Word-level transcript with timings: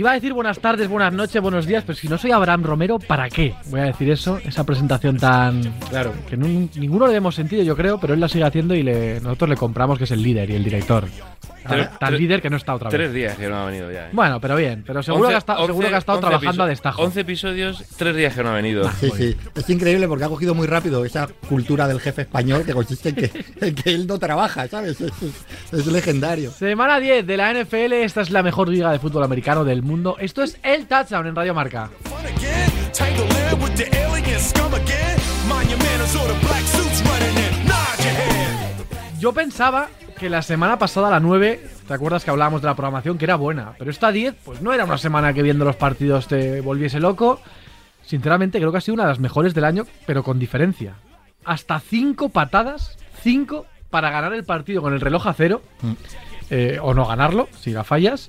Iba 0.00 0.12
a 0.12 0.14
decir 0.14 0.32
buenas 0.32 0.58
tardes, 0.60 0.88
buenas 0.88 1.12
noches, 1.12 1.42
buenos 1.42 1.66
días, 1.66 1.84
pero 1.86 1.94
si 1.94 2.08
no 2.08 2.16
soy 2.16 2.30
Abraham 2.30 2.62
Romero, 2.62 2.98
¿para 2.98 3.28
qué? 3.28 3.52
Voy 3.66 3.80
a 3.80 3.84
decir 3.84 4.08
eso, 4.10 4.38
esa 4.38 4.64
presentación 4.64 5.18
tan... 5.18 5.60
Claro. 5.90 6.14
Que 6.26 6.38
no- 6.38 6.46
ninguno 6.46 7.06
le 7.06 7.16
hemos 7.16 7.34
sentido, 7.34 7.62
yo 7.62 7.76
creo, 7.76 8.00
pero 8.00 8.14
él 8.14 8.20
la 8.20 8.26
sigue 8.26 8.44
haciendo 8.44 8.74
y 8.74 8.82
le- 8.82 9.20
nosotros 9.20 9.50
le 9.50 9.56
compramos 9.58 9.98
que 9.98 10.04
es 10.04 10.10
el 10.10 10.22
líder 10.22 10.48
y 10.48 10.54
el 10.54 10.64
director. 10.64 11.04
Tres- 11.66 11.88
tan 11.98 12.08
tres- 12.10 12.20
líder 12.20 12.42
que 12.42 12.50
no 12.50 12.56
está 12.56 12.74
otra 12.74 12.88
vez. 12.88 12.96
Tres 12.98 13.12
días 13.12 13.36
que 13.36 13.48
no 13.48 13.56
ha 13.56 13.66
venido 13.66 13.90
ya. 13.92 14.06
¿eh? 14.06 14.10
Bueno, 14.12 14.40
pero 14.40 14.56
bien, 14.56 14.82
pero 14.86 15.02
seguro, 15.02 15.24
Once- 15.28 15.32
que, 15.32 15.34
ha 15.36 15.38
estado, 15.38 15.66
seguro 15.66 15.88
que 15.88 15.94
ha 15.94 15.98
estado 15.98 16.20
trabajando 16.20 16.62
a 16.62 16.66
destajo. 16.66 17.02
11 17.02 17.20
episodios, 17.20 17.84
tres 17.96 18.16
días 18.16 18.34
que 18.34 18.42
no 18.42 18.50
ha 18.50 18.54
venido. 18.54 18.90
Sí, 19.00 19.10
sí. 19.16 19.36
Es 19.54 19.68
increíble 19.70 20.08
porque 20.08 20.24
ha 20.24 20.28
cogido 20.28 20.54
muy 20.54 20.66
rápido 20.66 21.04
esa 21.04 21.28
cultura 21.48 21.86
del 21.88 22.00
jefe 22.00 22.22
español 22.22 22.64
que 22.64 22.72
consiste 22.72 23.10
en 23.10 23.14
que, 23.14 23.44
en 23.60 23.74
que 23.74 23.90
él 23.90 24.06
no 24.06 24.18
trabaja, 24.18 24.66
¿sabes? 24.68 25.00
Es, 25.00 25.12
es- 25.22 25.72
es 25.80 25.86
legendario. 25.86 26.50
Semana 26.50 26.98
10 26.98 27.26
de 27.26 27.36
la 27.36 27.52
NFL, 27.52 27.92
esta 28.04 28.20
es 28.22 28.30
la 28.30 28.42
mejor 28.42 28.68
liga 28.68 28.90
de 28.92 28.98
fútbol 28.98 29.24
americano 29.24 29.64
del 29.64 29.82
mundo. 29.82 30.16
Esto 30.18 30.42
es 30.42 30.58
el 30.62 30.86
touchdown 30.86 31.26
en 31.26 31.36
Radio 31.36 31.54
Marca. 31.54 31.90
Yo 39.18 39.32
pensaba 39.32 39.88
que 40.20 40.28
la 40.28 40.42
semana 40.42 40.78
pasada, 40.78 41.08
la 41.08 41.18
9, 41.18 41.66
¿te 41.88 41.94
acuerdas 41.94 42.24
que 42.24 42.30
hablábamos 42.30 42.60
de 42.60 42.66
la 42.66 42.74
programación? 42.74 43.16
Que 43.16 43.24
era 43.24 43.36
buena. 43.36 43.72
Pero 43.78 43.90
esta 43.90 44.12
10, 44.12 44.34
pues 44.44 44.60
no 44.60 44.74
era 44.74 44.84
una 44.84 44.98
semana 44.98 45.32
que 45.32 45.42
viendo 45.42 45.64
los 45.64 45.76
partidos 45.76 46.28
te 46.28 46.60
volviese 46.60 47.00
loco. 47.00 47.40
Sinceramente, 48.04 48.58
creo 48.58 48.70
que 48.70 48.76
ha 48.76 48.82
sido 48.82 48.96
una 48.96 49.04
de 49.04 49.08
las 49.08 49.18
mejores 49.18 49.54
del 49.54 49.64
año, 49.64 49.86
pero 50.06 50.22
con 50.22 50.38
diferencia. 50.38 50.96
Hasta 51.42 51.80
5 51.80 52.28
patadas, 52.28 52.98
5 53.22 53.64
para 53.88 54.10
ganar 54.10 54.34
el 54.34 54.44
partido 54.44 54.82
con 54.82 54.92
el 54.92 55.00
reloj 55.00 55.26
a 55.26 55.32
cero. 55.32 55.62
eh, 56.50 56.78
o 56.82 56.92
no 56.92 57.06
ganarlo, 57.06 57.48
si 57.58 57.70
la 57.70 57.82
fallas. 57.82 58.28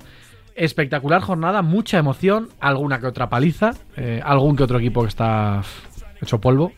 Espectacular 0.56 1.22
jornada, 1.22 1.62
mucha 1.62 1.98
emoción, 1.98 2.48
alguna 2.62 3.02
que 3.02 3.08
otra 3.08 3.30
paliza, 3.30 3.74
eh, 3.98 4.22
algún 4.24 4.56
que 4.56 4.64
otro 4.64 4.80
equipo 4.80 5.02
que 5.02 5.10
está 5.10 5.62
hecho 6.22 6.40
polvo. 6.40 6.72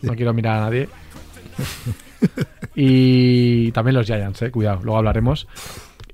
No 0.00 0.14
quiero 0.14 0.32
mirar 0.32 0.56
a 0.56 0.60
nadie. 0.62 0.88
Y 2.74 3.70
también 3.72 3.96
los 3.96 4.06
Giants, 4.06 4.42
eh, 4.42 4.50
cuidado, 4.50 4.80
luego 4.82 4.98
hablaremos. 4.98 5.46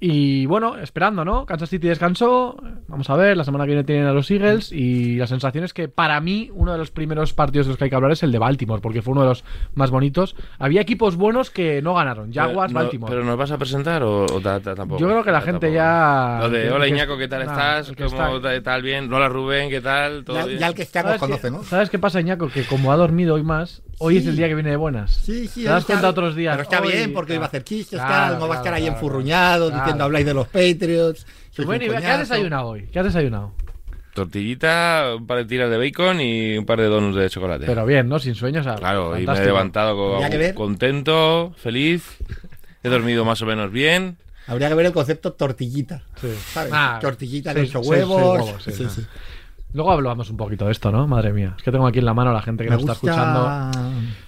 Y 0.01 0.47
bueno, 0.47 0.77
esperando, 0.79 1.25
¿no? 1.25 1.45
Kansas 1.45 1.71
City 1.71 1.89
descansó. 1.89 2.57
Vamos 2.87 3.11
a 3.11 3.17
ver, 3.17 3.37
la 3.37 3.43
semana 3.43 3.65
que 3.65 3.71
viene 3.71 3.83
tienen 3.83 4.07
a 4.07 4.13
los 4.13 4.31
Eagles. 4.31 4.71
Y 4.71 5.17
la 5.17 5.27
sensación 5.27 5.65
es 5.65 5.73
que 5.75 5.89
para 5.89 6.21
mí, 6.21 6.51
uno 6.55 6.71
de 6.71 6.79
los 6.79 6.93
primeros 6.93 7.33
partidos 7.33 7.67
de 7.67 7.71
los 7.73 7.79
que 7.79 7.85
hay 7.85 7.91
que 7.91 7.97
hablar 7.97 8.13
es 8.13 8.23
el 8.23 8.31
de 8.31 8.39
Baltimore, 8.39 8.81
porque 8.81 9.03
fue 9.03 9.13
uno 9.13 9.23
de 9.23 9.29
los 9.29 9.45
más 9.75 9.91
bonitos. 9.91 10.37
Había 10.61 10.81
equipos 10.83 11.17
buenos 11.17 11.51
que 11.51 11.83
no 11.83 11.95
ganaron. 11.95 12.33
Jaguars, 12.33 12.71
Pero 12.73 12.79
no- 12.79 12.85
Baltimore. 12.85 13.11
¿Pero 13.13 13.25
nos 13.25 13.37
vas 13.37 13.51
a 13.51 13.59
presentar 13.59 14.05
o, 14.05 14.25
o 14.27 14.41
ta- 14.41 14.61
ta- 14.61 14.77
tampoco? 14.77 15.01
Yo 15.01 15.09
creo 15.09 15.25
que 15.25 15.33
la 15.33 15.41
Ta- 15.41 15.47
gente 15.47 15.67
tampoco. 15.67 15.75
ya. 15.75 16.39
Lo 16.43 16.51
de 16.51 16.71
hola 16.71 16.87
Iñaco, 16.87 17.19
¿qué 17.19 17.27
tal 17.27 17.45
Nah, 17.47 17.53
estás? 17.53 17.93
¿Cómo 17.97 18.07
está- 18.07 18.41
ta- 18.41 18.63
tal 18.63 18.83
bien? 18.83 19.13
Hola 19.13 19.29
Rubén, 19.29 19.69
¿qué 19.69 19.81
tal? 19.81 20.25
¿Todo 20.25 20.37
Ya, 20.37 20.47
bien? 20.47 20.59
ya 20.61 20.67
el 20.69 20.75
que 20.75 20.83
está 20.83 21.03
nos 21.03 21.09
¿Sabes 21.19 21.21
qué- 21.23 21.27
conoce, 21.27 21.51
¿no? 21.51 21.65
¿Sabes 21.65 21.91
qué 21.91 21.99
pasa, 21.99 22.21
Iñaco? 22.21 22.49
Que 22.49 22.63
como 22.63 22.93
ha 22.93 22.97
dormido 22.97 23.35
hoy 23.35 23.43
más, 23.43 23.83
hoy 23.99 24.15
Sí. 24.15 24.21
es 24.21 24.27
el 24.29 24.37
día 24.37 24.47
que 24.47 24.55
viene 24.55 24.71
de 24.71 24.77
buenas. 24.77 25.11
Sí, 25.13 25.49
sí. 25.49 25.65
¿Te 25.65 25.71
das 25.71 25.85
cuenta 25.85 26.09
otros 26.09 26.37
días? 26.37 26.57
Pero 26.57 26.63
está 26.63 26.81
Hoy- 26.83 26.93
bien 26.93 27.13
porque 27.13 27.33
hoy 27.33 27.39
va 27.39 27.47
a 27.47 27.49
hacer 27.49 27.65
chistes, 27.65 27.99
Claro, 27.99 28.33
tal, 28.35 28.39
no 28.39 28.47
va 28.49 28.55
a 28.55 28.59
estar 28.59 28.63
claro, 28.63 28.77
ahí 28.77 28.83
claro, 28.83 28.95
enfurruñado 28.97 29.69
claro. 29.71 29.88
Diciendo 29.89 30.05
habláis 30.05 30.27
de 30.27 30.35
los 30.35 30.47
Patriots. 30.49 31.27
sois 31.51 31.67
Bueno, 31.67 31.85
y 31.85 31.89
¿qué 31.89 32.07
has 32.07 32.19
desayunado 32.21 32.69
hoy? 32.69 32.89
¿Qué 32.93 32.99
has 32.99 33.05
desayunado? 33.05 33.53
Tortillita, 34.15 35.15
un 35.17 35.27
par 35.27 35.39
de 35.39 35.45
tiras 35.45 35.71
de 35.71 35.79
bacon 35.79 36.21
y 36.21 36.59
un 36.59 36.67
par 36.67 36.81
de 36.81 36.87
donuts 36.87 37.17
de 37.17 37.31
chocolate. 37.31 37.67
Pero 37.67 37.87
bien, 37.87 38.09
¿no? 38.09 38.19
Sin 38.19 38.35
sueños. 38.35 38.67
o 38.67 38.71
sea, 38.71 38.79
claro, 38.79 39.19
y 39.19 39.27
me 39.27 39.33
he 39.33 39.45
levantado 39.45 40.19
contento, 40.55 41.53
feliz. 41.57 42.19
He 42.83 42.89
dormido 42.89 43.25
más 43.25 43.41
o 43.43 43.47
menos 43.47 43.71
bien. 43.71 44.17
Habría 44.47 44.69
que 44.69 44.75
ver 44.75 44.87
el 44.87 44.93
concepto 44.93 45.33
tortillita. 45.35 46.03
Sí. 46.21 46.29
¿Sabes? 46.53 46.73
Ah, 46.75 46.99
tortillita 47.01 47.53
de 47.53 47.65
huevos. 47.65 47.87
huevos, 47.87 48.63
sí, 48.63 48.73
Sí, 48.73 48.85
no. 48.85 48.91
sí. 48.91 49.07
Luego 49.75 49.93
hablamos 49.93 50.31
un 50.31 50.37
poquito 50.39 50.65
de 50.65 50.73
esto, 50.73 50.91
¿no? 50.91 51.07
Madre 51.07 51.33
mía. 51.33 51.55
Es 51.59 51.63
que 51.63 51.71
tengo 51.71 51.87
aquí 51.87 51.99
en 51.99 52.07
la 52.07 52.15
mano 52.15 52.31
a 52.31 52.33
la 52.33 52.41
gente 52.41 52.65
que 52.65 52.71
Me 52.71 52.77
nos 52.77 52.83
está 52.83 52.93
escuchando. 52.95 53.71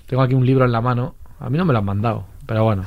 Tengo 0.06 0.22
aquí 0.22 0.34
un 0.34 0.44
libro 0.44 0.64
en 0.66 0.72
la 0.72 0.80
mano. 0.82 1.14
A 1.38 1.48
mí 1.48 1.56
no 1.56 1.64
me 1.64 1.72
lo 1.72 1.78
han 1.78 1.84
mandado, 1.86 2.26
pero 2.46 2.64
bueno. 2.64 2.86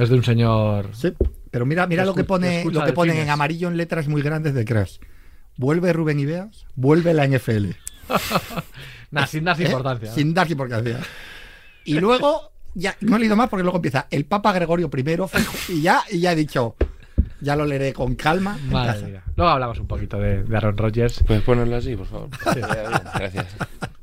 Es 0.00 0.08
de 0.08 0.16
un 0.16 0.24
señor. 0.24 0.88
Sí, 0.92 1.12
pero 1.52 1.66
mira, 1.66 1.86
mira 1.86 2.06
lo 2.06 2.14
que 2.14 2.24
pone, 2.24 2.64
lo 2.64 2.82
que 2.82 2.94
ponen 2.94 3.18
en 3.18 3.28
amarillo 3.28 3.68
en 3.68 3.76
letras 3.76 4.08
muy 4.08 4.22
grandes 4.22 4.54
de 4.54 4.64
Crash. 4.64 4.96
Vuelve 5.58 5.92
Rubén 5.92 6.18
Ibeas, 6.18 6.66
vuelve 6.74 7.14
la 7.14 7.28
NFL. 7.28 7.70
Nah, 9.12 9.26
sin 9.26 9.44
dar 9.44 9.60
¿Eh? 9.60 9.66
importancia. 9.66 10.08
¿no? 10.08 10.14
Sin 10.14 10.32
dar 10.32 10.50
importancia. 10.50 10.98
Y 11.84 12.00
luego, 12.00 12.50
ya 12.72 12.96
no 13.02 13.16
he 13.16 13.18
leído 13.18 13.36
más 13.36 13.50
porque 13.50 13.62
luego 13.62 13.76
empieza 13.76 14.06
el 14.10 14.24
Papa 14.24 14.54
Gregorio 14.54 14.90
I 14.90 15.18
y 15.74 15.82
ya, 15.82 16.02
y 16.10 16.20
ya 16.20 16.32
he 16.32 16.34
dicho, 16.34 16.76
ya 17.42 17.56
lo 17.56 17.66
leeré 17.66 17.92
con 17.92 18.14
calma. 18.14 18.56
Madre 18.70 19.02
mía. 19.06 19.22
Luego 19.36 19.50
hablamos 19.52 19.78
un 19.78 19.86
poquito 19.86 20.18
de, 20.18 20.42
de 20.44 20.56
Aaron 20.56 20.76
Rodgers. 20.76 21.22
¿Puedes 21.26 21.42
ponerlo 21.42 21.76
así, 21.76 21.94
por 21.96 22.06
favor? 22.06 22.28
Gracias. 23.14 23.56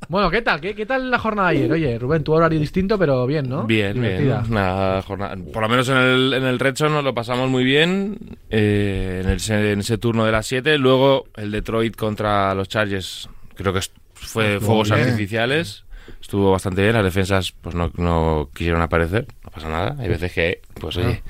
Bueno, 0.07 0.31
¿qué 0.31 0.41
tal? 0.41 0.59
¿Qué, 0.59 0.73
qué 0.73 0.85
tal 0.87 1.11
la 1.11 1.19
jornada 1.19 1.49
de 1.51 1.57
ayer? 1.57 1.71
Oye, 1.71 1.99
Rubén, 1.99 2.23
tu 2.23 2.33
horario 2.33 2.59
distinto, 2.59 2.97
pero 2.97 3.27
bien, 3.27 3.47
¿no? 3.47 3.65
Bien, 3.65 3.93
Divertida. 3.93 4.39
bien. 4.41 4.51
Una 4.51 5.01
jornada, 5.03 5.35
por 5.53 5.61
lo 5.61 5.69
menos 5.69 5.87
en 5.89 5.97
el, 5.97 6.33
en 6.33 6.43
el 6.45 6.57
Red 6.57 6.75
Zone 6.75 6.95
nos 6.95 7.03
lo 7.03 7.13
pasamos 7.13 7.47
muy 7.49 7.63
bien. 7.63 8.17
eh, 8.49 9.21
en, 9.23 9.29
ese, 9.31 9.71
en 9.73 9.79
ese 9.81 9.99
turno 9.99 10.25
de 10.25 10.31
las 10.31 10.47
7. 10.47 10.77
Luego 10.79 11.25
el 11.35 11.51
Detroit 11.51 11.95
contra 11.95 12.55
los 12.55 12.67
Chargers, 12.69 13.29
creo 13.55 13.71
que 13.71 13.81
fue 14.15 14.59
fuegos 14.59 14.89
bien. 14.89 15.01
artificiales. 15.01 15.85
Estuvo 16.21 16.51
bastante 16.51 16.81
bien. 16.81 16.93
Las 16.93 17.03
defensas 17.03 17.53
pues 17.61 17.75
no, 17.75 17.91
no 17.97 18.49
quisieron 18.53 18.81
aparecer. 18.81 19.27
No 19.43 19.51
pasa 19.51 19.69
nada. 19.69 19.95
Hay 19.99 20.07
veces 20.07 20.31
que, 20.33 20.61
pues 20.79 20.97
oye, 20.97 21.21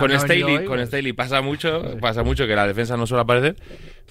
con 0.00 0.10
Staley, 0.20 0.42
hoy, 0.58 0.66
pues- 0.66 0.88
Staley 0.88 1.12
pasa 1.12 1.40
mucho, 1.42 1.82
pasa 2.00 2.22
mucho 2.22 2.46
que 2.46 2.54
la 2.54 2.66
defensa 2.66 2.96
no 2.96 3.06
suele 3.06 3.22
aparecer, 3.22 3.56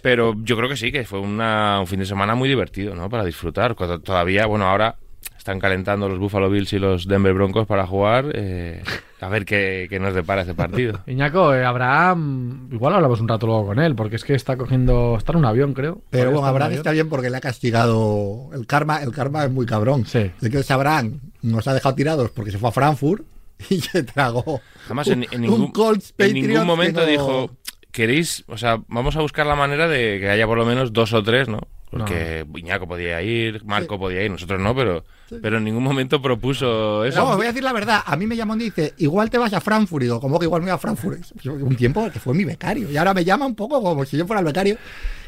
pero 0.01 0.35
yo 0.43 0.57
creo 0.57 0.69
que 0.69 0.77
sí, 0.77 0.91
que 0.91 1.03
fue 1.05 1.19
una- 1.19 1.79
un 1.79 1.87
fin 1.87 1.99
de 1.99 2.05
semana 2.05 2.35
muy 2.35 2.49
divertido, 2.49 2.95
¿no? 2.95 3.09
Para 3.09 3.23
disfrutar. 3.25 3.75
Todavía, 3.75 4.45
bueno, 4.45 4.65
ahora 4.67 4.95
están 5.37 5.59
calentando 5.59 6.07
los 6.09 6.19
Buffalo 6.19 6.49
Bills 6.49 6.73
y 6.73 6.79
los 6.79 7.07
Denver 7.07 7.33
Broncos 7.33 7.65
para 7.67 7.85
jugar. 7.87 8.25
eh, 8.33 8.83
a 9.21 9.29
ver 9.29 9.45
qué, 9.45 9.85
qué 9.89 9.99
nos 9.99 10.13
depara 10.13 10.41
ese 10.41 10.53
partido. 10.55 10.99
Iñaco, 11.07 11.53
eh, 11.53 11.63
Abraham, 11.63 12.69
igual 12.71 12.95
hablamos 12.95 13.21
un 13.21 13.27
rato 13.27 13.45
luego 13.45 13.67
con 13.67 13.79
él, 13.79 13.95
porque 13.95 14.15
es 14.15 14.23
que 14.23 14.33
está 14.33 14.57
cogiendo, 14.57 15.15
está 15.17 15.31
en 15.33 15.37
un 15.39 15.45
avión, 15.45 15.73
creo. 15.73 16.01
Pero 16.09 16.31
bueno, 16.31 16.39
está 16.39 16.39
en 16.39 16.41
un 16.41 16.47
Abraham 16.49 16.71
está 16.73 16.91
bien 16.91 17.07
porque 17.09 17.29
le 17.29 17.37
ha 17.37 17.41
castigado 17.41 18.49
el 18.53 18.65
karma. 18.67 19.01
El 19.03 19.11
karma 19.11 19.45
es 19.45 19.51
muy 19.51 19.65
cabrón. 19.65 20.05
Sí. 20.05 20.31
De 20.41 20.49
que 20.49 20.59
ese 20.59 20.73
Abraham 20.73 21.19
nos 21.41 21.67
ha 21.67 21.73
dejado 21.73 21.95
tirados 21.95 22.31
porque 22.31 22.51
se 22.51 22.57
fue 22.57 22.69
a 22.69 22.71
Frankfurt 22.71 23.23
y 23.69 23.79
se 23.79 24.03
tragó. 24.03 24.59
Jamás 24.87 25.07
en, 25.07 25.23
en 25.31 25.35
un 25.35 25.41
ningún, 25.41 25.71
Colts 25.71 26.13
en 26.17 26.33
ningún 26.33 26.65
momento 26.65 27.01
no- 27.01 27.05
dijo, 27.05 27.51
queréis, 27.91 28.43
o 28.47 28.57
sea, 28.57 28.81
vamos 28.87 29.15
a 29.15 29.21
buscar 29.21 29.45
la 29.45 29.55
manera 29.55 29.87
de 29.87 30.19
que 30.19 30.29
haya 30.29 30.47
por 30.47 30.57
lo 30.57 30.65
menos 30.65 30.93
dos 30.93 31.13
o 31.13 31.21
tres, 31.23 31.47
¿no? 31.47 31.59
Porque 31.91 32.45
Iñaco 32.55 32.87
podía 32.87 33.21
ir, 33.21 33.63
Marco 33.65 33.99
podía 33.99 34.23
ir, 34.23 34.31
nosotros 34.31 34.61
no, 34.61 34.73
pero, 34.73 35.03
pero 35.41 35.57
en 35.57 35.63
ningún 35.63 35.83
momento 35.83 36.21
propuso 36.21 37.05
eso. 37.05 37.19
No, 37.19 37.29
os 37.31 37.35
voy 37.37 37.45
a 37.45 37.49
decir 37.49 37.63
la 37.63 37.73
verdad. 37.73 38.01
A 38.05 38.15
mí 38.15 38.25
me 38.27 38.35
llamó 38.35 38.55
y 38.55 38.59
dice, 38.59 38.93
igual 38.97 39.29
te 39.29 39.37
vas 39.37 39.53
a 39.53 39.61
Frankfurt. 39.61 40.01
Y 40.03 40.05
digo, 40.05 40.19
¿cómo 40.19 40.39
que 40.39 40.45
igual 40.45 40.61
me 40.61 40.65
voy 40.67 40.75
a 40.75 40.77
Frankfurt? 40.77 41.19
Yo, 41.41 41.53
un 41.53 41.75
tiempo 41.75 42.09
que 42.11 42.19
fue 42.19 42.33
mi 42.33 42.43
becario. 42.43 42.91
Y 42.91 42.97
ahora 42.97 43.13
me 43.13 43.23
llama 43.23 43.45
un 43.45 43.55
poco 43.55 43.81
como 43.81 44.03
si 44.05 44.17
yo 44.17 44.25
fuera 44.25 44.39
el 44.39 44.45
becario. 44.45 44.77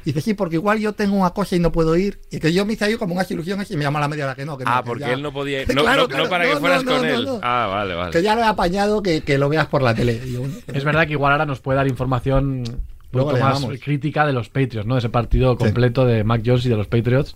Y 0.06 0.08
dice, 0.12 0.19
sí, 0.22 0.34
porque 0.34 0.56
igual 0.56 0.80
yo 0.80 0.91
tengo 0.94 1.16
una 1.16 1.30
cosa 1.30 1.56
y 1.56 1.59
no 1.59 1.72
puedo 1.72 1.96
ir. 1.96 2.19
Y 2.30 2.40
que 2.40 2.52
yo 2.52 2.66
me 2.66 2.74
hice 2.74 2.86
ahí 2.86 2.96
como 2.96 3.14
unas 3.14 3.29
ilusiones 3.32 3.72
y 3.72 3.78
me 3.78 3.84
llama 3.84 4.00
a 4.00 4.02
la 4.02 4.08
media 4.09 4.26
hora 4.26 4.35
que 4.35 4.46
no. 4.46 4.58
Que 4.58 4.66
no, 4.66 4.72
Ah, 4.72 4.82
que 4.84 4.88
porque 4.88 5.03
ya- 5.05 5.14
él 5.14 5.22
no 5.22 5.32
podía 5.32 5.61
ir. 5.61 5.67
No, 5.73 5.82
Claro, 5.84 6.02
no- 6.02 6.08
claro, 6.09 6.23
no 6.26 6.29
para 6.29 6.44
que 6.46 6.53
no, 6.53 6.59
fueras 6.59 6.84
no, 6.84 6.91
con 6.91 7.02
no, 7.02 7.08
él. 7.08 7.26
no. 7.26 7.40
Ah, 7.41 7.67
vale, 7.72 7.94
vale. 7.96 8.11
Que 8.11 8.22
ya 8.22 8.35
lo 8.35 8.41
he 8.41 8.46
apañado, 8.46 9.02
que, 9.02 9.22
que 9.22 9.38
lo 9.38 9.47
veas 9.47 9.67
por 9.67 9.82
la 9.82 9.96
tele. 9.96 10.20
Yo, 10.29 10.40
bueno, 10.41 10.55
Es 10.73 10.84
verdad 10.84 11.08
que 11.08 11.14
igual 11.14 11.32
ahora 11.32 11.46
nos 11.46 11.61
puede 11.61 11.78
dar 11.78 11.88
información 11.88 12.64
un 12.67 13.20
Luego 13.20 13.32
más 13.34 13.40
llamamos. 13.61 13.79
crítica 13.79 14.26
de 14.26 14.34
los 14.34 14.50
Patriots, 14.50 14.88
¿no? 14.88 14.97
Ese 14.97 15.08
partido 15.09 15.55
completo 15.55 16.03
de 16.05 16.23
Mac 16.23 16.41
Jones 16.44 16.66
y 16.66 16.70
de 16.70 16.76
los 16.78 16.88
Patriots. 16.88 17.35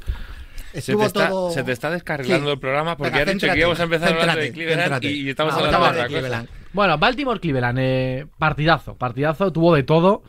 Se 0.74 0.96
te, 0.96 1.06
está, 1.06 1.30
todo- 1.30 1.52
se 1.52 1.64
te 1.64 1.72
está 1.72 1.90
descarrilando 1.90 2.48
Sí. 2.48 2.54
el 2.54 2.60
programa 2.60 2.98
porque 2.98 3.12
Venga, 3.12 3.32
has 3.32 3.34
dicho 3.38 3.54
que 3.54 3.60
íbamos 3.60 3.80
a 3.80 3.84
empezar 3.84 4.14
hablando 4.14 4.42
de 4.42 4.52
Cleveland 4.52 5.04
y, 5.04 5.30
estamos 5.30 5.54
Ah, 5.54 5.58
hablando 5.66 6.02
de. 6.02 6.08
Cleveland. 6.08 6.50
Bueno, 6.74 6.98
Baltimore-Cleveland, 6.98 7.80
eh, 7.82 8.28
partidazo, 8.38 8.96
partidazo, 8.96 9.52
tuvo 9.52 9.74
de 9.76 9.84
todo. 9.84 10.24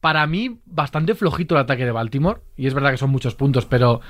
Para 0.00 0.26
mí, 0.26 0.60
bastante 0.64 1.14
flojito 1.14 1.54
el 1.54 1.60
ataque 1.62 1.84
de 1.84 1.90
Baltimore. 1.92 2.40
Y 2.56 2.66
es 2.66 2.74
verdad 2.74 2.90
que 2.90 2.96
son 2.96 3.10
muchos 3.10 3.34
puntos, 3.34 3.66
pero 3.66 4.00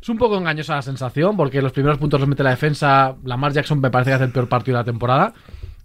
es 0.00 0.08
un 0.08 0.16
poco 0.18 0.38
engañosa 0.38 0.76
la 0.76 0.82
sensación, 0.82 1.36
porque 1.36 1.60
los 1.60 1.72
primeros 1.72 1.98
puntos 1.98 2.20
los 2.20 2.28
mete 2.28 2.42
la 2.42 2.50
defensa. 2.50 3.16
Lamar 3.24 3.52
Jackson 3.52 3.80
me 3.80 3.90
parece 3.90 4.10
que 4.10 4.14
hace 4.14 4.24
el 4.24 4.32
peor 4.32 4.48
partido 4.48 4.76
de 4.76 4.80
la 4.82 4.84
temporada. 4.84 5.34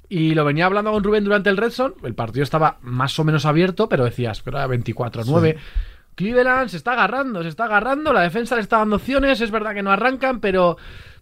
Y 0.07 0.35
lo 0.35 0.45
venía 0.45 0.67
hablando 0.67 0.91
con 0.91 1.03
Rubén 1.03 1.23
durante 1.23 1.49
el 1.49 1.57
Red 1.57 1.71
Zone. 1.71 1.95
El 2.03 2.13
partido 2.13 2.43
estaba 2.43 2.77
más 2.81 3.17
o 3.19 3.23
menos 3.23 3.45
abierto, 3.45 3.89
pero 3.89 4.05
decías, 4.05 4.41
pero 4.41 4.57
era 4.59 4.67
24-9. 4.67 5.57
Cleveland 6.15 6.69
se 6.69 6.77
está 6.77 6.93
agarrando, 6.93 7.43
se 7.43 7.49
está 7.49 7.65
agarrando. 7.65 8.13
La 8.13 8.21
defensa 8.21 8.55
le 8.55 8.61
está 8.61 8.77
dando 8.77 8.95
opciones. 8.97 9.39
Es 9.41 9.51
verdad 9.51 9.73
que 9.73 9.83
no 9.83 9.91
arrancan, 9.91 10.39
pero. 10.39 10.77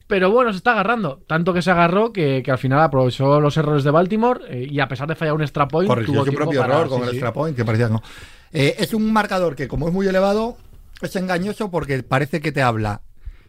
Pero 0.05 0.29
bueno, 0.31 0.51
se 0.51 0.57
está 0.57 0.71
agarrando. 0.73 1.21
Tanto 1.27 1.53
que 1.53 1.61
se 1.61 1.71
agarró 1.71 2.11
que, 2.11 2.43
que 2.43 2.51
al 2.51 2.57
final 2.57 2.81
aprovechó 2.81 3.39
los 3.39 3.55
errores 3.55 3.83
de 3.85 3.89
Baltimore 3.91 4.41
eh, 4.49 4.67
y 4.69 4.79
a 4.81 4.87
pesar 4.87 5.07
de 5.07 5.15
fallar 5.15 5.33
un 5.33 5.41
extra 5.41 5.67
point, 5.67 5.87
corrigió 5.87 6.13
tuvo 6.15 6.25
su 6.25 6.33
propio 6.33 6.59
para- 6.61 6.73
error 6.75 6.89
con 6.89 6.99
sí, 6.99 7.03
el 7.07 7.09
extra 7.15 7.31
point, 7.33 7.55
que 7.55 7.63
parecía 7.63 7.87
no. 7.87 8.03
Eh, 8.51 8.75
es 8.79 8.93
un 8.93 9.11
marcador 9.13 9.55
que, 9.55 9.67
como 9.69 9.87
es 9.87 9.93
muy 9.93 10.05
elevado, 10.05 10.57
es 11.01 11.15
engañoso 11.15 11.71
porque 11.71 12.03
parece 12.03 12.41
que 12.41 12.51
te 12.51 12.61
habla 12.61 13.01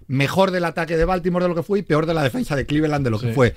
mejor 0.07 0.53
del 0.53 0.65
ataque 0.65 0.97
de 0.97 1.05
Baltimore 1.05 1.45
de 1.45 1.49
lo 1.49 1.55
que 1.57 1.65
fue 1.65 1.81
y 1.81 1.83
peor 1.83 2.07
de 2.07 2.15
la 2.15 2.23
defensa 2.23 2.55
de 2.55 2.67
Cleveland 2.67 3.05
de 3.05 3.11
lo 3.11 3.19
que 3.19 3.33
fue. 3.33 3.49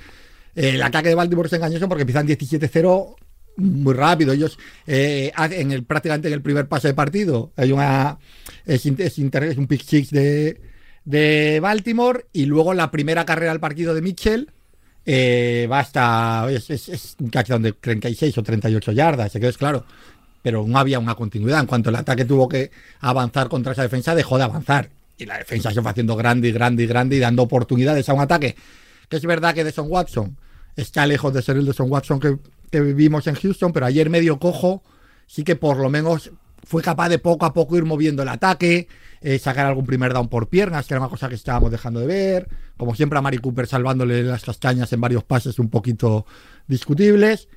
Eh, 0.55 0.71
el 0.71 0.81
ataque 0.81 1.09
de 1.09 1.15
Baltimore 1.15 1.45
es 1.47 1.53
engañoso 1.53 1.87
porque 1.87 2.01
empiezan 2.01 2.27
17-0 2.27 3.15
muy 3.57 3.93
rápido. 3.93 4.33
Ellos, 4.33 4.57
eh, 4.85 5.31
en 5.35 5.71
el, 5.71 5.83
prácticamente 5.83 6.27
en 6.27 6.35
el 6.35 6.41
primer 6.41 6.67
pase 6.67 6.89
de 6.89 6.93
partido, 6.93 7.51
hay 7.55 7.71
una. 7.71 8.17
Es, 8.65 8.85
es 8.85 9.17
un 9.17 9.67
pick 9.67 9.83
six 9.83 10.11
de, 10.11 10.61
de 11.03 11.59
Baltimore. 11.61 12.25
Y 12.33 12.45
luego 12.45 12.73
la 12.73 12.91
primera 12.91 13.25
carrera 13.25 13.51
del 13.51 13.59
partido 13.59 13.93
de 13.93 14.01
Mitchell. 14.01 14.51
eh, 15.05 15.67
va 15.71 15.79
hasta. 15.79 16.47
Es, 16.51 16.69
es, 16.69 17.15
un 17.19 17.31
touchdown 17.31 17.63
de 17.63 17.73
36 17.73 18.37
o 18.37 18.43
38 18.43 18.91
yardas. 18.91 19.31
Se 19.31 19.45
es 19.45 19.57
claro. 19.57 19.85
Pero 20.43 20.65
no 20.65 20.77
había 20.77 20.99
una 20.99 21.15
continuidad. 21.15 21.59
En 21.59 21.65
cuanto 21.65 21.89
el 21.89 21.95
ataque 21.95 22.25
tuvo 22.25 22.47
que 22.47 22.71
avanzar 23.01 23.49
contra 23.49 23.73
esa 23.73 23.81
defensa, 23.81 24.15
dejó 24.15 24.37
de 24.37 24.43
avanzar. 24.45 24.89
Y 25.17 25.25
la 25.25 25.39
defensa 25.39 25.71
se 25.71 25.81
fue 25.81 25.91
haciendo 25.91 26.15
grande 26.15 26.49
y 26.49 26.51
grande 26.51 26.83
y 26.83 26.87
grande 26.87 27.15
y 27.15 27.19
dando 27.19 27.41
oportunidades 27.41 28.07
a 28.07 28.13
un 28.13 28.21
ataque. 28.21 28.55
Que 29.09 29.17
es 29.17 29.25
verdad 29.25 29.55
que 29.55 29.63
Deson 29.63 29.87
Watson 29.89 30.37
está 30.75 31.07
lejos 31.07 31.33
de 31.33 31.41
ser 31.41 31.57
el 31.57 31.65
Deson 31.65 31.91
Watson 31.91 32.19
que, 32.19 32.37
que 32.71 32.81
vimos 32.81 33.27
en 33.27 33.35
Houston, 33.35 33.73
pero 33.73 33.85
ayer 33.85 34.09
medio 34.09 34.39
cojo, 34.39 34.83
sí 35.25 35.43
que 35.43 35.55
por 35.55 35.77
lo 35.77 35.89
menos 35.89 36.31
fue 36.63 36.81
capaz 36.81 37.09
de 37.09 37.19
poco 37.19 37.45
a 37.45 37.53
poco 37.53 37.77
ir 37.77 37.85
moviendo 37.85 38.23
el 38.23 38.29
ataque, 38.29 38.87
eh, 39.21 39.39
sacar 39.39 39.65
algún 39.65 39.85
primer 39.85 40.13
down 40.13 40.27
por 40.27 40.49
piernas, 40.49 40.87
que 40.87 40.93
era 40.93 41.01
una 41.01 41.09
cosa 41.09 41.29
que 41.29 41.35
estábamos 41.35 41.71
dejando 41.71 41.99
de 41.99 42.07
ver. 42.07 42.49
Como 42.75 42.93
siempre 42.93 43.17
a 43.17 43.21
Mari 43.21 43.37
Cooper 43.37 43.67
salvándole 43.67 44.23
las 44.23 44.43
castañas 44.43 44.91
en 44.93 45.01
varios 45.01 45.23
pases 45.23 45.59
un 45.59 45.69
poquito 45.69 46.25
discutibles. 46.67 47.47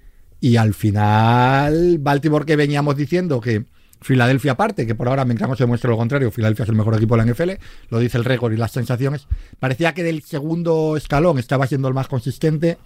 Y 0.40 0.56
al 0.56 0.74
final, 0.74 1.98
Baltimore 1.98 2.46
que 2.46 2.56
veníamos 2.56 2.96
diciendo 2.96 3.40
que 3.40 3.66
Filadelfia 4.00 4.52
aparte, 4.52 4.86
que 4.86 4.94
por 4.94 5.08
ahora 5.08 5.26
me 5.26 5.34
encanta 5.34 5.56
se 5.56 5.64
demuestra 5.64 5.90
lo 5.90 5.98
contrario, 5.98 6.30
Filadelfia 6.30 6.62
es 6.62 6.70
el 6.70 6.76
mejor 6.76 6.94
equipo 6.94 7.16
de 7.16 7.24
la 7.24 7.30
NFL, 7.30 7.50
lo 7.90 7.98
dice 7.98 8.16
el 8.16 8.24
récord 8.24 8.52
y 8.52 8.56
las 8.56 8.72
sensaciones, 8.72 9.26
parecía 9.58 9.92
que 9.92 10.02
del 10.02 10.22
segundo 10.22 10.96
escalón 10.96 11.38
estaba 11.38 11.66
siendo 11.66 11.88
el 11.88 11.94
más 11.94 12.08
consistente, 12.08 12.78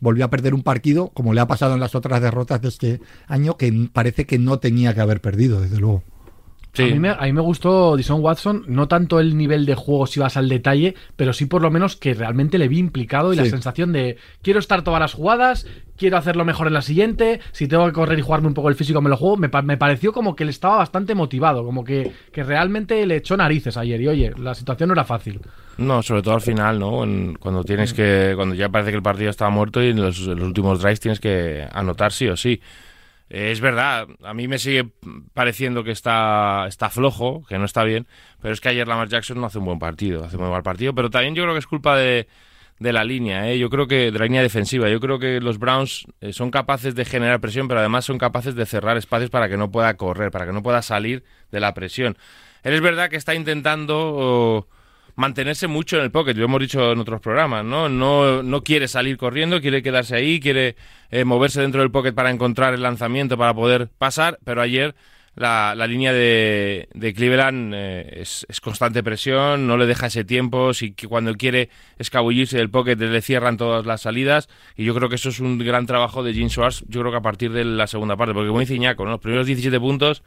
volvió 0.00 0.24
a 0.24 0.30
perder 0.30 0.54
un 0.54 0.62
partido, 0.62 1.08
como 1.08 1.34
le 1.34 1.40
ha 1.40 1.46
pasado 1.46 1.74
en 1.74 1.80
las 1.80 1.94
otras 1.94 2.20
derrotas 2.20 2.60
de 2.60 2.68
este 2.68 3.00
año, 3.26 3.56
que 3.56 3.72
parece 3.92 4.26
que 4.26 4.38
no 4.38 4.58
tenía 4.58 4.94
que 4.94 5.00
haber 5.00 5.20
perdido, 5.20 5.60
desde 5.60 5.78
luego. 5.78 6.02
Sí. 6.74 6.82
A, 6.84 6.86
mí 6.86 6.98
me, 7.00 7.08
a 7.10 7.20
mí 7.22 7.32
me 7.32 7.40
gustó 7.40 7.96
Dison 7.96 8.20
Watson, 8.22 8.64
no 8.68 8.86
tanto 8.88 9.18
el 9.18 9.36
nivel 9.36 9.66
de 9.66 9.74
juego 9.74 10.06
si 10.06 10.20
vas 10.20 10.36
al 10.36 10.48
detalle, 10.48 10.94
pero 11.16 11.32
sí 11.32 11.46
por 11.46 11.62
lo 11.62 11.70
menos 11.70 11.96
que 11.96 12.14
realmente 12.14 12.56
le 12.58 12.68
vi 12.68 12.78
implicado 12.78 13.32
y 13.32 13.36
la 13.36 13.42
sensación 13.50 13.92
de 13.92 14.16
quiero 14.42 14.60
estar 14.60 14.82
todas 14.82 15.00
las 15.00 15.14
jugadas, 15.14 15.66
quiero 15.96 16.16
hacerlo 16.18 16.44
mejor 16.44 16.68
en 16.68 16.74
la 16.74 16.82
siguiente, 16.82 17.40
si 17.52 17.66
tengo 17.66 17.86
que 17.86 17.92
correr 17.92 18.18
y 18.18 18.22
jugarme 18.22 18.46
un 18.48 18.54
poco 18.54 18.68
el 18.68 18.76
físico 18.76 19.00
me 19.00 19.08
lo 19.10 19.16
juego. 19.16 19.36
Me, 19.36 19.50
me 19.64 19.76
pareció 19.76 20.12
como 20.12 20.36
que 20.36 20.44
él 20.44 20.50
estaba 20.50 20.76
bastante 20.76 21.14
motivado, 21.16 21.64
como 21.64 21.82
que, 21.82 22.12
que 22.32 22.44
realmente 22.44 23.04
le 23.06 23.16
echó 23.16 23.36
narices 23.36 23.76
ayer 23.76 24.00
y 24.00 24.06
oye, 24.08 24.32
la 24.38 24.54
situación 24.54 24.88
no 24.88 24.92
era 24.92 25.04
fácil. 25.04 25.40
No, 25.78 26.02
sobre 26.02 26.22
todo 26.22 26.34
al 26.34 26.40
final, 26.42 26.78
¿no? 26.78 27.02
En- 27.02 27.34
cuando 27.34 27.64
tienes 27.64 27.92
que, 27.94 28.32
cuando 28.36 28.54
ya 28.54 28.68
parece 28.68 28.90
que 28.90 28.96
el 28.96 29.02
partido 29.02 29.30
está 29.30 29.48
muerto 29.48 29.82
y 29.82 29.88
en 29.88 30.00
los, 30.00 30.20
en 30.26 30.36
los 30.38 30.46
últimos 30.48 30.80
drives 30.80 31.00
tienes 31.00 31.18
que 31.18 31.66
anotar 31.72 32.12
sí 32.12 32.28
o 32.28 32.36
sí. 32.36 32.60
Es 33.30 33.60
verdad, 33.60 34.08
a 34.22 34.32
mí 34.32 34.48
me 34.48 34.58
sigue 34.58 34.88
pareciendo 35.34 35.84
que 35.84 35.90
está, 35.90 36.64
está 36.66 36.88
flojo, 36.88 37.44
que 37.46 37.58
no 37.58 37.66
está 37.66 37.84
bien, 37.84 38.06
pero 38.40 38.54
es 38.54 38.60
que 38.60 38.70
ayer 38.70 38.88
Lamar 38.88 39.08
Jackson 39.08 39.38
no 39.38 39.46
hace 39.46 39.58
un 39.58 39.66
buen 39.66 39.78
partido, 39.78 40.24
hace 40.24 40.38
un 40.38 40.48
mal 40.48 40.62
partido, 40.62 40.94
pero 40.94 41.10
también 41.10 41.34
yo 41.34 41.42
creo 41.42 41.54
que 41.54 41.58
es 41.58 41.66
culpa 41.66 41.96
de, 41.96 42.26
de 42.78 42.92
la 42.92 43.04
línea, 43.04 43.50
¿eh? 43.50 43.58
yo 43.58 43.68
creo 43.68 43.86
que 43.86 44.10
de 44.10 44.18
la 44.18 44.24
línea 44.24 44.40
defensiva, 44.40 44.88
yo 44.88 44.98
creo 44.98 45.18
que 45.18 45.40
los 45.40 45.58
Browns 45.58 46.06
eh, 46.22 46.32
son 46.32 46.50
capaces 46.50 46.94
de 46.94 47.04
generar 47.04 47.38
presión, 47.40 47.68
pero 47.68 47.80
además 47.80 48.06
son 48.06 48.16
capaces 48.16 48.54
de 48.54 48.64
cerrar 48.64 48.96
espacios 48.96 49.28
para 49.28 49.48
que 49.48 49.58
no 49.58 49.70
pueda 49.70 49.94
correr, 49.98 50.30
para 50.30 50.46
que 50.46 50.52
no 50.52 50.62
pueda 50.62 50.80
salir 50.80 51.22
de 51.50 51.60
la 51.60 51.74
presión. 51.74 52.16
Él 52.62 52.72
es 52.72 52.80
verdad 52.80 53.10
que 53.10 53.16
está 53.16 53.34
intentando... 53.34 54.68
mantenerse 55.18 55.66
mucho 55.66 55.96
en 55.96 56.04
el 56.04 56.12
pocket, 56.12 56.34
lo 56.34 56.44
hemos 56.44 56.60
dicho 56.60 56.92
en 56.92 57.00
otros 57.00 57.20
programas, 57.20 57.64
¿no? 57.64 57.88
No, 57.88 58.44
no 58.44 58.62
quiere 58.62 58.86
salir 58.86 59.16
corriendo, 59.16 59.60
quiere 59.60 59.82
quedarse 59.82 60.14
ahí, 60.14 60.38
quiere 60.38 60.76
eh, 61.10 61.24
moverse 61.24 61.60
dentro 61.60 61.80
del 61.80 61.90
pocket 61.90 62.12
para 62.12 62.30
encontrar 62.30 62.72
el 62.72 62.82
lanzamiento, 62.82 63.36
para 63.36 63.52
poder 63.52 63.88
pasar, 63.98 64.38
pero 64.44 64.62
ayer 64.62 64.94
la, 65.34 65.74
la 65.74 65.88
línea 65.88 66.12
de, 66.12 66.88
de 66.94 67.14
Cleveland 67.14 67.72
eh, 67.74 68.20
es, 68.20 68.46
constante 68.62 69.02
presión, 69.02 69.66
no 69.66 69.76
le 69.76 69.86
deja 69.86 70.06
ese 70.06 70.22
tiempo, 70.22 70.72
si 70.72 70.92
cuando 70.92 71.34
quiere 71.34 71.68
escabullirse 71.98 72.56
del 72.56 72.70
pocket 72.70 72.94
le 72.94 73.20
cierran 73.20 73.56
todas 73.56 73.86
las 73.86 74.02
salidas, 74.02 74.48
y 74.76 74.84
yo 74.84 74.94
creo 74.94 75.08
que 75.08 75.16
eso 75.16 75.30
es 75.30 75.40
un 75.40 75.58
gran 75.58 75.86
trabajo 75.86 76.22
de 76.22 76.32
Gene 76.32 76.48
Schwartz, 76.48 76.84
yo 76.86 77.00
creo 77.00 77.10
que 77.10 77.18
a 77.18 77.22
partir 77.22 77.50
de 77.50 77.64
la 77.64 77.88
segunda 77.88 78.16
parte, 78.16 78.34
porque 78.34 78.48
como 78.48 78.60
dice 78.60 78.76
Iñaco, 78.76 79.04
¿no? 79.04 79.10
los 79.10 79.20
primeros 79.20 79.48
17 79.48 79.80
puntos 79.80 80.22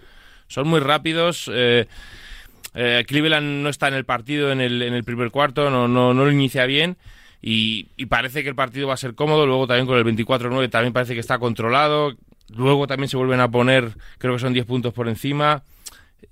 son 0.47 0.67
muy 0.67 0.81
rápidos, 0.81 1.49
eh, 1.53 1.87
eh, 2.73 3.03
Cleveland 3.07 3.63
no 3.63 3.69
está 3.69 3.87
en 3.87 3.93
el 3.93 4.05
partido 4.05 4.51
en 4.51 4.61
el, 4.61 4.81
en 4.81 4.93
el 4.93 5.03
primer 5.03 5.31
cuarto, 5.31 5.69
no, 5.69 5.87
no, 5.87 6.13
no 6.13 6.25
lo 6.25 6.31
inicia 6.31 6.65
bien 6.65 6.97
y, 7.41 8.05
parece 8.05 8.43
que 8.43 8.49
el 8.49 8.55
partido 8.55 8.87
va 8.87 8.93
a 8.93 8.97
ser 8.97 9.15
cómodo. 9.15 9.45
Luego 9.45 9.67
también 9.67 9.87
con 9.87 9.97
el 9.97 10.05
24-9 10.05 10.69
también 10.69 10.93
parece 10.93 11.13
que 11.13 11.19
está 11.19 11.39
controlado. 11.39 12.13
Luego 12.55 12.85
también 12.87 13.09
se 13.09 13.17
vuelven 13.17 13.39
a 13.39 13.49
poner, 13.49 13.93
creo 14.17 14.33
que 14.33 14.39
son 14.39 14.53
10 14.53 14.65
puntos 14.65 14.93
por 14.93 15.07
encima, 15.07 15.63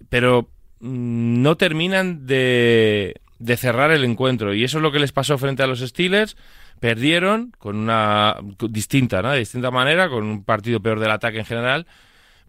pero 0.09 0.49
mm, 0.81 1.41
no 1.41 1.55
terminan 1.55 2.27
de, 2.27 3.19
cerrar 3.57 3.91
el 3.91 4.03
encuentro. 4.03 4.53
Y 4.53 4.63
eso 4.63 4.77
es 4.77 4.83
lo 4.83 4.91
que 4.91 4.99
les 4.99 5.11
pasó 5.11 5.37
frente 5.37 5.63
a 5.63 5.67
los 5.67 5.79
Steelers. 5.79 6.35
Perdieron 6.79 7.53
con 7.57 7.75
una 7.75 8.37
distinta, 8.69 9.21
¿no? 9.21 9.31
De 9.31 9.39
distinta 9.39 9.71
manera, 9.71 10.09
con 10.09 10.23
un 10.23 10.43
partido 10.43 10.79
peor 10.79 10.99
del 10.99 11.11
ataque 11.11 11.39
en 11.39 11.45
general. 11.45 11.87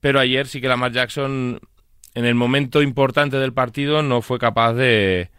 Pero 0.00 0.20
ayer 0.20 0.46
sí 0.46 0.60
que 0.60 0.69
Lamar 0.69 0.92
Jackson 0.92 1.60
en 2.14 2.24
el 2.24 2.34
momento 2.34 2.82
importante 2.82 3.36
del 3.38 3.52
partido 3.52 4.02
no 4.02 4.22
fue 4.22 4.38
capaz 4.38 4.74
de, 4.74 5.30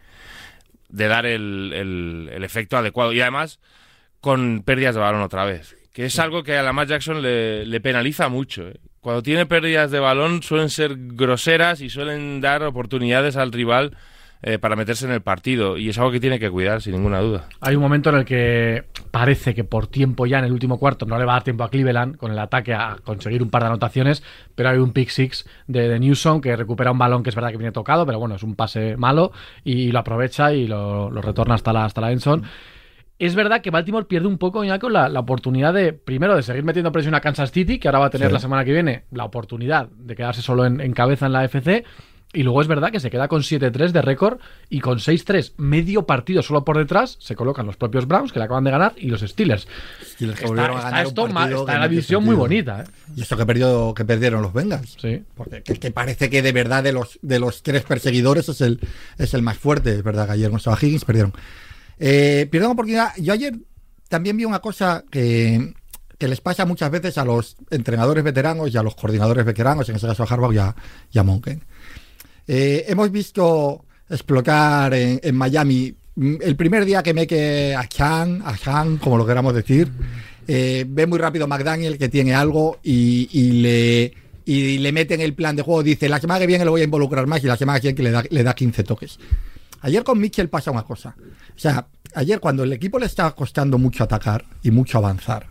de 0.88 1.06
dar 1.08 1.26
el, 1.26 1.72
el- 1.74 2.30
el 2.32 2.44
efecto 2.44 2.76
adecuado. 2.76 3.12
Y 3.12 3.20
además, 3.20 3.60
con 4.20 4.62
pérdidas 4.64 4.94
de 4.94 5.00
balón 5.00 5.22
otra 5.22 5.44
vez. 5.44 5.76
Que 5.92 6.06
es 6.06 6.18
algo 6.18 6.42
que 6.42 6.56
a 6.56 6.62
Lamar 6.62 6.86
Jackson 6.86 7.20
le, 7.22 7.66
le 7.66 7.80
penaliza 7.80 8.28
mucho. 8.28 8.68
¿eh? 8.68 8.78
Cuando 9.00 9.22
tiene 9.22 9.44
pérdidas 9.46 9.90
de 9.90 10.00
balón 10.00 10.42
suelen 10.42 10.70
ser 10.70 10.94
groseras 10.96 11.80
y 11.82 11.90
suelen 11.90 12.40
dar 12.40 12.62
oportunidades 12.62 13.36
al 13.36 13.52
rival 13.52 13.96
eh, 14.42 14.58
para 14.58 14.76
meterse 14.76 15.06
en 15.06 15.12
el 15.12 15.20
partido. 15.22 15.78
Y 15.78 15.88
es 15.88 15.98
algo 15.98 16.10
que 16.10 16.20
tiene 16.20 16.38
que 16.38 16.50
cuidar, 16.50 16.82
sin 16.82 16.92
ninguna 16.94 17.20
duda. 17.20 17.46
Hay 17.60 17.76
un 17.76 17.82
momento 17.82 18.10
en 18.10 18.16
el 18.16 18.24
que 18.24 18.84
parece 19.10 19.54
que 19.54 19.64
por 19.64 19.86
tiempo 19.86 20.26
ya 20.26 20.38
en 20.38 20.44
el 20.46 20.52
último 20.52 20.78
cuarto 20.78 21.06
no 21.06 21.18
le 21.18 21.24
va 21.24 21.32
a 21.32 21.36
dar 21.36 21.44
tiempo 21.44 21.64
a 21.64 21.70
Cleveland 21.70 22.16
con 22.16 22.32
el 22.32 22.38
ataque 22.38 22.74
a 22.74 22.96
conseguir 23.04 23.42
un 23.42 23.50
par 23.50 23.62
de 23.62 23.68
anotaciones, 23.68 24.22
pero 24.54 24.70
hay 24.70 24.78
un 24.78 24.92
pick 24.92 25.08
six 25.10 25.46
de, 25.66 25.88
de 25.88 25.98
Newsom 26.00 26.40
que 26.40 26.56
recupera 26.56 26.90
un 26.92 26.98
balón 26.98 27.22
que 27.22 27.30
es 27.30 27.36
verdad 27.36 27.50
que 27.50 27.56
viene 27.58 27.72
tocado, 27.72 28.04
pero 28.06 28.18
bueno, 28.18 28.34
es 28.36 28.42
un 28.42 28.54
pase 28.56 28.96
malo 28.96 29.32
y 29.64 29.92
lo 29.92 29.98
aprovecha 30.00 30.52
y 30.52 30.66
lo, 30.66 31.10
lo 31.10 31.22
retorna 31.22 31.54
hasta 31.54 31.72
la, 31.72 31.84
hasta 31.84 32.00
la 32.00 32.10
Enson. 32.12 32.42
Es 33.18 33.36
verdad 33.36 33.60
que 33.60 33.70
Baltimore 33.70 34.06
pierde 34.06 34.26
un 34.26 34.38
poco 34.38 34.64
ya 34.64 34.80
con 34.80 34.92
la, 34.92 35.08
la 35.08 35.20
oportunidad 35.20 35.72
de, 35.72 35.92
primero, 35.92 36.34
de 36.34 36.42
seguir 36.42 36.64
metiendo 36.64 36.90
presión 36.90 37.14
a 37.14 37.20
Kansas 37.20 37.52
City, 37.52 37.78
que 37.78 37.86
ahora 37.86 38.00
va 38.00 38.06
a 38.06 38.10
tener 38.10 38.28
Sí. 38.28 38.32
la 38.34 38.40
semana 38.40 38.64
que 38.64 38.72
viene 38.72 39.04
la 39.12 39.24
oportunidad 39.24 39.88
de 39.90 40.16
quedarse 40.16 40.42
solo 40.42 40.64
en, 40.66 40.80
en 40.80 40.92
cabeza 40.92 41.26
en 41.26 41.32
la 41.32 41.44
FC. 41.44 41.84
Y 42.34 42.44
luego 42.44 42.62
es 42.62 42.66
verdad 42.68 42.90
que 42.90 42.98
se 43.00 43.10
queda 43.10 43.28
con 43.28 43.42
7-3 43.42 43.90
de 43.90 44.00
récord 44.00 44.38
y 44.70 44.80
con 44.80 44.98
6-3 44.98 45.52
medio 45.58 46.06
partido 46.06 46.42
solo 46.42 46.64
por 46.64 46.78
detrás 46.78 47.16
se 47.20 47.36
colocan 47.36 47.66
los 47.66 47.76
propios 47.76 48.06
Browns 48.06 48.32
que 48.32 48.38
le 48.38 48.46
acaban 48.46 48.64
de 48.64 48.70
ganar 48.70 48.94
y 48.96 49.08
los 49.08 49.20
Steelers. 49.20 49.68
Y 50.18 50.24
les 50.26 50.40
Está, 50.40 50.72
está 50.72 51.02
esto 51.02 51.26
ma- 51.28 51.50
está 51.50 51.72
que 51.74 51.78
la 51.78 51.88
división 51.88 52.24
muy 52.24 52.34
bonita. 52.34 52.82
¿eh? 52.82 52.84
Y 53.16 53.20
esto 53.20 53.36
que, 53.36 53.44
perdió, 53.44 53.92
que 53.94 54.06
perdieron 54.06 54.40
los 54.40 54.52
Bengals. 54.54 54.96
Sí. 54.98 55.22
Porque 55.36 55.62
que, 55.62 55.74
que 55.74 55.90
parece 55.90 56.30
que 56.30 56.40
de 56.40 56.52
verdad 56.52 56.82
de 56.82 56.92
los, 56.92 57.18
de 57.20 57.38
los 57.38 57.62
tres 57.62 57.82
perseguidores 57.82 58.48
es 58.48 58.62
el, 58.62 58.80
es 59.18 59.34
el 59.34 59.42
más 59.42 59.58
fuerte. 59.58 59.94
Es 59.94 60.02
verdad 60.02 60.24
que 60.26 60.32
ayer 60.32 60.50
no 60.50 60.56
estaba 60.56 60.78
Higgins, 60.80 61.04
perdieron. 61.04 61.34
Eh, 61.98 62.48
perdieron 62.50 62.72
oportunidad. 62.72 63.10
Yo 63.18 63.34
ayer 63.34 63.54
también 64.08 64.38
vi 64.38 64.46
una 64.46 64.60
cosa 64.60 65.04
que, 65.10 65.74
que 66.18 66.28
les 66.28 66.40
pasa 66.40 66.64
muchas 66.64 66.90
veces 66.90 67.18
a 67.18 67.24
los 67.26 67.56
entrenadores 67.70 68.24
veteranos 68.24 68.72
y 68.72 68.76
a 68.78 68.82
los 68.82 68.94
coordinadores 68.94 69.44
veteranos, 69.44 69.86
en 69.90 69.96
este 69.96 70.06
caso 70.08 70.22
a 70.22 70.26
Harbaugh 70.26 70.52
y 70.54 70.58
a, 70.58 70.74
y 71.12 71.18
a 71.18 71.22
Monken. 71.22 71.62
Eh, 72.46 72.84
hemos 72.88 73.10
visto 73.10 73.84
explotar 74.08 74.92
en, 74.94 75.34
Miami 75.34 75.94
mm, 76.16 76.34
el 76.40 76.56
primer 76.56 76.84
día 76.84 77.02
que 77.02 77.14
Meke 77.14 77.74
a 77.74 77.86
Chan, 77.88 78.42
a 78.44 78.56
Chan, 78.56 78.98
como 78.98 79.16
lo 79.16 79.26
queramos 79.26 79.54
decir, 79.54 79.90
eh, 80.46 80.84
ve 80.86 81.06
muy 81.06 81.18
rápido 81.18 81.46
McDaniel 81.46 81.98
que 81.98 82.08
tiene 82.08 82.34
algo 82.34 82.78
y, 82.82 83.52
le 83.62 84.12
y 84.44 84.78
le 84.78 84.92
mete 84.92 85.14
en 85.14 85.20
el 85.20 85.34
plan 85.34 85.54
de 85.54 85.62
juego, 85.62 85.82
dice, 85.82 86.08
la 86.08 86.20
semana 86.20 86.40
que 86.40 86.46
viene 86.46 86.64
lo 86.64 86.72
voy 86.72 86.80
a 86.80 86.84
involucrar 86.84 87.26
más 87.26 87.42
y 87.44 87.46
la 87.46 87.56
semana 87.56 87.78
que 87.78 87.88
viene 87.88 87.96
que 87.96 88.02
le 88.02 88.10
da, 88.10 88.24
le 88.28 88.42
da 88.42 88.54
15 88.54 88.82
toques. 88.82 89.18
Ayer 89.82 90.04
con 90.04 90.18
Mitchell 90.18 90.48
pasa 90.48 90.70
una 90.70 90.84
cosa. 90.84 91.14
O 91.18 91.58
sea, 91.58 91.86
ayer 92.14 92.40
cuando 92.40 92.64
el 92.64 92.72
equipo 92.72 92.98
le 92.98 93.06
está 93.06 93.30
costando 93.32 93.78
mucho 93.78 94.04
atacar 94.04 94.44
y 94.62 94.70
mucho 94.70 94.98
avanzar, 94.98 95.48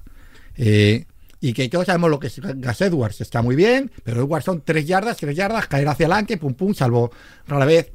eh, 0.56 1.06
y 1.42 1.54
que 1.54 1.68
todos 1.68 1.88
sabemos 1.88 2.12
lo 2.12 2.20
que 2.20 2.28
es 2.28 2.40
Gas 2.40 2.82
Edwards, 2.82 3.20
está 3.20 3.42
muy 3.42 3.56
bien, 3.56 3.92
pero 4.04 4.22
Edwards 4.22 4.46
son 4.46 4.62
tres 4.62 4.86
yardas, 4.86 5.18
tres 5.18 5.36
yardas, 5.36 5.68
caer 5.68 5.88
hacia 5.88 6.06
adelante, 6.06 6.38
pum 6.38 6.54
pum, 6.54 6.74
salvo 6.74 7.12
rara 7.48 7.66
vez. 7.66 7.92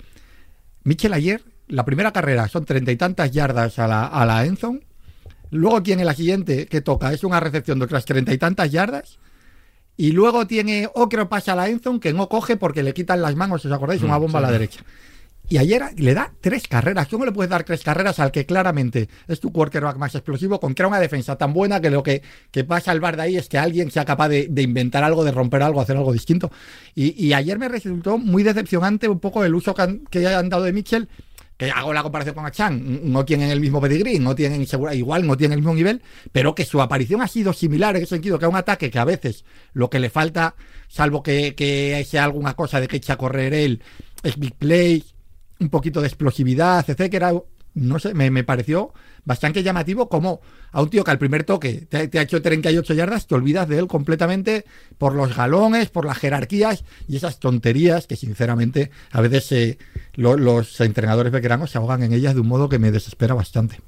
Mitchell 0.83 1.13
ayer, 1.13 1.43
la 1.69 1.85
primera 1.85 2.13
carrera 2.13 2.49
son 2.49 2.65
treinta 2.65 2.91
y 2.91 2.97
tantas 2.97 3.31
yardas 3.31 3.79
a 3.79 3.87
la, 3.87 4.07
a 4.07 4.27
la 4.27 4.45
Endzone. 4.45 4.81
Luego 5.51 5.81
tiene 5.83 6.05
la 6.05 6.15
siguiente 6.15 6.67
que 6.67 6.81
toca, 6.81 7.13
es 7.13 7.23
una 7.23 7.39
recepción 7.39 7.79
de 7.79 7.85
otras 7.85 8.05
treinta 8.05 8.33
y 8.33 8.39
tantas 8.39 8.71
yardas. 8.71 9.19
Y 9.97 10.13
luego 10.13 10.47
tiene 10.47 10.91
otro 10.93 11.29
pasa 11.29 11.53
a 11.53 11.57
la 11.57 11.69
Endzone 11.69 12.01
que 12.01 12.13
no 12.13 12.29
coge 12.29 12.57
porque 12.57 12.83
le 12.83 12.93
quitan 12.93 13.23
las 13.23 13.37
manos, 13.37 13.65
¿os 13.65 13.73
acordáis? 13.73 14.03
Una 14.03 14.19
bomba 14.19 14.41
a 14.41 14.43
la 14.43 14.51
derecha. 14.51 14.81
Y 15.49 15.59
ayer 15.59 15.83
le 15.97 16.15
da 16.15 16.33
tres 16.41 16.67
carreras. 16.67 17.07
¿Cómo 17.09 17.25
le 17.25 17.33
puedes 17.33 17.51
dar 17.51 17.63
tres 17.63 17.83
carreras 17.83 18.19
al 18.19 18.33
que 18.33 18.47
claramente 18.47 19.09
es 19.29 19.39
tu 19.39 19.53
quarterback 19.53 19.97
más 19.97 20.15
explosivo 20.15 20.59
contra 20.59 20.89
una 20.89 20.99
defensa 20.99 21.37
tan 21.37 21.53
buena 21.53 21.81
que 21.81 21.91
lo 21.91 22.03
que, 22.03 22.23
que 22.51 22.65
va 22.65 22.79
a 22.79 22.81
salvar 22.81 23.17
de 23.17 23.23
ahí 23.23 23.37
es 23.37 23.49
que 23.49 23.59
alguien 23.59 23.91
sea 23.91 24.05
capaz 24.05 24.29
de, 24.29 24.51
inventar 24.57 25.05
algo, 25.05 25.25
de 25.25 25.31
romper 25.31 25.63
algo, 25.63 25.81
hacer 25.81 25.97
algo 25.97 26.13
distinto? 26.13 26.51
Y, 26.95 27.33
ayer 27.33 27.59
me 27.59 27.69
resultó 27.69 28.19
muy 28.19 28.43
decepcionante 28.43 29.09
un 29.09 29.21
poco 29.21 29.45
el 29.45 29.55
uso 29.55 29.75
que 29.75 29.83
han, 29.83 29.99
que 30.07 30.27
han 30.27 30.49
dado 30.49 30.65
de 30.65 30.73
Mitchell 30.73 31.09
que 31.57 31.71
hago 31.71 31.95
la 31.95 32.03
comparación 32.03 32.35
con 32.35 32.45
Achan, 32.45 33.11
no 33.11 33.25
tienen 33.25 33.51
el 33.51 33.61
mismo 33.61 33.81
pedigrí, 33.81 34.19
no 34.19 34.35
tienen 34.35 34.67
igual, 34.93 35.27
no 35.27 35.37
tienen 35.37 35.59
el 35.59 35.63
mismo 35.63 35.75
nivel, 35.75 36.03
pero 36.31 36.55
que 36.55 36.67
su 36.67 36.83
aparición 36.83 37.23
ha 37.23 37.29
sido 37.29 37.55
similar 37.55 37.97
en 37.97 38.03
ese 38.03 38.17
sentido, 38.17 38.39
que 38.39 38.45
a 38.45 38.49
un 38.49 38.57
ataque 38.57 38.91
que 38.91 38.99
a 38.99 39.07
veces 39.07 39.45
lo 39.73 39.89
que 39.89 39.99
le 39.99 40.11
falta, 40.11 40.55
salvo 40.89 41.23
que, 41.23 41.55
que 41.55 42.07
sea 42.07 42.25
alguna 42.25 42.55
cosa 42.55 42.79
de 42.79 42.89
que 42.89 42.99
eche 42.99 43.13
a 43.13 43.17
correr 43.17 43.55
él, 43.55 43.81
es 44.23 44.39
big 44.39 44.55
play, 44.55 45.03
un 45.61 45.69
poquito 45.71 46.01
de 46.01 46.07
explosividad, 46.09 46.85
etcétera, 46.89 47.33
no 47.75 47.99
sé, 47.99 48.15
me, 48.15 48.31
me 48.31 48.43
pareció 48.43 48.93
bastante 49.25 49.63
llamativo 49.63 50.09
como 50.09 50.41
a 50.73 50.81
un 50.81 50.89
tío 50.89 51.05
que 51.05 51.11
al 51.11 51.19
primer 51.19 51.45
toque 51.45 51.87
te, 51.89 52.19
ha 52.19 52.23
hecho 52.23 52.41
38 52.41 52.95
yardas, 52.95 53.27
te 53.27 53.35
olvidas 53.35 53.69
de 53.69 53.79
él 53.79 53.87
completamente 53.87 54.65
por 54.97 55.15
los 55.15 55.37
galones, 55.37 55.91
por 55.91 56.07
las 56.07 56.17
jerarquías 56.19 56.85
y 57.07 57.17
esas 57.17 57.39
tonterías 57.39 58.07
que 58.07 58.17
sinceramente 58.17 58.91
a 59.11 59.21
veces 59.21 59.53
eh, 59.53 59.79
lo- 60.15 60.37
los 60.39 60.81
entrenadores 60.81 61.33
veteranos 61.33 61.71
se 61.71 61.79
ahogan 61.79 62.03
en 62.03 62.13
ellas 62.15 62.35
de 62.35 62.41
un 62.41 62.49
modo 62.49 62.69
que 62.71 62.79
me 62.79 62.91
desespera 62.91 63.35
bastante. 63.35 63.81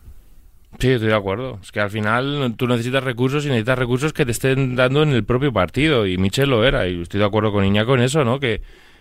Sí, 0.79 0.89
estoy 0.91 1.09
de 1.09 1.15
acuerdo. 1.17 1.59
Es 1.63 1.73
que 1.73 1.81
al 1.81 1.91
final 1.91 2.55
tú 2.59 2.67
necesitas 2.69 3.03
recursos 3.03 3.45
y 3.47 3.49
necesitas 3.49 3.79
recursos 3.79 4.13
que 4.13 4.27
te 4.27 4.33
estén 4.33 4.77
dando 4.77 5.03
en 5.03 5.11
el 5.11 5.25
propio 5.25 5.51
partido. 5.51 6.07
Y 6.07 6.19
Michel 6.19 6.51
lo 6.51 6.63
era. 6.65 6.87
Y 6.87 7.01
estoy 7.01 7.21
de 7.21 7.27
acuerdo 7.27 7.53
con 7.53 7.65
Iñaco 7.65 7.95
en 7.95 8.03
eso, 8.03 8.23
¿no? 8.23 8.39
Que 8.39 8.61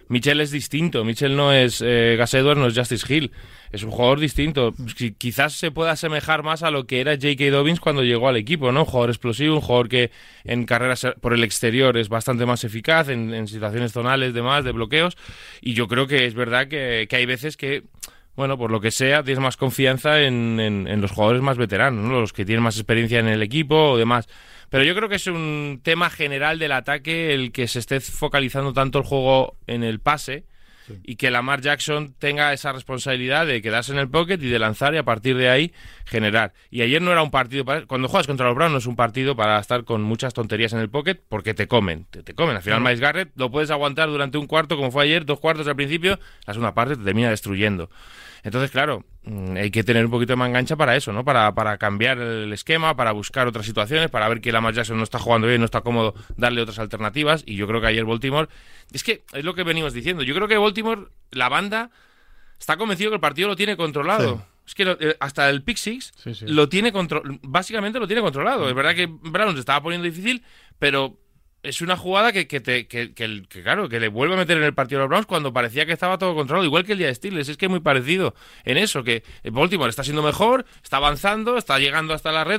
Michel 0.10 0.40
es 0.42 0.52
distinto. 0.52 1.04
Michel 1.04 1.36
no 1.36 1.52
es 1.54 1.82
eh, 1.86 2.16
Gus 2.20 2.34
Edwards, 2.34 2.60
no 2.60 2.68
es 2.68 2.78
Justice 2.78 3.14
Hill. 3.14 3.32
Es 3.72 3.84
un 3.84 3.92
jugador 3.92 4.20
distinto. 4.20 4.72
Qui- 4.74 5.16
Quizás 5.18 5.54
se 5.54 5.72
pueda 5.72 5.92
asemejar 5.92 6.44
más 6.44 6.64
a 6.64 6.72
lo 6.72 6.86
que 6.88 7.02
era 7.02 7.14
J.K. 7.16 7.50
Dobbins 7.52 7.80
cuando 7.80 8.04
llegó 8.04 8.30
al 8.30 8.38
equipo, 8.38 8.72
¿no? 8.72 8.82
Un 8.82 8.86
jugador 8.86 9.10
explosivo, 9.10 9.56
un 9.56 9.62
jugador 9.62 9.90
que 9.90 10.12
en 10.46 10.66
carreras 10.66 11.06
por 11.22 11.34
el 11.34 11.44
exterior 11.44 11.98
es 11.98 12.08
bastante 12.10 12.46
más 12.46 12.64
eficaz, 12.64 13.10
en, 13.10 13.48
situaciones 13.48 13.92
zonales, 13.92 14.34
demás, 14.34 14.64
de 14.64 14.72
bloqueos. 14.72 15.18
Y 15.62 15.74
yo 15.74 15.88
creo 15.88 16.08
que 16.08 16.26
es 16.26 16.34
verdad 16.34 16.68
que 16.68 17.08
hay 17.12 17.26
veces 17.26 17.58
que 17.58 17.84
bueno, 18.38 18.58
por 18.58 18.72
lo 18.72 18.80
que 18.80 18.92
sea, 18.92 19.22
tienes 19.24 19.42
más 19.44 19.58
confianza 19.58 20.22
en, 20.22 20.60
en- 20.62 20.88
en 20.88 21.02
los 21.02 21.12
jugadores 21.12 21.42
más 21.42 21.58
veteranos, 21.58 22.06
¿no? 22.06 22.22
los 22.22 22.32
que 22.32 22.46
tienen 22.46 22.64
más 22.64 22.78
experiencia 22.78 23.20
en 23.20 23.28
el 23.28 23.42
equipo 23.44 23.76
o 23.92 23.98
demás. 23.98 24.30
Pero 24.70 24.84
yo 24.86 24.96
creo 24.96 25.10
que 25.10 25.16
es 25.16 25.28
un 25.28 25.82
tema 25.84 26.10
general 26.10 26.60
del 26.60 26.72
ataque 26.72 27.34
el 27.34 27.52
que 27.52 27.68
se 27.68 27.80
esté 27.80 28.00
focalizando 28.00 28.72
tanto 28.74 29.00
el 29.00 29.06
juego 29.06 29.56
en 29.68 29.84
el 29.84 30.00
pase 30.00 30.46
y 31.04 31.18
que 31.18 31.32
Lamar 31.32 31.60
Jackson 31.60 32.16
tenga 32.18 32.54
esa 32.54 32.72
responsabilidad 32.72 33.46
de 33.46 33.62
quedarse 33.62 33.92
en 33.92 33.98
el 33.98 34.10
pocket 34.10 34.38
y 34.42 34.48
de 34.48 34.58
lanzar 34.58 34.94
y 34.94 34.98
a 34.98 35.04
partir 35.04 35.36
de 35.36 35.50
ahí 35.50 35.74
generar. 36.06 36.54
Y 36.72 36.82
ayer 36.82 37.02
no 37.02 37.12
era 37.12 37.22
un 37.24 37.30
partido 37.32 37.66
para... 37.66 37.86
Cuando 37.86 38.08
juegas 38.08 38.26
contra 38.26 38.46
los 38.46 38.56
Browns 38.56 38.72
no 38.72 38.78
es 38.78 38.86
un 38.86 38.96
partido 38.96 39.36
para 39.36 39.60
estar 39.60 39.84
con 39.84 40.02
muchas 40.02 40.34
tonterías 40.34 40.72
en 40.72 40.80
el 40.80 40.90
pocket 40.90 41.16
porque 41.28 41.54
te 41.54 41.68
comen, 41.68 42.06
te, 42.10 42.24
te 42.24 42.34
comen. 42.34 42.56
Al 42.56 42.62
final 42.62 42.80
Miles 42.82 43.02
Garrett 43.02 43.32
lo 43.36 43.52
puedes 43.52 43.70
aguantar 43.70 44.08
durante 44.08 44.38
un 44.38 44.48
cuarto 44.48 44.78
como 44.78 44.90
fue 44.92 45.04
ayer, 45.04 45.26
dos 45.26 45.42
cuartos 45.42 45.68
al 45.68 45.76
principio, 45.76 46.20
la 46.46 46.54
segunda 46.54 46.74
parte 46.74 46.96
te 46.96 47.04
termina 47.04 47.32
destruyendo. 47.32 47.90
Entonces, 48.48 48.72
claro, 48.72 49.06
mm, 49.24 49.58
hay 49.58 49.70
que 49.72 49.84
tener 49.84 50.04
un 50.06 50.12
poquito 50.12 50.34
de 50.34 50.38
mangancha 50.38 50.76
para 50.76 50.96
eso, 50.96 51.12
¿no? 51.14 51.24
Para, 51.24 51.54
para 51.54 51.78
cambiar 51.78 52.18
el 52.18 52.52
esquema, 52.54 52.96
para 52.96 53.12
buscar 53.12 53.48
otras 53.48 53.66
situaciones, 53.66 54.10
para 54.10 54.28
ver 54.28 54.42
que 54.42 54.52
Lamar 54.52 54.74
Jackson 54.74 54.98
no 54.98 55.04
está 55.04 55.20
jugando 55.20 55.48
bien, 55.48 55.60
no 55.62 55.66
está 55.66 55.82
cómodo, 55.82 56.16
darle 56.36 56.62
otras 56.62 56.80
alternativas. 56.80 57.44
Y 57.46 57.56
yo 57.56 57.68
creo 57.68 57.80
que 57.82 57.88
ayer 57.88 58.06
Baltimore... 58.06 58.48
Es 58.92 59.04
que 59.04 59.24
es 59.34 59.44
lo 59.44 59.54
que 59.54 59.64
venimos 59.64 59.94
diciendo. 59.94 60.24
Yo 60.24 60.34
creo 60.34 60.48
que 60.48 60.58
Baltimore, 60.58 61.08
la 61.32 61.50
banda, 61.50 61.92
está 62.60 62.78
convencido 62.78 63.12
que 63.12 63.16
el 63.16 63.22
partido 63.22 63.50
lo 63.50 63.56
tiene 63.56 63.76
controlado. 63.78 64.38
Sí. 64.38 64.44
Es 64.68 64.76
que 64.76 64.84
eh, 65.00 65.16
hasta 65.20 65.50
el 65.50 65.62
pick 65.64 65.78
six 65.78 66.12
Sí, 66.18 66.34
sí. 66.34 66.46
lo 66.48 66.68
tiene 66.68 66.92
contro- 66.92 67.24
básicamente 67.42 68.00
lo 68.00 68.08
tiene 68.08 68.22
controlado. 68.22 68.68
Es 68.68 68.76
verdad 68.76 68.96
que 68.96 69.06
Brown 69.08 69.54
se 69.54 69.60
estaba 69.60 69.82
poniendo 69.82 70.06
difícil, 70.06 70.44
pero 70.80 71.18
es 71.68 71.82
una 71.82 71.98
jugada 71.98 72.32
que, 72.32 72.48
que, 72.48 72.60
te, 72.60 72.88
que, 72.88 73.14
que 73.14 73.64
claro, 73.64 73.90
que 73.90 74.00
le 74.00 74.08
vuelve 74.08 74.36
a 74.36 74.38
meter 74.38 74.58
en 74.58 74.64
el 74.64 74.74
partido 74.74 75.02
a 75.02 75.04
los 75.04 75.10
Browns 75.10 75.26
cuando 75.26 75.54
parecía 75.54 75.86
que 75.86 75.94
estaba 75.94 76.18
todo 76.18 76.36
controlado, 76.36 76.66
igual 76.66 76.86
que 76.86 76.94
el 76.94 76.98
día 76.98 77.08
de 77.08 77.16
Steelers. 77.16 77.50
Es 77.50 77.58
que 77.58 77.66
es 77.66 77.70
muy 77.70 77.80
parecido 77.80 78.34
en 78.66 78.78
eso, 78.78 79.04
que 79.04 79.24
Baltimore 79.44 79.90
está 79.90 80.04
siendo 80.04 80.24
mejor, 80.24 80.66
está 80.84 80.98
avanzando, 80.98 81.58
está 81.58 81.80
llegando 81.80 82.14
hasta 82.14 82.32
la 82.32 82.44
red 82.44 82.58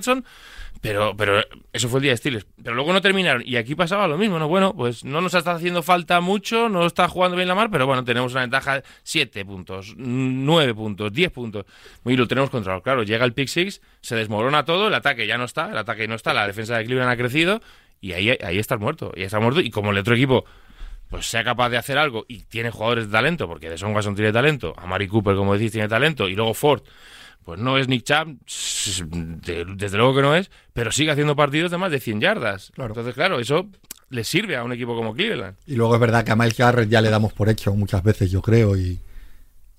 pero, 0.81 1.17
pero 1.17 1.43
eso 1.73 1.89
fue 1.89 1.99
el 1.99 2.03
día 2.03 2.13
de 2.13 2.19
Steelers. 2.19 2.47
Pero 2.63 2.77
luego 2.77 2.93
no 2.93 3.01
terminaron. 3.01 3.43
Y 3.45 3.57
aquí 3.57 3.75
pasaba 3.75 4.07
lo 4.07 4.17
mismo, 4.17 4.39
¿no? 4.39 4.49
Bueno, 4.49 4.75
pues 4.75 5.05
no 5.05 5.21
nos 5.21 5.35
está 5.35 5.53
haciendo 5.53 5.83
falta 5.83 6.21
mucho, 6.21 6.69
no 6.69 6.87
está 6.87 7.09
jugando 7.09 7.37
bien 7.37 7.49
la 7.49 7.55
mar, 7.55 7.69
pero 7.71 7.87
bueno, 7.87 8.05
tenemos 8.05 8.33
una 8.33 8.43
ventaja 8.43 8.77
de 8.77 8.83
7 9.03 9.45
puntos, 9.45 9.95
9 9.97 10.75
puntos, 10.75 11.13
10 11.13 11.33
puntos. 11.33 11.65
Y 12.05 12.17
lo 12.17 12.29
tenemos 12.29 12.51
controlado. 12.51 12.83
Claro, 12.83 13.03
llega 13.03 13.25
el 13.25 13.33
pick 13.33 13.49
six, 13.49 13.81
se 14.01 14.15
desmorona 14.15 14.65
todo, 14.65 14.89
el 14.89 14.95
ataque 14.95 15.27
ya 15.27 15.37
no 15.37 15.45
está, 15.45 15.71
el 15.71 15.79
ataque 15.79 16.07
no 16.07 16.15
está, 16.15 16.33
la 16.33 16.47
defensa 16.47 16.77
de 16.77 16.85
Cleveland 16.85 17.11
ha 17.11 17.17
crecido 17.17 17.61
y 18.01 18.13
ahí, 18.13 18.31
ahí 18.31 18.59
estás 18.59 18.79
muerto. 18.79 19.13
Y 19.15 19.23
está 19.23 19.41
muerto. 19.41 19.61
Y 19.61 19.71
como 19.71 19.91
el 19.91 19.99
otro 19.99 20.15
equipo 20.15 20.45
pues 21.09 21.27
sea 21.27 21.43
capaz 21.43 21.71
de 21.71 21.79
hacer 21.79 21.99
algo 21.99 22.25
y 22.29 22.41
tiene 22.43 22.71
jugadores 22.71 23.07
de 23.07 23.13
talento, 23.13 23.49
porque 23.49 23.71
de 23.71 23.79
Son 23.79 23.95
Watson 23.95 24.15
tiene 24.15 24.33
talento, 24.33 24.75
a 24.77 24.87
Mari 24.87 25.09
Cooper, 25.09 25.37
como 25.37 25.55
decís, 25.55 25.73
tiene 25.73 25.89
talento, 25.89 26.29
y 26.29 26.35
luego 26.35 26.55
Ford, 26.55 26.83
pues 27.45 27.59
no 27.59 27.79
es 27.79 27.89
Nick 27.89 28.05
Chubb, 28.05 28.37
desde 29.75 29.97
luego 29.97 30.17
que 30.17 30.23
no 30.23 30.35
es, 30.35 30.51
pero 30.73 30.93
sigue 30.93 31.11
haciendo 31.11 31.35
partidos 31.35 31.71
de 31.71 31.79
más 31.79 31.91
de 31.91 32.01
100 32.01 32.21
yardas. 32.21 32.73
Claro. 32.75 32.91
Entonces, 32.91 33.15
claro, 33.15 33.41
eso 33.41 33.69
le 34.11 34.25
sirve 34.25 34.57
a 34.57 34.65
un 34.65 34.73
equipo 34.73 34.95
como 34.95 35.15
Cleveland. 35.15 35.57
Y 35.67 35.77
luego 35.77 35.95
es 35.95 36.01
verdad 36.01 36.25
que 36.25 36.33
a 36.33 36.37
Miles 36.37 36.57
Garrett 36.57 36.91
ya 36.91 37.01
le 37.01 37.11
damos 37.11 37.33
por 37.33 37.49
hecho 37.49 37.75
muchas 37.75 38.03
veces, 38.03 38.31
yo 38.31 38.43
creo, 38.43 38.77
y 38.77 39.01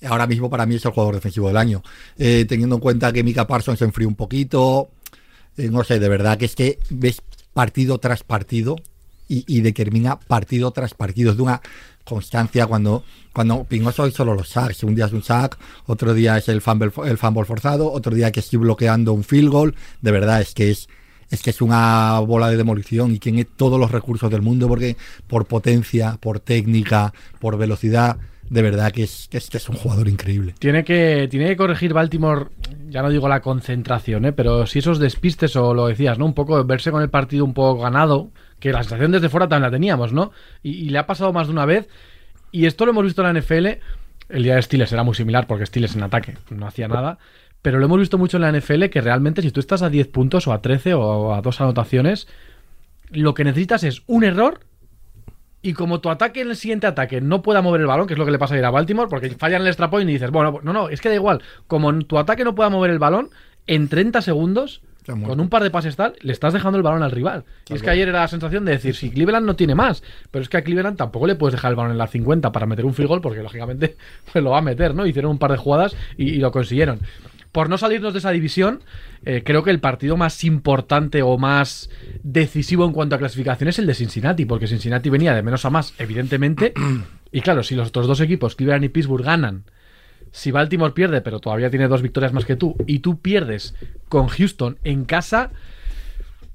ahora 0.03 0.25
mismo 0.25 0.49
para 0.49 0.65
mí 0.65 0.75
es 0.75 0.85
el 0.85 0.91
jugador 0.91 1.15
defensivo 1.15 1.47
del 1.47 1.57
año. 1.57 1.83
Eh, 2.17 2.45
teniendo 2.49 2.75
en 2.75 2.81
cuenta 2.81 3.13
que 3.13 3.23
Mika 3.23 3.45
Parsons 3.45 3.77
se 3.77 3.85
enfrió 3.85 4.07
un 4.07 4.15
poquito, 4.15 4.89
eh, 5.57 5.69
no 5.69 5.83
sé, 5.83 5.99
de 5.99 6.09
verdad 6.09 6.39
que 6.39 6.45
es 6.45 6.55
que 6.55 6.79
ves 6.89 7.21
partido 7.59 7.97
tras 7.97 8.23
partido 8.23 8.77
y, 9.27 9.59
determina 9.59 10.17
partido 10.17 10.71
tras 10.71 10.93
partido. 10.93 11.31
Es 11.31 11.35
de 11.35 11.43
una 11.43 11.61
constancia 12.05 12.65
cuando, 12.67 13.03
cuando 13.33 13.65
Pingoso 13.65 14.03
hoy 14.03 14.13
solo 14.13 14.33
los 14.33 14.47
sacks. 14.47 14.81
Un 14.83 14.95
día 14.95 15.07
es 15.07 15.11
un 15.11 15.23
sack, 15.23 15.57
otro 15.85 16.13
día 16.13 16.37
es 16.37 16.47
el 16.47 16.61
fumble 16.61 16.89
forzado, 16.89 17.91
otro 17.91 18.15
día 18.15 18.31
que 18.31 18.39
estoy 18.39 18.59
bloqueando 18.59 19.11
un 19.11 19.25
field 19.25 19.49
goal. 19.49 19.75
De 20.01 20.11
verdad 20.11 20.39
es 20.39 20.53
que 20.53 20.71
es 20.71 20.87
es 21.31 21.41
que 21.41 21.49
es 21.49 21.61
una 21.61 22.19
bola 22.19 22.49
de 22.49 22.55
demolición 22.55 23.13
y 23.13 23.19
tiene 23.19 23.43
todos 23.43 23.77
los 23.77 23.91
recursos 23.91 24.31
del 24.31 24.41
mundo 24.41 24.69
porque 24.69 24.95
por 25.27 25.45
potencia, 25.45 26.17
por 26.21 26.39
técnica, 26.39 27.13
por 27.39 27.57
velocidad, 27.57 28.17
de 28.49 28.61
verdad 28.61 28.91
que 28.91 29.03
es 29.03 29.29
es, 29.31 29.69
un 29.69 29.75
jugador 29.75 30.07
increíble. 30.07 30.55
Tiene 30.59 30.83
que, 30.83 31.27
tiene 31.29 31.47
que 31.47 31.57
corregir 31.57 31.93
Baltimore, 31.93 32.47
ya 32.89 33.01
no 33.01 33.09
digo 33.09 33.27
la 33.27 33.41
concentración, 33.41 34.25
¿eh? 34.25 34.33
pero 34.33 34.65
si 34.65 34.79
esos 34.79 34.99
despistes 34.99 35.55
o 35.55 35.73
lo 35.73 35.87
decías, 35.87 36.17
¿no? 36.17 36.25
Un 36.25 36.33
poco 36.33 36.63
verse 36.65 36.91
con 36.91 37.01
el 37.01 37.09
partido 37.09 37.45
un 37.45 37.53
poco 37.53 37.81
ganado, 37.81 38.31
que 38.59 38.71
la 38.71 38.83
sensación 38.83 39.11
desde 39.11 39.29
fuera 39.29 39.47
también 39.47 39.71
la 39.71 39.71
teníamos, 39.71 40.13
¿no? 40.13 40.31
Y, 40.63 40.71
y 40.71 40.89
le 40.89 40.97
ha 40.97 41.05
pasado 41.05 41.31
más 41.31 41.47
de 41.47 41.53
una 41.53 41.65
vez. 41.65 41.87
Y 42.51 42.65
esto 42.65 42.85
lo 42.85 42.91
hemos 42.91 43.03
visto 43.03 43.23
en 43.23 43.33
la 43.33 43.39
NFL. 43.39 43.67
El 44.29 44.43
día 44.43 44.55
de 44.55 44.61
Steelers 44.61 44.91
era 44.91 45.03
muy 45.03 45.15
similar 45.15 45.47
porque 45.47 45.65
Steelers 45.65 45.95
en 45.95 46.03
ataque 46.03 46.35
no 46.49 46.67
hacía 46.67 46.87
nada. 46.87 47.19
Pero 47.61 47.77
lo 47.77 47.85
hemos 47.85 47.99
visto 47.99 48.17
mucho 48.17 48.37
en 48.37 48.43
la 48.43 48.51
NFL 48.51 48.85
que 48.85 49.01
realmente 49.01 49.41
si 49.41 49.51
tú 49.51 49.59
estás 49.59 49.81
a 49.81 49.89
10 49.89 50.07
puntos 50.07 50.47
o 50.47 50.53
a 50.53 50.61
13 50.61 50.93
o 50.93 51.33
a 51.33 51.41
dos 51.41 51.59
anotaciones, 51.61 52.27
lo 53.11 53.33
que 53.33 53.43
necesitas 53.43 53.83
es 53.83 54.01
un 54.07 54.23
error 54.23 54.61
y 55.61 55.73
como 55.73 55.99
tu 55.99 56.09
ataque 56.09 56.41
en 56.41 56.49
el 56.49 56.55
siguiente 56.55 56.87
ataque 56.87 57.21
no 57.21 57.41
pueda 57.41 57.61
mover 57.61 57.81
el 57.81 57.87
balón, 57.87 58.07
que 58.07 58.13
es 58.13 58.19
lo 58.19 58.25
que 58.25 58.31
le 58.31 58.39
pasa 58.39 58.55
a 58.55 58.57
ir 58.57 58.65
a 58.65 58.71
Baltimore, 58.71 59.09
porque 59.09 59.29
fallan 59.31 59.61
el 59.61 59.67
extra 59.67 59.89
point 59.89 60.09
y 60.09 60.13
dices, 60.13 60.31
bueno, 60.31 60.59
no, 60.63 60.73
no, 60.73 60.89
es 60.89 61.01
que 61.01 61.09
da 61.09 61.15
igual, 61.15 61.41
como 61.67 61.97
tu 61.99 62.17
ataque 62.17 62.43
no 62.43 62.55
pueda 62.55 62.69
mover 62.69 62.91
el 62.91 62.99
balón, 62.99 63.29
en 63.67 63.87
30 63.87 64.21
segundos, 64.21 64.81
con 65.05 65.39
un 65.39 65.49
par 65.49 65.63
de 65.63 65.71
pases 65.71 65.95
tal, 65.95 66.13
le 66.21 66.33
estás 66.33 66.53
dejando 66.53 66.77
el 66.77 66.83
balón 66.83 67.03
al 67.03 67.11
rival. 67.11 67.43
Y 67.67 67.73
es 67.73 67.81
que 67.81 67.89
ayer 67.89 68.07
era 68.07 68.21
la 68.21 68.27
sensación 68.27 68.63
de 68.65 68.73
decir, 68.73 68.95
si 68.95 69.09
Cleveland 69.09 69.45
no 69.45 69.55
tiene 69.55 69.73
más, 69.73 70.03
pero 70.29 70.43
es 70.43 70.49
que 70.49 70.57
a 70.57 70.63
Cleveland 70.63 70.97
tampoco 70.97 71.25
le 71.25 71.35
puedes 71.35 71.53
dejar 71.53 71.71
el 71.71 71.75
balón 71.75 71.91
en 71.91 71.97
la 71.97 72.07
50 72.07 72.51
para 72.51 72.65
meter 72.65 72.85
un 72.85 72.93
field 72.93 73.09
goal, 73.09 73.21
porque 73.21 73.41
lógicamente 73.41 73.97
pues 74.31 74.43
lo 74.43 74.51
va 74.51 74.59
a 74.59 74.61
meter, 74.61 74.93
¿no? 74.93 75.05
Hicieron 75.05 75.31
un 75.31 75.39
par 75.39 75.51
de 75.51 75.57
jugadas 75.57 75.95
y, 76.17 76.29
y 76.29 76.37
lo 76.37 76.51
consiguieron. 76.51 76.99
Por 77.51 77.69
no 77.69 77.77
salirnos 77.77 78.13
de 78.13 78.19
esa 78.19 78.31
división, 78.31 78.83
eh, 79.25 79.41
creo 79.43 79.63
que 79.63 79.71
el 79.71 79.79
partido 79.79 80.17
más 80.17 80.43
importante 80.43 81.23
o 81.23 81.37
más 81.37 81.89
decisivo 82.21 82.85
en 82.85 82.93
cuanto 82.93 83.15
a 83.15 83.19
clasificación 83.19 83.69
es 83.69 83.79
el 83.79 83.87
de 83.87 83.95
Cincinnati, 83.95 84.45
porque 84.45 84.67
Cincinnati 84.67 85.09
venía 85.09 85.33
de 85.33 85.41
menos 85.41 85.65
a 85.65 85.69
más, 85.69 85.93
evidentemente. 85.97 86.73
Y 87.31 87.41
claro, 87.41 87.61
si 87.61 87.75
los 87.75 87.89
otros 87.89 88.07
dos 88.07 88.21
equipos, 88.21 88.55
Cleveland 88.55 88.85
y 88.85 88.89
Pittsburgh, 88.89 89.23
ganan, 89.23 89.65
si 90.31 90.49
Baltimore 90.49 90.93
pierde, 90.93 91.21
pero 91.21 91.39
todavía 91.39 91.69
tiene 91.69 91.87
dos 91.87 92.01
victorias 92.01 92.33
más 92.33 92.43
que 92.43 92.55
tú, 92.55 92.75
y 92.87 92.99
tú 92.99 93.19
pierdes 93.19 93.75
con 94.07 94.29
Houston 94.29 94.79
en 94.83 95.05
casa, 95.05 95.51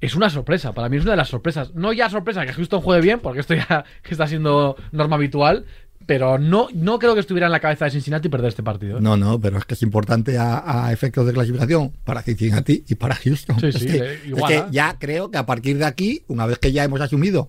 es 0.00 0.14
una 0.14 0.30
sorpresa. 0.30 0.72
Para 0.72 0.88
mí 0.88 0.96
es 0.96 1.02
una 1.02 1.12
de 1.12 1.16
las 1.16 1.28
sorpresas. 1.28 1.74
No 1.74 1.92
ya 1.92 2.10
sorpresa 2.10 2.44
que 2.44 2.52
Houston 2.52 2.80
juegue 2.80 3.02
bien, 3.02 3.20
porque 3.20 3.40
esto 3.40 3.54
ya 3.54 3.84
está 4.04 4.26
siendo 4.26 4.76
norma 4.92 5.16
habitual, 5.16 5.64
pero 6.06 6.38
no, 6.38 6.68
no 6.74 6.98
creo 6.98 7.14
que 7.14 7.20
estuviera 7.20 7.46
en 7.46 7.52
la 7.52 7.60
cabeza 7.60 7.84
de 7.86 7.90
Cincinnati 7.92 8.28
perder 8.28 8.48
este 8.48 8.62
partido. 8.62 8.98
¿eh? 8.98 9.00
No, 9.00 9.16
no, 9.16 9.40
pero 9.40 9.58
es 9.58 9.64
que 9.64 9.74
es 9.74 9.82
importante 9.82 10.36
a, 10.38 10.86
a 10.86 10.92
efectos 10.92 11.26
de 11.26 11.32
clasificación 11.32 11.92
para 12.04 12.22
Cincinnati 12.22 12.84
y 12.88 12.94
para 12.94 13.14
Houston. 13.14 13.58
Sí, 13.60 13.66
es 13.68 13.74
sí, 13.76 13.86
que, 13.86 13.96
es 14.14 14.26
igual, 14.26 14.52
que 14.52 14.58
¿eh? 14.58 14.64
ya 14.70 14.96
creo 14.98 15.30
que 15.30 15.38
a 15.38 15.46
partir 15.46 15.78
de 15.78 15.84
aquí, 15.86 16.22
una 16.28 16.46
vez 16.46 16.58
que 16.58 16.72
ya 16.72 16.84
hemos 16.84 17.00
asumido 17.00 17.48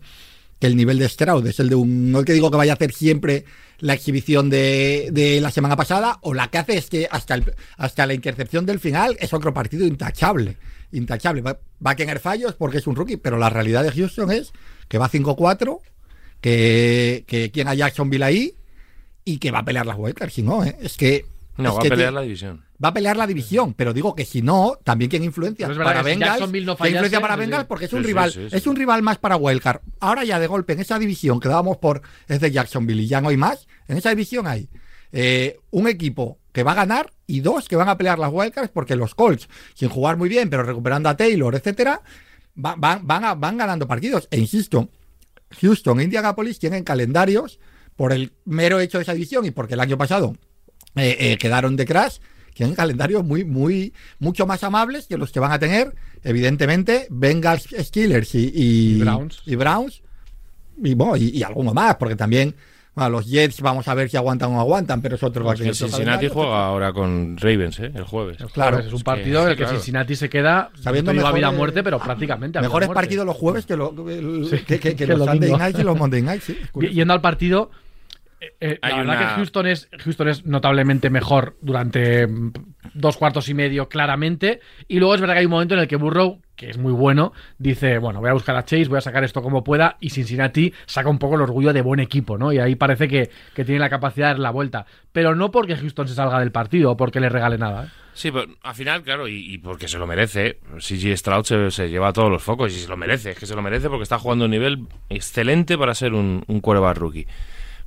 que 0.59 0.67
el 0.67 0.77
nivel 0.77 0.97
de 0.99 1.09
Stroud 1.09 1.45
es 1.47 1.59
el 1.59 1.67
de 1.69 1.75
un. 1.75 2.11
No 2.11 2.19
el 2.19 2.25
que 2.25 2.31
digo 2.33 2.49
que 2.49 2.57
vaya 2.57 2.71
a 2.71 2.75
hacer 2.75 2.93
siempre 2.93 3.43
la 3.79 3.93
exhibición 3.93 4.49
de, 4.49 5.09
de 5.11 5.41
la 5.41 5.51
semana 5.51 5.75
pasada, 5.75 6.17
o 6.21 6.33
la 6.33 6.47
que 6.47 6.57
hace 6.59 6.77
es 6.77 6.89
que 6.89 7.09
hasta, 7.11 7.35
el- 7.35 7.53
hasta 7.77 8.05
la 8.05 8.13
intercepción 8.13 8.65
del 8.65 8.79
final 8.79 9.17
es 9.19 9.33
otro 9.33 9.53
partido 9.53 9.85
intachable. 9.85 10.55
Intachable. 10.93 11.41
Va, 11.41 11.57
va 11.85 11.91
a 11.91 11.95
tener 11.97 12.19
fallos 12.21 12.53
porque 12.53 12.77
es 12.77 12.87
un 12.87 12.95
rookie, 12.95 13.17
pero 13.17 13.37
la 13.37 13.49
realidad 13.49 13.83
de 13.83 13.91
Houston 13.91 14.31
es 14.31 14.53
que 14.87 14.97
va 14.97 15.09
5-4, 15.09 15.79
que, 16.49 17.23
que 17.25 17.49
tiene 17.49 17.71
a 17.71 17.73
Jacksonville 17.73 18.23
ahí 18.23 18.53
y 19.23 19.39
que 19.39 19.49
va 19.49 19.59
a 19.59 19.65
pelear 19.65 19.85
las 19.87 19.97
wildcards. 19.97 20.31
Si 20.33 20.43
no, 20.43 20.63
¿eh? 20.63 20.77
es 20.79 20.95
que. 20.95 21.25
No, 21.57 21.69
es 21.69 21.75
va 21.75 21.79
a 21.79 21.81
pelear 21.89 22.13
la 22.13 22.21
división. 22.21 22.63
Va 22.83 22.89
a 22.89 22.93
pelear 22.93 23.17
la 23.17 23.25
división, 23.25 23.73
pero 23.73 23.93
digo 23.93 24.13
que 24.13 24.25
si 24.25 24.43
no, 24.43 24.77
también 24.83 25.09
quien 25.09 25.23
influencia 25.23 25.65
Pero 25.65 25.71
es 25.73 25.77
verdad 25.79 25.91
para 25.93 26.03
que 26.03 26.09
si 26.09 26.13
Bengals, 26.19 26.31
Jacksonville 26.33 26.65
no 26.67 26.75
que 26.77 26.83
influencia 26.89 27.01
fallase, 27.09 27.21
para 27.21 27.33
sí. 27.33 27.39
Bengals 27.39 27.65
porque 27.65 27.85
es 27.85 27.93
un 27.93 28.01
Sí, 28.01 28.07
rival, 28.07 28.31
sí, 28.31 28.47
sí. 28.49 28.55
es 28.57 28.67
un 28.67 28.75
rival 28.75 29.01
más 29.01 29.17
para 29.17 29.37
Wildcard. 29.37 29.81
Ahora 30.01 30.23
ya 30.23 30.39
de 30.39 30.45
golpe 30.47 30.73
en 30.73 30.81
esa 30.81 30.99
división 30.99 31.39
que 31.39 31.47
dábamos 31.49 31.77
por 31.77 32.01
es 32.27 32.39
de 32.41 32.51
Jacksonville 32.51 33.01
y 33.01 33.07
ya 33.07 33.21
no 33.21 33.29
hay 33.29 33.37
más, 33.37 33.67
en 33.87 33.97
esa 33.97 34.09
división 34.11 34.45
hay 34.45 34.69
eh, 35.13 35.57
un 35.71 35.87
equipo 35.87 36.37
que 36.51 36.61
va 36.63 36.73
a 36.73 36.75
ganar 36.75 37.11
y 37.25 37.39
dos 37.39 37.67
que 37.67 37.75
van 37.77 37.89
a 37.89 37.97
pelear 37.97 38.19
las 38.19 38.31
Wildcards 38.31 38.69
porque 38.71 38.95
los 38.97 39.15
Colts, 39.15 39.47
sin 39.73 39.89
jugar 39.89 40.17
muy 40.17 40.29
bien, 40.29 40.49
pero 40.51 40.61
recuperando 40.63 41.09
a 41.09 41.15
Taylor, 41.17 41.55
etcétera, 41.55 42.01
va- 42.63 42.75
van, 42.77 43.07
van, 43.07 43.23
a- 43.25 43.35
van 43.35 43.57
ganando 43.57 43.87
partidos. 43.87 44.27
E 44.29 44.37
insisto, 44.37 44.89
Houston 45.61 45.99
e 45.99 46.03
Indianapolis 46.03 46.59
tienen 46.59 46.83
calendarios 46.83 47.59
por 47.95 48.11
el 48.13 48.33
mero 48.45 48.79
hecho 48.79 48.97
de 48.97 49.03
esa 49.03 49.13
división 49.13 49.45
y 49.45 49.51
porque 49.51 49.73
el 49.75 49.79
año 49.79 49.97
pasado 49.97 50.35
eh, 50.95 51.15
eh, 51.19 51.37
quedaron 51.37 51.75
de 51.75 51.85
crash, 51.85 52.17
tienen 52.53 52.75
calendarios 52.75 53.23
muy, 53.25 53.43
muy, 53.43 53.93
mucho 54.19 54.45
más 54.45 54.63
amables 54.63 55.07
que 55.07 55.17
los 55.17 55.31
que 55.31 55.39
van 55.39 55.51
a 55.51 55.59
tener, 55.59 55.93
evidentemente, 56.23 57.07
Bengals, 57.09 57.67
Steelers 57.77 58.33
y, 58.35 58.51
y- 58.53 58.95
Y 58.97 58.99
Browns. 59.01 59.41
y 59.45 59.55
Browns, 59.55 60.01
y, 60.83 60.93
bueno, 60.93 61.15
y, 61.17 61.29
y 61.29 61.43
alguno 61.43 61.73
más, 61.73 61.95
porque 61.95 62.15
también 62.15 62.55
bueno, 62.95 63.09
los 63.09 63.25
Jets 63.27 63.61
vamos 63.61 63.87
a 63.87 63.93
ver 63.93 64.09
si 64.09 64.17
aguantan 64.17 64.51
o 64.51 64.53
no 64.53 64.59
aguantan, 64.61 65.01
pero 65.01 65.15
es 65.15 65.23
otro 65.23 65.43
Pues 65.43 65.59
que 65.59 65.69
otro 65.69 65.87
Cincinnati 65.87 66.27
juega 66.29 66.65
ahora 66.65 66.93
con 66.93 67.35
Ravens, 67.37 67.79
¿eh? 67.81 67.91
El 67.93 68.03
jueves. 68.05 68.37
Claro, 68.53 68.79
es 68.79 68.87
un 68.87 68.95
es 68.95 69.03
partido 69.03 69.39
que- 69.41 69.43
en 69.45 69.49
el 69.51 69.55
que 69.57 69.63
claro. 69.63 69.77
Cincinnati 69.77 70.15
se 70.15 70.29
queda 70.29 70.69
Sabiendo 70.81 71.13
no 71.13 71.19
a 71.27 71.31
vida 71.33 71.49
o 71.49 71.51
mejores- 71.51 71.57
muerte, 71.57 71.83
pero 71.83 71.99
prácticamente 71.99 72.57
a 72.57 72.61
Mejores 72.61 72.89
partidos 72.89 73.25
los 73.25 73.35
jueves 73.35 73.65
que, 73.65 73.75
lo- 73.75 73.93
el- 74.09 74.47
Sí, 74.49 74.57
que, 74.65 74.79
que- 74.79 74.95
que 74.95 74.95
que 75.05 75.07
los 75.07 75.27
Sunday. 75.27 75.51
Nights 75.51 75.79
y 75.79 75.83
los 75.83 75.97
Monday 75.97 76.21
Nights. 76.21 76.43
sí, 76.45 76.57
Yendo 76.91 77.13
al 77.13 77.21
partido, 77.21 77.69
eh, 78.59 78.73
eh, 78.73 78.79
la 78.81 78.97
verdad 78.97 79.15
una- 79.15 79.19
que 79.19 79.33
Houston 79.35 79.67
es, 79.67 79.89
Houston 80.03 80.27
es 80.29 80.45
notablemente 80.45 81.09
mejor 81.09 81.57
durante 81.61 82.27
mm, 82.27 82.51
dos 82.93 83.17
cuartos 83.17 83.49
y 83.49 83.53
medio, 83.53 83.87
claramente. 83.89 84.59
Y 84.87 84.99
luego 84.99 85.15
es 85.15 85.21
verdad 85.21 85.35
que 85.35 85.39
hay 85.39 85.45
un 85.45 85.51
momento 85.51 85.73
en 85.75 85.81
el 85.81 85.87
que 85.87 85.95
Burrow, 85.95 86.41
que 86.55 86.69
es 86.69 86.77
muy 86.77 86.93
bueno, 86.93 87.33
dice: 87.57 87.97
Bueno, 87.97 88.19
voy 88.21 88.29
a 88.29 88.33
buscar 88.33 88.55
a 88.55 88.63
Chase, 88.63 88.85
voy 88.87 88.97
a 88.97 89.01
sacar 89.01 89.23
esto 89.23 89.41
como 89.41 89.63
pueda. 89.63 89.97
Y 89.99 90.09
Cincinnati 90.11 90.73
saca 90.85 91.09
un 91.09 91.19
poco 91.19 91.35
el 91.35 91.41
orgullo 91.41 91.73
de 91.73 91.81
buen 91.81 91.99
equipo, 91.99 92.37
¿no? 92.37 92.53
Y 92.53 92.59
ahí 92.59 92.75
parece 92.75 93.07
que, 93.07 93.29
que 93.53 93.65
tiene 93.65 93.79
la 93.79 93.89
capacidad 93.89 94.27
de 94.27 94.33
dar 94.33 94.39
la 94.39 94.51
vuelta. 94.51 94.85
Pero 95.11 95.35
no 95.35 95.51
porque 95.51 95.75
Houston 95.75 96.07
se 96.07 96.13
salga 96.15 96.39
del 96.39 96.51
partido 96.51 96.91
o 96.91 96.97
porque 96.97 97.19
le 97.19 97.29
regale 97.29 97.57
nada. 97.57 97.85
¿eh? 97.85 97.87
Sí, 98.13 98.31
pero 98.31 98.45
al 98.63 98.75
final, 98.75 99.03
claro, 99.03 99.27
y, 99.27 99.53
y 99.53 99.57
porque 99.57 99.89
se 99.89 99.97
lo 99.97 100.07
merece. 100.07 100.59
CG 100.79 101.17
Stroud 101.17 101.43
se, 101.43 101.69
se 101.71 101.89
lleva 101.89 102.13
todos 102.13 102.29
los 102.31 102.41
focos 102.41 102.71
y 102.73 102.79
se 102.79 102.87
lo 102.87 102.95
merece. 102.95 103.31
Es 103.31 103.37
que 103.39 103.45
se 103.45 103.55
lo 103.55 103.61
merece 103.61 103.89
porque 103.89 104.03
está 104.03 104.17
jugando 104.19 104.45
a 104.45 104.47
un 104.47 104.51
nivel 104.51 104.87
excelente 105.09 105.77
para 105.77 105.93
ser 105.93 106.13
un, 106.13 106.43
un 106.47 106.61
quarterback 106.61 106.97
rookie. 106.97 107.27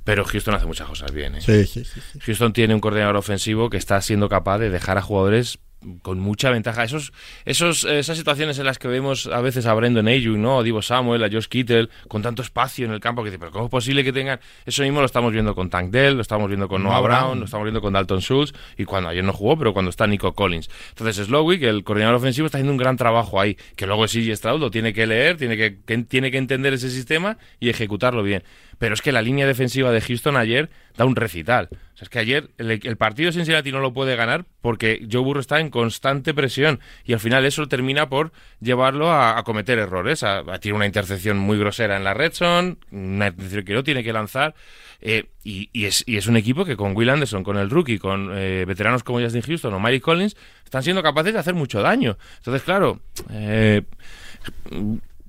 Pero 0.09 0.25
Houston 0.25 0.55
hace 0.55 0.65
muchas 0.65 0.87
cosas 0.87 1.11
bien. 1.11 1.35
¿eh? 1.35 1.41
Sí, 1.41 1.65
sí, 1.65 1.83
sí, 1.85 2.01
sí. 2.13 2.19
Houston 2.19 2.51
tiene 2.51 2.73
un 2.73 2.81
coordinador 2.81 3.15
ofensivo 3.15 3.69
que 3.69 3.77
está 3.77 4.01
siendo 4.01 4.27
capaz 4.27 4.57
de 4.57 4.69
dejar 4.71 4.97
a 4.97 5.01
jugadores 5.03 5.59
con 6.01 6.19
mucha 6.19 6.49
ventaja. 6.49 6.83
Esos, 6.83 7.13
esos, 7.45 7.85
esas 7.85 8.17
situaciones 8.17 8.59
en 8.59 8.65
las 8.65 8.77
que 8.79 8.89
vemos 8.89 9.27
a 9.27 9.39
veces 9.39 9.65
a 9.65 9.73
Brandon 9.73 10.09
Ayuk, 10.09 10.35
¿no? 10.35 10.59
A 10.59 10.63
Divo 10.63 10.81
Samuel, 10.81 11.23
a 11.23 11.29
Josh 11.31 11.45
Kittle, 11.47 11.87
con 12.09 12.21
tanto 12.21 12.41
espacio 12.41 12.85
en 12.85 12.91
el 12.91 12.99
campo 12.99 13.23
que 13.23 13.29
dice, 13.29 13.39
pero 13.39 13.51
¿cómo 13.51 13.65
es 13.65 13.71
posible 13.71 14.03
que 14.03 14.11
tengan? 14.11 14.41
Eso 14.65 14.83
mismo 14.83 14.99
lo 14.99 15.05
estamos 15.05 15.31
viendo 15.31 15.55
con 15.55 15.69
Tank 15.69 15.89
Dell, 15.91 16.15
lo 16.15 16.21
estamos 16.21 16.49
viendo 16.49 16.67
con 16.67 16.83
Noah 16.83 16.99
Brown. 16.99 17.39
lo 17.39 17.45
estamos 17.45 17.63
viendo 17.63 17.79
con 17.79 17.93
Dalton 17.93 18.19
Schultz, 18.19 18.51
y 18.77 18.83
cuando 18.83 19.07
ayer 19.07 19.23
no 19.23 19.31
jugó, 19.31 19.57
pero 19.57 19.71
cuando 19.71 19.89
está 19.89 20.05
Nico 20.05 20.33
Collins. 20.33 20.69
Entonces 20.89 21.25
Slowick, 21.27 21.63
el 21.63 21.85
coordinador 21.85 22.17
ofensivo, 22.17 22.47
está 22.47 22.57
haciendo 22.57 22.73
un 22.73 22.77
gran 22.77 22.97
trabajo 22.97 23.39
ahí, 23.39 23.55
que 23.77 23.87
luego 23.87 24.05
CJ 24.05 24.35
Stroud 24.35 24.59
lo 24.59 24.71
tiene 24.71 24.91
que 24.91 25.07
leer, 25.07 25.37
tiene 25.37 25.55
que, 25.55 25.77
que- 25.85 25.99
tiene 25.99 26.29
que 26.29 26.39
entender 26.39 26.73
ese 26.73 26.89
sistema 26.89 27.37
y 27.61 27.69
ejecutarlo 27.69 28.21
bien. 28.21 28.43
Pero 28.79 28.93
es 28.93 29.01
que 29.01 29.11
la 29.11 29.21
línea 29.21 29.45
defensiva 29.45 29.91
de 29.91 30.01
Houston 30.01 30.37
ayer 30.37 30.69
da 30.97 31.05
un 31.05 31.15
recital. 31.15 31.69
O 31.71 31.97
sea, 31.97 32.05
es 32.05 32.09
que 32.09 32.19
ayer 32.19 32.49
el, 32.57 32.71
el 32.71 32.97
partido 32.97 33.31
Cincinnati 33.31 33.71
no 33.71 33.79
lo 33.79 33.93
puede 33.93 34.15
ganar 34.15 34.45
porque 34.61 35.05
Joe 35.11 35.21
Burrow 35.21 35.41
está 35.41 35.59
en 35.59 35.69
constante 35.69 36.33
presión 36.33 36.79
y 37.05 37.13
al 37.13 37.19
final 37.19 37.45
eso 37.45 37.67
termina 37.67 38.09
por 38.09 38.31
llevarlo 38.61 39.11
a, 39.11 39.43
cometer 39.43 39.77
errores. 39.77 40.23
A, 40.23 40.43
tiene 40.59 40.77
una 40.77 40.85
intercepción 40.85 41.37
muy 41.37 41.59
grosera 41.59 41.97
en 41.97 42.03
la 42.03 42.13
red 42.13 42.31
zone, 42.33 42.77
una 42.91 43.27
intercepción 43.27 43.65
que 43.65 43.73
no 43.73 43.83
tiene 43.83 44.03
que 44.03 44.13
lanzar. 44.13 44.55
eh, 45.01 45.25
y, 45.43 45.85
es, 45.85 46.03
y 46.05 46.17
es 46.17 46.27
un 46.27 46.37
equipo 46.37 46.63
que 46.63 46.77
con 46.77 46.95
Will 46.95 47.09
Anderson, 47.09 47.43
con 47.43 47.57
el 47.57 47.69
rookie, 47.69 47.97
con 47.97 48.29
eh, 48.33 48.65
veteranos 48.67 49.03
como 49.03 49.19
Justin 49.19 49.41
Houston 49.41 49.73
o 49.73 49.79
Mike 49.79 50.01
Collins, 50.01 50.35
están 50.63 50.83
siendo 50.83 51.01
capaces 51.01 51.33
de 51.33 51.39
hacer 51.39 51.53
mucho 51.55 51.81
daño. 51.81 52.17
Entonces, 52.37 52.61
claro, 52.61 53.01
eh, 53.31 53.81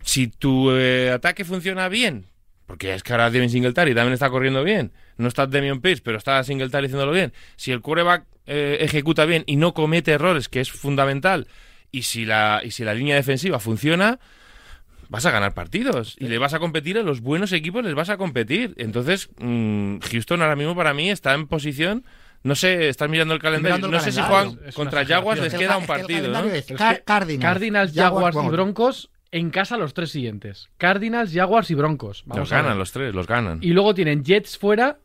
si 0.02 0.28
tu 0.28 0.70
eh, 0.72 1.10
ataque 1.10 1.44
funciona 1.44 1.88
bien, 1.88 2.26
porque 2.70 2.94
es 2.94 3.02
que 3.02 3.12
ahora 3.12 3.30
Devin 3.30 3.50
Singletary 3.50 3.96
también 3.96 4.12
está 4.12 4.30
corriendo 4.30 4.62
bien, 4.62 4.92
no 5.16 5.26
está 5.26 5.48
Demian 5.48 5.80
Pierce, 5.80 6.00
pero 6.04 6.18
está 6.18 6.44
Singletary 6.44 6.86
haciéndolo 6.86 7.10
bien. 7.10 7.32
Si 7.56 7.72
el 7.72 7.80
quarterback 7.80 8.26
eh, 8.46 8.78
ejecuta 8.82 9.24
bien 9.24 9.42
y 9.48 9.56
no 9.56 9.74
comete 9.74 10.12
errores, 10.12 10.48
que 10.48 10.60
es 10.60 10.70
fundamental, 10.70 11.48
y 11.90 12.02
si 12.02 12.24
la, 12.24 12.60
y 12.62 12.70
si 12.70 12.84
la 12.84 12.94
línea 12.94 13.16
defensiva 13.16 13.58
funciona, 13.58 14.20
vas 15.08 15.26
a 15.26 15.32
ganar 15.32 15.52
partidos 15.52 16.14
y 16.20 16.28
le 16.28 16.38
vas 16.38 16.54
a 16.54 16.60
competir 16.60 16.96
a 16.96 17.02
los 17.02 17.22
buenos 17.22 17.50
equipos, 17.50 17.84
les 17.84 17.96
vas 17.96 18.08
a 18.08 18.16
competir. 18.16 18.72
Entonces, 18.76 19.30
mm, 19.40 19.98
Houston 19.98 20.40
ahora 20.40 20.54
mismo 20.54 20.76
para 20.76 20.94
mí 20.94 21.10
está 21.10 21.34
en 21.34 21.48
posición. 21.48 22.04
No 22.44 22.54
sé, 22.54 22.88
estás 22.88 23.10
mirando 23.10 23.34
el 23.34 23.40
calendario. 23.40 23.78
mirando 23.78 23.88
el 23.88 23.94
no 23.94 24.00
sé 24.00 24.12
si 24.12 24.20
juegan 24.20 24.60
contra 24.74 25.04
Jaguars, 25.04 25.40
les 25.40 25.54
queda 25.54 25.76
un 25.76 25.86
partido, 25.86 26.32
Cardinals, 27.04 27.42
Cardinals, 27.42 27.92
Jaguars 27.92 28.36
y 28.40 28.48
Broncos 28.48 29.10
en 29.32 29.50
casa 29.50 29.76
los 29.76 29.94
tres 29.94 30.10
siguientes. 30.10 30.68
Cardinals, 30.78 31.32
Jaguars 31.32 31.70
y 31.70 31.74
Broncos. 31.74 32.24
Vamos 32.26 32.40
Los 32.40 32.52
a 32.52 32.56
ver. 32.56 32.64
ganan 32.64 32.78
los 32.78 32.92
tres, 32.92 33.14
los 33.14 33.26
ganan. 33.26 33.58
Y 33.62 33.68
luego 33.72 33.94
tienen 33.94 34.24
Jets 34.24 34.58
fuera, 34.58 34.98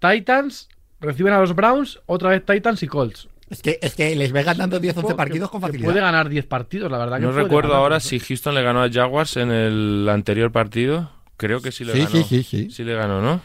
Titans, 0.00 0.68
reciben 1.00 1.32
a 1.32 1.40
los 1.40 1.54
Browns, 1.54 2.00
otra 2.06 2.30
vez 2.30 2.44
Titans 2.44 2.82
y 2.82 2.86
Colts. 2.88 3.28
Es 3.50 3.62
que, 3.62 3.78
es 3.80 3.94
que 3.94 4.14
les 4.14 4.30
ve 4.32 4.42
ganando 4.42 4.78
10, 4.78 4.96
11 4.98 5.08
Que- 5.08 5.14
partidos 5.14 5.50
con 5.50 5.60
facilidad. 5.62 5.86
Puede 5.90 6.00
ganar 6.00 6.28
10 6.28 6.44
partidos, 6.46 6.90
la 6.90 6.98
verdad. 6.98 7.16
que 7.18 7.22
No 7.24 7.32
recuerdo 7.32 7.74
ahora 7.74 7.98
si 7.98 8.18
Houston 8.20 8.54
le 8.54 8.62
ganó 8.62 8.82
a 8.82 8.90
Jaguars 8.90 9.36
en 9.38 9.50
el 9.50 10.06
anterior 10.10 10.52
partido. 10.52 11.10
Creo 11.38 11.60
que 11.62 11.72
sí 11.72 11.84
le 11.84 11.92
Sí, 11.94 11.98
ganó. 12.00 12.10
sí, 12.10 12.22
sí, 12.24 12.42
sí. 12.42 12.70
Sí 12.70 12.84
le 12.84 12.94
ganó, 12.94 13.22
¿no? 13.22 13.40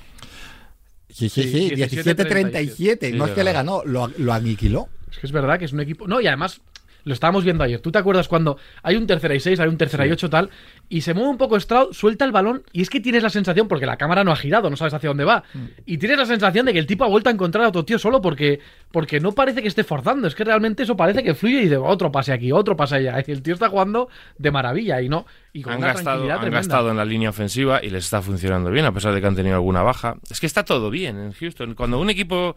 Sí, 1.10 1.30
sí, 1.30 1.44
Sí, 1.44 1.70
sí, 1.70 1.76
17-37. 1.76 2.76
17-37. 2.76 3.14
no 3.14 3.26
es 3.28 3.32
que 3.32 3.38
le 3.44 3.44
le 3.46 3.54
ganó, 3.54 3.84
lo, 3.86 4.08
lo 4.18 4.34
aniquiló. 4.34 4.90
Es 5.12 5.20
que 5.20 5.28
es 5.28 5.32
verdad 5.32 5.60
que 5.60 5.66
es 5.66 5.74
un 5.74 5.80
equipo. 5.80 6.08
No, 6.08 6.20
y 6.20 6.26
además 6.28 6.60
lo 7.04 7.14
estábamos 7.14 7.44
viendo 7.44 7.64
ayer. 7.64 7.80
¿Tú 7.80 7.92
te 7.92 8.00
acuerdas 8.00 8.28
cuando 8.28 8.58
hay 8.82 8.96
un 8.96 9.06
tercera 9.08 9.36
y 9.36 9.40
seis, 9.40 9.60
hay 9.60 9.68
un 9.68 9.78
tercera 9.78 10.06
y 10.08 10.12
ocho 10.12 10.30
tal, 10.30 10.50
y 10.90 11.02
se 11.02 11.14
mueve 11.14 11.30
un 11.30 11.38
poco 11.38 11.60
Stroud, 11.60 11.94
suelta 11.94 12.26
el 12.26 12.32
balón, 12.32 12.64
y 12.72 12.82
es 12.82 12.90
que 12.90 13.00
tienes 13.00 13.24
la 13.24 13.30
sensación, 13.30 13.68
porque 13.68 13.86
la 13.86 13.98
cámara 13.98 14.24
no 14.24 14.32
ha 14.32 14.36
girado, 14.36 14.70
no 14.70 14.76
sabes 14.78 14.94
hacia 14.94 15.10
dónde 15.10 15.26
va, 15.26 15.44
Mm. 15.54 15.60
y 15.86 15.98
tienes 15.98 16.18
la 16.18 16.26
sensación 16.26 16.66
de 16.66 16.74
que 16.74 16.80
el 16.80 16.86
tipo 16.88 17.04
ha 17.04 17.08
vuelto 17.08 17.30
a 17.30 17.34
encontrar 17.34 17.66
a 17.66 17.70
otro 17.70 17.84
tío 17.86 18.00
solo 18.00 18.22
porque, 18.22 18.60
porque 18.92 19.20
no 19.20 19.32
parece 19.34 19.62
que 19.62 19.68
esté 19.68 19.84
forzando, 19.84 20.28
es 20.28 20.36
que 20.36 20.44
realmente 20.44 20.84
eso 20.84 20.96
parece 20.96 21.24
que 21.24 21.34
fluye 21.36 21.60
y 21.60 21.64
dice 21.64 21.78
otro 21.78 22.12
pase 22.12 22.32
aquí, 22.34 22.52
otro 22.52 22.76
pase 22.76 22.96
allá. 22.96 23.24
Y 23.26 23.32
el 23.32 23.42
tío 23.42 23.54
está 23.54 23.70
jugando 23.70 24.10
de 24.38 24.52
maravilla 24.52 25.02
y 25.02 25.10
no. 25.10 25.26
Y 25.52 25.62
con 25.62 25.74
Han 25.74 25.80
una 25.80 25.88
gastado, 25.94 26.32
han 26.32 26.50
gastado 26.52 26.90
en 26.92 26.98
la 26.98 27.06
línea 27.06 27.30
ofensiva 27.30 27.80
y 27.84 27.90
les 27.90 28.06
está 28.06 28.22
funcionando 28.22 28.72
bien, 28.72 28.86
a 28.86 28.92
pesar 28.94 29.14
de 29.14 29.22
que 29.22 29.28
han 29.28 29.36
tenido 29.36 29.56
alguna 29.56 29.82
baja. 29.84 30.16
Es 30.30 30.40
que 30.40 30.46
está 30.48 30.64
todo 30.64 30.90
bien 30.90 31.18
en 31.20 31.32
Houston. 31.34 31.76
Cuando 31.76 32.00
un 32.00 32.10
equipo. 32.10 32.56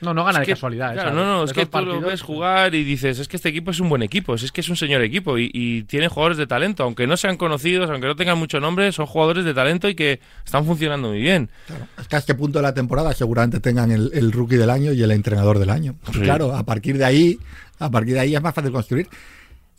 No, 0.00 0.14
no 0.14 0.24
gana 0.24 0.38
es 0.38 0.40
de 0.42 0.46
que- 0.46 0.52
casualidad. 0.52 0.92
claro, 0.92 1.10
¿sabes? 1.10 1.24
no, 1.24 1.36
no, 1.38 1.44
es 1.44 1.52
que 1.52 1.66
tú 1.66 1.80
lo 1.80 2.00
ves 2.00 2.22
jugar 2.22 2.74
y 2.74 2.84
dices, 2.84 3.18
es 3.18 3.26
que 3.28 3.36
este 3.36 3.48
equipo 3.48 3.70
es 3.72 3.80
un 3.80 3.88
buen 3.88 4.02
equipo, 4.02 4.34
es 4.34 4.52
que 4.52 4.60
es 4.60 4.68
un 4.68 4.76
señor 4.76 5.02
equipo 5.02 5.38
y, 5.38 5.50
y 5.52 5.82
tiene 5.84 6.08
jugadores 6.08 6.38
de 6.38 6.46
talento, 6.46 6.84
aunque 6.84 7.06
no 7.06 7.16
sean 7.16 7.36
conocidos, 7.36 7.90
aunque 7.90 8.06
no 8.06 8.14
tengan 8.16 8.38
mucho 8.38 8.60
nombre, 8.60 8.92
son 8.92 9.06
jugadores 9.06 9.44
de 9.44 9.54
talento 9.54 9.88
y 9.88 9.94
que 9.94 10.20
están 10.44 10.64
funcionando 10.64 11.08
muy 11.08 11.20
bien. 11.20 11.50
Claro, 11.66 11.86
es 12.00 12.08
que 12.08 12.16
a 12.16 12.18
este 12.20 12.34
punto 12.34 12.58
de 12.60 12.62
la 12.62 12.74
temporada 12.74 13.12
seguramente 13.12 13.60
tengan 13.60 13.90
el, 13.90 14.10
el 14.14 14.30
rookie 14.32 14.56
del 14.56 14.70
año 14.70 14.92
y 14.92 15.02
el 15.02 15.10
entrenador 15.10 15.58
del 15.58 15.70
año. 15.70 15.96
Sí. 16.12 16.20
Claro, 16.20 16.54
a 16.54 16.62
partir 16.64 16.96
de 16.98 17.04
ahí, 17.04 17.38
a 17.78 17.90
partir 17.90 18.14
de 18.14 18.20
ahí 18.20 18.34
es 18.36 18.42
más 18.42 18.54
fácil 18.54 18.70
construir. 18.72 19.08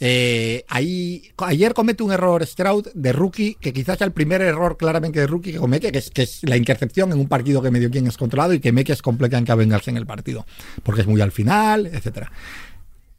Eh, 0.02 0.64
ahí, 0.70 1.30
ayer 1.40 1.74
comete 1.74 2.04
un 2.04 2.12
error 2.12 2.46
Stroud 2.46 2.88
de 2.94 3.12
rookie, 3.12 3.56
que 3.60 3.74
quizás 3.74 3.98
sea 3.98 4.08
el 4.08 4.14
primer 4.14 4.42
error 4.42 4.78
claramente 4.78 5.20
de 5.20 5.28
rookie 5.28 5.52
que 5.52 5.58
comete, 5.58 5.92
que 5.92 5.98
es, 6.00 6.10
que 6.10 6.28
la 6.44 6.56
intercepción 6.56 7.12
en 7.12 7.20
un 7.20 7.28
partido 7.28 7.62
que 7.62 7.70
medio 7.70 7.90
quien 7.92 8.08
es 8.08 8.16
controlado 8.16 8.54
y 8.54 8.60
que 8.62 8.72
Meques 8.72 9.02
completamente 9.02 9.52
a 9.52 9.56
vengarse 9.56 9.90
en 9.92 9.98
el 9.98 10.06
partido, 10.06 10.46
porque 10.84 11.02
es 11.02 11.08
muy 11.08 11.20
al 11.20 11.32
final, 11.34 11.86
etcétera. 11.88 12.32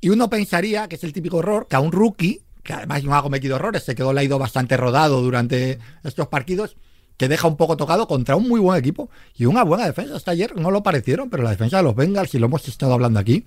Y 0.00 0.08
uno 0.08 0.30
pensaría 0.30 0.88
que 0.88 0.96
es 0.96 1.04
el 1.04 1.12
típico 1.12 1.40
error 1.40 1.66
que 1.68 1.76
a 1.76 1.80
un 1.80 1.92
rookie, 1.92 2.40
que 2.62 2.72
además 2.72 3.04
no 3.04 3.14
ha 3.14 3.22
cometido 3.22 3.56
errores, 3.56 3.82
se 3.82 3.94
quedó 3.94 4.14
leído 4.14 4.38
bastante 4.38 4.76
rodado 4.78 5.20
durante 5.20 5.78
estos 6.02 6.28
partidos, 6.28 6.76
que 7.18 7.28
deja 7.28 7.46
un 7.46 7.58
poco 7.58 7.76
tocado 7.76 8.08
contra 8.08 8.36
un 8.36 8.48
muy 8.48 8.60
buen 8.60 8.78
equipo 8.78 9.10
y 9.36 9.44
una 9.44 9.62
buena 9.64 9.84
defensa. 9.84 10.16
Hasta 10.16 10.30
ayer 10.30 10.56
no 10.56 10.70
lo 10.70 10.82
parecieron, 10.82 11.28
pero 11.28 11.42
la 11.42 11.50
defensa 11.50 11.76
de 11.76 11.82
los 11.82 11.94
Bengals, 11.94 12.34
y 12.34 12.38
lo 12.38 12.46
hemos 12.46 12.66
estado 12.66 12.94
hablando 12.94 13.20
aquí, 13.20 13.44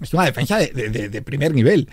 es 0.00 0.14
una 0.14 0.24
defensa 0.26 0.58
de, 0.58 0.68
de- 0.68 0.90
de- 0.90 1.08
de 1.08 1.22
primer 1.22 1.52
nivel. 1.52 1.88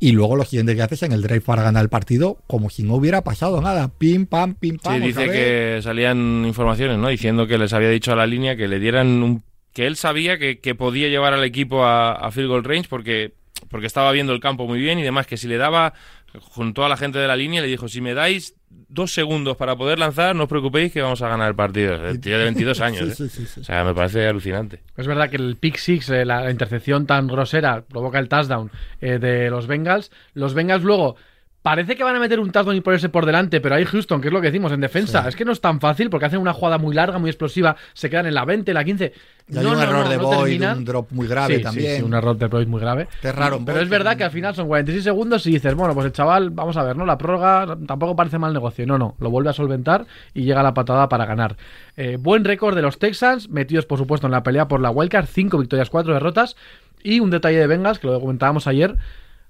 Y 0.00 0.12
luego 0.12 0.36
lo 0.36 0.44
siguiente 0.44 0.74
que 0.74 0.82
haces 0.82 1.02
en 1.02 1.12
el 1.12 1.22
drive 1.22 1.40
para 1.40 1.62
ganar 1.62 1.82
el 1.82 1.88
partido, 1.88 2.38
como 2.46 2.68
si 2.68 2.82
no 2.82 2.94
hubiera 2.94 3.22
pasado 3.22 3.60
nada. 3.62 3.88
Pim, 3.96 4.26
pam, 4.26 4.54
pim, 4.54 4.78
pam. 4.78 5.00
Sí, 5.00 5.06
dice 5.06 5.26
que 5.26 5.80
salían 5.82 6.44
informaciones, 6.46 6.98
¿no? 6.98 7.08
Diciendo 7.08 7.46
que 7.46 7.56
les 7.56 7.72
había 7.72 7.88
dicho 7.88 8.12
a 8.12 8.16
la 8.16 8.26
línea 8.26 8.56
que 8.56 8.68
le 8.68 8.80
dieran 8.80 9.22
un... 9.22 9.42
que 9.72 9.86
él 9.86 9.96
sabía 9.96 10.36
que, 10.36 10.58
que 10.58 10.74
podía 10.74 11.08
llevar 11.08 11.32
al 11.32 11.44
equipo 11.44 11.84
a, 11.84 12.12
a 12.12 12.30
field 12.32 12.48
goal 12.48 12.64
range 12.64 12.88
porque, 12.88 13.32
porque 13.70 13.86
estaba 13.86 14.12
viendo 14.12 14.32
el 14.32 14.40
campo 14.40 14.66
muy 14.66 14.78
bien 14.78 14.98
y 14.98 15.02
demás, 15.02 15.26
que 15.26 15.36
si 15.36 15.48
le 15.48 15.56
daba 15.56 15.94
junto 16.40 16.84
a 16.84 16.88
la 16.88 16.96
gente 16.96 17.18
de 17.18 17.28
la 17.28 17.36
línea 17.36 17.60
le 17.62 17.68
dijo, 17.68 17.88
si 17.88 18.00
me 18.00 18.14
dais 18.14 18.54
dos 18.68 19.12
segundos 19.12 19.56
para 19.56 19.76
poder 19.76 19.98
lanzar, 19.98 20.34
no 20.34 20.44
os 20.44 20.48
preocupéis 20.48 20.92
que 20.92 21.00
vamos 21.02 21.22
a 21.22 21.28
ganar 21.28 21.48
el 21.48 21.54
partido. 21.54 21.94
El 21.94 22.20
tío 22.20 22.36
de 22.38 22.44
22 22.44 22.80
años, 22.80 23.14
Sí, 23.16 23.24
¿eh? 23.24 23.28
sí, 23.28 23.28
sí, 23.28 23.46
sí. 23.46 23.60
O 23.60 23.64
sea, 23.64 23.84
me 23.84 23.94
parece 23.94 24.26
alucinante. 24.26 24.80
Es 24.96 25.06
verdad 25.06 25.30
que 25.30 25.36
el 25.36 25.56
pick 25.56 25.76
six, 25.76 26.08
eh, 26.10 26.24
la, 26.24 26.42
la 26.42 26.50
intercepción 26.50 27.06
tan 27.06 27.26
grosera, 27.26 27.84
provoca 27.84 28.18
el 28.18 28.28
touchdown 28.28 28.70
eh, 29.00 29.18
de 29.18 29.50
los 29.50 29.66
Bengals. 29.66 30.10
Los 30.34 30.54
Bengals 30.54 30.82
luego 30.84 31.16
parece 31.64 31.96
que 31.96 32.04
van 32.04 32.14
a 32.14 32.20
meter 32.20 32.38
un 32.40 32.52
touchdown 32.52 32.76
y 32.76 32.82
ponerse 32.82 33.08
por 33.08 33.24
delante, 33.24 33.58
pero 33.58 33.74
ahí 33.74 33.86
Houston, 33.86 34.20
que 34.20 34.28
es 34.28 34.34
lo 34.34 34.42
que 34.42 34.48
decimos 34.48 34.70
en 34.72 34.82
defensa, 34.82 35.26
es 35.26 35.34
que 35.34 35.46
no 35.46 35.52
es 35.52 35.62
tan 35.62 35.80
fácil 35.80 36.10
porque 36.10 36.26
hacen 36.26 36.38
una 36.38 36.52
jugada 36.52 36.76
muy 36.76 36.94
larga, 36.94 37.16
muy 37.18 37.30
explosiva, 37.30 37.74
se 37.94 38.10
quedan 38.10 38.26
en 38.26 38.34
la 38.34 38.44
20, 38.44 38.74
la 38.74 38.84
15. 38.84 39.12
Y 39.48 39.56
hay 39.58 39.64
un 39.64 39.78
error 39.80 40.06
de 40.06 40.18
no 40.18 40.22
Boyd, 40.24 40.62
un 40.62 40.84
drop 40.84 41.10
muy 41.12 41.26
grave 41.26 41.54
Sí, 41.54 41.58
sí, 41.60 41.62
también. 41.64 41.96
sí, 41.96 42.02
un 42.02 42.12
error 42.12 42.36
de 42.36 42.48
Boyd 42.48 42.66
muy 42.66 42.80
grave. 42.82 43.08
Es 43.22 43.34
raro 43.34 43.60
Pero 43.64 43.78
Boyd, 43.78 43.82
es 43.84 43.88
verdad 43.88 44.12
que- 44.12 44.18
que 44.18 44.24
al 44.24 44.30
final 44.30 44.54
son 44.54 44.66
46 44.68 45.04
segundos 45.04 45.46
y 45.46 45.52
dices, 45.52 45.74
bueno, 45.74 45.94
pues 45.94 46.04
el 46.04 46.12
chaval, 46.12 46.50
vamos 46.50 46.76
a 46.76 46.82
ver, 46.82 46.96
¿no? 46.98 47.06
La 47.06 47.16
prórroga 47.16 47.78
tampoco 47.86 48.14
parece 48.14 48.38
mal 48.38 48.52
negocio. 48.52 48.86
No, 48.86 48.98
no, 48.98 49.16
lo 49.18 49.30
vuelve 49.30 49.48
a 49.48 49.54
solventar 49.54 50.04
y 50.34 50.42
llega 50.44 50.62
la 50.62 50.74
patada 50.74 51.08
para 51.08 51.24
ganar. 51.24 51.56
Eh, 51.96 52.18
buen 52.20 52.44
récord 52.44 52.74
de 52.76 52.82
los 52.82 52.98
Texans, 52.98 53.48
metidos 53.48 53.86
por 53.86 53.96
supuesto 53.98 54.26
en 54.26 54.32
la 54.32 54.42
pelea 54.42 54.68
por 54.68 54.80
la 54.80 54.90
wildcard, 54.90 55.24
5 55.26 55.56
victorias, 55.56 55.88
4 55.88 56.12
derrotas. 56.12 56.56
Y 57.02 57.20
un 57.20 57.30
detalle 57.30 57.58
de 57.58 57.66
Bengals, 57.66 57.98
que 57.98 58.06
lo 58.06 58.20
comentábamos 58.20 58.66
ayer, 58.66 58.96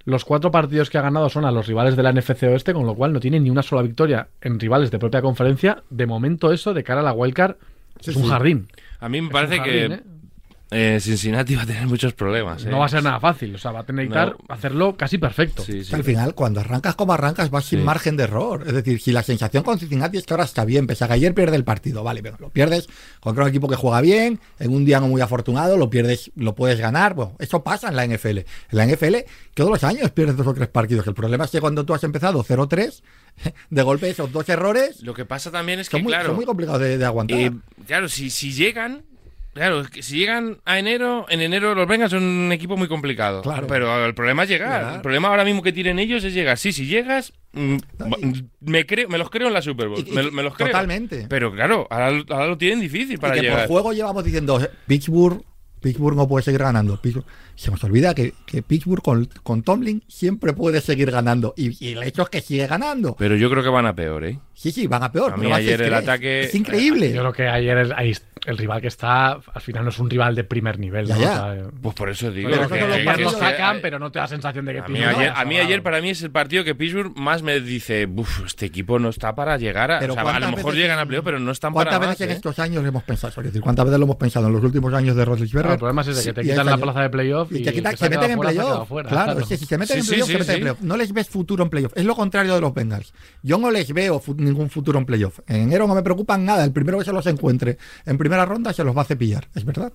los 0.05 0.25
cuatro 0.25 0.51
partidos 0.51 0.91
que 0.91 0.99
ha 0.99 1.03
ganado 1.03 1.29
son 1.31 1.45
a 1.45 1.51
los 1.51 1.67
rivales 1.67 1.97
de 1.97 2.03
la 2.03 2.13
NFC 2.13 2.43
Oeste, 2.45 2.75
con 2.75 2.87
lo 2.87 2.95
cual 2.95 3.13
no 3.13 3.21
tiene 3.21 3.41
ni 3.41 3.51
una 3.51 3.63
sola 3.63 3.83
victoria 3.83 4.29
en 4.43 4.61
rivales 4.61 4.91
de 4.91 4.99
propia 4.99 5.23
conferencia. 5.23 5.83
De 5.91 6.07
momento 6.07 6.53
eso, 6.53 6.75
de 6.75 6.85
cara 6.85 7.01
a 7.01 7.05
la 7.05 7.13
wildcard, 7.13 7.57
Sí, 8.01 8.11
es 8.11 8.17
un 8.17 8.25
sí. 8.25 8.29
jardín. 8.29 8.67
A 9.01 9.09
mí 9.09 9.21
me 9.21 9.29
Es 9.29 9.33
parece 9.33 9.63
que 9.63 9.85
¿eh? 9.87 10.01
Eh, 10.71 10.99
Cincinnati 11.01 11.55
va 11.55 11.63
a 11.63 11.67
tener 11.67 11.87
muchos 11.87 12.15
problemas. 12.15 12.65
¿eh? 12.65 12.69
No 12.71 12.79
va 12.81 12.87
a 12.87 12.89
ser 12.89 13.03
nada 13.03 13.21
fácil, 13.21 13.55
o 13.55 13.59
sea, 13.59 13.71
va 13.71 13.81
a 13.81 13.85
tener 13.85 14.09
que 14.09 14.15
No. 14.15 14.37
hacerlo 14.49 14.97
casi 14.97 15.19
perfecto. 15.19 15.63
Sí, 15.63 15.85
sí. 15.85 15.95
Al 15.95 16.03
final, 16.03 16.35
cuando 16.35 16.61
arrancas 16.61 16.95
como 16.97 17.13
arrancas, 17.13 17.51
vas 17.51 17.67
sin 17.67 17.81
Sí. 17.81 17.85
margen 17.85 18.17
de 18.17 18.25
error. 18.25 18.65
Es 18.67 18.73
decir, 18.75 19.01
si 19.01 19.13
la 19.13 19.23
sensación 19.23 19.63
con 19.63 19.79
Cincinnati 19.79 20.17
es 20.19 20.25
que 20.27 20.35
ahora 20.35 20.45
está 20.45 20.65
bien, 20.65 20.87
pese 20.87 21.05
a 21.05 21.07
que 21.09 21.13
ayer 21.15 21.35
pierde 21.35 21.57
el 21.57 21.65
partido, 21.65 22.03
vale, 22.03 22.23
pero 22.23 22.37
lo 22.41 22.49
pierdes 22.51 22.89
contra 23.21 23.45
un 23.45 23.51
equipo 23.51 23.69
que 23.69 23.77
juega 23.77 24.01
bien, 24.01 24.41
en 24.59 24.73
un 24.73 24.85
día 24.85 24.99
no 25.01 25.07
muy 25.09 25.21
afortunado, 25.21 25.77
lo 25.77 25.91
pierdes, 25.91 26.33
lo 26.35 26.55
puedes 26.55 26.81
ganar. 26.81 27.15
Bueno, 27.15 27.37
eso 27.39 27.63
pasa 27.63 27.89
en 27.89 27.97
la 27.97 28.05
NFL. 28.05 28.39
En 28.39 28.47
la 28.73 28.85
NFL, 28.87 29.27
todos 29.55 29.71
los 29.71 29.85
años 29.85 30.11
pierdes 30.11 30.37
dos 30.37 30.47
o 30.47 30.55
tres 30.55 30.69
partidos. 30.69 31.07
El 31.07 31.15
problema 31.15 31.45
es 31.45 31.51
que 31.51 31.61
cuando 31.61 31.85
tú 31.85 31.95
has 31.95 32.03
empezado 32.05 32.43
0-3, 32.43 33.03
de 33.71 33.83
golpe 33.83 34.09
esos 34.11 34.31
dos 34.33 34.49
errores 34.49 35.03
Lo 35.03 35.13
que 35.15 35.25
pasa 35.25 35.51
también 35.51 35.81
es 35.81 35.89
que, 35.89 35.97
son 35.97 36.05
muy, 36.05 36.13
claro, 36.13 36.27
son 36.29 36.37
muy 36.37 36.45
complicados 36.47 36.81
de, 36.81 36.99
de 36.99 37.05
aguantar. 37.05 37.39
Eh, 37.39 37.53
claro, 37.87 38.09
si, 38.09 38.31
si 38.31 38.53
llegan. 38.53 39.03
Claro, 39.55 39.81
es 39.83 39.89
que 39.89 40.03
si 40.03 40.19
llegan 40.19 40.59
a 40.65 40.79
enero, 40.79 41.27
en 41.29 41.41
enero 41.41 41.75
los 41.75 41.87
Bengals 41.89 42.11
son 42.11 42.25
un 42.25 42.53
equipo 42.53 42.77
muy 42.77 42.89
complicado. 42.89 43.41
Claro. 43.43 43.67
Pero 43.69 44.05
el 44.05 44.15
problema 44.15 44.43
es 44.43 44.49
llegar. 44.49 44.97
El 44.97 45.01
problema 45.01 45.29
ahora 45.29 45.45
mismo 45.45 45.63
que 45.63 45.73
tienen 45.73 45.99
ellos 45.99 46.25
es 46.25 46.35
llegar. 46.35 46.59
Sí, 46.59 46.73
si 46.73 46.87
llegas, 46.87 47.33
mm, 47.53 47.77
y- 48.21 48.45
me, 48.61 48.85
creo, 48.85 49.09
me 49.09 49.17
los 49.19 49.31
creo 49.31 49.47
en 49.49 49.55
la 49.55 49.63
Super 49.63 49.89
Bowl. 49.89 50.01
Y- 50.05 50.11
y- 50.11 50.13
me, 50.13 50.31
me 50.31 50.43
los 50.43 50.55
creo. 50.55 50.69
totalmente. 50.69 51.27
Pero 51.29 51.53
claro, 51.53 51.87
ahora, 51.91 52.09
ahora 52.31 52.47
lo 52.49 52.59
tienen 52.59 52.81
difícil 52.81 53.19
para 53.19 53.37
y 53.37 53.41
que 53.41 53.47
llegar. 53.47 53.61
por 53.61 53.69
juego 53.69 53.93
llevamos 53.93 54.25
diciendo 54.25 54.61
Pittsburgh, 54.89 55.43
Pittsburgh 55.81 56.17
no 56.17 56.27
puede 56.27 56.43
seguir 56.45 56.61
ganando. 56.63 57.01
Pittsburgh- 57.01 57.27
Se 57.57 57.71
nos 57.71 57.85
olvida 57.85 58.15
que, 58.15 58.33
que 58.47 58.63
Pittsburgh 58.63 59.03
con, 59.03 59.27
con 59.45 59.63
Tomlin 59.63 60.03
siempre 60.09 60.55
puede 60.55 60.81
seguir 60.81 61.11
ganando. 61.13 61.55
Y, 61.57 61.77
y 61.85 61.93
el 61.93 62.03
hecho 62.03 62.23
es 62.23 62.29
que 62.31 62.41
sigue 62.41 62.67
ganando. 62.67 63.15
Pero 63.17 63.37
yo 63.37 63.49
creo 63.51 63.63
que 63.63 63.69
van 63.69 63.87
a 63.87 63.95
peor, 63.95 64.25
¿eh? 64.25 64.39
Sí, 64.55 64.73
sí, 64.73 64.87
van 64.89 65.05
a 65.05 65.13
peor. 65.13 65.35
A 65.35 65.37
mí 65.37 65.53
ayer 65.53 65.81
el 65.83 65.91
que 65.91 65.95
ataque- 65.95 66.41
Es 66.45 66.55
increíble. 66.57 67.13
Yo 67.13 67.21
creo 67.21 67.33
que 67.33 67.47
ayer 67.47 67.77
el, 67.79 67.93
ahí 67.93 68.13
el 68.47 68.59
rival 68.59 68.81
que 68.81 68.89
está, 68.89 69.33
al 69.33 69.61
final 69.61 69.85
no 69.85 69.91
es 69.91 69.99
un 69.99 70.09
rival 70.09 70.35
de 70.35 70.45
primer 70.45 70.79
nivel. 70.79 71.07
Ya, 71.07 71.15
¿no? 71.17 71.21
ya. 71.21 71.31
O 71.31 71.35
sea, 71.35 71.55
eh, 71.57 71.65
Pues 71.83 71.95
por 71.95 72.09
eso 72.11 72.31
digo. 72.31 72.49
Pero 72.51 72.69
que- 72.69 72.81
los 73.23 73.33
lo 73.35 73.39
pero 73.83 73.99
no 73.99 74.11
te 74.11 74.19
da 74.19 74.27
sensación 74.27 74.65
de 74.65 74.73
que 74.75 74.79
A 74.81 74.89
mí, 74.89 74.99
ayer, 75.03 75.15
vaya 75.15 75.33
a 75.33 75.45
mí 75.45 75.55
sobrado. 75.55 75.67
ayer 75.69 75.83
para 75.83 76.01
mí 76.01 76.11
es 76.11 76.23
el 76.23 76.31
partido 76.31 76.65
que 76.65 76.75
Pittsburgh 76.75 77.17
más 77.17 77.43
me 77.43 77.61
dice, 77.61 78.09
este 78.47 78.67
equipo 78.67 78.99
no 78.99 79.09
está 79.09 79.35
para 79.35 79.57
llegar 79.57 79.91
a... 79.91 79.99
Pero 79.99 80.13
o 80.13 80.15
sea, 80.15 80.23
a 80.23 80.25
¿cuántas 80.25 80.51
lo 80.51 80.57
mejor 80.57 80.73
veces- 80.73 80.83
llegan 80.85 80.99
a 80.99 81.07
playoff, 81.07 81.25
pero 81.25 81.39
no 81.39 81.51
están 81.53 81.73
¿Cuántas 81.73 81.95
para 81.95 82.07
veces 82.07 82.21
más, 82.21 82.27
en 82.27 82.31
¿eh? 82.31 82.35
estos 82.35 82.59
años 82.59 82.85
hemos 82.87 83.03
pensado? 83.03 83.33
Es 83.41 83.47
decir, 83.47 83.61
¿cuántas 83.61 83.85
veces 83.85 83.99
lo 83.99 84.05
hemos 84.05 84.17
pensado 84.17 84.47
en 84.47 84.53
los 84.53 84.63
últimos 84.63 84.93
años 84.95 85.17
de? 85.17 85.25
No, 85.25 85.35
el 85.35 85.79
problema 85.79 86.03
es 86.03 86.09
ese, 86.09 86.29
que 86.29 86.33
te 86.35 86.43
Sí, 86.43 86.49
quitan 86.51 86.67
este 86.69 86.71
la 86.71 86.83
plaza 86.83 87.01
de 87.03 87.11
playoff 87.11 87.51
Y 87.53 87.59
y 87.59 87.63
te 87.65 87.73
quitan- 87.73 87.93
que 87.93 87.97
se 87.97 88.11
meten 88.11 88.31
en 88.31 88.39
playoff. 88.39 88.89
Claro, 88.89 89.09
claro. 89.09 89.41
es 89.41 89.47
que 89.49 89.57
si 89.57 89.65
se 89.67 89.79
meten 89.79 89.99
en 89.99 90.07
playoff, 90.07 90.27
se 90.29 90.39
meten 90.39 90.55
en 90.57 90.61
playoff. 90.61 90.81
No 90.81 90.97
les 90.97 91.13
ves 91.13 91.29
futuro 91.29 91.65
en 91.65 91.71
playoff. 91.71 91.93
Es 91.97 92.05
lo 92.05 92.15
contrario 92.15 92.55
de 92.55 92.61
los 92.61 92.75
Bengals. 92.75 93.13
Yo 93.43 93.59
no 93.59 93.71
les 93.71 93.93
veo 93.93 94.23
ningún 94.37 94.71
futuro 94.71 94.99
en 94.99 95.07
playoff. 95.07 95.41
En 95.47 95.63
enero 95.63 95.87
no 95.87 95.95
me 95.95 96.03
preocupan 96.03 96.45
nada. 96.45 96.65
El 96.65 96.73
primero 96.73 96.99
que 96.99 97.05
se 97.05 97.13
los 97.13 97.27
encuentre 97.27 97.79
en 98.07 98.19
primera 98.35 98.45
ronda 98.47 98.73
se 98.73 98.85
los 98.85 98.97
va 98.97 99.03
a 99.03 99.05
cepillar. 99.05 99.49
Es 99.55 99.65
verdad. 99.65 99.93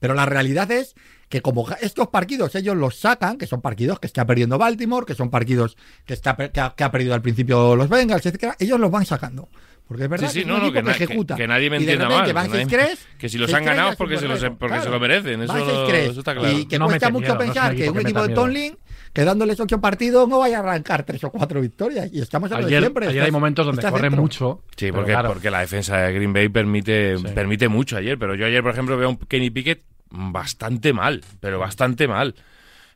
Pero 0.00 0.14
la 0.14 0.26
realidad 0.26 0.70
es 0.70 0.94
que 1.28 1.42
como 1.42 1.66
estos 1.80 2.08
partidos 2.08 2.54
ellos 2.54 2.76
los 2.76 2.96
sacan, 2.98 3.36
que 3.38 3.46
son 3.46 3.60
partidos 3.60 3.98
que 3.98 4.06
está 4.06 4.24
perdiendo 4.26 4.56
Baltimore, 4.58 5.04
que 5.06 5.14
son 5.14 5.30
partidos 5.30 5.76
que, 6.06 6.14
está, 6.14 6.36
que, 6.36 6.60
ha, 6.60 6.74
que 6.76 6.84
ha 6.84 6.90
perdido 6.90 7.14
al 7.14 7.22
principio 7.22 7.74
los 7.76 7.88
Bengals, 7.88 8.24
etcétera, 8.24 8.54
ellos 8.58 8.78
los 8.78 8.90
van 8.90 9.04
sacando. 9.06 9.48
Porque 9.86 10.04
es 10.04 10.10
verdad 10.10 10.28
Sí, 10.28 10.40
sí, 10.40 10.40
que 10.44 10.46
no, 10.50 10.58
no, 10.58 10.70
que, 10.70 10.82
na- 10.82 10.92
que- 10.94 11.04
ejecuta. 11.04 11.34
que 11.34 11.48
nadie 11.48 11.70
me 11.70 11.78
entienda 11.78 12.08
mal. 12.10 12.26
que, 12.26 12.34
nadie- 12.34 12.66
6-3, 12.66 12.98
que 13.18 13.28
si 13.30 13.38
los 13.38 13.50
6-3 13.50 13.54
han 13.56 13.64
ganado 13.64 13.90
es 13.92 13.96
porque, 13.96 14.18
se, 14.18 14.28
los, 14.28 14.38
borrego, 14.38 14.58
porque 14.58 14.74
se 14.76 14.80
claro. 14.82 14.94
lo 14.94 15.00
merecen. 15.00 15.42
Eso, 15.42 15.52
Van 15.54 15.66
lo- 15.66 15.88
6-3. 15.88 15.94
eso 15.94 16.18
está 16.20 16.34
claro. 16.34 16.52
Y 16.58 16.66
que 16.66 16.78
No 16.78 16.84
cuesta 16.86 17.10
mucho 17.10 17.20
miedo, 17.22 17.34
no 17.34 17.40
pensar 17.40 17.74
que 17.74 17.82
equipo 17.84 17.92
un 17.92 17.96
que 17.96 18.02
equipo 18.02 18.28
de. 18.28 18.34
Tomlin, 18.34 18.78
que 19.12 19.24
dándoles 19.24 19.58
8 19.60 19.80
partidos, 19.80 20.28
no 20.28 20.38
vaya 20.38 20.58
a 20.58 20.60
arrancar 20.60 21.02
3 21.04 21.24
o 21.24 21.30
4 21.30 21.60
victorias. 21.60 22.08
Y 22.12 22.20
estamos 22.20 22.50
de 22.50 22.56
Ayer, 22.56 22.80
siempre. 22.82 23.06
ayer 23.06 23.16
estás- 23.16 23.26
hay 23.26 23.32
momentos 23.32 23.66
donde 23.66 23.82
corre 23.82 24.02
dentro. 24.02 24.20
mucho. 24.22 24.62
Sí, 24.76 24.92
porque, 24.92 25.12
claro, 25.12 25.28
porque 25.28 25.50
la 25.50 25.60
defensa 25.60 25.96
de 25.98 26.12
Green 26.12 26.32
Bay 26.32 26.48
permite, 26.48 27.16
Sí. 27.18 27.24
permite 27.34 27.68
mucho 27.68 27.96
ayer. 27.96 28.18
Pero 28.18 28.34
yo 28.34 28.46
ayer, 28.46 28.62
por 28.62 28.72
ejemplo, 28.72 28.96
veo 28.96 29.08
a 29.08 29.10
un 29.10 29.16
Kenny 29.16 29.50
Pickett 29.50 29.82
bastante 30.10 30.92
mal, 30.92 31.22
pero 31.40 31.58
bastante 31.58 32.08
mal. 32.08 32.34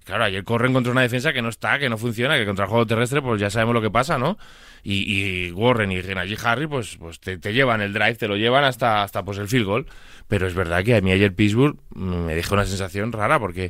Claro, 0.04 0.24
ayer 0.24 0.42
corren 0.42 0.72
contra 0.72 0.90
una 0.90 1.02
defensa 1.02 1.32
que 1.32 1.42
no 1.42 1.48
está, 1.48 1.78
que 1.78 1.88
no 1.88 1.96
funciona, 1.96 2.36
que 2.36 2.44
contra 2.44 2.64
el 2.64 2.68
juego 2.70 2.86
terrestre, 2.86 3.22
pues 3.22 3.40
ya 3.40 3.50
sabemos 3.50 3.74
lo 3.74 3.80
que 3.80 3.90
pasa, 3.90 4.18
¿no? 4.18 4.36
Y, 4.82 5.46
y 5.48 5.52
Warren 5.52 5.92
y 5.92 6.02
Najee 6.02 6.36
Harry, 6.44 6.66
pues, 6.66 6.96
pues 6.98 7.20
te, 7.20 7.38
te 7.38 7.52
llevan 7.52 7.80
el 7.80 7.92
drive, 7.92 8.16
te 8.16 8.26
lo 8.26 8.36
llevan 8.36 8.64
hasta, 8.64 9.04
hasta 9.04 9.24
pues 9.24 9.38
el 9.38 9.46
field 9.46 9.64
goal. 9.66 9.86
Pero 10.26 10.48
es 10.48 10.54
verdad 10.54 10.82
que 10.82 10.96
a 10.96 11.00
mí 11.00 11.12
ayer 11.12 11.32
Pittsburgh 11.34 11.76
mm, 11.94 12.24
me 12.26 12.34
dejó 12.34 12.54
una 12.54 12.64
sensación 12.66 13.12
rara, 13.12 13.38
porque 13.38 13.66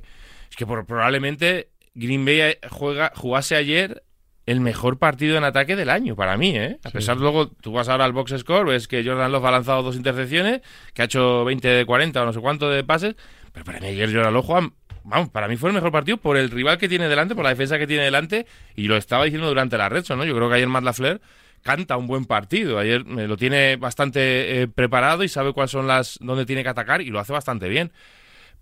es 0.51 0.57
que 0.57 0.65
por- 0.65 0.87
probablemente 0.87 1.69
Green 1.95 2.25
Bay 2.25 2.41
eh, 2.41 2.59
juega, 2.71 3.13
jugase 3.15 3.57
ayer 3.57 4.03
el 4.47 4.61
mejor 4.61 4.99
partido 4.99 5.37
en 5.39 5.45
ataque 5.45 5.77
del 5.77 5.89
año, 5.91 6.17
para 6.17 6.37
mí, 6.37 6.57
¿eh? 6.57 6.79
A 6.85 6.91
pesar 6.91 7.17
luego, 7.17 7.49
tú 7.49 7.73
vas 7.73 7.89
ahora 7.89 8.05
al 8.05 8.13
box 8.13 8.35
score, 8.39 8.67
ves 8.67 8.89
que 8.89 9.05
Jordan 9.05 9.31
Love 9.31 9.45
ha 9.45 9.51
lanzado 9.53 9.83
dos 9.83 9.95
intercepciones, 9.97 10.63
que 10.95 11.03
ha 11.03 11.05
hecho 11.05 11.45
20 11.45 11.69
de 11.69 11.87
40 11.87 12.23
o 12.23 12.27
no 12.27 12.33
sé 12.33 12.41
cuánto 12.41 12.69
de 12.69 12.83
pases, 12.83 13.15
pero 13.53 13.65
para 13.65 13.79
mí 13.81 13.87
ayer 13.87 14.13
Jordan 14.13 14.35
Love 14.35 14.47
juega- 14.47 14.71
Vamos, 15.05 15.31
para 15.31 15.49
mí 15.49 15.57
fue 15.57 15.69
el 15.71 15.75
mejor 15.75 15.91
partido 15.91 16.17
por 16.17 16.37
el 16.37 16.49
rival 16.49 16.79
que 16.79 16.89
tiene 16.89 17.09
delante, 17.09 17.35
por 17.35 17.43
la 17.43 17.51
defensa 17.51 17.77
que 17.77 17.89
tiene 17.89 18.05
delante, 18.05 18.47
y 18.77 18.87
lo 18.87 18.97
estaba 18.97 19.25
diciendo 19.25 19.49
durante 19.49 19.77
la 19.77 19.89
red, 19.89 20.05
¿no? 20.11 20.25
Yo 20.25 20.33
creo 20.37 20.49
que 20.49 20.55
ayer 20.55 20.69
Matt 20.69 20.85
LaFleur 20.85 21.21
canta 21.63 21.97
un 21.97 22.07
buen 22.07 22.25
partido. 22.25 22.79
Ayer 22.79 23.05
me 23.05 23.27
lo 23.27 23.37
tiene 23.37 23.75
bastante 23.77 24.63
eh, 24.63 24.69
preparado 24.69 25.25
y 25.25 25.29
sabe 25.29 25.53
cuáles 25.53 25.73
son 25.73 25.89
las 25.89 26.19
dónde 26.21 26.47
tiene 26.47 26.63
que 26.63 26.69
atacar 26.69 27.01
y 27.03 27.07
lo 27.11 27.19
hace 27.19 27.33
bastante 27.33 27.69
bien. 27.69 27.93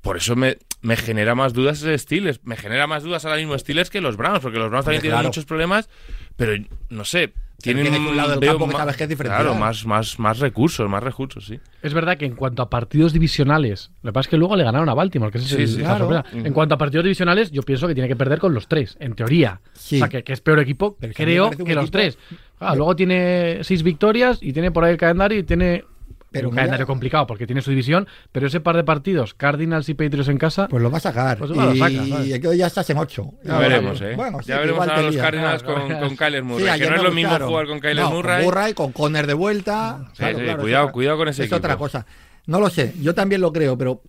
Por 0.01 0.17
eso 0.17 0.35
me, 0.35 0.57
me 0.83 0.97
genera 0.97 1.35
más 1.35 1.53
dudas 1.53 1.79
ese 1.83 1.97
Steelers. 1.99 2.41
Me 2.45 2.57
genera 2.57 2.87
más 2.87 3.03
dudas 3.03 3.25
ahora 3.25 3.37
mismo 3.39 3.59
Steelers 3.59 3.91
que 3.91 4.01
los 4.01 4.17
Browns, 4.17 4.41
porque 4.41 4.59
los 4.59 4.71
Browns 4.71 4.85
también 4.87 5.03
tienen 5.03 5.23
muchos 5.23 5.45
problemas, 5.45 5.89
pero 6.37 6.53
no 6.89 7.05
sé. 7.05 7.33
Tienen 7.63 7.83
tienes 7.85 8.01
un 8.01 8.17
lado 8.17 8.31
del 8.41 8.49
campo 8.49 8.67
que 8.71 8.73
sabes 8.75 8.97
que 8.97 9.03
es 9.03 9.09
diferente. 9.11 9.37
Claro, 9.37 9.55
más, 9.55 9.85
más, 9.85 10.19
más 10.19 10.39
recursos, 10.39 10.89
más 10.89 11.03
recursos, 11.03 11.45
sí. 11.45 11.61
Es 11.83 11.93
verdad 11.93 12.17
que 12.17 12.25
en 12.25 12.35
cuanto 12.35 12.63
a 12.63 12.71
partidos 12.71 13.13
divisionales, 13.13 13.91
lo 14.03 14.09
que 14.09 14.13
pasa 14.15 14.29
es 14.29 14.31
que 14.31 14.39
luego 14.39 14.57
le 14.57 14.65
ganaron 14.65 14.89
a 14.89 14.95
Baltimore, 14.95 15.31
que 15.31 15.37
es 15.37 15.45
Sí, 15.45 15.57
el- 15.57 15.69
sí, 15.69 15.77
la 15.83 15.97
claro. 15.99 16.09
sorpresa. 16.23 16.39
En 16.47 16.55
cuanto 16.55 16.75
a 16.75 16.79
partidos 16.79 17.05
divisionales, 17.05 17.51
yo 17.51 17.61
pienso 17.63 17.87
que 17.87 17.93
tiene 17.93 18.09
que 18.09 18.17
perder 18.17 18.39
con 18.39 18.55
los 18.55 18.67
tres, 18.67 18.97
en 18.99 19.13
teoría. 19.15 19.61
Sí. 19.75 19.97
O 19.97 19.99
sea, 19.99 20.09
que, 20.09 20.25
que 20.25 20.33
es 20.33 20.41
peor 20.41 20.59
equipo, 20.61 20.97
Pero 20.99 21.13
que 21.13 21.23
creo, 21.23 21.51
que 21.51 21.59
los 21.75 21.85
equipo- 21.85 21.91
tres. 21.91 22.17
Claro, 22.59 22.77
luego 22.77 22.97
tiene 22.97 23.59
seis 23.61 23.83
victorias 23.83 24.39
y 24.41 24.55
tiene 24.55 24.71
por 24.71 24.85
ahí 24.85 24.93
el 24.93 24.97
calendario 24.99 25.39
y 25.39 25.43
tiene 25.43 25.85
Pero 26.33 26.49
un 26.49 26.55
mira- 26.55 26.63
calendario 26.63 26.87
complicado 26.87 27.27
porque 27.27 27.47
tiene 27.47 27.61
su 27.61 27.71
división, 27.71 28.07
pero 28.31 28.47
ese 28.47 28.61
par 28.61 28.77
de 28.77 28.85
partidos, 28.85 29.35
Cardinals 29.35 29.89
y 29.89 29.95
Patriots 29.95 30.29
en 30.29 30.39
casa, 30.39 30.69
Pues 30.69 30.83
lo 30.83 30.91
va 30.91 30.99
a 30.99 31.01
sacar. 31.01 31.39
Pues 31.39 31.51
lo 31.51 31.75
y 31.75 31.79
saca, 31.79 32.07
¿sabes? 32.07 32.27
y 32.29 32.41
que 32.41 32.57
ya 32.57 32.67
estás 32.69 32.89
en 32.91 32.99
8. 32.99 33.31
Ya 33.45 33.59
veremos, 33.59 34.01
¿eh? 34.01 34.15
Bueno, 34.17 34.39
sí, 34.41 34.49
ya 34.49 34.55
que 34.57 34.61
veremos 34.61 34.89
a 34.89 35.03
los. 35.03 35.17
Cardinals 35.17 35.63
Claro, 35.63 35.79
con, 35.81 35.89
claro. 35.89 36.07
con 36.09 36.17
Kyler 36.17 36.43
Sí, 36.43 36.47
Murray. 36.49 36.65
que 36.65 36.71
ayer 36.71 36.91
no 36.91 36.97
es 36.97 37.03
lo 37.03 37.13
mismo 37.13 37.39
jugar 37.41 37.67
con 37.67 37.81
Kyler 37.81 38.05
No, 38.05 38.11
Murray. 38.13 38.37
Con 38.37 38.45
Murray, 38.45 38.75
con 38.75 38.93
Conner 38.93 39.27
de 39.27 39.35
vuelta. 39.35 39.99
Sí, 40.13 40.25
sí, 40.25 40.33
cuidado- 40.35 40.41
es 40.45 40.77
otra- 40.81 40.93
cuidado 40.93 41.17
con 41.19 41.29
ese 41.29 41.45
Es 41.45 41.53
otra 41.53 41.73
equipo. 41.73 41.85
cosa. 41.85 42.07
No 42.47 42.61
lo 42.61 42.71
sé, 42.71 42.95
yo 43.01 43.15
también 43.15 43.41
lo 43.41 43.53
creo, 43.53 43.77
pero. 43.77 44.03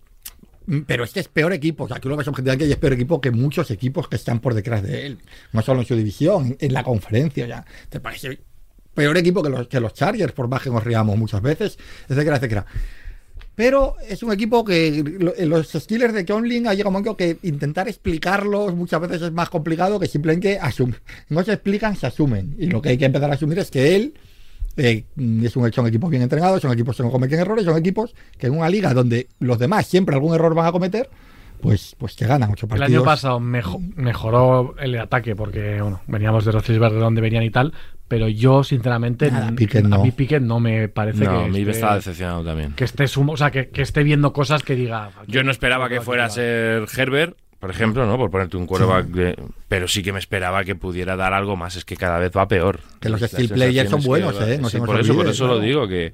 Pero 0.86 1.02
es 1.02 1.12
que 1.12 1.18
es 1.18 1.26
peor 1.26 1.52
equipo. 1.52 1.84
O 1.84 1.88
sea, 1.88 1.98
tú 1.98 2.08
lo 2.08 2.16
ves 2.16 2.28
objetivamente 2.28 2.66
y 2.66 2.70
es 2.70 2.76
peor 2.76 2.92
equipo 2.92 3.20
que 3.20 3.32
muchos 3.32 3.68
equipos 3.72 4.06
que 4.06 4.14
están 4.14 4.38
por 4.38 4.54
detrás 4.54 4.84
de 4.84 5.06
él. 5.06 5.18
No 5.52 5.60
solo 5.60 5.80
en 5.80 5.86
su 5.86 5.96
división, 5.96 6.46
en, 6.46 6.56
en 6.60 6.72
la 6.72 6.84
conferencia. 6.84 7.48
Ya. 7.48 7.64
¿Te 7.88 7.98
parece 7.98 8.38
peor 8.94 9.16
equipo 9.16 9.42
que 9.42 9.50
los, 9.50 9.68
que 9.68 9.80
los 9.80 9.94
Chargers, 9.94 10.32
por 10.32 10.48
más 10.48 10.62
que 10.62 10.70
nos 10.70 10.84
riamos 10.84 11.16
muchas 11.16 11.42
veces? 11.42 11.78
Etcétera, 12.08 12.36
etcétera. 12.36 12.66
Pero 13.54 13.96
es 14.08 14.22
un 14.22 14.32
equipo 14.32 14.64
que 14.64 14.88
en 14.88 15.48
los 15.50 15.68
Steelers 15.68 16.14
de 16.14 16.24
Tomlin 16.24 16.66
ha 16.66 16.72
llegado 16.72 16.88
un 16.88 16.94
momento 16.94 17.16
que 17.16 17.36
intentar 17.42 17.86
explicarlos 17.86 18.74
muchas 18.74 19.00
veces 19.00 19.22
es 19.22 19.32
más 19.32 19.50
complicado 19.50 20.00
que 20.00 20.06
simplemente 20.06 20.58
asumir. 20.58 21.02
No 21.28 21.44
se 21.44 21.52
explican, 21.52 21.94
se 21.96 22.06
asumen. 22.06 22.56
Y 22.58 22.66
lo 22.66 22.80
que 22.80 22.90
hay 22.90 22.98
que 22.98 23.04
empezar 23.04 23.30
a 23.30 23.34
asumir 23.34 23.58
es 23.58 23.70
que 23.70 23.94
él 23.94 24.14
eh, 24.78 25.04
es 25.42 25.54
un, 25.54 25.70
son 25.70 25.86
equipos 25.86 26.08
bien 26.08 26.22
entrenados, 26.22 26.62
son 26.62 26.72
equipos 26.72 26.96
que 26.96 27.02
no 27.02 27.10
cometen 27.10 27.40
errores, 27.40 27.66
son 27.66 27.76
equipos 27.76 28.14
que 28.38 28.46
en 28.46 28.56
una 28.56 28.70
liga 28.70 28.94
donde 28.94 29.28
los 29.38 29.58
demás 29.58 29.86
siempre 29.86 30.14
algún 30.14 30.34
error 30.34 30.54
van 30.54 30.66
a 30.66 30.72
cometer, 30.72 31.10
pues, 31.62 31.94
pues 31.98 32.14
que 32.16 32.26
ganan 32.26 32.50
ocho 32.50 32.66
El 32.66 32.70
partidos. 32.70 32.90
año 32.90 33.04
pasado 33.04 33.40
mejo- 33.40 33.80
mejoró 33.96 34.74
el 34.78 34.98
ataque 34.98 35.34
porque 35.34 35.80
bueno, 35.80 36.02
veníamos 36.06 36.44
de 36.44 36.52
Roethlisberger 36.52 36.98
de 36.98 37.04
donde 37.04 37.20
venían 37.22 37.42
y 37.44 37.50
tal, 37.50 37.72
pero 38.08 38.28
yo 38.28 38.62
sinceramente 38.64 39.30
Nada, 39.30 39.48
a 39.48 39.50
mí 39.52 40.10
Pickett 40.10 40.42
no 40.42 40.60
me 40.60 40.88
parece 40.88 41.24
No, 41.24 41.30
que 41.30 41.36
a 41.36 41.46
mí 41.46 41.50
me 41.52 41.58
esté, 41.60 41.70
estaba 41.70 41.94
decepcionado 41.94 42.44
también. 42.44 42.72
que 42.74 42.84
esté 42.84 43.06
sumo, 43.08 43.32
o 43.32 43.36
sea, 43.38 43.50
que, 43.50 43.68
que 43.70 43.80
esté 43.82 44.02
viendo 44.02 44.32
cosas 44.34 44.62
que 44.62 44.74
diga. 44.74 45.10
Yo 45.26 45.42
no 45.44 45.50
esperaba 45.50 45.88
que 45.88 46.00
fuera 46.02 46.26
a 46.26 46.28
ser 46.30 46.84
Herbert, 46.94 47.36
por 47.58 47.70
ejemplo, 47.70 48.04
¿no? 48.06 48.16
Por 48.18 48.28
ponerte 48.30 48.56
un 48.56 48.66
quarterback, 48.66 49.06
de- 49.06 49.38
pero 49.68 49.86
sí 49.86 50.02
que 50.02 50.12
me 50.12 50.18
esperaba 50.18 50.64
que 50.64 50.74
pudiera 50.74 51.14
dar 51.16 51.32
algo 51.32 51.56
más. 51.56 51.76
Es 51.76 51.84
que 51.84 51.96
cada 51.96 52.18
vez 52.18 52.32
va 52.36 52.48
peor. 52.48 52.80
Que 53.00 53.08
los 53.08 53.20
skill 53.20 53.48
players 53.50 53.88
son 53.88 54.02
buenos, 54.02 54.34
que- 54.36 54.54
¿eh? 54.54 54.58
No 54.58 54.68
sí, 54.68 54.78
por 54.78 54.98
eso, 55.00 55.14
por 55.14 55.28
eso 55.28 55.46
lo 55.46 55.60
digo, 55.60 55.86
que 55.86 56.12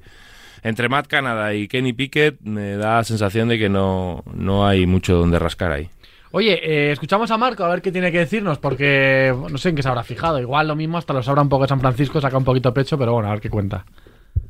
entre 0.62 0.88
Matt 0.88 1.06
Canada 1.06 1.54
y 1.54 1.68
Kenny 1.68 1.92
Pickett 1.92 2.40
me 2.40 2.76
da 2.76 2.96
la 2.96 3.04
sensación 3.04 3.48
de 3.48 3.58
que 3.58 3.68
no, 3.68 4.24
no 4.32 4.66
hay 4.66 4.86
mucho 4.86 5.16
donde 5.16 5.38
rascar 5.38 5.72
ahí. 5.72 5.88
Oye, 6.30 6.60
eh, 6.62 6.92
escuchamos 6.92 7.30
a 7.30 7.38
Marco 7.38 7.64
a 7.64 7.68
ver 7.68 7.80
qué 7.80 7.90
tiene 7.90 8.12
que 8.12 8.18
decirnos, 8.18 8.58
porque 8.58 9.34
no 9.50 9.56
sé 9.56 9.70
en 9.70 9.76
qué 9.76 9.82
se 9.82 9.88
habrá 9.88 10.04
fijado. 10.04 10.38
Igual 10.38 10.68
lo 10.68 10.76
mismo 10.76 10.98
hasta 10.98 11.14
lo 11.14 11.22
sabrá 11.22 11.40
un 11.40 11.48
poco 11.48 11.62
de 11.62 11.68
San 11.68 11.80
Francisco, 11.80 12.20
saca 12.20 12.36
un 12.36 12.44
poquito 12.44 12.74
pecho, 12.74 12.98
pero 12.98 13.14
bueno, 13.14 13.28
a 13.28 13.32
ver 13.32 13.40
qué 13.40 13.48
cuenta. 13.48 13.86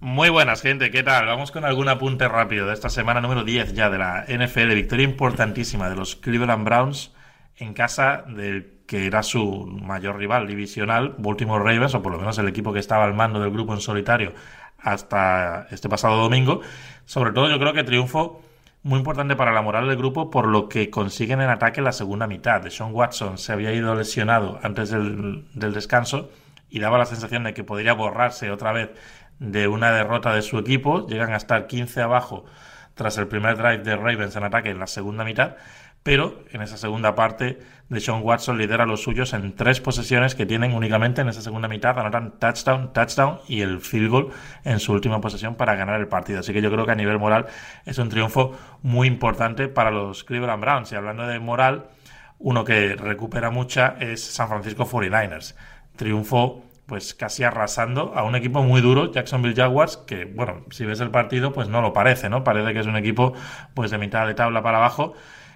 Muy 0.00 0.28
buenas, 0.28 0.62
gente, 0.62 0.90
¿qué 0.90 1.02
tal? 1.02 1.26
Vamos 1.26 1.50
con 1.50 1.64
algún 1.64 1.88
apunte 1.88 2.28
rápido 2.28 2.66
de 2.66 2.74
esta 2.74 2.88
semana 2.88 3.20
número 3.20 3.44
10 3.44 3.74
ya 3.74 3.90
de 3.90 3.98
la 3.98 4.24
NFL. 4.28 4.74
Victoria 4.74 5.04
importantísima 5.04 5.88
de 5.88 5.96
los 5.96 6.16
Cleveland 6.16 6.64
Browns 6.64 7.12
en 7.56 7.74
casa 7.74 8.24
del 8.28 8.78
que 8.86 9.06
era 9.06 9.22
su 9.22 9.66
mayor 9.66 10.16
rival 10.16 10.46
divisional, 10.46 11.14
Baltimore 11.18 11.62
Ravens, 11.62 11.94
o 11.94 12.02
por 12.02 12.12
lo 12.12 12.18
menos 12.18 12.38
el 12.38 12.48
equipo 12.48 12.72
que 12.72 12.78
estaba 12.78 13.04
al 13.04 13.12
mando 13.12 13.38
del 13.38 13.50
grupo 13.50 13.74
en 13.74 13.80
solitario 13.80 14.32
hasta 14.78 15.66
este 15.70 15.88
pasado 15.88 16.16
domingo. 16.16 16.60
Sobre 17.04 17.32
todo 17.32 17.48
yo 17.48 17.58
creo 17.58 17.72
que 17.72 17.84
triunfo 17.84 18.42
muy 18.82 18.98
importante 18.98 19.36
para 19.36 19.52
la 19.52 19.62
moral 19.62 19.88
del 19.88 19.96
grupo 19.96 20.30
por 20.30 20.46
lo 20.46 20.68
que 20.68 20.90
consiguen 20.90 21.40
en 21.40 21.50
ataque 21.50 21.82
la 21.82 21.92
segunda 21.92 22.26
mitad. 22.26 22.60
De 22.60 22.70
Sean 22.70 22.94
Watson 22.94 23.38
se 23.38 23.52
había 23.52 23.72
ido 23.72 23.94
lesionado 23.94 24.58
antes 24.62 24.90
del, 24.90 25.46
del 25.54 25.74
descanso 25.74 26.30
y 26.70 26.80
daba 26.80 26.98
la 26.98 27.06
sensación 27.06 27.44
de 27.44 27.54
que 27.54 27.64
podría 27.64 27.94
borrarse 27.94 28.50
otra 28.50 28.72
vez 28.72 28.90
de 29.38 29.68
una 29.68 29.90
derrota 29.92 30.32
de 30.32 30.42
su 30.42 30.58
equipo. 30.58 31.06
Llegan 31.06 31.32
a 31.32 31.36
estar 31.36 31.66
15 31.66 32.02
abajo 32.02 32.44
tras 32.94 33.16
el 33.18 33.28
primer 33.28 33.56
drive 33.56 33.78
de 33.78 33.96
Ravens 33.96 34.36
en 34.36 34.44
ataque 34.44 34.70
en 34.70 34.78
la 34.78 34.86
segunda 34.86 35.24
mitad. 35.24 35.56
Pero 36.08 36.42
en 36.52 36.62
esa 36.62 36.78
segunda 36.78 37.14
parte, 37.14 37.58
de 37.90 38.00
Sean 38.00 38.22
Watson 38.22 38.56
lidera 38.56 38.86
los 38.86 39.02
suyos 39.02 39.34
en 39.34 39.54
tres 39.54 39.82
posesiones 39.82 40.34
que 40.34 40.46
tienen 40.46 40.72
únicamente 40.72 41.20
en 41.20 41.28
esa 41.28 41.42
segunda 41.42 41.68
mitad. 41.68 41.98
Anotan 41.98 42.38
touchdown, 42.38 42.94
touchdown 42.94 43.40
y 43.46 43.60
el 43.60 43.82
field 43.82 44.08
goal 44.08 44.28
en 44.64 44.80
su 44.80 44.94
última 44.94 45.20
posesión 45.20 45.54
para 45.54 45.74
ganar 45.74 46.00
el 46.00 46.08
partido. 46.08 46.40
Así 46.40 46.54
que 46.54 46.62
yo 46.62 46.70
creo 46.70 46.86
que 46.86 46.92
a 46.92 46.94
nivel 46.94 47.18
moral 47.18 47.44
es 47.84 47.98
un 47.98 48.08
triunfo 48.08 48.56
muy 48.80 49.06
importante 49.06 49.68
para 49.68 49.90
los 49.90 50.24
Cleveland 50.24 50.62
Browns. 50.62 50.92
Y 50.92 50.94
hablando 50.94 51.26
de 51.26 51.40
moral, 51.40 51.90
uno 52.38 52.64
que 52.64 52.96
recupera 52.96 53.50
mucha 53.50 53.96
es 54.00 54.24
San 54.24 54.48
Francisco 54.48 54.86
49ers. 54.86 55.56
Triunfo 55.96 56.64
pues 56.86 57.12
casi 57.12 57.44
arrasando 57.44 58.14
a 58.16 58.22
un 58.22 58.34
equipo 58.34 58.62
muy 58.62 58.80
duro, 58.80 59.12
Jacksonville 59.12 59.54
Jaguars, 59.54 59.98
que 59.98 60.24
bueno, 60.24 60.64
si 60.70 60.86
ves 60.86 61.00
el 61.00 61.10
partido, 61.10 61.52
pues 61.52 61.68
no 61.68 61.82
lo 61.82 61.92
parece, 61.92 62.30
¿no? 62.30 62.44
Parece 62.44 62.72
que 62.72 62.80
es 62.80 62.86
un 62.86 62.96
equipo 62.96 63.34
pues 63.74 63.90
de 63.90 63.98
mitad 63.98 64.26
de 64.26 64.32
tabla 64.32 64.62
para 64.62 64.78
abajo 64.78 65.12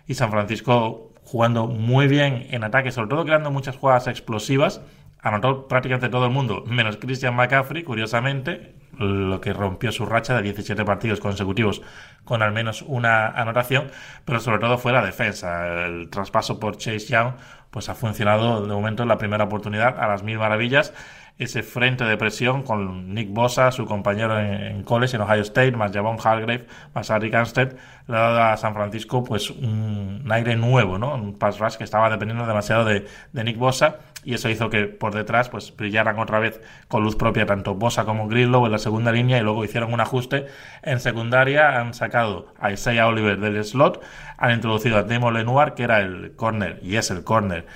y 0.06 0.14
San 0.14 0.30
Francisco 0.30 1.12
jugando 1.24 1.66
muy 1.66 2.08
bien 2.08 2.46
en 2.50 2.64
ataque, 2.64 2.92
sobre 2.92 3.08
todo 3.08 3.24
creando 3.24 3.50
muchas 3.50 3.76
jugadas 3.76 4.06
explosivas. 4.06 4.80
Anotó 5.20 5.68
prácticamente 5.68 6.08
todo 6.08 6.26
el 6.26 6.32
mundo, 6.32 6.64
menos 6.66 6.96
Christian 6.96 7.36
McCaffrey, 7.36 7.84
curiosamente, 7.84 8.74
lo 8.98 9.40
que 9.40 9.52
rompió 9.52 9.92
su 9.92 10.04
racha 10.04 10.34
de 10.34 10.42
17 10.42 10.84
partidos 10.84 11.20
consecutivos 11.20 11.80
con 12.24 12.42
al 12.42 12.52
menos 12.52 12.82
una 12.82 13.28
anotación, 13.28 13.90
pero 14.24 14.40
sobre 14.40 14.58
todo 14.58 14.78
fue 14.78 14.92
la 14.92 15.04
defensa. 15.04 15.86
El 15.86 16.10
traspaso 16.10 16.58
por 16.58 16.76
Chase 16.76 17.06
Young 17.06 17.34
pues 17.70 17.88
ha 17.88 17.94
funcionado 17.94 18.66
de 18.66 18.72
momento 18.72 19.02
en 19.02 19.08
la 19.08 19.16
primera 19.16 19.44
oportunidad 19.44 19.98
a 19.98 20.06
las 20.08 20.22
mil 20.22 20.38
maravillas. 20.38 20.92
Ese 21.38 21.62
frente 21.62 22.04
de 22.04 22.16
presión 22.16 22.62
con 22.62 23.14
Nick 23.14 23.30
Bosa, 23.32 23.72
su 23.72 23.86
compañero 23.86 24.38
en, 24.38 24.52
en 24.62 24.82
college 24.84 25.16
en 25.16 25.22
Ohio 25.22 25.42
State, 25.42 25.72
más 25.72 25.92
Javon 25.92 26.18
Hargrave, 26.22 26.66
más 26.94 27.10
Eric 27.10 27.34
Armstead, 27.34 27.74
le 28.06 28.16
ha 28.16 28.20
dado 28.20 28.42
a 28.42 28.56
San 28.56 28.74
Francisco 28.74 29.22
pues 29.24 29.50
un 29.50 30.26
aire 30.30 30.56
nuevo, 30.56 30.98
¿no? 30.98 31.14
Un 31.14 31.38
pass 31.38 31.58
rush 31.58 31.76
que 31.76 31.84
estaba 31.84 32.10
dependiendo 32.10 32.46
demasiado 32.46 32.84
de, 32.84 33.06
Nick 33.32 33.58
Bosa 33.58 33.98
y 34.24 34.34
eso 34.34 34.48
hizo 34.48 34.70
que 34.70 34.84
por 34.84 35.14
detrás 35.14 35.48
pues 35.48 35.74
brillaran 35.76 36.18
otra 36.18 36.38
vez 36.38 36.60
con 36.88 37.02
luz 37.02 37.16
propia 37.16 37.46
tanto 37.46 37.74
Bosa 37.74 38.04
como 38.04 38.28
Grillow 38.28 38.66
en 38.66 38.72
la 38.72 38.78
segunda 38.78 39.10
línea 39.12 39.38
y 39.38 39.42
luego 39.42 39.64
hicieron 39.64 39.92
un 39.92 40.00
ajuste 40.00 40.46
en 40.82 41.00
secundaria, 41.00 41.80
han 41.80 41.94
sacado 41.94 42.54
a 42.60 42.70
Isaiah 42.70 43.06
Oliver 43.06 43.38
del 43.38 43.64
slot, 43.64 44.02
han 44.38 44.52
introducido 44.52 44.98
a 44.98 45.02
Demo 45.02 45.30
Lenoir 45.30 45.74
que 45.74 45.84
era 45.84 46.00
el 46.00 46.34
corner 46.36 46.78
y 46.82 46.96
es 46.96 47.10
el 47.10 47.24
corner 47.24 47.66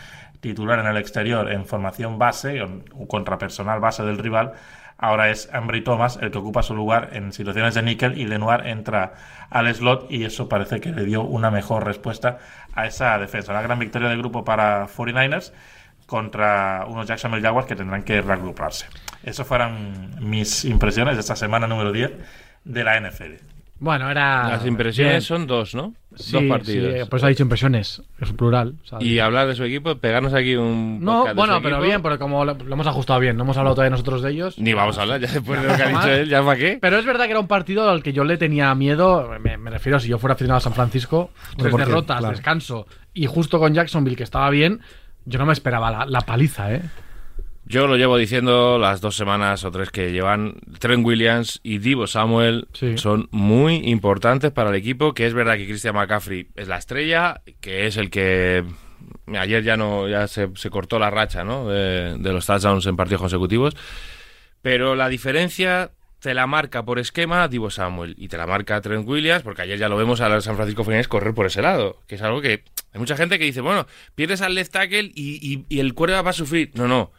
titular 0.49 0.79
en 0.79 0.87
el 0.87 0.97
exterior 0.97 1.51
en 1.51 1.67
formación 1.67 2.19
base 2.19 2.63
o 2.63 3.07
contrapersonal 3.09 3.81
base 3.81 4.03
del 4.05 4.19
rival 4.19 4.53
ahora 4.99 5.31
es 5.31 5.49
Ambry 5.53 5.83
Thomas 5.83 6.19
el 6.21 6.31
que 6.31 6.39
ocupa 6.39 6.63
su 6.63 6.75
lugar 6.75 7.11
en 7.13 7.33
situaciones 7.33 7.75
de 7.75 7.83
níquel 7.83 8.19
y 8.19 8.27
Lenoir 8.27 8.67
entra 8.67 9.15
al 9.51 9.73
slot 9.75 10.11
y 10.11 10.25
eso 10.25 10.49
parece 10.49 10.81
que 10.81 10.91
le 10.91 11.05
dio 11.05 11.23
una 11.23 11.51
mejor 11.51 11.85
respuesta 11.85 12.39
a 12.75 12.87
esa 12.87 13.19
defensa. 13.19 13.53
Una 13.53 13.63
gran 13.63 13.79
victoria 13.79 14.09
del 14.09 14.19
grupo 14.19 14.45
para 14.45 14.87
49ers 14.87 15.53
contra 16.07 16.85
unos 16.89 17.07
Jacksonville 17.07 17.43
Jaguars 17.43 17.67
que 17.67 17.77
tendrán 17.77 18.03
que 18.03 18.21
reagruparse. 18.23 18.87
Esas 19.23 19.47
fueron 19.47 20.15
mis 20.21 20.65
impresiones 20.65 21.17
de 21.17 21.21
esta 21.21 21.37
semana 21.37 21.67
número 21.67 21.93
10 21.93 22.13
de 22.65 22.85
la 22.85 23.01
NFL. 23.01 23.57
Bueno, 23.79 24.11
era. 24.11 24.49
Las 24.49 24.67
impresiones 24.67 25.13
bien. 25.13 25.23
son 25.23 25.47
dos, 25.47 25.75
¿no? 25.75 25.95
Sí, 26.17 26.33
dos 26.33 26.43
sí, 26.43 26.49
partidos. 26.49 27.09
por 27.09 27.17
eso 27.19 27.27
ha 27.27 27.29
dicho 27.29 27.43
impresiones, 27.43 28.03
es 28.21 28.33
plural. 28.33 28.75
Y 29.01 29.19
hablar 29.19 29.47
de 29.49 29.55
su 29.55 29.65
equipo, 29.65 29.97
pegarnos 29.97 30.35
aquí 30.35 30.57
un. 30.57 30.99
no, 31.05 31.33
bueno, 31.35 31.57
su 31.57 31.63
pero 31.63 31.77
equipo. 31.77 31.87
bien, 31.87 32.03
porque 32.03 32.19
como 32.19 32.45
lo, 32.45 32.55
lo 32.55 32.73
hemos 32.75 32.87
ajustado 32.87 33.21
bien, 33.21 33.37
no 33.37 33.45
hemos 33.45 33.57
hablado 33.57 33.75
todavía 33.77 33.91
nosotros 33.91 34.23
de 34.23 34.31
ellos. 34.33 34.59
Ni 34.59 34.73
vamos 34.75 34.99
a 34.99 35.03
hablar, 35.03 35.21
ya 35.21 35.31
después 35.31 35.61
de 35.63 35.69
lo 35.69 35.77
que 35.77 35.83
ha 35.83 35.89
dicho 35.89 36.11
él, 36.11 36.29
ya 36.29 36.43
para 36.43 36.59
qué. 36.59 36.79
Pero 36.81 36.99
es 36.99 37.05
verdad 37.05 37.25
que 37.27 37.31
era 37.33 37.41
un 37.41 37.49
partido 37.49 37.89
al 37.89 38.03
que 38.03 38.13
yo 38.13 38.25
le 38.25 38.37
tenía 38.37 38.75
miedo. 38.75 39.31
Me, 39.43 39.57
me 39.57 39.71
refiero, 39.71 40.01
si 40.01 40.09
yo 40.09 40.19
fuera 40.19 40.35
aficionado 40.35 40.59
a 40.59 40.61
San 40.63 40.75
Francisco, 40.75 41.31
tres 41.57 41.73
100%, 41.73 41.77
derrotas, 41.79 42.19
claro. 42.19 42.35
descanso 42.35 42.87
y 43.15 43.27
justo 43.27 43.59
con 43.59 43.73
Jacksonville 43.75 44.17
que 44.17 44.25
estaba 44.25 44.51
bien, 44.51 44.81
yo 45.25 45.39
no 45.39 45.47
me 45.47 45.53
esperaba 45.53 45.91
la, 45.91 46.07
la 46.07 46.21
paliza, 46.21 46.73
¿eh? 46.75 46.83
Yo 47.69 47.89
lo 47.89 47.97
llevo 47.97 48.17
diciendo 48.17 48.79
las 48.79 49.01
dos 49.01 49.17
semanas 49.17 49.65
o 49.65 49.71
tres 49.73 49.91
que 49.91 50.13
llevan. 50.13 50.55
Trent 50.79 51.05
Williams 51.05 51.59
y 51.65 51.79
Divo 51.79 52.07
Samuel 52.07 52.69
Sí. 52.73 52.97
son 52.97 53.29
muy 53.33 53.77
importantes 53.89 54.53
para 54.53 54.71
el 54.71 54.77
equipo. 54.77 55.15
Que 55.15 55.27
es 55.27 55.35
verdad 55.35 55.57
que 55.57 55.67
Christian 55.67 55.95
McCaffrey 55.97 56.47
es 56.55 56.69
la 56.69 56.77
estrella, 56.79 57.43
que 57.61 57.87
es 57.89 57.97
el 57.97 58.09
que 58.11 58.65
ayer 59.37 59.65
ya 59.65 59.77
no 59.77 60.09
ya 60.09 60.29
se, 60.29 60.49
se 60.55 60.71
cortó 60.71 60.99
la 61.01 61.11
racha 61.11 61.43
¿no? 61.43 61.69
de, 61.69 62.17
de 62.19 62.33
los 62.33 62.47
touchdowns 62.47 62.87
en 62.87 62.97
partidos 62.97 63.21
consecutivos. 63.23 63.75
Pero 64.63 64.95
la 64.95 65.09
diferencia 65.09 65.91
te 66.21 66.35
la 66.35 66.47
marca 66.47 66.85
por 66.85 66.99
esquema 66.99 67.47
Divo 67.49 67.71
Samuel 67.71 68.15
y 68.19 68.29
te 68.29 68.37
la 68.37 68.47
marca 68.47 68.81
Trent 68.81 69.07
Williams, 69.09 69.43
porque 69.43 69.63
ayer 69.63 69.79
ya 69.79 69.89
lo 69.89 69.97
vemos 69.97 70.21
a 70.21 70.29
los 70.29 70.45
San 70.45 70.57
Francisco 70.57 70.85
49ers 70.85 71.09
correr 71.09 71.35
por 71.35 71.47
ese 71.47 71.63
lado, 71.63 71.99
que 72.07 72.15
es 72.15 72.23
algo 72.23 72.41
que 72.41 72.63
hay 72.93 73.01
mucha 73.01 73.17
gente 73.17 73.39
que 73.39 73.45
dice, 73.45 73.61
bueno, 73.61 73.87
pierdes 74.15 74.41
al 74.41 74.55
left 74.55 74.73
tackle 74.73 75.11
y, 75.15 75.39
y- 75.43 75.67
y 75.69 75.81
el 75.81 75.95
quarterback 75.95 76.27
va 76.27 76.31
a 76.31 76.33
sufrir. 76.33 76.71
No, 76.75 76.89
no, 76.89 77.13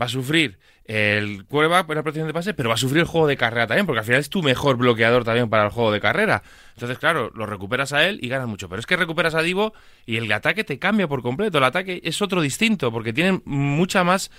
va 0.00 0.06
a 0.06 0.08
sufrir 0.08 0.58
el 0.84 1.46
quarterback 1.46 1.88
en 1.88 1.96
la 1.96 2.02
protección 2.02 2.26
de 2.26 2.34
pase, 2.34 2.52
pero 2.52 2.68
va 2.68 2.74
a 2.74 2.78
sufrir 2.78 3.00
el 3.00 3.06
juego 3.06 3.26
de 3.26 3.36
carrera 3.36 3.66
también, 3.66 3.86
porque 3.86 4.00
al 4.00 4.04
final 4.04 4.20
es 4.20 4.28
tu 4.28 4.42
mejor 4.42 4.76
bloqueador 4.76 5.24
también 5.24 5.48
para 5.48 5.64
el 5.64 5.70
juego 5.70 5.92
de 5.92 6.00
carrera. 6.00 6.42
Entonces, 6.74 6.98
claro, 6.98 7.30
lo 7.34 7.46
recuperas 7.46 7.92
a 7.92 8.06
él 8.06 8.18
y 8.22 8.28
ganas 8.28 8.48
mucho, 8.48 8.68
pero 8.68 8.80
es 8.80 8.86
que 8.86 8.96
recuperas 8.96 9.34
a 9.34 9.42
Divo 9.42 9.72
y 10.04 10.16
el 10.16 10.30
ataque 10.30 10.64
te 10.64 10.78
cambia 10.78 11.08
por 11.08 11.22
completo, 11.22 11.58
el 11.58 11.64
ataque 11.64 12.00
es 12.04 12.20
otro 12.20 12.42
distinto, 12.42 12.92
porque 12.92 13.12
tienen 13.12 13.42
mucha 13.46 14.04
más 14.04 14.30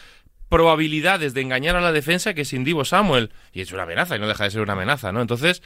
probabilidades 0.49 1.33
de 1.33 1.41
engañar 1.41 1.75
a 1.75 1.81
la 1.81 1.91
defensa 1.91 2.35
que 2.35 2.45
sin 2.45 2.63
Divo 2.63 2.85
Samuel. 2.85 3.31
Y 3.51 3.61
es 3.61 3.71
una 3.71 3.83
amenaza, 3.83 4.15
y 4.15 4.19
no 4.19 4.27
deja 4.27 4.43
de 4.43 4.51
ser 4.51 4.61
una 4.61 4.73
amenaza, 4.73 5.11
¿no? 5.11 5.21
Entonces, 5.21 5.63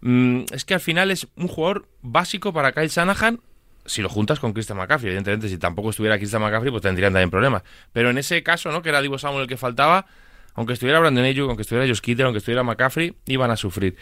mm, 0.00 0.42
es 0.52 0.64
que 0.64 0.74
al 0.74 0.80
final 0.80 1.10
es 1.10 1.26
un 1.34 1.48
jugador 1.48 1.88
básico 2.02 2.52
para 2.52 2.72
Kyle 2.72 2.88
Shanahan 2.88 3.40
si 3.90 4.02
lo 4.02 4.08
juntas 4.08 4.40
con 4.40 4.52
Christian 4.52 4.78
McCaffrey. 4.78 5.08
Evidentemente, 5.10 5.48
si 5.48 5.58
tampoco 5.58 5.90
estuviera 5.90 6.16
Christian 6.18 6.42
McCaffrey, 6.42 6.70
pues 6.70 6.82
tendrían 6.82 7.12
también 7.12 7.30
problemas. 7.30 7.62
Pero 7.92 8.10
en 8.10 8.18
ese 8.18 8.42
caso, 8.42 8.70
¿no? 8.70 8.82
Que 8.82 8.88
era 8.90 9.00
Divo 9.02 9.18
Samuel 9.18 9.42
el 9.42 9.48
que 9.48 9.56
faltaba, 9.56 10.06
aunque 10.54 10.72
estuviera 10.74 11.00
Brandon 11.00 11.24
Ayuk, 11.24 11.48
aunque 11.48 11.62
estuviera 11.62 11.86
Josh 11.88 12.00
Kittle, 12.00 12.24
aunque 12.24 12.38
estuviera 12.38 12.62
McCaffrey, 12.62 13.14
iban 13.26 13.50
a 13.50 13.56
sufrir. 13.56 13.96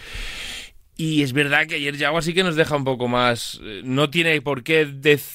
Y 0.97 1.23
es 1.23 1.33
verdad 1.33 1.67
que 1.69 1.77
ayer 1.77 1.97
Jaguar 1.97 2.25
sí 2.25 2.35
que 2.35 2.43
nos 2.43 2.57
deja 2.57 2.75
un 2.75 2.83
poco 2.85 3.07
más. 3.07 3.61
eh, 3.63 3.83
No 3.85 4.11
tiene 4.11 4.41
por 4.43 4.65
qué 4.65 4.89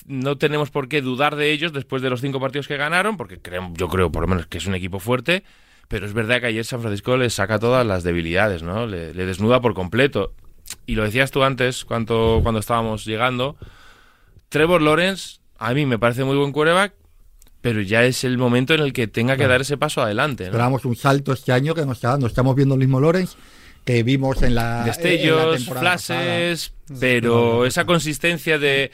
no 0.08 0.38
tenemos 0.38 0.70
por 0.72 0.90
qué 0.90 1.02
dudar 1.02 1.36
de 1.38 1.52
ellos 1.52 1.72
después 1.72 2.02
de 2.02 2.10
los 2.10 2.20
cinco 2.20 2.40
partidos 2.42 2.68
que 2.68 2.76
ganaron, 2.76 3.16
porque 3.16 3.40
creo, 3.40 3.72
yo 3.76 3.88
creo 3.88 4.12
por 4.12 4.24
lo 4.24 4.28
menos 4.28 4.46
que 4.48 4.58
es 4.58 4.66
un 4.66 4.76
equipo 4.76 5.00
fuerte. 5.00 5.44
Pero 5.88 6.06
es 6.06 6.14
verdad 6.14 6.42
que 6.42 6.48
ayer 6.48 6.66
San 6.66 6.82
Francisco 6.82 7.16
les 7.18 7.34
saca 7.34 7.60
todas 7.60 7.86
las 7.86 8.04
debilidades, 8.04 8.62
¿no? 8.64 8.88
Le, 8.88 9.14
le 9.14 9.26
desnuda 9.26 9.62
por 9.62 9.74
completo. 9.74 10.34
y 10.86 10.96
lo 10.96 11.04
decías 11.04 11.32
tú 11.32 11.44
antes 11.44 11.86
cuando, 11.86 12.40
cuando 12.44 12.60
estábamos 12.60 13.06
llegando, 13.06 13.58
Trevor 14.54 14.84
Lawrence 14.84 15.40
a 15.58 15.74
mí 15.74 15.88
me 15.88 15.98
parece 15.98 16.24
muy 16.24 16.38
buen 16.38 16.52
quarterback, 16.52 16.94
pero 17.62 17.82
ya 17.82 18.04
es 18.04 18.24
el 18.24 18.38
momento 18.38 18.76
en 18.76 18.82
el 18.82 18.94
que 18.94 19.08
tenga 19.08 19.36
que 19.36 19.48
dar 19.48 19.62
ese 19.62 19.78
paso 19.78 20.04
adelante. 20.04 20.44
¿no? 20.44 20.50
Esperamos 20.52 20.86
un 20.86 20.96
salto 20.96 21.34
este 21.34 21.52
año 21.52 21.74
que 21.74 21.84
nos 21.88 21.98
está 21.98 22.10
dando. 22.10 22.28
Estamos 22.28 22.56
viendo 22.56 22.76
el 22.76 22.80
mismo 22.80 23.00
Lorenz 23.00 23.36
que 23.84 24.04
vimos 24.04 24.44
en 24.44 24.54
la. 24.54 24.62
en 24.62 24.78
la 24.80 24.84
Destellos, 24.86 25.66
flashes, 25.66 26.74
pero 27.00 27.66
esa 27.66 27.86
consistencia 27.86 28.60
de... 28.60 28.92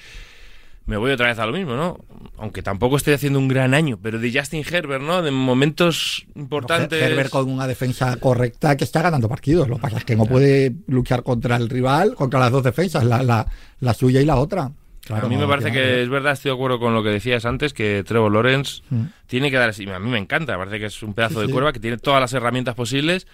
Me 0.86 0.95
voy 0.95 1.12
otra 1.12 1.28
vez 1.28 1.38
a 1.39 1.45
lo 1.45 1.52
mismo, 1.52 1.76
¿no? 1.76 1.98
Aunque 2.38 2.63
tampoco 2.63 2.95
estoy 2.95 3.13
haciendo 3.15 3.38
un 3.38 3.50
gran 3.50 3.74
año, 3.74 4.00
pero 4.02 4.17
de 4.17 4.32
Justin 4.32 4.63
Herbert, 4.65 5.04
¿no? 5.04 5.22
De 5.22 5.30
momentos 5.30 6.26
importantes. 6.36 7.04
Herbert 7.04 7.32
con 7.32 7.50
una 7.50 7.67
defensa 7.67 8.15
correcta 8.15 8.78
que 8.78 8.86
está 8.86 9.02
ganando 9.02 9.28
partidos. 9.28 9.67
Lo 9.67 9.76
que 9.76 9.82
pasa 9.82 9.98
es 9.98 10.06
que 10.06 10.15
no 10.15 10.26
puede 10.26 10.74
luchar 10.88 11.22
contra 11.22 11.58
el 11.58 11.67
rival, 11.67 12.15
contra 12.15 12.39
las 12.39 12.50
dos 12.50 12.63
defensas, 12.63 13.04
la, 13.04 13.22
la, 13.24 13.45
la 13.82 13.93
suya 13.93 14.22
y 14.22 14.26
la 14.26 14.38
otra. 14.38 14.72
Claro, 15.10 15.26
a 15.26 15.30
mí 15.30 15.38
me 15.38 15.48
parece 15.48 15.72
que 15.72 16.04
es 16.04 16.08
verdad, 16.10 16.34
estoy 16.34 16.50
de 16.52 16.56
acuerdo 16.56 16.80
con 16.80 16.93
lo 16.93 17.02
que 17.02 17.10
decías 17.10 17.43
antes, 17.45 17.74
que 17.74 18.04
Trevor 18.06 18.32
Lawrence 18.32 18.84
Mm. 18.91 19.06
tiene 19.28 19.50
que 19.50 19.58
dar 19.58 19.69
así. 19.69 19.89
A 19.89 19.98
mí 20.00 20.10
me 20.10 20.19
encanta, 20.19 20.54
me 20.54 20.60
parece 20.60 20.80
que 20.80 20.86
es 20.86 21.02
un 21.04 21.13
pedazo 21.15 21.36
Sí, 21.36 21.41
de 21.41 21.45
sí. 21.48 21.52
cuerva, 21.52 21.74
que 21.74 21.80
tiene 21.80 21.98
todas 21.98 22.22
las 22.22 22.32
herramientas 22.34 22.76
posibles, 22.76 23.26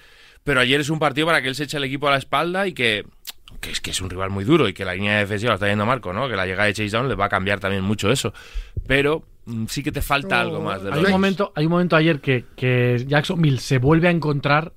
pero 0.46 0.62
ayer 0.62 0.80
es 0.80 0.90
un 0.90 1.00
partido 1.00 1.28
para 1.28 1.42
que 1.42 1.50
él 1.50 1.56
se 1.56 1.66
eche 1.66 1.76
el 1.78 1.84
equipo 1.84 2.08
a 2.08 2.12
la 2.12 2.18
espalda 2.18 2.66
y 2.66 2.74
que, 2.74 3.06
que 3.60 3.72
es 3.72 3.82
que 3.82 3.92
es 3.92 4.00
un 4.02 4.10
rival 4.10 4.30
muy 4.30 4.46
duro 4.46 4.70
y 4.70 4.74
que 4.74 4.86
la 4.86 4.94
línea 4.96 5.18
defensiva 5.20 5.50
lo 5.52 5.56
está 5.56 5.68
yendo 5.68 5.86
Marco, 5.86 6.14
¿no? 6.14 6.30
Que 6.30 6.36
la 6.38 6.46
llegada 6.46 6.66
de 6.66 6.74
Chase 6.74 6.90
Down 6.96 7.10
le 7.10 7.16
va 7.16 7.26
a 7.26 7.30
cambiar 7.30 7.60
también 7.60 7.84
mucho 7.84 8.10
eso. 8.10 8.34
Pero 8.88 9.24
mm, 9.46 9.66
sí 9.68 9.84
que 9.84 9.92
te 9.92 10.02
falta 10.02 10.40
algo 10.40 10.62
más 10.62 10.82
de 10.82 10.94
Hay 10.94 11.04
un, 11.04 11.12
momento, 11.12 11.52
hay 11.56 11.66
un 11.66 11.72
momento 11.72 11.96
ayer 11.98 12.22
que, 12.22 12.46
que 12.56 13.04
Jacksonville 13.08 13.60
se 13.60 13.80
vuelve 13.80 14.08
a 14.08 14.12
encontrar. 14.12 14.72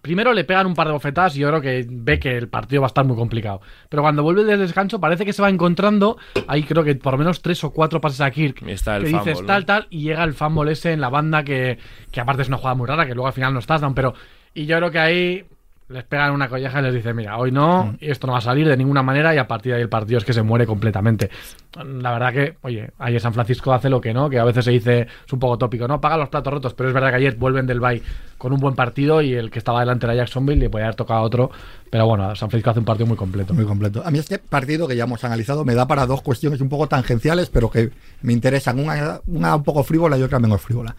Primero 0.00 0.32
le 0.32 0.44
pegan 0.44 0.66
un 0.66 0.74
par 0.74 0.86
de 0.86 0.92
bofetadas 0.92 1.36
y 1.36 1.40
yo 1.40 1.48
creo 1.48 1.60
que 1.60 1.86
ve 1.88 2.18
que 2.18 2.36
el 2.36 2.48
partido 2.48 2.82
va 2.82 2.86
a 2.86 2.88
estar 2.88 3.04
muy 3.04 3.16
complicado. 3.16 3.60
Pero 3.88 4.02
cuando 4.02 4.22
vuelve 4.22 4.44
del 4.44 4.60
descanso 4.60 5.00
parece 5.00 5.24
que 5.24 5.32
se 5.32 5.42
va 5.42 5.48
encontrando. 5.48 6.16
Hay 6.46 6.62
creo 6.62 6.84
que 6.84 6.94
por 6.94 7.14
lo 7.14 7.18
menos 7.18 7.42
tres 7.42 7.62
o 7.64 7.70
cuatro 7.70 8.00
pases 8.00 8.20
a 8.20 8.30
Kirk. 8.30 8.62
Y 8.66 8.72
está 8.72 8.96
el 8.96 9.04
que 9.04 9.10
dices 9.10 9.44
tal, 9.46 9.64
tal. 9.64 9.86
Y 9.90 10.02
llega 10.02 10.24
el 10.24 10.34
fumble 10.34 10.72
ese 10.72 10.92
en 10.92 11.00
la 11.00 11.08
banda 11.08 11.42
que, 11.44 11.78
que 12.10 12.20
aparte 12.20 12.42
es 12.42 12.48
una 12.48 12.58
jugada 12.58 12.74
muy 12.74 12.86
rara, 12.86 13.06
que 13.06 13.14
luego 13.14 13.26
al 13.26 13.32
final 13.32 13.52
no 13.52 13.60
estás 13.60 13.80
down. 13.80 13.94
Pero. 13.94 14.14
Y 14.54 14.66
yo 14.66 14.76
creo 14.76 14.90
que 14.90 14.98
ahí 14.98 15.46
les 15.92 16.04
pegan 16.04 16.32
una 16.32 16.48
colleja 16.48 16.80
y 16.80 16.82
les 16.82 16.94
dice, 16.94 17.12
mira, 17.12 17.36
hoy 17.36 17.52
no, 17.52 17.94
y 18.00 18.10
esto 18.10 18.26
no 18.26 18.32
va 18.32 18.38
a 18.38 18.42
salir 18.42 18.66
de 18.66 18.76
ninguna 18.76 19.02
manera 19.02 19.34
y 19.34 19.38
a 19.38 19.46
partir 19.46 19.72
de 19.72 19.76
ahí 19.76 19.82
el 19.82 19.88
partido 19.88 20.18
es 20.18 20.24
que 20.24 20.32
se 20.32 20.42
muere 20.42 20.66
completamente. 20.66 21.30
La 21.76 22.12
verdad 22.12 22.32
que, 22.32 22.56
oye, 22.62 22.90
ayer 22.98 23.20
San 23.20 23.32
Francisco 23.34 23.72
hace 23.72 23.88
lo 23.88 24.00
que 24.00 24.12
no, 24.12 24.28
que 24.28 24.38
a 24.38 24.44
veces 24.44 24.64
se 24.64 24.70
dice, 24.70 25.00
es 25.02 25.32
un 25.32 25.38
poco 25.38 25.58
tópico, 25.58 25.86
no, 25.86 26.00
paga 26.00 26.16
los 26.16 26.28
platos 26.28 26.52
rotos, 26.52 26.74
pero 26.74 26.88
es 26.88 26.94
verdad 26.94 27.10
que 27.10 27.16
ayer 27.16 27.36
vuelven 27.36 27.66
del 27.66 27.80
bye 27.80 28.02
con 28.38 28.52
un 28.52 28.58
buen 28.58 28.74
partido 28.74 29.22
y 29.22 29.34
el 29.34 29.50
que 29.50 29.58
estaba 29.58 29.80
delante 29.80 30.06
era 30.06 30.14
Jacksonville 30.14 30.64
y 30.64 30.68
podía 30.68 30.86
haber 30.86 30.96
tocado 30.96 31.20
a 31.20 31.22
otro, 31.22 31.50
pero 31.90 32.06
bueno, 32.06 32.34
San 32.34 32.50
Francisco 32.50 32.70
hace 32.70 32.80
un 32.80 32.84
partido 32.84 33.06
muy 33.06 33.16
completo. 33.16 33.54
Muy 33.54 33.64
completo. 33.64 34.02
A 34.04 34.10
mí 34.10 34.18
este 34.18 34.38
partido 34.38 34.88
que 34.88 34.96
ya 34.96 35.04
hemos 35.04 35.22
analizado 35.24 35.64
me 35.64 35.74
da 35.74 35.86
para 35.86 36.06
dos 36.06 36.22
cuestiones 36.22 36.60
un 36.60 36.68
poco 36.68 36.88
tangenciales, 36.88 37.50
pero 37.50 37.70
que 37.70 37.90
me 38.22 38.32
interesan. 38.32 38.78
Una, 38.78 39.20
una 39.26 39.56
un 39.56 39.62
poco 39.62 39.84
frívola 39.84 40.18
y 40.18 40.22
otra 40.22 40.38
menos 40.38 40.60
frívola. 40.60 40.96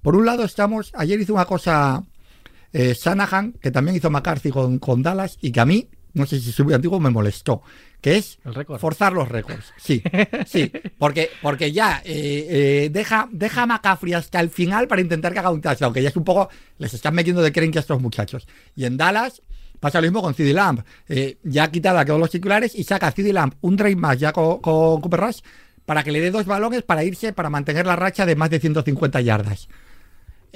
Por 0.00 0.16
un 0.16 0.24
lado 0.24 0.44
estamos, 0.44 0.92
ayer 0.94 1.20
hizo 1.20 1.34
una 1.34 1.44
cosa 1.44 2.02
eh, 2.72 2.94
Shanahan, 2.94 3.52
que 3.60 3.70
también 3.70 3.96
hizo 3.96 4.10
McCarthy 4.10 4.50
con, 4.50 4.78
con 4.78 5.02
Dallas, 5.02 5.38
y 5.40 5.52
que 5.52 5.60
a 5.60 5.64
mí, 5.64 5.88
no 6.14 6.26
sé 6.26 6.40
si 6.40 6.52
soy 6.52 6.66
muy 6.66 6.74
antiguo, 6.74 7.00
me 7.00 7.10
molestó, 7.10 7.62
que 8.00 8.16
es 8.16 8.38
El 8.44 8.78
forzar 8.78 9.12
los 9.12 9.28
récords. 9.28 9.72
Sí, 9.76 10.02
sí, 10.46 10.70
porque, 10.98 11.30
porque 11.42 11.72
ya 11.72 12.02
eh, 12.04 12.46
eh, 12.84 12.90
deja, 12.92 13.28
deja 13.32 13.62
a 13.62 13.66
McCaffrey 13.66 14.12
hasta 14.12 14.40
el 14.40 14.50
final 14.50 14.86
para 14.88 15.00
intentar 15.00 15.32
que 15.32 15.38
haga 15.38 15.50
un 15.50 15.60
touchdown, 15.60 15.92
que 15.92 16.02
ya 16.02 16.10
es 16.10 16.16
un 16.16 16.24
poco, 16.24 16.48
les 16.78 16.94
están 16.94 17.14
metiendo 17.14 17.42
de 17.42 17.52
creen 17.52 17.72
que 17.72 17.78
a 17.78 17.80
estos 17.80 18.00
muchachos. 18.00 18.46
Y 18.76 18.84
en 18.84 18.96
Dallas 18.96 19.42
pasa 19.80 20.00
lo 20.00 20.06
mismo 20.06 20.22
con 20.22 20.34
CD 20.34 20.52
Lamb. 20.52 20.82
Eh, 21.08 21.38
ya 21.44 21.64
ha 21.64 21.70
quitado 21.70 21.98
a 21.98 22.04
todos 22.04 22.20
los 22.20 22.30
titulares 22.30 22.74
y 22.74 22.84
saca 22.84 23.08
a 23.08 23.12
CD 23.12 23.32
Lamb 23.32 23.54
un 23.60 23.76
drive 23.76 23.96
más 23.96 24.18
ya 24.18 24.32
con, 24.32 24.60
con 24.60 25.00
Cooper 25.00 25.20
Rush 25.20 25.40
para 25.84 26.02
que 26.04 26.12
le 26.12 26.20
dé 26.20 26.30
dos 26.30 26.44
balones 26.44 26.82
para 26.82 27.02
irse, 27.02 27.32
para 27.32 27.48
mantener 27.48 27.86
la 27.86 27.96
racha 27.96 28.26
de 28.26 28.36
más 28.36 28.50
de 28.50 28.60
150 28.60 29.20
yardas. 29.22 29.68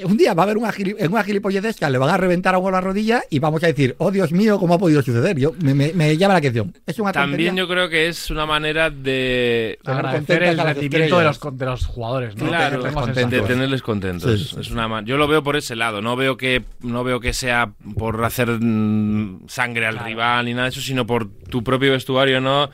Un 0.04 0.16
día 0.16 0.32
va 0.32 0.42
a 0.42 0.44
haber 0.44 0.56
una, 0.56 0.72
en 0.76 1.12
una 1.12 1.22
gilipollezesca, 1.22 1.90
le 1.90 1.98
van 1.98 2.08
a 2.08 2.16
reventar 2.16 2.54
a 2.54 2.58
uno 2.58 2.70
la 2.70 2.80
rodilla 2.80 3.22
y 3.28 3.38
vamos 3.38 3.62
a 3.62 3.66
decir, 3.66 3.94
oh 3.98 4.10
Dios 4.10 4.32
mío, 4.32 4.58
¿cómo 4.58 4.74
ha 4.74 4.78
podido 4.78 5.02
suceder? 5.02 5.38
Yo, 5.38 5.52
me, 5.62 5.74
me- 5.74 5.92
me 5.92 6.16
llama 6.16 6.34
la 6.34 6.38
atención. 6.38 6.72
Es 6.86 6.98
una 6.98 7.12
También 7.12 7.50
tontería. 7.50 7.62
yo 7.62 7.68
creo 7.68 7.88
que 7.90 8.08
es 8.08 8.30
una 8.30 8.46
manera 8.46 8.88
de... 8.90 9.78
Agradecer 9.84 10.42
el 10.44 10.60
a 10.60 10.64
rendimiento 10.72 11.18
de 11.18 11.24
los, 11.24 11.40
de 11.58 11.66
los 11.66 11.84
jugadores, 11.86 12.36
¿no? 12.36 12.48
Claro, 12.48 12.80
contentos. 12.92 13.30
de 13.30 13.40
tenerles 13.42 13.82
contentos. 13.82 14.40
Sí, 14.40 14.44
sí, 14.54 14.56
es 14.60 14.70
una 14.70 15.02
yo 15.04 15.16
lo 15.16 15.28
veo 15.28 15.42
por 15.42 15.56
ese 15.56 15.76
lado. 15.76 16.00
No 16.02 16.16
veo 16.16 16.36
que 16.36 16.64
no 16.80 17.04
veo 17.04 17.20
que 17.20 17.32
sea 17.32 17.72
por 17.96 18.24
hacer 18.24 18.48
mm, 18.48 19.46
sangre 19.48 19.86
al 19.86 19.98
rival 19.98 20.46
ni 20.46 20.52
nada 20.54 20.64
de 20.64 20.70
eso, 20.70 20.80
sino 20.80 21.06
por 21.06 21.28
tu 21.28 21.62
propio 21.62 21.92
vestuario, 21.92 22.40
¿no? 22.40 22.70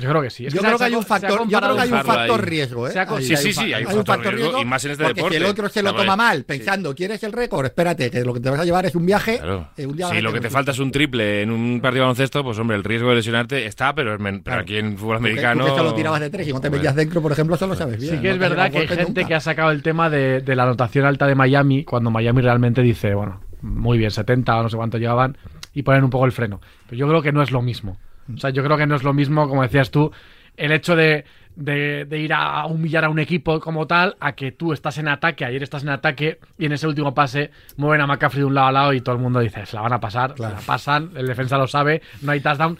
Yo 0.00 0.08
creo 0.10 0.22
que 0.22 0.30
sí. 0.30 0.46
Es 0.46 0.54
Yo 0.54 0.60
creo 0.62 0.78
que 0.78 0.84
hay 0.84 0.94
un 0.94 1.04
factor, 1.04 1.48
yo 1.48 1.58
creo 1.60 1.74
que 1.74 1.80
hay 1.82 1.92
un 1.92 2.04
factor 2.04 2.40
ahí. 2.40 2.46
riesgo, 2.48 2.88
¿eh? 2.88 2.92
Sí, 3.20 3.36
sí, 3.36 3.52
sí, 3.52 3.72
hay 3.72 3.84
un 3.84 4.04
factor 4.06 4.34
riesgo, 4.34 4.60
y 4.60 4.64
más 4.64 4.84
en 4.84 4.92
este 4.92 5.04
porque 5.04 5.14
deporte. 5.16 5.36
si 5.38 5.42
el 5.44 5.50
otro 5.50 5.68
se 5.68 5.82
lo 5.82 5.94
toma 5.94 6.16
mal. 6.16 6.44
Pensando, 6.64 6.94
¿quieres 6.94 7.22
el 7.24 7.32
récord? 7.32 7.66
Espérate, 7.66 8.10
que 8.10 8.24
lo 8.24 8.32
que 8.34 8.40
te 8.40 8.50
vas 8.50 8.60
a 8.60 8.64
llevar 8.64 8.86
es 8.86 8.94
un 8.94 9.04
viaje. 9.06 9.38
Claro. 9.38 9.68
eh, 9.76 9.86
un 9.86 9.96
día 9.96 10.08
a 10.08 10.20
lo 10.20 10.32
que 10.32 10.40
te 10.40 10.46
un- 10.48 10.52
falta 10.52 10.70
es 10.70 10.78
un 10.78 10.90
triple 10.92 11.42
en 11.42 11.50
un 11.50 11.80
partido 11.80 12.00
de 12.02 12.08
baloncesto, 12.08 12.42
pues 12.44 12.58
hombre, 12.58 12.76
el 12.76 12.84
riesgo 12.84 13.08
de 13.10 13.16
lesionarte 13.16 13.66
está, 13.66 13.94
pero, 13.94 14.14
es 14.14 14.20
men- 14.20 14.42
pero 14.42 14.54
Claro. 14.56 14.62
aquí 14.62 14.76
en 14.76 14.96
fútbol 14.98 15.16
americano. 15.16 15.64
Tú 15.64 15.70
que 15.72 15.76
solo 15.78 15.94
tirabas 15.94 16.20
de 16.20 16.30
tres 16.30 16.48
y 16.48 16.52
no 16.52 16.60
te 16.60 16.70
metías 16.70 16.94
dentro, 16.94 17.20
por 17.22 17.32
ejemplo, 17.32 17.56
eso 17.56 17.66
lo 17.66 17.74
sabes 17.74 17.98
bien. 18.00 18.14
Sí 18.16 18.20
que 18.20 18.28
no 18.28 18.34
es 18.34 18.38
verdad 18.38 18.70
que 18.70 18.78
hay 18.78 18.88
gente 18.88 19.04
nunca. 19.04 19.24
que 19.26 19.34
ha 19.34 19.40
sacado 19.40 19.70
el 19.70 19.82
tema 19.82 20.10
de, 20.10 20.40
de 20.40 20.56
la 20.56 20.62
anotación 20.64 21.04
alta 21.06 21.26
de 21.26 21.34
Miami, 21.34 21.84
cuando 21.84 22.10
Miami 22.10 22.40
realmente 22.42 22.82
dice, 22.82 23.14
bueno, 23.14 23.40
muy 23.62 23.98
bien, 23.98 24.10
70 24.10 24.56
o 24.58 24.62
no 24.62 24.68
sé 24.68 24.76
cuánto 24.76 24.98
llevaban, 24.98 25.36
y 25.74 25.82
ponen 25.82 26.04
un 26.04 26.10
poco 26.10 26.24
el 26.26 26.32
freno. 26.32 26.60
Pero 26.88 26.98
yo 26.98 27.08
creo 27.08 27.22
que 27.22 27.32
no 27.32 27.42
es 27.42 27.50
lo 27.50 27.62
mismo. 27.62 27.96
O 28.34 28.38
sea, 28.38 28.50
yo 28.50 28.62
creo 28.62 28.76
que 28.76 28.86
no 28.86 28.94
es 28.96 29.02
lo 29.02 29.12
mismo, 29.12 29.48
como 29.48 29.62
decías 29.62 29.90
tú, 29.90 30.12
el 30.56 30.72
hecho 30.72 30.96
de, 30.96 31.24
de- 31.56 32.04
de 32.06 32.18
ir 32.18 32.32
a 32.32 32.64
humillar 32.66 33.04
a 33.04 33.08
un 33.10 33.18
equipo 33.18 33.60
como 33.60 33.86
tal, 33.86 34.16
a 34.20 34.32
que 34.32 34.52
tú 34.52 34.72
estás 34.72 34.98
en 34.98 35.08
ataque, 35.08 35.44
ayer 35.44 35.62
estás 35.62 35.82
en 35.82 35.90
ataque, 35.90 36.38
y 36.58 36.66
en 36.66 36.72
ese 36.72 36.86
último 36.86 37.12
pase 37.14 37.50
mueven 37.76 38.00
a 38.00 38.06
McCaffrey 38.06 38.40
de 38.40 38.46
un 38.46 38.54
lado 38.54 38.68
a 38.68 38.72
lado 38.72 38.92
y 38.92 39.00
todo 39.00 39.14
el 39.16 39.20
mundo 39.20 39.40
dice, 39.40 39.66
se 39.66 39.76
la 39.76 39.82
van 39.82 39.92
a 39.92 40.00
pasar, 40.00 40.34
Claro. 40.34 40.54
se 40.56 40.60
la 40.60 40.66
pasan, 40.66 41.10
el 41.16 41.26
defensa 41.26 41.58
lo 41.58 41.66
sabe, 41.66 42.00
no 42.22 42.32
hay 42.32 42.40
touchdown. 42.40 42.78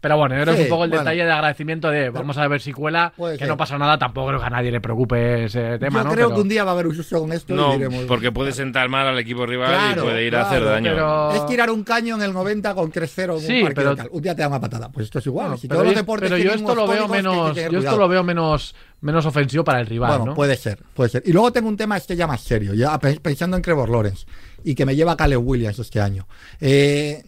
Pero 0.00 0.16
bueno, 0.16 0.34
yo 0.34 0.42
creo 0.42 0.54
que 0.54 0.60
Sí, 0.60 0.66
es 0.66 0.70
un 0.70 0.74
poco 0.76 0.84
el 0.84 0.90
bueno. 0.90 1.02
detalle 1.04 1.24
de 1.26 1.30
agradecimiento 1.30 1.90
de 1.90 2.08
vamos 2.08 2.38
a 2.38 2.48
ver 2.48 2.60
si 2.62 2.72
cuela, 2.72 3.12
que 3.16 3.36
ser. 3.36 3.48
no 3.48 3.56
pasa 3.58 3.76
nada, 3.76 3.98
tampoco 3.98 4.28
creo 4.28 4.40
que 4.40 4.46
a 4.46 4.50
nadie 4.50 4.70
le 4.70 4.80
preocupe 4.80 5.44
ese 5.44 5.78
tema, 5.78 5.98
Yo 6.00 6.04
¿no? 6.04 6.12
creo 6.14 6.26
Pero- 6.28 6.34
que 6.36 6.40
un 6.40 6.48
día 6.48 6.64
va 6.64 6.70
a 6.70 6.74
haber 6.74 6.86
un 6.86 6.94
susto 6.94 7.20
con 7.20 7.32
esto 7.32 7.54
No, 7.54 7.70
y 7.74 7.78
diremos. 7.78 8.04
porque 8.06 8.32
puede 8.32 8.52
sentar 8.52 8.88
mal 8.88 9.06
al 9.06 9.18
equipo 9.18 9.44
rival 9.44 9.68
Claro, 9.68 10.00
y 10.00 10.04
puede 10.04 10.24
ir 10.26 10.36
a 10.36 10.42
hacer 10.48 10.64
daño. 10.64 10.92
pero- 10.92 11.32
Es 11.34 11.46
tirar 11.46 11.70
un 11.70 11.84
caño 11.84 12.14
en 12.16 12.22
el 12.22 12.32
90 12.32 12.74
con 12.74 12.90
3-0 12.90 13.34
en 13.34 13.40
Sí, 13.46 13.58
un 13.58 13.62
partido 13.64 13.94
pero-. 13.94 14.08
Un 14.12 14.22
día 14.22 14.34
te 14.34 14.40
da 14.40 14.48
una 14.48 14.60
patada. 14.60 14.88
Pues 14.90 15.04
esto 15.04 15.18
es 15.18 15.26
igual. 15.26 15.46
Bueno, 15.48 15.58
si 15.58 15.68
pero 15.68 15.80
todos 15.80 15.86
los 15.88 15.94
yo- 15.94 16.00
deportes 16.00 16.30
pero 16.30 16.42
yo 16.42 16.50
esto 16.52 16.74
lo 16.74 16.86
veo 16.88 17.02
que 17.02 17.06
que 17.06 17.16
menos, 17.16 17.56
yo 17.56 17.78
esto 17.78 17.96
lo 17.98 18.08
veo 18.08 18.24
menos, 18.24 18.74
menos 19.02 19.26
ofensivo 19.26 19.64
para 19.64 19.80
el 19.80 19.86
rival, 19.86 20.10
Bueno, 20.12 20.24
¿no? 20.26 20.34
puede 20.34 20.56
ser, 20.56 20.78
puede 20.94 21.10
ser. 21.10 21.22
Y 21.26 21.32
luego 21.34 21.52
tengo 21.52 21.68
un 21.68 21.76
tema 21.76 21.98
este 21.98 22.16
ya 22.16 22.26
más 22.26 22.40
serio, 22.40 22.72
ya 22.72 22.98
pe- 22.98 23.20
pensando 23.20 23.56
en 23.56 23.62
Trevor 23.62 23.90
Lawrence 23.90 24.24
y 24.64 24.74
que 24.74 24.86
me 24.86 24.96
lleva 24.96 25.12
a 25.12 25.16
Caleb 25.16 25.46
Williams 25.46 25.78
este 25.78 26.00
año. 26.00 26.26
Eh, 26.58 27.22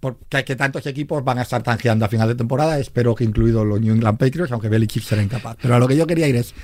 porque 0.00 0.44
que 0.44 0.56
tantos 0.56 0.86
equipos 0.86 1.24
van 1.24 1.38
a 1.38 1.42
estar 1.42 1.62
tangeando 1.62 2.04
a 2.04 2.08
final 2.08 2.28
de 2.28 2.34
temporada, 2.34 2.78
espero 2.78 3.14
que 3.14 3.24
incluidos 3.24 3.66
los 3.66 3.80
New 3.80 3.94
England 3.94 4.18
Patriots, 4.18 4.52
aunque 4.52 4.68
Belichick 4.68 5.02
será 5.02 5.22
incapaz. 5.22 5.56
Pero 5.60 5.74
a 5.74 5.78
lo 5.78 5.88
que 5.88 5.96
yo 5.96 6.06
quería 6.06 6.28
ir 6.28 6.36
es 6.36 6.54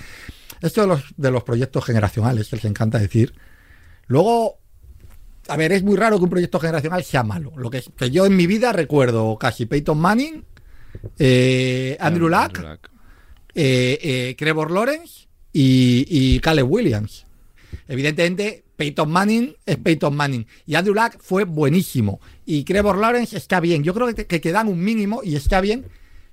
esto 0.61 0.83
de 0.83 0.87
los, 0.87 1.03
de 1.16 1.31
los 1.31 1.43
proyectos 1.43 1.85
generacionales, 1.85 2.49
que 2.49 2.57
les 2.57 2.64
encanta 2.64 2.99
decir. 2.99 3.35
Luego, 4.07 4.59
a 5.49 5.57
ver, 5.57 5.73
es 5.73 5.83
muy 5.83 5.97
raro 5.97 6.19
que 6.19 6.25
un 6.25 6.31
proyecto 6.31 6.61
generacional 6.61 7.05
sea 7.05 7.23
malo. 7.23 7.53
Lo 7.57 7.71
que, 7.71 7.83
que 7.97 8.11
yo 8.11 8.27
en 8.27 8.37
mi 8.37 8.47
vida 8.47 8.73
recuerdo 8.73 9.37
casi 9.38 9.66
Peyton 9.66 9.99
Manning, 9.99 10.45
eh, 11.19 11.97
Andrew 12.01 12.29
Luck, 12.29 12.59
eh, 13.55 13.99
eh, 14.03 14.35
Trevor 14.37 14.71
Lawrence 14.71 15.29
y, 15.53 16.05
y 16.09 16.40
Caleb 16.40 16.71
Williams. 16.71 17.27
Evidentemente, 17.88 18.64
Peyton 18.81 19.11
Manning 19.11 19.55
es 19.66 19.77
Peyton 19.77 20.16
Manning. 20.16 20.47
Y 20.64 20.75
Andrew 20.75 20.95
Luck 20.95 21.19
fue 21.21 21.45
buenísimo. 21.45 22.19
Y 22.47 22.64
Trevor 22.64 22.97
Lawrence 22.97 23.37
está 23.37 23.61
bien. 23.61 23.85
Yo 23.85 23.92
creo 23.92 24.07
que, 24.15 24.25
que, 24.27 24.40
que 24.40 24.52
dan 24.52 24.69
un 24.69 24.83
mínimo 24.83 25.21
y 25.23 25.37
está 25.37 25.61
bien. 25.61 25.85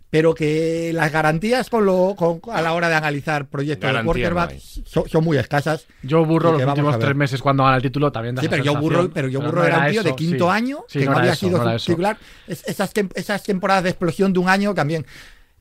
Pero 0.10 0.34
que 0.34 0.92
las 0.94 1.12
garantías 1.12 1.70
con 1.70 1.86
lo, 1.86 2.16
con- 2.18 2.40
a 2.56 2.62
la 2.62 2.72
hora 2.72 2.88
de 2.88 2.96
analizar 2.96 3.50
proyectos 3.50 3.94
de 3.94 4.04
quarterback 4.06 4.54
no 4.54 4.60
son, 4.86 5.10
son 5.10 5.24
muy 5.26 5.36
escasas. 5.38 5.86
Yo 6.02 6.24
burro 6.24 6.54
los 6.54 6.64
últimos 6.66 6.98
tres 6.98 7.14
meses 7.14 7.42
cuando 7.42 7.66
gana 7.66 7.76
el 7.76 7.82
título 7.82 8.10
también 8.10 8.34
da 8.36 8.42
Sí, 8.42 8.48
pero 8.48 8.64
yo 8.64 8.78
burro, 8.78 9.10
pero 9.14 9.28
yo 9.28 9.42
burro 9.42 9.60
no 9.64 9.66
era 9.68 9.80
un 9.80 9.92
tío 9.92 10.04
de 10.04 10.10
eso, 10.12 10.16
quinto 10.16 10.46
sí. 10.46 10.50
año 10.52 10.86
Sí, 10.88 11.00
que 11.00 11.06
no, 11.08 11.18
había 11.18 11.34
eso, 11.34 11.48
sido 11.50 11.76
titular. 11.78 12.18
Es- 12.48 12.64
esas, 12.66 12.94
tem- 12.96 13.12
esas 13.16 13.44
temporadas 13.44 13.84
de 13.84 13.90
explosión 13.90 14.32
de 14.32 14.40
un 14.40 14.48
año 14.48 14.74
también. 14.74 15.06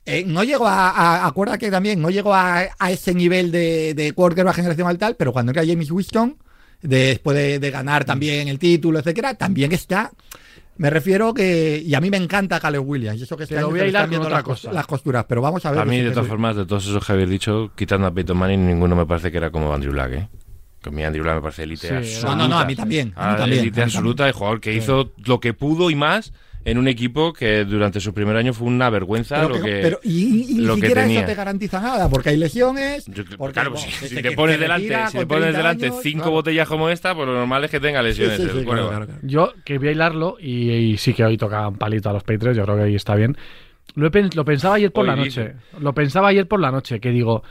Eh, 0.04 0.22
no 0.24 0.44
llegó 0.44 0.68
a, 0.68 0.90
a- 0.90 1.26
acuerda 1.26 1.58
que 1.58 1.68
también 1.68 2.00
no 2.00 2.10
llegó 2.10 2.32
a, 2.32 2.68
a 2.78 2.90
ese 2.92 3.14
nivel 3.14 3.50
de, 3.50 3.94
de 3.94 4.12
quarterback 4.12 4.54
generacional 4.54 4.96
tal, 4.96 5.16
pero 5.16 5.32
cuando 5.32 5.50
era 5.50 5.66
James 5.66 5.90
Winston, 5.90 6.36
después 6.82 7.36
de, 7.36 7.58
de 7.58 7.70
ganar 7.70 8.04
también 8.04 8.48
el 8.48 8.58
título, 8.58 8.98
etcétera, 8.98 9.34
también 9.34 9.72
está. 9.72 10.10
Me 10.78 10.90
refiero 10.90 11.32
que. 11.32 11.82
Y 11.84 11.94
a 11.94 12.00
mí 12.00 12.10
me 12.10 12.18
encanta 12.18 12.60
Caleb 12.60 12.86
Williams. 12.86 13.18
y 13.18 13.22
Eso 13.22 13.36
que 13.36 13.44
este 13.44 13.54
Te 13.54 13.60
lo 13.62 13.70
voy 13.70 13.80
a 13.80 14.00
con 14.02 14.10
viendo 14.10 14.28
las, 14.28 14.40
cos- 14.42 14.60
cosa. 14.62 14.72
las 14.72 14.86
costuras, 14.86 15.24
pero 15.26 15.40
vamos 15.40 15.64
a 15.64 15.70
ver. 15.70 15.80
A 15.80 15.84
mí, 15.86 16.00
de 16.00 16.10
todas 16.10 16.28
formas, 16.28 16.54
de 16.54 16.66
todos 16.66 16.86
esos 16.86 17.04
que 17.06 17.12
habéis 17.12 17.30
dicho, 17.30 17.70
quitando 17.74 18.06
a 18.06 18.12
Peyton 18.12 18.36
Manning, 18.36 18.66
ninguno 18.66 18.94
me 18.94 19.06
parece 19.06 19.30
que 19.30 19.38
era 19.38 19.50
como 19.50 19.72
Andrew 19.72 19.94
Luck, 19.94 20.10
¿eh? 20.12 20.28
Que 20.82 20.90
a 20.90 20.92
mí 20.92 21.02
Andrew 21.02 21.24
Luck 21.24 21.36
me 21.36 21.40
parece 21.40 21.62
élite 21.62 21.88
Sí, 21.88 21.94
absoluta. 21.94 22.28
No, 22.28 22.36
no, 22.36 22.48
no, 22.48 22.58
a 22.58 22.66
mí 22.66 22.76
también. 22.76 23.14
A 23.16 23.28
mí 23.28 23.32
Ah, 23.34 23.36
también, 23.38 23.60
élite 23.62 23.80
a 23.80 23.86
mí 23.86 23.90
absoluta, 23.90 24.26
el 24.26 24.32
jugador 24.34 24.60
que 24.60 24.74
hizo 24.74 25.12
lo 25.24 25.40
que 25.40 25.54
pudo 25.54 25.88
y 25.90 25.94
más 25.94 26.34
en 26.66 26.78
un 26.78 26.88
equipo 26.88 27.32
que 27.32 27.64
durante 27.64 28.00
su 28.00 28.12
primer 28.12 28.36
año 28.36 28.52
fue 28.52 28.66
una 28.66 28.90
vergüenza 28.90 29.36
Pero, 29.36 29.48
lo 29.48 29.54
que- 29.54 29.62
que, 29.62 29.80
pero- 29.82 30.00
y, 30.02 30.50
y 30.50 30.54
ni 30.58 30.66
que 30.66 30.74
siquiera 30.74 31.02
tenía. 31.02 31.20
eso 31.20 31.28
te 31.28 31.34
garantiza 31.34 31.80
nada, 31.80 32.08
porque 32.10 32.30
hay. 32.30 32.38
Yo 32.38 32.72
porque, 33.38 33.52
claro, 33.54 33.70
bueno, 33.70 33.86
pues, 34.00 34.10
si, 34.10 34.20
te 34.20 34.32
pones 34.32 34.58
delante, 34.58 34.88
si 35.08 35.18
te 35.18 35.26
pones 35.26 35.42
30 35.44 35.56
delante 35.58 35.86
años, 35.86 35.98
cinco 36.02 36.18
claro. 36.24 36.30
botellas 36.32 36.68
como 36.68 36.90
esta, 36.90 37.14
pues 37.14 37.26
lo 37.26 37.34
normal 37.34 37.64
es 37.64 37.70
que 37.70 37.80
tenga 37.80 38.02
lesiones. 38.02 38.36
sí, 38.36 38.42
sí, 38.42 38.48
claro, 38.48 38.64
cuervo. 38.66 38.88
claro, 38.88 39.06
claro. 39.06 39.20
Yo, 39.22 39.52
que 39.64 39.78
voy 39.78 39.88
a 39.88 39.92
hilarlo, 39.92 40.36
y, 40.40 40.70
y 40.72 40.96
sí 40.98 41.14
que 41.14 41.24
hoy 41.24 41.36
toca 41.38 41.68
un 41.68 41.76
palito 41.78 42.10
a 42.10 42.12
los 42.12 42.24
Patriots, 42.24 42.56
yo 42.56 42.64
creo 42.64 42.76
que 42.76 42.82
ahí 42.82 42.94
está 42.96 43.14
bien. 43.14 43.36
Lo, 43.94 44.08
he 44.08 44.10
pen- 44.10 44.30
lo 44.34 44.44
pensaba 44.44 44.74
ayer 44.74 44.90
por 44.92 45.08
Hoy 45.08 45.16
la 45.16 45.22
dice. 45.22 45.44
noche. 45.44 45.56
Lo 45.80 45.94
pensaba 45.94 46.28
ayer 46.28 46.46
por 46.48 46.60
la 46.60 46.70
noche, 46.72 46.98
que 47.00 47.10
digo, 47.10 47.42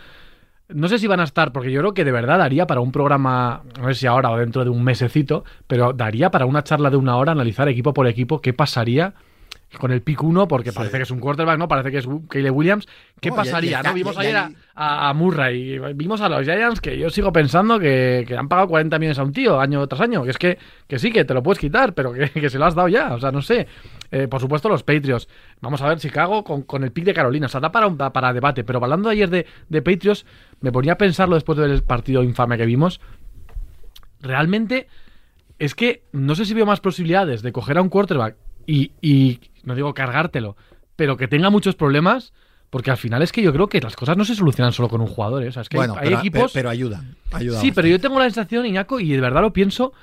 no 0.69 0.87
sé 0.87 0.97
si 0.99 1.07
van 1.07 1.19
a 1.19 1.23
estar, 1.23 1.51
porque 1.51 1.71
yo 1.71 1.79
creo 1.81 1.93
que 1.93 2.03
de 2.03 2.11
verdad 2.11 2.37
daría 2.39 2.65
para 2.67 2.81
un 2.81 2.91
programa, 2.91 3.61
no 3.79 3.87
sé 3.89 3.95
si 3.95 4.07
ahora 4.07 4.31
o 4.31 4.37
dentro 4.37 4.63
de 4.63 4.69
un 4.69 4.83
mesecito, 4.83 5.43
pero 5.67 5.93
daría 5.93 6.31
para 6.31 6.45
una 6.45 6.63
charla 6.63 6.89
de 6.89 6.97
una 6.97 7.17
hora 7.17 7.33
analizar 7.33 7.69
equipo 7.69 7.93
por 7.93 8.07
equipo 8.07 8.41
qué 8.41 8.53
pasaría 8.53 9.13
con 9.79 9.91
el 9.91 10.01
pick 10.01 10.23
1, 10.23 10.47
porque 10.47 10.71
Sí. 10.71 10.75
parece 10.77 10.97
que 10.97 11.03
es 11.03 11.11
un 11.11 11.19
quarterback, 11.19 11.57
¿no? 11.59 11.67
Parece 11.67 11.91
que 11.91 11.97
es 11.97 12.07
Caleb 12.29 12.55
Williams. 12.55 12.87
¿Qué 13.25 13.29
No, 13.31 13.35
pasaría? 13.37 13.77
está- 13.77 13.89
¿no? 13.89 13.95
Vimos 13.95 14.17
ayer 14.17 14.35
a, 14.37 15.09
a- 15.09 15.13
Murray, 15.13 15.73
y 15.75 15.79
vimos 15.93 16.21
a 16.21 16.29
los 16.29 16.43
Giants, 16.43 16.79
que 16.79 16.97
yo 16.97 17.09
sigo 17.09 17.31
pensando 17.33 17.79
que, 17.79 18.23
que 18.27 18.37
han 18.37 18.47
pagado 18.47 18.67
40 18.67 18.99
millones 18.99 19.17
a 19.19 19.23
un 19.23 19.31
tío 19.33 19.59
año 19.59 19.85
tras 19.87 20.01
año, 20.01 20.23
que 20.23 20.29
es 20.29 20.37
que, 20.37 20.57
que 20.87 20.99
sí, 20.99 21.11
que 21.11 21.25
te 21.25 21.33
lo 21.33 21.41
puedes 21.41 21.59
quitar, 21.59 21.93
pero 21.93 22.13
que, 22.13 22.29
que 22.29 22.49
se 22.49 22.59
lo 22.59 22.65
has 22.65 22.75
dado 22.75 22.87
ya, 22.87 23.13
o 23.15 23.19
sea, 23.19 23.31
no 23.31 23.41
sé. 23.41 23.67
Eh, 24.11 24.27
por 24.27 24.39
supuesto, 24.39 24.69
los 24.69 24.83
Patriots. 24.83 25.27
Vamos 25.61 25.81
a 25.81 25.87
ver 25.89 25.97
Chicago 25.97 26.43
con, 26.43 26.61
con 26.61 26.83
el 26.83 26.91
pick 26.91 27.05
de 27.05 27.13
Carolina, 27.13 27.47
o 27.47 27.49
sea, 27.49 27.59
da 27.61 27.71
para, 27.71 27.87
un- 27.87 27.97
da 27.97 28.13
para 28.13 28.31
debate, 28.33 28.63
pero 28.63 28.81
hablando 28.83 29.09
ayer 29.09 29.29
de, 29.29 29.45
de 29.69 29.81
Patriots, 29.81 30.25
me 30.61 30.71
ponía 30.71 30.93
a 30.93 30.97
pensarlo 30.97 31.35
después 31.35 31.57
del 31.57 31.81
partido 31.83 32.21
infame 32.23 32.57
que 32.57 32.65
vimos. 32.65 33.01
Realmente 34.21 34.87
es 35.59 35.75
que 35.75 36.03
no 36.11 36.35
sé 36.35 36.45
si 36.45 36.53
veo 36.53 36.65
más 36.65 36.79
posibilidades 36.79 37.41
de 37.41 37.51
coger 37.51 37.77
a 37.77 37.81
un 37.81 37.89
quarterback 37.89 38.35
y, 38.65 38.91
y 39.01 39.39
no 39.63 39.75
digo 39.75 39.93
cargártelo, 39.93 40.55
pero 40.95 41.17
que 41.17 41.27
tenga 41.27 41.49
muchos 41.49 41.75
problemas, 41.75 42.33
porque 42.75 42.91
al 42.91 42.97
final 42.97 43.21
es 43.21 43.31
que 43.31 43.41
yo 43.41 43.53
creo 43.53 43.69
que 43.69 43.79
las 43.79 43.95
cosas 43.95 44.17
no 44.17 44.25
se 44.25 44.35
solucionan 44.35 44.73
solo 44.73 44.89
con 44.89 44.99
un 44.99 45.07
jugador, 45.07 45.41
¿eh? 45.43 45.47
O 45.47 45.51
sea, 45.53 45.61
es 45.61 45.69
que 45.69 45.77
hay- 45.77 45.87
Bueno, 45.87 45.95
hay, 45.97 46.09
pero, 46.09 46.19
equipos... 46.19 46.41
pero, 46.41 46.51
pero 46.53 46.69
ayudan. 46.71 47.15
ayudan 47.31 47.61
sí, 47.61 47.71
pero 47.71 47.87
yo 47.87 48.01
tengo 48.01 48.19
la 48.19 48.25
sensación, 48.25 48.65
Iñaco, 48.65 48.99
y 48.99 49.07
de 49.13 49.21
verdad 49.21 49.41
lo 49.43 49.53
pienso, 49.53 49.93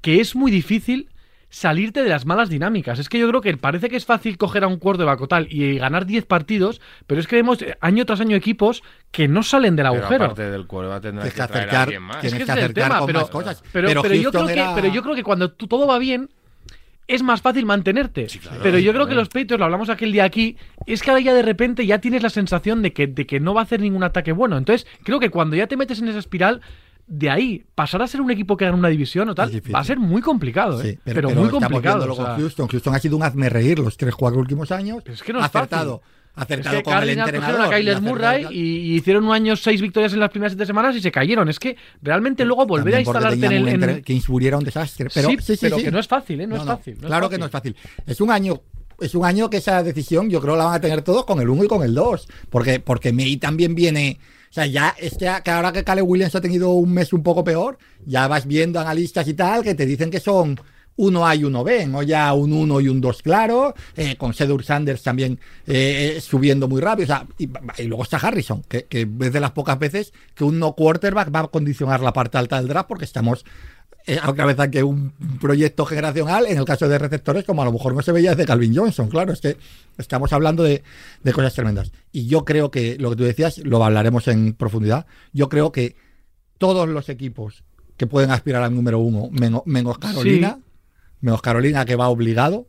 que 0.00 0.20
es 0.20 0.36
muy 0.36 0.52
difícil 0.52 1.08
salirte 1.50 2.04
de 2.04 2.08
las 2.08 2.24
malas 2.24 2.50
dinámicas. 2.50 3.00
Es 3.00 3.08
que 3.08 3.18
yo 3.18 3.28
creo 3.28 3.40
que 3.40 3.56
parece 3.56 3.88
que 3.88 3.96
es 3.96 4.04
fácil 4.04 4.38
coger 4.38 4.62
a 4.62 4.68
un 4.68 4.76
quarterback 4.78 5.20
o 5.22 5.26
tal 5.26 5.48
y 5.50 5.76
ganar 5.78 6.06
10 6.06 6.24
partidos, 6.26 6.80
pero 7.08 7.20
es 7.20 7.26
que 7.26 7.34
vemos 7.34 7.60
eh, 7.62 7.76
año 7.80 8.06
tras 8.06 8.20
año 8.20 8.36
equipos 8.36 8.84
que 9.10 9.26
no 9.26 9.42
salen 9.42 9.74
del 9.74 9.86
Pero 9.88 9.98
agujero. 10.02 10.24
aparte 10.26 10.48
del 10.48 10.68
cuervo 10.68 11.00
tendrás 11.00 11.24
que 11.26 11.30
que 11.32 11.36
traer 11.36 11.50
a 11.52 11.54
acercar, 11.56 11.82
alguien 11.82 12.02
más. 12.02 12.20
tienes 12.20 12.32
Es 12.34 12.38
que 12.38 12.38
que 12.38 12.42
ese 12.44 12.52
es 12.52 12.58
el 12.58 12.64
acercar 12.64 12.84
tema, 12.88 12.98
con 13.00 13.06
pero- 13.08 13.20
más 13.22 13.30
cosas. 13.30 13.62
Pero, 13.72 13.88
pero, 13.88 14.02
yo 14.02 14.02
creo 14.02 14.22
Houston 14.22 14.46
que, 14.46 14.52
era- 14.52 14.74
pero 14.76 14.88
yo 14.88 15.02
creo 15.02 15.14
que 15.16 15.22
cuando 15.24 15.50
tú- 15.50 15.66
todo 15.66 15.86
va 15.88 15.98
bien, 15.98 16.28
es 17.08 17.22
más 17.22 17.40
fácil 17.40 17.66
mantenerte. 17.66 18.26
claro, 18.26 18.60
pero 18.62 18.78
yo 18.78 18.90
sí, 18.90 18.94
creo 18.94 19.06
que 19.06 19.14
los 19.14 19.28
Patriots, 19.28 19.58
lo 19.58 19.64
hablamos 19.64 19.88
aquel 19.88 20.12
día 20.12 20.24
aquí, 20.24 20.56
es 20.86 21.02
que 21.02 21.10
ahora 21.10 21.22
ya 21.22 21.34
de 21.34 21.42
repente 21.42 21.86
ya 21.86 22.00
tienes 22.00 22.22
la 22.22 22.30
sensación 22.30 22.82
de 22.82 22.92
que, 22.92 23.06
de 23.06 23.26
que 23.26 23.40
no 23.40 23.54
va 23.54 23.60
a 23.60 23.64
hacer 23.64 23.80
ningún 23.80 24.02
ataque 24.02 24.32
bueno. 24.32 24.56
Entonces, 24.56 24.86
creo 25.04 25.20
que 25.20 25.30
cuando 25.30 25.56
ya 25.56 25.66
te 25.66 25.76
metes 25.76 26.00
en 26.00 26.08
esa 26.08 26.18
espiral, 26.18 26.60
de 27.06 27.30
ahí 27.30 27.64
pasar 27.74 28.02
a 28.02 28.06
ser 28.06 28.20
un 28.20 28.30
equipo 28.30 28.56
que 28.56 28.64
gana 28.64 28.76
una 28.76 28.88
división 28.88 29.28
o 29.28 29.34
tal, 29.34 29.50
va 29.72 29.78
a 29.78 29.84
ser 29.84 29.98
muy 29.98 30.20
complicado, 30.20 30.82
¿eh? 30.82 30.92
Sí, 30.92 30.98
pero, 31.04 31.30
muy 31.30 31.48
complicado. 31.48 32.12
o 32.12 32.16
sea, 32.16 32.36
Houston. 32.36 32.66
Houston 32.66 32.94
ha 32.94 32.98
sido 32.98 33.16
un 33.16 33.22
hazme 33.22 33.48
reír 33.48 33.78
los 33.78 33.96
tres 33.96 34.14
cuatro 34.14 34.40
últimos 34.40 34.72
años. 34.72 35.02
Pero 35.04 35.14
es 35.14 35.22
que 35.22 35.32
no 35.32 35.38
es 35.38 35.44
acertado, 35.44 36.02
acertado 36.36 36.76
que 36.78 36.82
con 36.84 36.92
el 36.94 36.98
Cardinals 37.00 37.28
entrenador. 37.28 37.56
cogieron 37.66 37.74
a 37.74 37.76
Kyler 37.76 38.00
Murray 38.02 38.46
y, 38.50 38.60
y 38.60 38.94
hicieron 38.96 39.24
un 39.24 39.32
año 39.32 39.56
seis 39.56 39.80
victorias 39.80 40.12
en 40.12 40.20
las 40.20 40.30
primeras 40.30 40.52
siete 40.52 40.66
semanas 40.66 40.94
y 40.94 41.00
se 41.00 41.10
cayeron. 41.10 41.48
Es 41.48 41.58
que 41.58 41.76
realmente 42.02 42.44
luego 42.44 42.66
volver 42.66 42.94
a 42.94 43.02
También 43.02 43.06
instalarte 43.16 43.46
en 43.46 43.52
el. 43.52 43.62
un 43.62 43.68
en- 43.68 43.74
entre- 43.82 44.02
Kingsbury 44.02 44.46
era 44.46 44.58
un 44.58 44.64
desastre. 44.64 45.08
Pero, 45.12 45.28
sí, 45.30 45.36
sí, 45.40 45.54
sí, 45.54 45.58
pero 45.62 45.78
sí. 45.78 45.84
que 45.84 45.90
no 45.90 45.98
es 45.98 46.06
fácil, 46.06 46.40
¿eh? 46.40 46.46
No, 46.46 46.56
No, 46.56 46.62
es 46.62 46.68
fácil. 46.68 46.94
no 46.94 47.00
es 47.00 47.06
claro 47.06 47.22
fácil. 47.26 47.34
que 47.34 47.38
no 47.40 47.46
es 47.46 47.50
fácil. 47.52 47.76
Es 48.06 48.20
un 48.20 48.30
año. 48.30 48.60
Es 49.00 49.14
un 49.14 49.24
año 49.26 49.50
que 49.50 49.58
esa 49.58 49.82
decisión 49.82 50.30
yo 50.30 50.40
creo 50.40 50.56
la 50.56 50.64
van 50.64 50.74
a 50.76 50.80
tener 50.80 51.02
todos 51.02 51.26
con 51.26 51.38
el 51.40 51.48
1 51.50 51.64
y 51.64 51.68
con 51.68 51.82
el 51.82 51.94
2. 51.94 52.28
Porque, 52.48 52.80
porque 52.80 53.12
May 53.12 53.36
también 53.36 53.74
viene. 53.74 54.18
O 54.48 54.52
sea, 54.56 54.64
ya 54.64 54.94
es 54.98 55.18
que, 55.18 55.30
que 55.44 55.50
ahora 55.50 55.70
que 55.72 55.84
Caleb 55.84 56.06
Williams 56.08 56.34
ha 56.34 56.40
tenido 56.40 56.70
un 56.70 56.92
mes 56.94 57.12
un 57.12 57.22
poco 57.22 57.44
peor, 57.44 57.76
ya 58.06 58.26
vas 58.26 58.46
viendo 58.46 58.80
analistas 58.80 59.28
y 59.28 59.34
tal 59.34 59.62
que 59.62 59.74
te 59.74 59.84
dicen 59.84 60.10
que 60.10 60.18
son 60.20 60.58
uno 60.96 61.26
A 61.26 61.34
y 61.34 61.44
uno 61.44 61.62
B, 61.62 61.86
no 61.86 62.02
ya 62.02 62.32
un 62.32 62.52
1 62.52 62.80
y 62.80 62.88
un 62.88 63.00
2 63.00 63.22
claro, 63.22 63.74
eh, 63.96 64.16
con 64.16 64.34
Sedur 64.34 64.64
Sanders 64.64 65.02
también 65.02 65.38
eh, 65.66 66.18
subiendo 66.20 66.68
muy 66.68 66.80
rápido. 66.80 67.04
O 67.04 67.06
sea, 67.06 67.26
y, 67.38 67.48
y 67.78 67.86
luego 67.86 68.02
está 68.02 68.16
Harrison, 68.16 68.62
que, 68.68 68.84
que 68.84 69.08
es 69.20 69.32
de 69.32 69.40
las 69.40 69.52
pocas 69.52 69.78
veces 69.78 70.12
que 70.34 70.44
un 70.44 70.58
no 70.58 70.72
quarterback 70.74 71.34
va 71.34 71.40
a 71.40 71.48
condicionar 71.48 72.00
la 72.00 72.12
parte 72.12 72.38
alta 72.38 72.56
del 72.56 72.68
draft 72.68 72.88
porque 72.88 73.04
estamos 73.04 73.44
eh, 74.06 74.20
otra 74.24 74.46
vez 74.46 74.56
que 74.70 74.84
un 74.84 75.10
proyecto 75.40 75.84
generacional, 75.84 76.46
en 76.46 76.58
el 76.58 76.64
caso 76.64 76.88
de 76.88 76.96
receptores, 76.96 77.44
como 77.44 77.62
a 77.62 77.64
lo 77.64 77.72
mejor 77.72 77.92
no 77.92 78.02
se 78.02 78.12
veía 78.12 78.30
desde 78.30 78.46
Calvin 78.46 78.74
Johnson, 78.74 79.08
claro, 79.08 79.32
es 79.32 79.40
que 79.40 79.56
estamos 79.98 80.32
hablando 80.32 80.62
de, 80.62 80.84
de 81.24 81.32
cosas 81.32 81.54
tremendas. 81.54 81.90
Y 82.12 82.26
yo 82.26 82.44
creo 82.44 82.70
que 82.70 82.96
lo 82.98 83.10
que 83.10 83.16
tú 83.16 83.24
decías, 83.24 83.58
lo 83.58 83.84
hablaremos 83.84 84.28
en 84.28 84.54
profundidad, 84.54 85.06
yo 85.32 85.48
creo 85.48 85.72
que 85.72 85.96
todos 86.58 86.88
los 86.88 87.08
equipos 87.08 87.64
que 87.96 88.06
pueden 88.06 88.30
aspirar 88.30 88.62
al 88.62 88.74
número 88.74 89.00
uno, 89.00 89.28
menos, 89.32 89.62
menos 89.64 89.98
Carolina, 89.98 90.60
menos 91.20 91.42
Carolina 91.42 91.84
que 91.84 91.96
va 91.96 92.08
obligado 92.08 92.66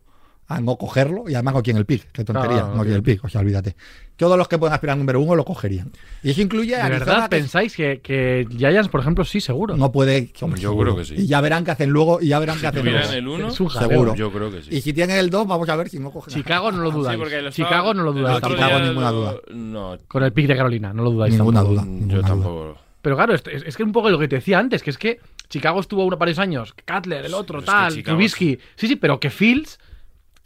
a 0.49 0.61
no 0.61 0.77
cogerlo, 0.77 1.25
y 1.27 1.33
además 1.33 1.55
no 1.55 1.61
quiere 1.63 1.77
el 1.77 1.85
pick, 1.85 2.09
qué 2.13 2.23
tontería, 2.23 2.61
no 2.61 2.75
no 2.75 2.81
quiere 2.83 2.95
el 2.95 3.03
pick, 3.03 3.21
o 3.21 3.27
sea, 3.27 3.41
olvídate. 3.41 3.75
Todos 4.15 4.37
los 4.37 4.47
que 4.47 4.57
pueden 4.57 4.73
aspirar 4.73 4.93
al 4.93 4.99
número 4.99 5.19
uno 5.19 5.35
lo 5.35 5.43
cogerían. 5.43 5.91
Y 6.23 6.29
eso 6.31 6.41
incluye 6.41 6.73
a 6.73 6.77
¿De 6.77 6.83
Arizona, 6.83 7.05
verdad 7.11 7.23
que 7.29 7.35
pensáis 7.35 7.75
que, 7.75 7.99
que 8.01 8.47
Giants, 8.57 8.87
por 8.87 9.01
ejemplo, 9.01 9.25
sí, 9.25 9.41
seguro? 9.41 9.75
no 9.75 9.91
puede... 9.91 10.31
hombre, 10.39 10.61
Yo 10.61 10.69
seguro. 10.69 10.93
creo 10.95 11.03
que 11.03 11.15
sí. 11.17 11.21
Y 11.21 11.27
ya 11.27 11.41
verán 11.41 11.65
qué 11.65 11.71
hacen 11.71 11.89
luego, 11.89 12.21
y 12.21 12.29
ya 12.29 12.39
verán 12.39 12.57
qué 12.61 12.67
hacen 12.67 12.85
luego. 12.85 12.97
¿Tuvieran 12.97 13.17
el 13.17 13.27
1? 13.27 13.47
Es 13.49 13.59
un 13.59 13.67
jaleo. 13.67 13.89
Seguro. 13.89 14.15
Yo 14.15 14.31
creo 14.31 14.49
que 14.51 14.61
sí. 14.63 14.69
Y 14.73 14.79
si 14.79 14.93
tienen 14.93 15.17
el 15.17 15.29
2, 15.29 15.45
vamos 15.47 15.67
a 15.67 15.75
ver 15.75 15.89
si 15.89 15.99
no 15.99 16.11
cogen. 16.11 16.33
a- 16.33 16.37
Chicago 16.37 16.71
no 16.71 16.81
lo 16.81 16.91
dudáis. 16.91 17.15
Sí, 17.17 17.19
porque 17.19 17.41
lo 17.41 17.51
Chicago 17.51 17.93
no 17.93 18.03
lo 18.03 18.13
dudáis. 18.13 18.37
otro 18.37 18.49
Chicago 18.51 18.79
ninguna 18.79 19.11
duda. 19.11 19.35
No, 19.53 19.97
Con 20.07 20.23
el 20.23 20.31
pick 20.31 20.47
de 20.47 20.55
Carolina, 20.55 20.93
no 20.93 21.03
lo 21.03 21.11
dudáis. 21.11 21.33
Ninguna 21.35 21.59
tampoco. 21.59 21.81
duda. 21.81 21.83
yo 21.83 21.91
ninguna 21.91 22.17
duda. 22.21 22.27
tampoco. 22.29 22.77
Pero 23.07 23.15
claro, 23.15 23.33
es, 23.33 23.43
es- 23.49 23.63
es 23.63 23.77
que 23.77 23.83
un 23.83 23.93
poco 23.93 24.09
lo 24.09 24.19
que 24.19 24.27
te 24.27 24.35
decía 24.35 24.59
antes, 24.59 24.83
que 24.83 24.89
es 24.89 24.97
que 24.97 25.21
Chicago 25.47 25.79
estuvo 25.79 26.03
uno 26.03 26.17
varios 26.17 26.39
años, 26.39 26.73
Cutler, 26.85 27.25
el 27.25 27.33
otro, 27.33 27.59
es 27.59 27.63
que 27.65 27.71
tal, 27.71 27.93
Chicago 27.93 28.17
Trubisky. 28.17 28.59
Sí, 28.75 28.87
sí, 28.89 28.97
pero 28.97 29.17
que 29.21 29.29
Fields 29.29 29.79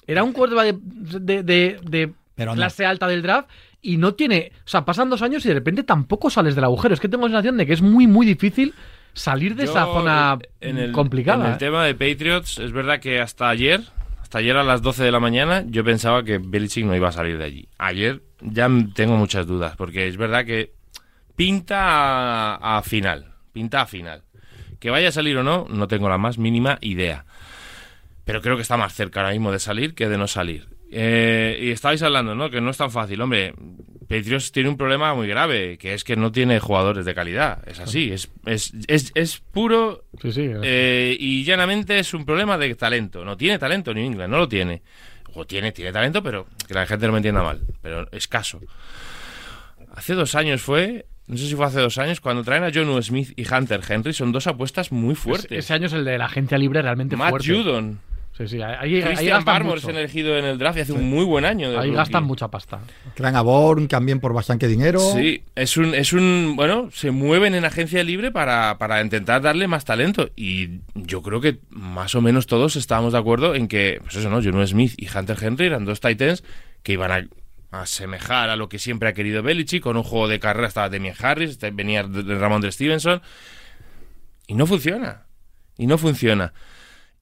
era 0.06 0.24
un 0.24 0.32
quarterback 0.32 0.76
de, 0.80 1.20
de, 1.20 1.44
de- 1.44 1.80
de 1.82 2.14
Pero 2.36 2.52
no. 2.52 2.56
clase 2.58 2.86
alta 2.86 3.08
del 3.08 3.24
draft 3.24 3.50
y 3.82 3.98
no 3.98 4.14
tiene. 4.14 4.52
O 4.64 4.68
sea, 4.68 4.86
pasan 4.86 5.10
dos 5.10 5.24
años 5.24 5.44
y 5.44 5.48
de 5.48 5.56
repente 5.56 5.82
tampoco 5.82 6.30
sales 6.30 6.54
del 6.54 6.64
agujero. 6.66 6.94
Es 6.94 7.00
que 7.00 7.10
tengo 7.10 7.24
la 7.28 7.30
sensación 7.32 7.58
de 7.58 7.66
que 7.66 7.74
es 7.74 7.82
muy, 7.82 8.06
muy 8.06 8.28
difícil 8.28 8.76
salir 9.14 9.56
de 9.56 9.66
Yo, 9.66 9.72
esa 9.72 9.86
zona 9.86 10.38
en 10.60 10.78
el, 10.78 10.92
complicada. 10.92 11.46
En 11.46 11.50
el 11.50 11.56
¿eh? 11.56 11.60
tema 11.60 11.84
de 11.84 11.96
Patriots, 11.96 12.60
es 12.60 12.72
verdad 12.72 13.00
que 13.00 13.20
hasta 13.20 13.50
ayer, 13.50 13.82
hasta 14.22 14.38
ayer 14.38 14.56
a 14.56 14.64
las 14.64 14.84
12 14.84 15.04
de 15.04 15.12
la 15.12 15.20
mañana, 15.20 15.64
yo 15.68 15.84
pensaba 15.84 16.24
que 16.24 16.38
Belichick 16.38 16.86
no 16.86 16.96
iba 16.96 17.10
a 17.10 17.12
salir 17.12 17.40
de 17.40 17.44
allí. 17.44 17.68
Ayer 17.80 18.22
ya 18.40 18.70
tengo 18.94 19.18
muchas 19.18 19.48
dudas, 19.48 19.76
porque 19.76 20.08
es 20.08 20.16
verdad 20.18 20.46
que 20.46 20.74
pinta 21.46 22.56
a, 22.56 22.78
a 22.78 22.82
final, 22.84 23.34
pinta 23.52 23.82
a 23.82 23.86
final. 23.88 24.22
Que 24.80 24.92
vaya 24.92 25.10
a 25.10 25.12
salir 25.12 25.36
o 25.38 25.44
no, 25.44 25.66
no 25.70 25.88
tengo 25.88 26.08
la 26.08 26.18
más 26.20 26.38
mínima 26.38 26.78
idea. 26.82 27.26
Pero 28.26 28.42
creo 28.42 28.56
que 28.56 28.62
está 28.62 28.78
más 28.78 28.94
cerca 28.94 29.22
ahora 29.22 29.32
mismo 29.32 29.52
de 29.52 29.60
salir 29.60 29.96
que 29.96 30.08
de 30.08 30.18
no 30.20 30.28
salir. 30.28 30.68
Eh, 30.92 31.58
y 31.62 31.70
estabais 31.72 32.02
hablando, 32.04 32.36
¿no? 32.36 32.50
Que 32.52 32.62
no 32.62 32.70
es 32.70 32.78
tan 32.78 32.92
fácil. 32.92 33.20
Hombre, 33.22 33.54
Patriots 34.08 34.52
tiene 34.52 34.70
un 34.70 34.78
problema 34.78 35.14
muy 35.16 35.28
grave, 35.28 35.78
que 35.80 35.94
es 35.96 36.04
que 36.04 36.16
no 36.16 36.32
tiene 36.32 36.60
jugadores 36.60 37.06
de 37.06 37.16
calidad. 37.16 37.68
Es 37.68 37.80
así, 37.80 38.12
es, 38.12 38.30
es, 38.46 38.74
es, 38.88 39.12
es 39.16 39.40
puro 39.40 40.04
Sí, 40.22 40.32
sí. 40.32 40.48
eh, 40.64 41.16
y 41.20 41.44
llanamente 41.44 41.98
es 41.98 42.14
un 42.14 42.24
problema 42.26 42.58
de 42.60 42.76
talento. 42.76 43.26
No 43.26 43.36
tiene 43.36 43.58
talento 43.58 43.94
New 43.96 44.06
England, 44.06 44.30
no 44.32 44.38
lo 44.38 44.48
tiene. 44.48 44.84
O 45.34 45.46
tiene, 45.46 45.72
tiene 45.72 45.92
talento, 45.92 46.22
pero 46.22 46.46
que 46.68 46.74
la 46.76 46.86
gente 46.86 47.08
no 47.08 47.14
me 47.14 47.18
entienda 47.20 47.42
mal. 47.42 47.62
Pero 47.82 48.08
escaso. 48.12 48.60
Hace 49.96 50.14
dos 50.14 50.36
años 50.36 50.62
fue, 50.62 51.06
no 51.28 51.38
sé 51.38 51.48
si 51.48 51.56
fue 51.56 51.66
hace 51.66 51.80
dos 51.80 51.98
años, 51.98 52.20
cuando 52.20 52.44
traen 52.44 52.64
a 52.64 52.72
John 52.74 53.02
Smith 53.04 53.32
y 53.36 53.46
Hunter 53.52 53.82
Henry, 53.88 54.14
son 54.14 54.32
dos 54.32 54.48
apuestas 54.48 54.92
muy 54.92 55.16
fuertes. 55.16 55.46
Ese- 55.52 55.58
ese 55.60 55.74
año 55.74 55.86
es 55.88 55.94
el 55.94 56.04
de 56.06 56.18
la 56.18 56.26
agencia 56.26 56.58
libre 56.58 56.82
realmente 56.82 57.16
Matt 57.16 57.30
fuerte. 57.30 57.48
Judon, 57.54 58.00
Sí, 58.38 58.48
sí, 58.48 58.62
ahí, 58.62 58.96
ahí 58.96 59.02
Christian 59.04 59.44
Barmore 59.44 59.80
es 59.80 59.88
elegido 59.88 60.38
en 60.38 60.46
el 60.46 60.58
draft 60.58 60.78
y 60.78 60.82
hace 60.82 60.94
un 60.94 61.08
muy 61.10 61.26
buen 61.26 61.44
año. 61.44 61.70
de 61.70 61.76
Ahí 61.78 61.88
rookie. 61.88 61.98
gastan 61.98 62.24
mucha 62.24 62.48
pasta. 62.48 62.80
Traen 63.14 63.36
a 63.36 63.42
Bourne 63.42 63.88
también 63.88 64.22
por 64.22 64.34
bastante 64.34 64.70
dinero. 64.70 65.00
Sí, 65.00 65.44
es 65.54 65.76
un, 65.76 65.94
es 65.94 66.14
un, 66.14 66.54
bueno, 66.56 66.90
se 66.94 67.12
mueven 67.12 67.54
en 67.56 67.66
agencia 67.66 68.02
libre 68.06 68.32
para, 68.32 68.78
para 68.78 69.02
intentar 69.02 69.42
darle 69.42 69.68
más 69.68 69.84
talento. 69.84 70.30
Y 70.38 70.80
yo 70.96 71.22
creo 71.22 71.42
que 71.42 71.60
más 71.70 72.16
o 72.16 72.22
menos 72.22 72.48
todos 72.48 72.78
estábamos 72.78 73.12
de 73.14 73.20
acuerdo 73.20 73.54
en 73.54 73.68
que, 73.68 74.00
pues 74.02 74.16
eso, 74.16 74.30
¿no? 74.30 74.42
Juno 74.42 74.66
Smith 74.66 74.94
y 74.98 75.08
Hunter 75.16 75.38
Henry 75.40 75.66
eran 75.66 75.84
dos 75.84 76.00
Titans 76.00 76.44
que 76.84 76.94
iban 76.94 77.12
a 77.12 77.28
asemejar 77.72 78.50
a 78.50 78.56
lo 78.56 78.70
que 78.70 78.80
siempre 78.80 79.10
ha 79.10 79.14
querido 79.14 79.44
Belichick. 79.44 79.82
Con 79.84 79.98
un 79.98 80.04
juego 80.04 80.28
de 80.28 80.40
carrera 80.40 80.68
estaba 80.68 80.90
Demian 80.90 81.16
Harris, 81.18 81.52
este- 81.52 81.72
venía 81.72 82.04
Ramón 82.04 82.62
de 82.62 82.72
Stevenson. 82.72 83.22
Y 84.48 84.54
no 84.54 84.68
funciona. 84.68 85.26
Y 85.78 85.88
no 85.88 85.98
funciona. 85.98 86.54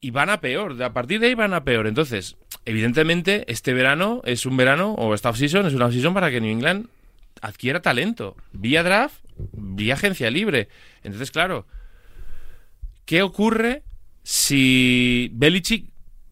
Y 0.02 0.12
van 0.12 0.30
a 0.30 0.42
peor, 0.42 0.82
a 0.82 0.94
partir 0.94 1.20
de 1.20 1.28
ahí 1.28 1.36
van 1.36 1.54
a 1.54 1.64
peor. 1.64 1.86
Entonces, 1.88 2.38
evidentemente, 2.66 3.46
este 3.48 3.74
verano 3.74 4.22
es 4.26 4.46
un 4.46 4.58
verano, 4.58 4.94
o 4.94 5.14
esta 5.14 5.30
offseason 5.30 5.66
es 5.66 5.74
una 5.74 5.86
offseason 5.86 6.14
para 6.14 6.32
que 6.32 6.42
New 6.42 6.52
England 6.52 6.88
adquiera 7.42 7.82
talento. 7.82 8.36
Vía 8.52 8.82
draft, 8.84 9.24
vía 9.52 9.94
agencia 9.94 10.30
libre. 10.32 10.70
Entonces, 11.04 11.32
claro, 11.32 11.68
¿qué 13.06 13.22
ocurre 13.22 13.84
si 14.24 15.30
Belichick 15.34 15.92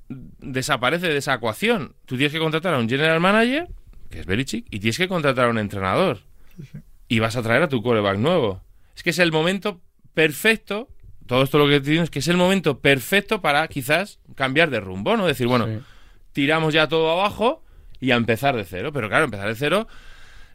desaparece 0.10 1.08
de 1.10 1.18
esa 1.18 1.34
ecuación. 1.34 1.96
Tú 2.06 2.16
tienes 2.16 2.32
que 2.32 2.40
contratar 2.40 2.74
a 2.74 2.80
un 2.80 2.88
general 2.88 3.20
manager, 3.20 3.68
que 4.10 4.20
es 4.20 4.26
Belichick, 4.26 4.66
y 4.70 4.80
tienes 4.80 4.98
que 4.98 5.08
contratar 5.08 5.46
a 5.46 5.50
un 5.50 5.58
entrenador. 5.60 6.20
Y 7.08 7.20
vas 7.20 7.36
a 7.36 7.42
traer 7.44 7.64
a 7.64 7.70
tu 7.70 7.82
quarterback 7.82 8.18
nuevo. 8.18 8.62
Es 8.96 9.04
que 9.04 9.12
es 9.12 9.20
el 9.20 9.32
momento 9.32 9.80
perfecto, 10.14 10.90
todo 11.28 11.44
esto 11.44 11.58
lo 11.60 11.68
que 11.68 11.80
te 11.82 11.92
digo 11.92 12.04
es 12.04 12.10
que 12.10 12.20
es 12.20 12.28
el 12.28 12.38
momento 12.38 12.80
perfecto 12.80 13.42
para 13.42 13.68
quizás 13.68 14.20
cambiar 14.36 14.70
de 14.70 14.80
rumbo, 14.80 15.16
¿no? 15.18 15.26
Decir, 15.28 15.48
bueno, 15.48 15.68
Sí. 15.68 15.80
tiramos 16.34 16.74
ya 16.74 16.88
todo 16.88 17.12
abajo 17.12 17.64
y 18.00 18.12
a 18.12 18.16
empezar 18.16 18.56
de 18.56 18.64
cero. 18.66 18.92
Pero 18.94 19.10
claro, 19.10 19.26
empezar 19.26 19.48
de 19.48 19.56
cero, 19.56 19.88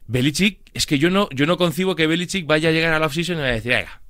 Belichick, 0.07 0.59
es 0.75 0.87
que 0.87 0.99
yo 0.99 1.11
no, 1.11 1.29
yo 1.31 1.47
no 1.47 1.57
concibo 1.57 1.95
que 1.95 2.07
Belichick 2.07 2.47
vaya 2.47 2.71
a 2.71 2.73
llegar 2.73 2.93
a 2.93 2.99
la 2.99 3.07
offseason 3.07 3.37
y 3.37 3.41
vaya 3.41 3.53
a 3.53 3.55
decir, 3.57 3.73
venga, 3.73 4.01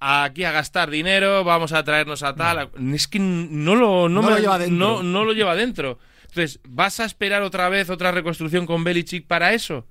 aquí 0.00 0.44
a 0.44 0.52
gastar 0.52 0.90
dinero, 0.90 1.44
vamos 1.44 1.72
a 1.72 1.82
traernos 1.84 2.22
a 2.22 2.34
tal. 2.34 2.70
Es 2.94 3.06
que 3.08 3.18
no 3.18 3.74
lo, 3.74 4.08
no 4.08 4.22
No 4.22 4.28
me- 4.28 4.30
lo 4.34 4.38
lleva 4.38 4.58
dentro. 4.58 4.76
No, 4.78 5.02
no 5.02 5.24
lo 5.24 5.32
lleva 5.32 5.54
dentro. 5.54 5.98
Entonces, 6.28 6.60
¿vas 6.68 7.00
a 7.00 7.04
esperar 7.04 7.42
otra 7.42 7.68
vez 7.68 7.90
otra 7.90 8.12
reconstrucción 8.12 8.66
con 8.66 8.84
Belichick 8.84 9.26
para 9.26 9.54
eso? 9.54 9.86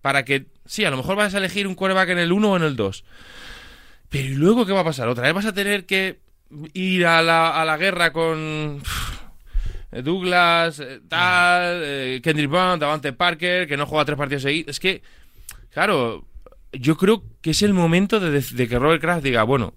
Para 0.00 0.24
que, 0.24 0.46
sí, 0.66 0.84
a 0.84 0.90
lo 0.90 0.96
mejor 0.96 1.16
vas 1.16 1.34
a 1.34 1.38
elegir 1.38 1.66
un 1.66 1.74
quarterback 1.74 2.10
en 2.10 2.18
el 2.18 2.32
1 2.32 2.50
o 2.50 2.56
en 2.56 2.62
el 2.62 2.76
2. 2.76 3.04
Pero 4.08 4.28
¿y 4.28 4.34
luego 4.34 4.66
qué 4.66 4.72
va 4.72 4.80
a 4.80 4.84
pasar? 4.84 5.08
¿Otra 5.08 5.24
vez 5.24 5.34
vas 5.34 5.46
a 5.46 5.54
tener 5.54 5.86
que 5.86 6.20
ir 6.72 7.06
a 7.06 7.22
la, 7.22 7.60
a 7.60 7.64
la 7.64 7.76
guerra 7.76 8.12
con 8.12 8.82
Douglas, 9.90 10.80
eh, 10.80 11.00
tal, 11.08 11.80
eh, 11.84 12.20
Kendrick 12.22 12.50
Brown, 12.50 12.78
Davante 12.78 13.12
Parker, 13.12 13.66
que 13.66 13.76
no 13.76 13.86
juega 13.86 14.04
tres 14.04 14.18
partidos 14.18 14.42
seguidos? 14.42 14.70
Es 14.70 14.80
que, 14.80 15.02
claro, 15.70 16.26
yo 16.72 16.96
creo 16.96 17.24
que 17.40 17.50
es 17.50 17.62
el 17.62 17.74
momento 17.74 18.20
de, 18.20 18.40
de 18.40 18.68
que 18.68 18.78
Robert 18.78 19.00
Kraft 19.00 19.22
diga, 19.22 19.44
bueno, 19.44 19.74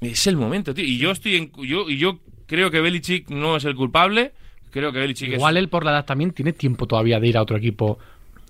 es 0.00 0.26
el 0.26 0.36
momento, 0.36 0.74
tío. 0.74 0.84
Y 0.84 0.98
yo 0.98 1.10
estoy 1.10 1.36
en, 1.36 1.52
yo, 1.62 1.88
y 1.88 1.98
yo 1.98 2.20
creo 2.46 2.70
que 2.70 2.80
Belichick 2.80 3.30
no 3.30 3.56
es 3.56 3.64
el 3.64 3.74
culpable. 3.76 4.32
Creo 4.76 4.92
que 4.92 4.98
Belichick 4.98 5.32
Igual 5.32 5.56
es, 5.56 5.62
él 5.62 5.68
por 5.68 5.84
la 5.84 5.92
edad 5.92 6.04
también 6.04 6.32
tiene 6.32 6.52
tiempo 6.52 6.86
todavía 6.86 7.18
de 7.18 7.28
ir 7.28 7.36
a 7.38 7.42
otro 7.42 7.56
equipo. 7.56 7.98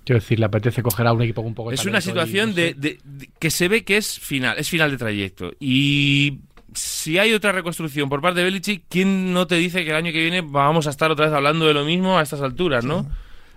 Quiero 0.05 0.21
decir, 0.21 0.39
le 0.41 0.47
apetece 0.47 0.83
coger 0.83 1.07
a 1.07 1.13
un 1.13 1.23
equipo 1.23 1.43
con 1.43 1.49
un 1.49 1.55
poco 1.55 1.71
de 1.71 1.77
es 1.77 1.85
una 1.87 1.99
y 1.99 2.03
situación 2.03 2.51
no 2.51 2.55
de, 2.57 2.75
de- 2.75 2.99
de- 3.05 3.31
que 3.39 3.51
se 3.51 3.69
ve 3.69 3.85
que 3.85 3.97
es 3.97 4.19
final, 4.19 4.59
es 4.59 4.69
final 4.69 4.91
de 4.91 4.97
trayecto. 4.99 5.53
Y 5.61 6.39
si 6.75 7.19
hay 7.19 7.33
otra 7.33 7.53
reconstrucción 7.53 8.09
por 8.09 8.21
parte 8.21 8.41
de 8.41 8.45
Belichick, 8.45 8.83
¿quién 8.89 9.33
no 9.33 9.47
te 9.47 9.55
dice 9.55 9.85
que 9.85 9.91
el 9.91 9.97
año 9.97 10.13
que 10.13 10.21
viene 10.21 10.43
vamos 10.43 10.87
a 10.87 10.91
estar 10.91 11.11
otra 11.11 11.27
vez 11.27 11.35
hablando 11.35 11.67
de 11.67 11.75
lo 11.75 11.85
mismo 11.85 12.19
a 12.19 12.23
estas 12.23 12.41
alturas, 12.41 12.85
no? 12.85 13.07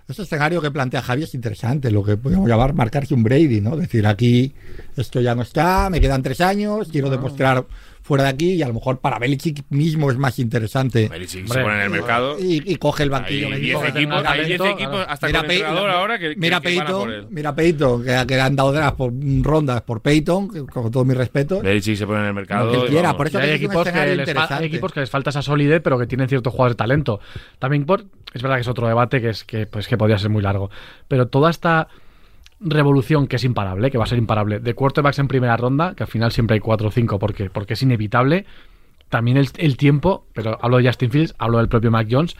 Ese 0.08 0.22
escenario 0.22 0.60
que 0.60 0.72
plantea 0.72 1.02
Javi 1.02 1.22
es 1.22 1.34
interesante, 1.34 1.90
lo 1.92 2.02
que 2.02 2.16
podemos 2.16 2.48
llamar 2.48 2.74
marcarse 2.74 3.14
un 3.14 3.22
Brady, 3.22 3.60
¿no? 3.60 3.76
Decir, 3.76 4.04
aquí 4.08 4.52
esto 4.96 5.20
ya 5.20 5.36
no 5.36 5.42
está, 5.42 5.88
me 5.88 6.00
quedan 6.00 6.20
tres 6.22 6.40
años, 6.40 6.88
quiero 6.90 7.10
demostrar 7.10 7.64
fuera 8.10 8.24
de 8.24 8.30
aquí 8.30 8.54
y 8.54 8.62
a 8.62 8.66
lo 8.68 8.74
mejor 8.74 8.98
para 8.98 9.20
Belichick 9.20 9.62
mismo 9.70 10.10
es 10.10 10.18
más 10.18 10.40
interesante. 10.40 11.08
Belichick 11.08 11.46
se 11.46 11.60
pone 11.60 11.76
en 11.76 11.80
el 11.82 11.90
mercado. 11.90 12.36
Y, 12.40 12.60
y 12.72 12.74
coge 12.74 13.04
el 13.04 13.10
banquillo. 13.10 13.46
Hay 13.46 13.52
me 13.52 13.58
10 13.60 13.68
dijo 13.68 13.80
que 13.82 13.88
equipos, 13.88 14.16
tenga 14.16 14.30
hay 14.32 14.44
10 14.46 14.58
talento, 14.58 14.82
equipos 14.82 15.06
hasta 15.08 15.26
Mira, 15.28 15.40
con 15.42 15.50
entrenador 15.52 15.90
ahora 15.90 16.18
que, 16.18 16.30
que- 16.30 16.36
mira 16.40 16.60
que 16.60 16.76
van 16.76 16.86
a 16.86 16.90
por 16.90 17.08
él. 17.08 17.14
Peyton, 17.14 17.34
mira 17.34 17.54
Peyton, 17.54 18.04
que, 18.04 18.24
que 18.26 18.34
le 18.34 18.40
han 18.40 18.56
dado 18.56 18.72
draft 18.72 18.96
por 18.96 19.12
rondas 19.42 19.82
por 19.82 20.02
Peyton, 20.02 20.48
que- 20.50 20.66
con 20.66 20.90
todo 20.90 21.04
mi 21.04 21.14
respeto. 21.14 21.60
Belichick 21.62 21.96
se 21.96 22.06
pone 22.06 22.18
en 22.20 22.26
el 22.26 22.34
mercado. 22.34 22.72
Lo 22.72 22.82
que 22.82 22.88
quiera, 22.90 23.16
por 23.16 23.28
eso 23.28 23.38
hay 23.38 23.48
que 23.50 23.54
equipos, 23.54 23.84
que 23.84 23.88
escenario 23.90 24.16
les 24.16 24.50
hay 24.50 24.66
equipos 24.66 24.92
que 24.92 25.00
les 25.00 25.10
falta 25.10 25.30
esa 25.30 25.42
solidez, 25.42 25.80
pero 25.82 25.98
que 25.98 26.06
tienen 26.06 26.28
ciertos 26.28 26.52
jugadores 26.52 26.74
de 26.76 26.78
talento. 26.78 27.20
También 27.60 27.86
por, 27.86 28.04
es 28.34 28.42
verdad 28.42 28.56
que 28.56 28.62
es 28.62 28.68
otro 28.68 28.88
debate 28.88 29.20
que 29.20 29.28
es 29.30 29.44
que 29.44 29.66
pues 29.66 29.86
que 29.86 29.96
podría 29.96 30.18
ser 30.18 30.30
muy 30.30 30.42
largo. 30.42 30.70
Pero 31.06 31.28
toda 31.28 31.48
esta 31.50 31.88
revolución 32.60 33.26
que 33.26 33.36
es 33.36 33.44
imparable, 33.44 33.90
que 33.90 33.98
va 33.98 34.04
a 34.04 34.06
ser 34.06 34.18
imparable, 34.18 34.60
de 34.60 34.74
quarterbacks 34.74 35.18
en 35.18 35.28
primera 35.28 35.56
ronda, 35.56 35.94
que 35.94 36.02
al 36.04 36.08
final 36.08 36.30
siempre 36.32 36.54
hay 36.54 36.60
4 36.60 36.88
o 36.88 36.90
5 36.90 37.18
porque, 37.18 37.50
porque 37.50 37.74
es 37.74 37.82
inevitable. 37.82 38.44
También 39.08 39.36
el, 39.38 39.48
el 39.56 39.76
tiempo, 39.76 40.26
pero 40.34 40.58
hablo 40.62 40.76
de 40.78 40.86
Justin 40.86 41.10
Fields, 41.10 41.34
hablo 41.38 41.58
del 41.58 41.68
propio 41.68 41.90
Mac 41.90 42.06
Jones. 42.10 42.36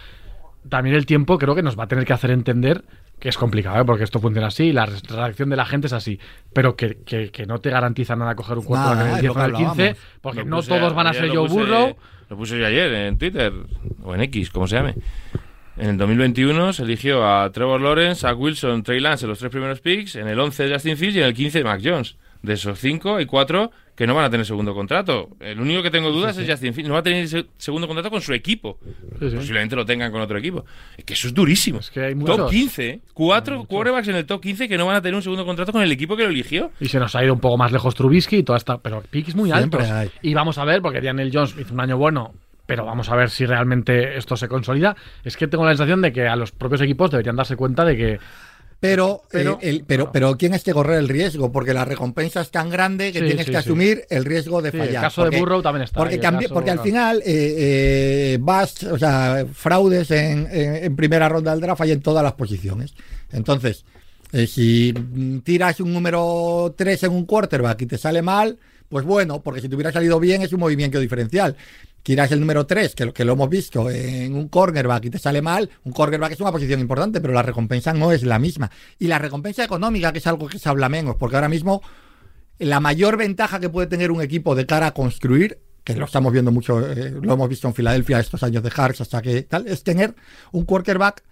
También 0.68 0.94
el 0.94 1.06
tiempo 1.06 1.38
creo 1.38 1.54
que 1.54 1.62
nos 1.62 1.78
va 1.78 1.84
a 1.84 1.88
tener 1.88 2.04
que 2.04 2.12
hacer 2.12 2.30
entender 2.30 2.84
que 3.18 3.28
es 3.28 3.36
complicado, 3.36 3.80
¿eh? 3.80 3.84
porque 3.84 4.04
esto 4.04 4.18
funciona 4.20 4.46
así 4.48 4.64
y 4.66 4.72
la 4.72 4.86
re- 4.86 4.94
reacción 5.08 5.50
de 5.50 5.56
la 5.56 5.66
gente 5.66 5.88
es 5.88 5.92
así. 5.92 6.18
Pero 6.54 6.76
que, 6.76 6.98
que- 7.04 7.30
que 7.30 7.44
no 7.46 7.58
te 7.58 7.70
garantiza 7.70 8.14
nada 8.16 8.34
coger 8.34 8.58
un 8.58 8.64
quarterback 8.64 8.96
Nada, 8.96 9.06
en 9.06 9.10
el 9.10 9.16
es 9.16 9.20
10 9.22 9.26
lo 9.26 9.32
o 9.32 9.34
que 9.34 9.40
en 9.40 9.50
el 9.50 9.56
15, 9.56 9.70
hablábamos. 9.70 9.98
porque 10.22 10.44
no 10.44 10.62
todos 10.62 10.94
van 10.94 11.06
a 11.06 11.12
ser 11.12 11.28
Joe 11.28 11.48
puse- 11.48 11.52
Burrow. 11.54 11.96
Lo 12.30 12.36
puse 12.36 12.58
yo 12.58 12.66
ayer 12.66 12.92
en 12.94 13.18
Twitter, 13.18 13.52
o 14.04 14.14
en 14.14 14.20
X, 14.22 14.50
como 14.50 14.66
se 14.68 14.76
llame. 14.76 14.94
En 15.76 15.90
el 15.90 15.96
2021 15.96 16.72
se 16.74 16.82
eligió 16.82 17.26
a 17.26 17.50
Trevor 17.52 17.80
Lawrence, 17.80 18.26
a 18.26 18.34
Wilson, 18.34 18.82
Trey 18.82 19.00
Lance 19.00 19.24
en 19.24 19.30
los 19.30 19.38
tres 19.38 19.50
primeros 19.50 19.80
picks, 19.80 20.16
en 20.16 20.28
el 20.28 20.38
11 20.38 20.72
Justin 20.72 20.96
Fields 20.96 21.16
y 21.16 21.20
en 21.20 21.26
el 21.26 21.34
15 21.34 21.64
Mac 21.64 21.80
Jones. 21.82 22.16
De 22.42 22.54
esos 22.54 22.78
cinco 22.78 23.16
hay 23.16 23.26
cuatro 23.26 23.70
que 23.94 24.06
no 24.06 24.14
van 24.14 24.24
a 24.24 24.30
tener 24.30 24.46
segundo 24.46 24.72
contrato. 24.74 25.28
El 25.40 25.60
único 25.60 25.82
que 25.82 25.90
tengo 25.90 26.10
dudas 26.10 26.36
es 26.38 26.48
Justin 26.48 26.72
Fields. 26.72 26.88
No 26.88 26.94
va 26.94 27.00
a 27.00 27.02
tener 27.02 27.28
se- 27.28 27.44
segundo 27.58 27.86
contrato 27.86 28.08
con 28.10 28.22
su 28.22 28.32
equipo. 28.32 28.78
Sí, 29.18 29.28
sí. 29.30 29.36
Posiblemente 29.36 29.76
lo 29.76 29.84
tengan 29.84 30.10
con 30.10 30.22
otro 30.22 30.38
equipo. 30.38 30.64
Es 30.96 31.04
que 31.04 31.12
eso 31.12 31.28
es 31.28 31.34
durísimo. 31.34 31.80
Es 31.80 31.90
que 31.90 32.00
hay 32.00 32.14
top 32.14 32.20
muchos. 32.20 32.50
15, 32.50 32.88
¿eh? 32.88 33.00
Cuatro 33.12 33.64
quarterbacks 33.64 34.08
en 34.08 34.16
el 34.16 34.24
top 34.24 34.40
15 34.40 34.68
que 34.70 34.78
no 34.78 34.86
van 34.86 34.96
a 34.96 35.02
tener 35.02 35.14
un 35.16 35.22
segundo 35.22 35.44
contrato 35.44 35.70
con 35.70 35.82
el 35.82 35.92
equipo 35.92 36.16
que 36.16 36.22
lo 36.22 36.30
eligió. 36.30 36.70
Y 36.80 36.88
se 36.88 36.98
nos 36.98 37.14
ha 37.14 37.22
ido 37.22 37.34
un 37.34 37.40
poco 37.40 37.58
más 37.58 37.72
lejos 37.72 37.94
Trubisky 37.94 38.36
y 38.38 38.42
toda 38.42 38.56
esta. 38.56 38.78
Pero 38.78 39.02
picks 39.10 39.34
muy 39.34 39.50
altos. 39.50 39.82
hay. 39.90 40.08
Y 40.22 40.32
vamos 40.32 40.56
a 40.56 40.64
ver, 40.64 40.80
porque 40.80 41.02
Daniel 41.02 41.30
Jones 41.30 41.54
hizo 41.60 41.74
un 41.74 41.80
año 41.80 41.98
bueno, 41.98 42.32
pero 42.70 42.84
vamos 42.86 43.08
a 43.10 43.16
ver 43.16 43.30
si 43.30 43.44
realmente 43.46 44.16
esto 44.16 44.36
se 44.36 44.48
consolida. 44.48 44.96
Es 45.24 45.36
que 45.36 45.46
tengo 45.48 45.64
la 45.64 45.70
sensación 45.72 46.00
de 46.02 46.12
que 46.12 46.26
a 46.26 46.36
los 46.36 46.52
propios 46.52 46.80
equipos 46.80 47.10
deberían 47.10 47.36
darse 47.36 47.56
cuenta 47.56 47.84
de 47.84 47.96
que. 47.96 48.18
Pero, 48.80 49.20
Pero- 49.30 49.58
eh, 49.60 49.68
el, 49.68 49.84
pero, 49.86 50.10
pero 50.10 50.38
¿quién 50.38 50.54
es 50.54 50.64
que 50.64 50.72
correr 50.72 50.98
el 51.00 51.08
riesgo? 51.08 51.52
Porque 51.52 51.74
la 51.74 51.84
recompensa 51.84 52.40
es 52.40 52.50
tan 52.50 52.70
grande 52.70 53.12
que 53.12 53.18
Sí, 53.18 53.26
tienes 53.26 53.44
sí, 53.44 53.52
que 53.52 53.58
sí. 53.58 53.68
asumir 53.68 54.04
el 54.08 54.24
riesgo 54.24 54.62
de 54.62 54.70
Sí, 54.70 54.78
el 54.78 54.86
fallar. 54.86 55.02
caso 55.02 55.28
de 55.28 55.38
Burrow 55.38 55.60
también 55.60 55.82
está 55.84 55.98
Porque, 55.98 56.14
ahí, 56.14 56.20
el 56.20 56.24
cambi- 56.24 56.42
caso, 56.44 56.54
porque 56.54 56.70
al 56.70 56.80
final 56.80 57.18
eh, 57.18 57.24
eh, 57.26 58.38
vas, 58.40 58.82
o 58.84 58.98
sea, 58.98 59.44
fraudes 59.52 60.10
en, 60.12 60.48
en- 60.50 60.76
en 60.84 60.96
primera 60.96 61.28
ronda 61.28 61.50
del 61.50 61.60
draft 61.60 61.82
hay 61.82 61.92
en 61.92 62.00
todas 62.00 62.22
las 62.24 62.32
posiciones. 62.32 62.94
Entonces, 63.32 63.84
eh, 64.32 64.46
si 64.46 64.94
tiras 65.44 65.78
un 65.80 65.92
número 65.92 66.74
3 66.74 67.02
en 67.02 67.12
un 67.12 67.26
quarterback 67.26 67.82
y 67.82 67.86
te 67.86 67.98
sale 67.98 68.22
mal, 68.22 68.56
pues 68.88 69.04
bueno, 69.04 69.42
porque 69.42 69.60
si 69.60 69.68
te 69.68 69.74
hubiera 69.74 69.92
salido 69.92 70.18
bien 70.18 70.40
es 70.40 70.54
un 70.54 70.60
movimiento 70.60 70.98
diferencial. 71.00 71.54
Tiras 72.03 72.32
el 72.32 72.40
número 72.40 72.66
3, 72.66 72.94
que, 72.94 73.12
que 73.12 73.24
lo 73.24 73.34
hemos 73.34 73.48
visto 73.48 73.90
en 73.90 74.34
un 74.34 74.48
cornerback 74.48 75.05
y 75.05 75.11
te 75.11 75.18
sale 75.18 75.42
mal, 75.42 75.68
un 75.84 75.92
cornerback 75.92 76.32
es 76.32 76.40
una 76.40 76.53
posición 76.53 76.80
importante, 76.80 77.20
pero 77.20 77.34
la 77.34 77.42
recompensa 77.42 77.92
no 77.92 78.12
es 78.12 78.22
la 78.22 78.38
misma. 78.38 78.70
Y 78.98 79.07
la 79.07 79.18
recompensa 79.18 79.64
económica, 79.64 80.12
que 80.12 80.18
es 80.18 80.26
algo 80.26 80.48
que 80.48 80.59
se 80.59 80.68
habla 80.68 80.88
menos, 80.88 81.16
porque 81.16 81.36
ahora 81.36 81.48
mismo 81.48 81.82
la 82.59 82.78
mayor 82.78 83.16
ventaja 83.16 83.59
que 83.59 83.70
puede 83.70 83.86
tener 83.86 84.11
un 84.11 84.20
equipo 84.20 84.55
de 84.55 84.66
cara 84.66 84.88
a 84.88 84.94
construir, 84.94 85.59
que 85.82 85.94
lo 85.94 86.05
estamos 86.05 86.32
viendo 86.32 86.53
mucho, 86.53 86.86
eh, 86.86 87.11
lo 87.11 87.32
hemos 87.32 87.48
visto 87.48 87.66
en 87.66 87.74
Filadelfia 87.74 88.20
estos 88.20 88.42
años 88.42 88.62
de 88.62 88.70
Harks 88.74 89.01
hasta 89.01 89.22
que 89.22 89.42
tal, 89.42 89.66
es 89.66 89.82
tener 89.82 90.14
un 90.53 90.64
quarterback 90.64 91.24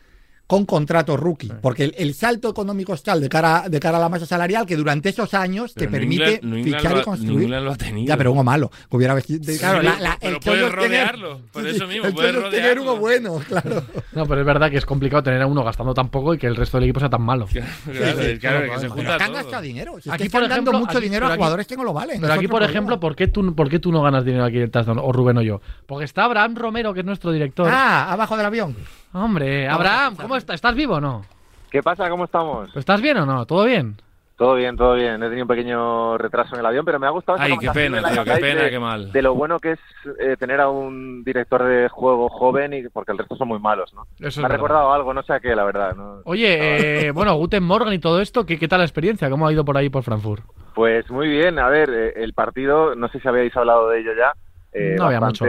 con 0.49 0.65
contrato 0.65 1.15
rookie, 1.17 1.53
porque 1.63 1.85
el, 1.85 1.95
el 1.99 2.15
salto 2.15 2.49
económico 2.49 2.95
es 2.95 3.03
tal 3.03 3.21
de 3.21 3.29
cara, 3.29 3.69
de 3.69 3.79
cara 3.79 3.99
a 3.99 4.01
la 4.01 4.09
masa 4.09 4.25
salarial 4.27 4.65
que 4.67 4.77
durante 4.77 5.11
esos 5.11 5.35
años 5.35 5.73
Pero 5.75 5.87
te 5.91 5.93
permite 5.99 6.41
England- 6.43 6.65
fichar 6.65 6.93
lo 6.95 7.01
y 7.01 7.05
construir. 7.05 7.49
Lo 7.51 7.71
ha 7.73 7.77
tenido. 7.77 8.09
Ya, 8.09 8.17
pero 8.17 8.33
uno 8.33 8.43
malo. 8.43 8.71
que 8.91 8.97
Hubiera 8.97 9.13
vestido, 9.15 9.41
claro, 9.61 9.83
la- 9.83 10.01
la- 10.01 10.17
pero 10.19 10.37
el 10.37 10.41
puedes 10.41 10.63
es 10.65 10.71
tener- 10.71 10.75
rodearlo, 10.89 11.41
por 11.53 11.67
eso 11.67 11.87
mismo, 11.87 12.07
el 12.07 12.15
puedes 12.15 12.33
tener 12.51 12.81
uno 12.81 12.97
rodearlo. 12.97 12.97
bueno, 12.99 13.41
claro. 13.47 13.83
No, 14.15 14.27
pero 14.27 14.41
es 14.41 14.47
verdad 14.47 14.71
que 14.71 14.79
es 14.79 14.87
complicado 14.87 15.23
tener 15.23 15.43
a 15.43 15.47
uno 15.47 15.63
gastando 15.63 15.93
tan 15.93 16.09
poco 16.09 16.33
y 16.33 16.39
que 16.39 16.47
el 16.47 16.57
resto 16.57 16.79
del 16.79 16.85
equipo 16.85 16.99
sea 17.01 17.11
tan 17.11 17.23
malo. 17.23 17.47
Claro, 17.53 17.69
sí, 17.85 17.93
claro, 17.93 18.23
sí, 18.33 18.39
claro, 18.39 18.39
claro, 18.39 18.63
que 18.63 18.75
se 18.75 18.81
pero 18.81 18.93
junta 18.95 19.17
que 19.19 19.23
han 19.25 19.33
gastado 19.35 19.63
dinero. 19.63 20.01
Si 20.01 20.09
Aquí, 20.11 20.29
por 20.31 20.43
están 20.45 20.65
dando 20.65 20.73
mucho 20.79 20.97
aquí- 20.97 21.05
dinero 21.07 21.27
a 21.27 21.29
aquí- 21.29 21.37
jugadores 21.37 21.67
que 21.67 21.77
no 21.77 21.85
lo 21.85 21.93
valen. 21.93 22.21
Pero 22.23 22.33
aquí, 22.33 22.47
por 22.49 22.61
problema. 22.61 22.71
ejemplo, 22.71 22.99
¿por 23.01 23.15
qué, 23.17 23.29
tú, 23.29 23.55
¿por 23.55 23.69
qué 23.69 23.79
tú 23.79 23.93
no 23.93 24.01
ganas 24.03 24.25
dinero 24.25 24.45
aquí 24.47 24.59
en 24.61 24.71
Touchdown? 24.71 24.99
O 24.99 25.13
Rubén 25.13 25.37
o 25.37 25.43
yo. 25.43 25.61
Porque 25.87 26.07
está 26.07 26.25
Abraham 26.25 26.55
Romero, 26.57 26.95
que 26.95 27.01
es 27.01 27.07
nuestro 27.07 27.33
director. 27.33 27.69
Ah, 27.71 28.11
abajo 28.13 28.35
del 28.37 28.47
avión. 28.47 28.75
Hombre, 29.13 29.69
Abraham. 29.69 30.17
¿cómo 30.21 30.37
estás? 30.37 30.55
¿Estás 30.57 30.75
vivo 30.75 30.95
o 30.97 31.01
no? 31.01 31.23
¿Qué 31.71 31.83
pasa? 31.83 32.09
¿Cómo 32.09 32.25
estamos? 32.25 32.75
¿Estás 32.77 33.01
bien 33.01 33.17
o 33.19 33.27
no? 33.27 33.47
¿Todo 33.47 33.65
bien? 33.65 33.97
Todo 34.37 34.55
bien, 34.55 34.77
todo 34.77 34.95
bien. 34.95 35.21
He 35.21 35.27
tenido 35.29 35.43
un 35.45 35.49
pequeño 35.49 36.17
retraso 36.17 36.55
en 36.55 36.61
el 36.61 36.67
avión, 36.67 36.85
pero 36.85 37.01
me 37.01 37.09
ha 37.09 37.11
gustado. 37.11 37.39
Ay, 37.41 37.59
qué 37.59 37.71
pena, 37.71 38.01
tío, 38.09 38.25
qué 38.25 38.37
pena, 38.37 38.63
de, 38.63 38.71
qué 38.71 38.79
mal. 38.79 39.11
De 39.11 39.21
lo 39.21 39.35
bueno 39.35 39.59
que 39.59 39.73
es 39.73 39.81
eh, 40.21 40.37
tener 40.39 40.61
a 40.61 40.69
un 40.69 41.25
director 41.25 41.65
de 41.65 41.89
juego 41.89 42.29
joven 42.29 42.73
y 42.73 42.89
porque 42.89 43.11
el 43.13 43.19
resto 43.19 43.35
son 43.35 43.49
muy 43.49 43.59
malos, 43.59 43.93
¿no? 43.95 44.07
Eso 44.21 44.29
es 44.29 44.39
me 44.39 44.43
ha 44.45 44.49
verdad. 44.49 44.57
recordado 44.59 44.93
algo, 44.93 45.13
no 45.13 45.23
sé 45.25 45.33
a 45.33 45.41
qué, 45.41 45.57
la 45.57 45.65
verdad. 45.65 45.97
¿no? 45.97 46.21
Oye, 46.25 47.07
eh, 47.09 47.11
bueno, 47.11 47.35
Guten 47.35 47.65
Morgen 47.65 47.93
y 47.95 47.99
todo 47.99 48.21
esto, 48.21 48.47
¿qué, 48.47 48.59
¿qué 48.61 48.69
tal 48.69 48.79
la 48.79 48.85
experiencia? 48.85 49.29
¿Cómo 49.29 49.47
ha 49.49 49.53
ido 49.53 49.65
por 49.65 49.77
ahí 49.77 49.89
por 49.89 50.05
Frankfurt? 50.05 50.45
Pues 50.75 51.11
muy 51.11 51.27
bien. 51.29 51.59
A 51.59 51.69
ver, 51.69 51.91
eh, 51.91 52.13
el 52.23 52.33
partido, 52.33 52.95
no 52.95 53.09
sé 53.09 53.19
si 53.19 53.27
habéis 53.27 53.57
hablado 53.57 53.89
de 53.89 54.01
ello 54.01 54.13
ya. 54.17 54.33
eh, 54.73 54.95
No 54.97 55.07
había 55.07 55.21
mucho 55.21 55.45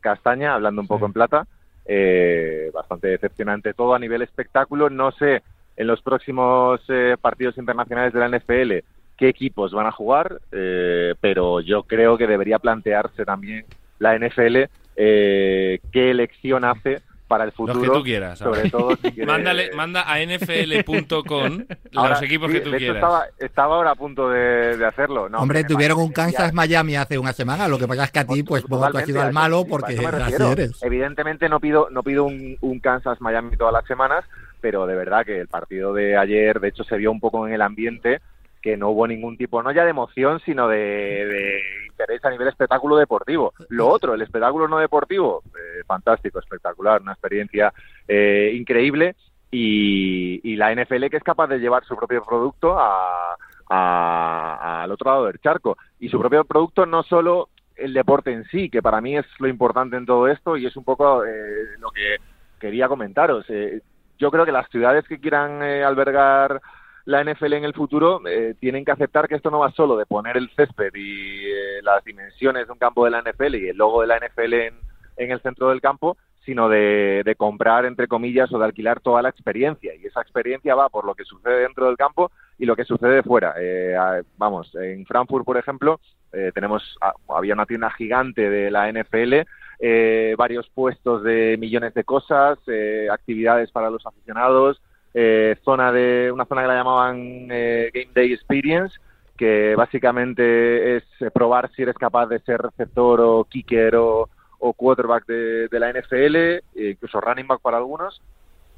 castaña, 0.00 0.54
hablando 0.54 0.80
un 0.82 0.86
poco 0.86 1.00
Sí. 1.00 1.06
en 1.06 1.12
plata. 1.14 1.46
Eh, 1.86 2.70
bastante 2.72 3.08
decepcionante 3.08 3.74
todo 3.74 3.94
a 3.94 3.98
nivel 3.98 4.22
espectáculo. 4.22 4.90
No 4.90 5.12
sé 5.12 5.42
en 5.76 5.86
los 5.86 6.02
próximos 6.02 6.80
eh, 6.88 7.16
partidos 7.20 7.58
internacionales 7.58 8.12
de 8.12 8.20
la 8.20 8.28
NFL 8.28 8.72
qué 9.16 9.28
equipos 9.28 9.72
van 9.72 9.86
a 9.86 9.92
jugar, 9.92 10.40
eh, 10.52 11.14
pero 11.20 11.60
yo 11.60 11.84
creo 11.84 12.18
que 12.18 12.26
debería 12.26 12.58
plantearse 12.58 13.24
también 13.24 13.64
la 13.98 14.18
NFL 14.18 14.64
eh, 14.96 15.80
qué 15.92 16.10
elección 16.10 16.64
hace 16.64 17.00
para 17.28 17.44
el 17.44 17.48
Los 17.48 17.54
futuro. 17.56 17.80
que 17.80 17.88
tú 17.88 18.02
quieras. 18.02 18.38
Sobre 18.38 18.70
todo 18.70 18.90
si 18.96 19.10
quieres- 19.12 19.26
Mándale, 19.26 19.70
manda 19.76 20.04
a 20.06 20.18
nfl.com 20.24 21.64
los 21.92 22.22
equipos 22.22 22.48
sí, 22.50 22.54
que 22.58 22.60
tú 22.60 22.70
de 22.70 22.78
quieras. 22.78 22.96
Estaba, 22.96 23.24
estaba 23.38 23.74
ahora 23.76 23.90
a 23.92 23.94
punto 23.94 24.28
de, 24.30 24.76
de 24.76 24.86
hacerlo. 24.86 25.28
No, 25.28 25.38
Hombre, 25.38 25.64
tuvieron 25.64 25.98
un 26.00 26.12
Kansas. 26.12 26.52
Miami 26.52 26.96
hace 26.96 27.18
una 27.18 27.32
semana. 27.32 27.68
Lo 27.68 27.78
que 27.78 27.86
pasa 27.88 28.04
es 28.04 28.10
que 28.10 28.18
a 28.20 28.26
ti, 28.26 28.42
pues, 28.42 28.62
tú 28.64 28.74
has 28.74 28.80
Totalmente, 28.92 29.10
ido 29.10 29.20
al 29.20 29.26
a 29.26 29.30
eso- 29.30 29.34
malo 29.34 29.64
porque 29.68 29.94
así 30.06 30.34
eres. 30.52 30.82
Evidentemente 30.82 31.48
no 31.48 31.60
pido, 31.60 31.88
no 31.90 32.02
pido 32.02 32.24
un, 32.24 32.56
un 32.60 32.80
Kansas 32.80 33.20
Miami 33.20 33.56
todas 33.56 33.72
las 33.72 33.86
semanas, 33.86 34.24
pero 34.60 34.86
de 34.86 34.94
verdad 34.94 35.24
que 35.24 35.40
el 35.40 35.48
partido 35.48 35.92
de 35.94 36.16
ayer, 36.16 36.60
de 36.60 36.68
hecho, 36.68 36.84
se 36.84 36.96
vio 36.96 37.10
un 37.10 37.20
poco 37.20 37.46
en 37.46 37.54
el 37.54 37.62
ambiente 37.62 38.20
que 38.64 38.78
no 38.78 38.88
hubo 38.88 39.06
ningún 39.06 39.36
tipo, 39.36 39.62
no 39.62 39.72
ya 39.72 39.84
de 39.84 39.90
emoción, 39.90 40.40
sino 40.40 40.68
de, 40.68 41.60
interés 41.86 42.24
a 42.24 42.30
nivel 42.30 42.48
espectáculo 42.48 42.96
deportivo. 42.96 43.52
Lo 43.68 43.88
otro, 43.88 44.14
el 44.14 44.22
espectáculo 44.22 44.66
no 44.68 44.78
deportivo, 44.78 45.42
eh, 45.48 45.82
fantástico, 45.86 46.38
espectacular, 46.38 47.02
una 47.02 47.12
experiencia 47.12 47.74
eh, 48.08 48.54
increíble 48.54 49.16
y, 49.50 50.56
la 50.56 50.72
NFL 50.72 51.10
que 51.10 51.18
es 51.18 51.22
capaz 51.22 51.48
de 51.48 51.58
llevar 51.58 51.84
su 51.84 51.94
propio 51.94 52.24
producto 52.24 52.74
a- 52.78 53.36
al 53.68 54.90
otro 54.90 55.10
lado 55.10 55.26
del 55.26 55.40
charco. 55.40 55.76
Y 56.00 56.08
su 56.08 56.18
propio 56.18 56.44
producto 56.44 56.86
no 56.86 57.02
solo 57.02 57.50
el 57.76 57.92
deporte 57.92 58.32
en 58.32 58.44
sí, 58.44 58.70
que 58.70 58.80
para 58.80 59.02
mí 59.02 59.18
es 59.18 59.26
lo 59.40 59.48
importante 59.48 59.96
en 59.98 60.06
todo 60.06 60.26
esto 60.26 60.56
y 60.56 60.64
es 60.64 60.74
un 60.74 60.84
poco 60.84 61.22
eh, 61.26 61.76
lo 61.80 61.90
que 61.90 62.16
quería 62.58 62.88
comentaros. 62.88 63.44
Eh, 63.50 63.82
yo 64.18 64.30
creo 64.30 64.46
que 64.46 64.52
las 64.52 64.70
ciudades 64.70 65.06
que 65.06 65.20
quieran 65.20 65.62
eh, 65.62 65.84
albergar 65.84 66.62
la 67.04 67.22
NFL 67.22 67.54
en 67.54 67.64
el 67.64 67.74
futuro 67.74 68.20
eh, 68.26 68.54
tienen 68.58 68.84
que 68.84 68.92
aceptar 68.92 69.28
que 69.28 69.34
esto 69.34 69.50
no 69.50 69.60
va 69.60 69.72
solo 69.72 69.96
de 69.96 70.06
poner 70.06 70.36
el 70.36 70.50
césped 70.56 70.94
y 70.94 71.44
eh, 71.46 71.82
las 71.82 72.02
dimensiones 72.04 72.66
de 72.66 72.72
un 72.72 72.78
campo 72.78 73.04
de 73.04 73.10
la 73.10 73.22
NFL 73.22 73.54
y 73.56 73.68
el 73.68 73.76
logo 73.76 74.00
de 74.00 74.06
la 74.06 74.18
NFL 74.18 74.54
en, 74.54 75.30
el 75.30 75.40
centro 75.40 75.68
del 75.68 75.80
campo, 75.80 76.16
sino 76.44 76.68
de, 76.68 77.34
comprar, 77.36 77.84
entre 77.84 78.08
comillas, 78.08 78.52
o 78.52 78.58
de 78.58 78.64
alquilar 78.64 79.00
toda 79.00 79.22
la 79.22 79.28
experiencia. 79.28 79.94
Y 79.94 80.06
esa 80.06 80.20
experiencia 80.20 80.74
va 80.74 80.88
por 80.88 81.04
lo 81.04 81.14
que 81.14 81.24
sucede 81.24 81.60
dentro 81.60 81.86
del 81.86 81.96
campo 81.96 82.30
y 82.58 82.66
lo 82.66 82.76
que 82.76 82.84
sucede 82.84 83.22
fuera. 83.22 83.54
Eh, 83.58 83.94
vamos, 84.36 84.74
en 84.74 85.06
Frankfurt, 85.06 85.44
por 85.44 85.56
ejemplo, 85.56 86.00
eh, 86.34 86.50
tenemos 86.52 86.96
ah, 87.00 87.14
había 87.28 87.54
una 87.54 87.66
tienda 87.66 87.90
gigante 87.90 88.50
de 88.50 88.70
la 88.70 88.90
NFL, 88.90 89.46
eh, 89.78 90.34
varios 90.36 90.68
puestos 90.70 91.22
de 91.22 91.56
millones 91.58 91.94
de 91.94 92.04
cosas, 92.04 92.58
eh, 92.66 93.08
actividades 93.10 93.70
para 93.70 93.90
los 93.90 94.04
aficionados, 94.04 94.82
eh, 95.14 95.56
zona 95.64 95.92
de 95.92 96.30
una 96.32 96.44
zona 96.44 96.62
que 96.62 96.68
la 96.68 96.74
llamaban 96.74 97.48
eh, 97.50 97.90
Game 97.94 98.10
Day 98.14 98.32
Experience, 98.32 98.96
que 99.36 99.74
básicamente 99.76 100.96
es 100.96 101.04
eh, 101.20 101.30
probar 101.30 101.70
si 101.72 101.82
eres 101.82 101.96
capaz 101.96 102.26
de 102.26 102.40
ser 102.40 102.60
receptor 102.60 103.20
o 103.20 103.44
kicker 103.44 103.96
o, 103.96 104.28
o 104.58 104.72
quarterback 104.72 105.26
de, 105.26 105.68
de 105.68 105.80
la 105.80 105.92
NFL, 105.92 106.36
eh, 106.36 106.62
incluso 106.74 107.20
running 107.20 107.46
back 107.46 107.60
para 107.60 107.78
algunos. 107.78 108.20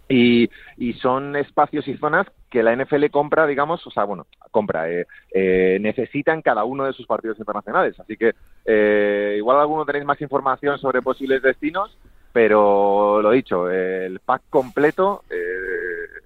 Y, 0.08 0.48
y 0.76 0.92
son 0.94 1.34
espacios 1.34 1.88
y 1.88 1.96
zonas 1.96 2.28
que 2.48 2.62
la 2.62 2.76
NFL 2.76 3.06
compra, 3.10 3.44
digamos, 3.44 3.84
o 3.86 3.90
sea, 3.90 4.04
bueno, 4.04 4.26
compra, 4.52 4.88
eh, 4.88 5.06
eh, 5.32 5.78
necesita 5.80 6.32
en 6.32 6.42
cada 6.42 6.62
uno 6.64 6.84
de 6.84 6.92
sus 6.92 7.06
partidos 7.06 7.38
internacionales. 7.38 7.98
Así 7.98 8.16
que 8.16 8.34
eh, 8.64 9.34
igual 9.36 9.58
alguno 9.58 9.84
tenéis 9.84 10.04
más 10.04 10.20
información 10.20 10.78
sobre 10.78 11.02
posibles 11.02 11.42
destinos, 11.42 11.98
pero 12.32 13.20
lo 13.20 13.30
dicho, 13.32 13.68
el 13.68 14.20
pack 14.20 14.42
completo 14.48 15.24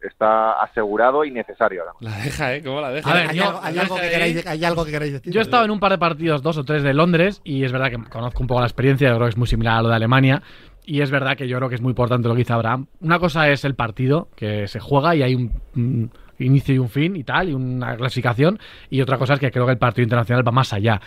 está 0.06 0.52
asegurado 0.62 1.24
y 1.24 1.30
necesario. 1.30 1.82
además. 1.82 1.96
La 2.18 2.24
deja, 2.24 2.54
¿eh? 2.54 2.62
¿Cómo 2.62 2.80
la 2.80 2.90
deja? 2.90 3.10
A 3.10 3.14
ver, 3.14 3.30
¿Hay, 3.30 3.36
yo- 3.36 3.44
algo, 3.48 3.60
hay 3.62 3.74
yo 3.74 3.80
algo 3.82 3.96
que 3.96 4.08
queráis, 4.10 4.46
hay 4.46 4.64
algo 4.64 4.84
que 4.84 4.90
queráis 4.90 5.12
decir? 5.12 5.32
Yo 5.32 5.40
he 5.40 5.42
estado 5.42 5.64
en 5.64 5.70
un 5.70 5.80
par 5.80 5.92
de 5.92 5.98
partidos, 5.98 6.42
dos 6.42 6.56
o 6.58 6.64
tres 6.64 6.82
de 6.82 6.94
Londres, 6.94 7.40
y 7.44 7.64
es 7.64 7.72
verdad 7.72 7.90
que 7.90 7.98
conozco 8.10 8.42
un 8.42 8.46
poco 8.46 8.60
la 8.60 8.66
experiencia, 8.66 9.08
yo 9.08 9.14
creo 9.16 9.26
que 9.26 9.30
es 9.30 9.36
muy 9.36 9.46
similar 9.48 9.78
a 9.78 9.82
lo 9.82 9.88
de 9.88 9.94
Alemania, 9.96 10.42
y 10.84 11.02
es 11.02 11.10
verdad 11.10 11.36
que 11.36 11.46
yo 11.46 11.56
creo 11.58 11.68
que 11.68 11.74
es 11.76 11.80
muy 11.82 11.90
importante 11.90 12.26
lo 12.28 12.34
que 12.34 12.38
dice 12.40 12.52
Abraham. 12.52 12.86
Una 13.00 13.18
cosa 13.18 13.48
es 13.50 13.64
el 13.64 13.74
partido, 13.74 14.28
que 14.36 14.66
se 14.68 14.80
juega 14.80 15.14
y 15.14 15.22
hay 15.22 15.34
un, 15.34 15.52
un 15.76 16.10
inicio 16.38 16.74
y 16.74 16.78
un 16.78 16.88
fin 16.88 17.16
y 17.16 17.22
tal, 17.24 17.48
y 17.50 17.52
una 17.52 17.96
clasificación, 17.96 18.58
y 18.88 19.00
otra 19.02 19.18
cosa 19.18 19.34
es 19.34 19.40
que 19.40 19.50
creo 19.50 19.66
que 19.66 19.72
el 19.72 19.78
partido 19.78 20.04
internacional 20.04 20.46
va 20.46 20.52
más 20.52 20.72
allá. 20.72 21.00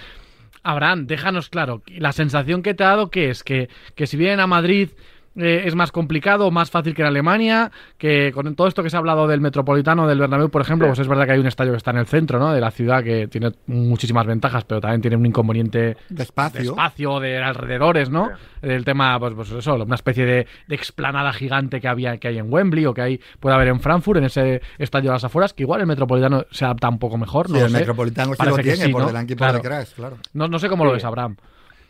Abraham, 0.65 1.07
déjanos 1.07 1.49
claro, 1.49 1.81
la 1.87 2.13
sensación 2.13 2.61
que 2.61 2.73
te 2.73 2.85
ha 2.85 2.89
dado 2.89 3.09
que 3.09 3.29
es 3.29 3.43
que, 3.43 3.67
que 3.95 4.07
si 4.07 4.15
vienen 4.15 4.39
a 4.39 4.47
Madrid 4.47 4.91
eh, 5.35 5.63
es 5.65 5.75
más 5.75 5.91
complicado 5.91 6.47
o 6.47 6.51
más 6.51 6.69
fácil 6.71 6.93
que 6.93 7.01
en 7.01 7.07
Alemania, 7.07 7.71
que 7.97 8.31
con 8.33 8.53
todo 8.55 8.67
esto 8.67 8.83
que 8.83 8.89
se 8.89 8.95
ha 8.95 8.99
hablado 8.99 9.27
del 9.27 9.41
Metropolitano, 9.41 10.07
del 10.07 10.19
Bernabéu, 10.19 10.49
por 10.49 10.61
ejemplo, 10.61 10.87
Sí. 10.87 10.89
pues 10.91 10.99
es 10.99 11.07
verdad 11.07 11.25
que 11.25 11.31
hay 11.33 11.39
un 11.39 11.47
estadio 11.47 11.71
que 11.71 11.77
está 11.77 11.91
en 11.91 11.97
el 11.97 12.05
centro, 12.05 12.39
¿no? 12.39 12.53
De 12.53 12.61
la 12.61 12.71
ciudad 12.71 13.03
que 13.03 13.27
tiene 13.27 13.51
muchísimas 13.67 14.25
ventajas, 14.25 14.63
pero 14.65 14.79
también 14.81 15.01
tiene 15.01 15.17
un 15.17 15.25
inconveniente 15.25 15.79
de 15.79 15.97
Despacio. 16.09 16.71
espacio, 16.71 17.19
de 17.19 17.37
alrededores, 17.41 18.09
¿no? 18.09 18.29
El 18.61 18.85
tema, 18.85 19.19
pues, 19.19 19.33
pues 19.33 19.51
eso, 19.51 19.75
una 19.75 19.95
especie 19.95 20.25
de, 20.25 20.47
de 20.67 20.75
explanada 20.75 21.33
gigante 21.33 21.81
que 21.81 21.87
había 21.87 22.17
que 22.17 22.27
hay 22.29 22.37
en 22.37 22.51
Wembley 22.53 22.85
o 22.85 22.93
que 22.93 23.01
hay 23.01 23.19
puede 23.39 23.55
haber 23.55 23.67
en 23.69 23.79
Frankfurt, 23.79 24.19
en 24.19 24.25
ese 24.25 24.61
estadio 24.77 25.09
de 25.09 25.15
las 25.15 25.23
afueras, 25.23 25.53
que 25.53 25.63
igual 25.63 25.81
el 25.81 25.87
Metropolitano 25.87 26.45
se 26.51 26.65
adapta 26.65 26.89
un 26.89 26.99
poco 26.99 27.17
mejor, 27.17 27.47
Sí, 27.47 27.53
no 27.53 27.59
lo 27.59 27.65
el 27.65 27.71
sé. 27.71 27.77
Metropolitano 27.79 28.33
sí 28.35 28.45
lo 28.45 28.55
tiene 28.57 28.75
sí, 28.85 28.91
por 28.91 29.01
¿no? 29.01 29.07
delante 29.07 29.33
y 29.33 29.35
por 29.35 29.47
Claro. 29.47 29.57
detrás, 29.57 29.93
claro. 29.95 30.17
No, 30.33 30.47
no 30.47 30.59
sé 30.59 30.69
cómo 30.69 30.85
lo 30.85 30.91
Sí. 30.91 30.95
ves, 30.95 31.05
Abraham. 31.05 31.35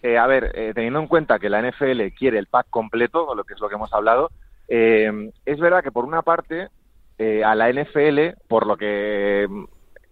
Eh, 0.03 0.17
a 0.17 0.27
ver, 0.27 0.51
eh, 0.53 0.73
teniendo 0.75 0.99
en 0.99 1.07
cuenta 1.07 1.39
que 1.39 1.49
la 1.49 1.61
NFL 1.61 2.13
quiere 2.15 2.37
el 2.37 2.47
pack 2.47 2.67
completo, 2.69 3.33
lo 3.33 3.45
que 3.45 3.53
es 3.53 3.59
lo 3.61 3.69
que 3.69 3.75
hemos 3.75 3.93
hablado, 3.93 4.29
eh, 4.67 5.31
es 5.45 5.59
verdad 5.59 5.81
que 5.81 5.91
por 5.91 6.03
una 6.03 6.21
parte 6.21 6.67
eh, 7.17 7.43
a 7.43 7.55
la 7.55 7.71
NFL, 7.71 8.37
por 8.49 8.67
lo 8.67 8.75
que 8.75 9.47
mm, 9.49 9.63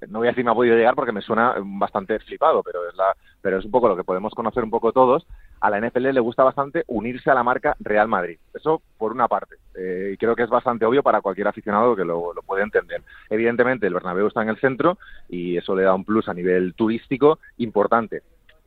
no 0.10 0.20
voy 0.20 0.28
a 0.28 0.32
decir 0.32 0.46
me 0.46 0.52
ha 0.52 0.56
podido 0.56 0.76
llegar 0.76 0.96
porque 0.96 1.12
me 1.12 1.22
suena 1.22 1.56
bastante 1.60 2.20
flipado, 2.20 2.64
pero 2.64 2.88
es 2.88 2.96
la, 2.96 3.16
pero 3.42 3.60
es 3.60 3.66
un 3.66 3.72
poco 3.72 3.88
lo 3.88 3.98
que 3.98 4.04
podemos 4.04 4.34
conocer 4.34 4.64
un 4.64 4.70
poco 4.70 4.92
todos. 4.94 5.28
A 5.60 5.70
la 5.70 5.80
NFL 5.80 6.12
le 6.12 6.20
gusta 6.20 6.44
bastante 6.44 6.84
unirse 6.88 7.30
a 7.30 7.36
la 7.36 7.44
marca 7.44 7.76
Real 7.80 8.08
Madrid. 8.08 8.40
Eso 8.54 8.82
por 8.98 9.12
una 9.12 9.28
parte. 9.28 9.56
Eh, 9.76 10.16
creo 10.20 10.36
que 10.36 10.44
es 10.44 10.50
bastante 10.50 10.86
obvio 10.86 11.04
para 11.04 11.22
cualquier 11.22 11.48
aficionado 11.48 11.96
que 11.96 12.06
lo, 12.06 12.34
lo 12.34 12.42
puede 12.42 12.64
entender. 12.64 13.04
Evidentemente 13.30 13.88
el 13.88 13.94
Bernabéu 13.94 14.28
está 14.28 14.42
en 14.42 14.50
el 14.50 14.60
centro 14.60 14.98
y 15.30 15.58
eso 15.58 15.76
le 15.76 15.84
da 15.84 15.94
un 15.94 16.06
plus 16.06 16.30
a 16.30 16.34
nivel 16.34 16.74
turístico 16.76 17.40
importante 17.58 18.24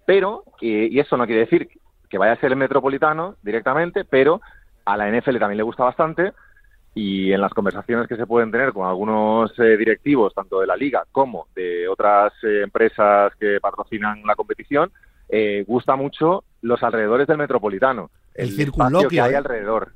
pero, 0.06 0.44
y 0.60 0.98
eso 0.98 1.16
no 1.16 1.26
quiere 1.26 1.42
decir 1.42 1.68
que 2.08 2.18
vaya 2.18 2.32
a 2.32 2.40
ser 2.40 2.52
el 2.52 2.58
metropolitano 2.58 3.36
directamente, 3.42 4.04
pero 4.04 4.40
a 4.84 4.96
la 4.96 5.10
NFL 5.10 5.38
también 5.38 5.56
le 5.56 5.62
gusta 5.62 5.84
bastante 5.84 6.32
y 6.94 7.32
en 7.32 7.40
las 7.40 7.52
conversaciones 7.52 8.06
que 8.06 8.16
se 8.16 8.26
pueden 8.26 8.52
tener 8.52 8.72
con 8.72 8.86
algunos 8.86 9.50
eh, 9.58 9.76
directivos, 9.76 10.32
tanto 10.32 10.60
de 10.60 10.66
la 10.66 10.76
liga 10.76 11.04
como 11.10 11.48
de 11.54 11.88
otras 11.88 12.32
eh, 12.44 12.62
empresas 12.62 13.32
que 13.38 13.58
patrocinan 13.60 14.22
la 14.24 14.36
competición, 14.36 14.92
eh, 15.28 15.64
gusta 15.66 15.96
mucho 15.96 16.44
los 16.62 16.82
alrededores 16.82 17.26
del 17.26 17.38
metropolitano, 17.38 18.10
El 18.34 18.50
espacio 18.50 18.66
circunloquio, 18.66 19.08
que 19.08 19.20
hay 19.20 19.32
¿eh? 19.32 19.36
alrededor. 19.36 19.92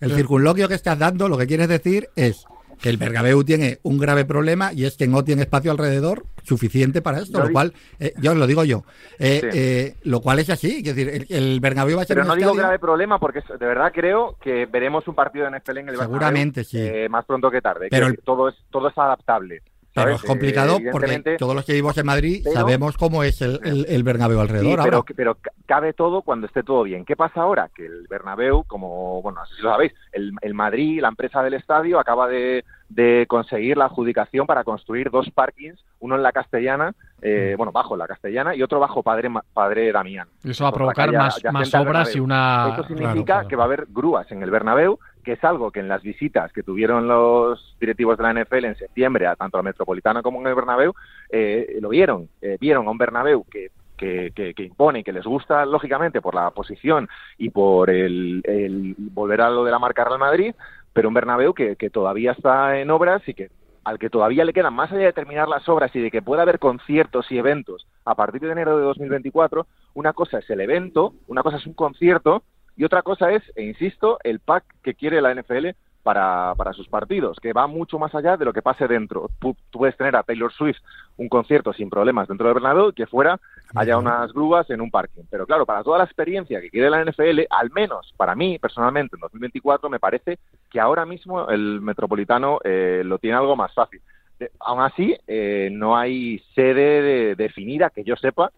El 0.00 0.12
circunloquio 0.12 0.68
que 0.68 0.74
estás 0.74 0.96
dando, 0.98 1.28
lo 1.28 1.36
que 1.36 1.48
quieres 1.48 1.68
decir 1.68 2.08
es 2.14 2.46
que 2.80 2.88
el 2.88 2.96
Bernabéu 2.96 3.42
tiene 3.44 3.78
un 3.82 3.98
grave 3.98 4.24
problema 4.24 4.72
y 4.72 4.84
es 4.84 4.96
que 4.96 5.06
no 5.06 5.24
tiene 5.24 5.42
espacio 5.42 5.70
alrededor 5.70 6.24
suficiente 6.44 7.02
para 7.02 7.18
esto, 7.18 7.40
lo 7.42 7.50
cual, 7.52 7.74
eh, 7.98 8.14
yo 8.20 8.34
lo 8.34 8.46
digo 8.46 8.64
yo, 8.64 8.84
eh, 9.18 9.40
Sí. 9.42 9.48
eh, 9.58 9.94
lo 10.04 10.20
cual 10.20 10.38
es 10.38 10.48
así, 10.50 10.78
es 10.78 10.84
decir, 10.94 11.08
el, 11.08 11.26
el 11.28 11.60
Bernabéu 11.60 11.96
va 11.96 12.02
a 12.02 12.06
ser 12.06 12.14
Pero 12.16 12.22
un 12.24 12.28
no 12.28 12.36
digo 12.36 12.50
estadio- 12.50 12.62
grave 12.62 12.78
problema 12.78 13.18
porque 13.18 13.40
de 13.48 13.66
verdad 13.66 13.92
creo 13.94 14.36
que 14.40 14.66
veremos 14.66 15.06
un 15.08 15.14
partido 15.14 15.44
de 15.44 15.50
NFL 15.58 15.70
en 15.72 15.88
el 15.88 15.96
Bernabéu, 15.96 16.06
Seguramente, 16.06 16.64
sí. 16.64 16.78
eh, 16.80 17.08
más 17.10 17.24
pronto 17.26 17.50
que 17.50 17.60
tarde. 17.60 17.88
Pero 17.90 18.06
el- 18.06 18.12
decir, 18.12 18.24
todo 18.24 18.48
es 18.48 18.54
todo 18.70 18.88
es 18.88 18.96
adaptable. 18.96 19.62
Es 20.08 20.22
complicado 20.22 20.76
Eh, 20.78 20.88
porque 20.92 21.06
evidentemente- 21.06 21.36
todos 21.38 21.54
los 21.54 21.64
que 21.64 21.72
vivimos 21.72 21.96
en 21.98 22.06
Madrid 22.06 22.40
pero- 22.44 22.54
sabemos 22.56 22.96
cómo 22.96 23.22
es 23.24 23.40
el, 23.42 23.60
el, 23.64 23.86
el 23.88 24.02
Bernabéu 24.02 24.40
alrededor. 24.40 24.78
Sí, 24.78 24.84
pero, 24.84 24.96
ahora. 24.98 25.14
pero 25.16 25.34
ca- 25.36 25.52
cabe 25.66 25.92
todo 25.92 26.22
cuando 26.22 26.46
esté 26.46 26.62
todo 26.62 26.82
bien. 26.82 27.04
¿Qué 27.04 27.16
pasa 27.16 27.40
ahora? 27.42 27.70
Que 27.74 27.86
el 27.86 28.06
Bernabéu, 28.08 28.64
como, 28.64 29.20
bueno, 29.22 29.40
no 29.40 29.46
sé 29.46 29.56
si 29.56 29.62
lo 29.62 29.70
sabéis, 29.70 29.92
el, 30.12 30.32
el 30.40 30.54
Madrid, 30.54 31.00
la 31.00 31.08
empresa 31.08 31.42
del 31.42 31.54
estadio, 31.54 31.98
acaba 31.98 32.28
de, 32.28 32.64
de 32.88 33.26
conseguir 33.28 33.76
la 33.76 33.86
adjudicación 33.86 34.46
para 34.46 34.64
construir 34.64 35.10
dos 35.10 35.30
parkings, 35.30 35.84
uno 36.00 36.16
en 36.16 36.22
la 36.22 36.32
Castellana, 36.32 36.94
eh, 37.20 37.54
bueno, 37.56 37.72
bajo 37.72 37.96
la 37.96 38.06
Castellana, 38.06 38.54
y 38.54 38.62
otro 38.62 38.78
bajo 38.80 39.02
Padre, 39.02 39.28
Ma- 39.28 39.44
Padre 39.52 39.90
Damián. 39.92 40.28
Y 40.44 40.50
eso 40.52 40.64
va 40.64 40.70
a 40.70 40.72
provocar 40.72 41.06
calle 41.12 41.18
más, 41.52 41.74
obras 41.74 42.14
y 42.14 42.20
una... 42.20 42.68
Esto 42.70 42.84
significa 42.84 43.12
claro, 43.12 43.24
claro. 43.24 43.48
que 43.48 43.56
va 43.56 43.62
a 43.64 43.66
haber 43.66 43.86
grúas 43.90 44.30
en 44.30 44.42
el 44.42 44.50
Bernabéu, 44.50 44.98
que 45.28 45.34
es 45.34 45.44
algo 45.44 45.70
que 45.70 45.80
en 45.80 45.88
las 45.88 46.02
visitas 46.02 46.50
que 46.54 46.62
tuvieron 46.62 47.06
los 47.06 47.76
directivos 47.78 48.16
de 48.16 48.22
la 48.22 48.32
NFL 48.32 48.64
en 48.64 48.76
septiembre, 48.76 49.26
a 49.26 49.36
tanto 49.36 49.58
al 49.58 49.62
Metropolitano 49.62 50.22
como 50.22 50.38
el 50.48 50.54
Bernabéu, 50.54 50.94
eh, 51.28 51.76
lo 51.82 51.90
vieron. 51.90 52.30
Eh, 52.40 52.56
vieron 52.58 52.86
a 52.88 52.90
un 52.90 52.96
Bernabéu 52.96 53.44
que, 53.44 53.70
que, 53.94 54.32
que, 54.34 54.54
que 54.54 54.62
impone 54.62 55.00
y 55.00 55.04
que 55.04 55.12
les 55.12 55.26
gusta, 55.26 55.66
lógicamente, 55.66 56.22
por 56.22 56.34
la 56.34 56.50
posición 56.50 57.10
y 57.36 57.50
por 57.50 57.90
el, 57.90 58.40
el 58.44 58.94
volver 58.96 59.42
a 59.42 59.50
lo 59.50 59.64
de 59.64 59.70
la 59.70 59.78
marca 59.78 60.02
Real 60.02 60.18
Madrid, 60.18 60.54
pero 60.94 61.08
un 61.08 61.14
Bernabéu 61.14 61.52
que, 61.52 61.76
que 61.76 61.90
todavía 61.90 62.32
está 62.32 62.80
en 62.80 62.90
obras 62.90 63.20
y 63.28 63.34
que 63.34 63.50
al 63.84 63.98
que 63.98 64.08
todavía 64.08 64.46
le 64.46 64.54
quedan, 64.54 64.72
más 64.72 64.90
allá 64.92 65.04
de 65.04 65.12
terminar 65.12 65.46
las 65.46 65.68
obras 65.68 65.94
y 65.94 66.00
de 66.00 66.10
que 66.10 66.22
pueda 66.22 66.40
haber 66.40 66.58
conciertos 66.58 67.30
y 67.30 67.36
eventos 67.36 67.86
a 68.06 68.14
partir 68.14 68.40
de 68.40 68.52
enero 68.52 68.78
de 68.78 68.84
2024, 68.84 69.66
una 69.92 70.14
cosa 70.14 70.38
es 70.38 70.48
el 70.48 70.62
evento, 70.62 71.12
una 71.26 71.42
cosa 71.42 71.58
es 71.58 71.66
un 71.66 71.74
concierto 71.74 72.42
y 72.78 72.84
otra 72.84 73.02
cosa 73.02 73.30
es, 73.32 73.42
e 73.56 73.64
insisto, 73.64 74.18
el 74.24 74.40
pack 74.40 74.64
que 74.82 74.94
quiere 74.94 75.20
la 75.20 75.34
NFL 75.34 75.68
para, 76.02 76.54
para 76.56 76.72
sus 76.72 76.88
partidos, 76.88 77.38
que 77.42 77.52
va 77.52 77.66
mucho 77.66 77.98
más 77.98 78.14
allá 78.14 78.36
de 78.38 78.44
lo 78.46 78.52
que 78.54 78.62
pase 78.62 78.86
dentro. 78.86 79.28
Tú, 79.40 79.54
tú 79.68 79.80
puedes 79.80 79.96
tener 79.96 80.16
a 80.16 80.22
Taylor 80.22 80.50
Swift 80.52 80.78
un 81.18 81.28
concierto 81.28 81.72
sin 81.74 81.90
problemas 81.90 82.28
dentro 82.28 82.46
del 82.46 82.54
Bernabéu, 82.54 82.92
que 82.92 83.06
fuera 83.06 83.38
haya 83.74 83.98
unas 83.98 84.32
grúas 84.32 84.70
en 84.70 84.80
un 84.80 84.90
parking. 84.90 85.24
Pero 85.28 85.44
claro, 85.44 85.66
para 85.66 85.82
toda 85.82 85.98
la 85.98 86.04
experiencia 86.04 86.60
que 86.62 86.70
quiere 86.70 86.88
la 86.88 87.04
NFL, 87.04 87.40
al 87.50 87.70
menos 87.72 88.14
para 88.16 88.34
mí 88.34 88.58
personalmente 88.58 89.16
en 89.16 89.20
2024 89.20 89.90
me 89.90 89.98
parece 89.98 90.38
que 90.70 90.80
ahora 90.80 91.04
mismo 91.04 91.48
el 91.50 91.80
Metropolitano 91.82 92.60
eh, 92.64 93.02
lo 93.04 93.18
tiene 93.18 93.36
algo 93.36 93.56
más 93.56 93.74
fácil. 93.74 94.00
De- 94.38 94.52
aún 94.60 94.80
así, 94.80 95.14
eh, 95.26 95.68
no 95.72 95.96
hay 95.96 96.38
sede 96.54 97.02
de- 97.02 97.34
definida 97.34 97.90
que 97.90 98.04
yo 98.04 98.16
sepa 98.16 98.50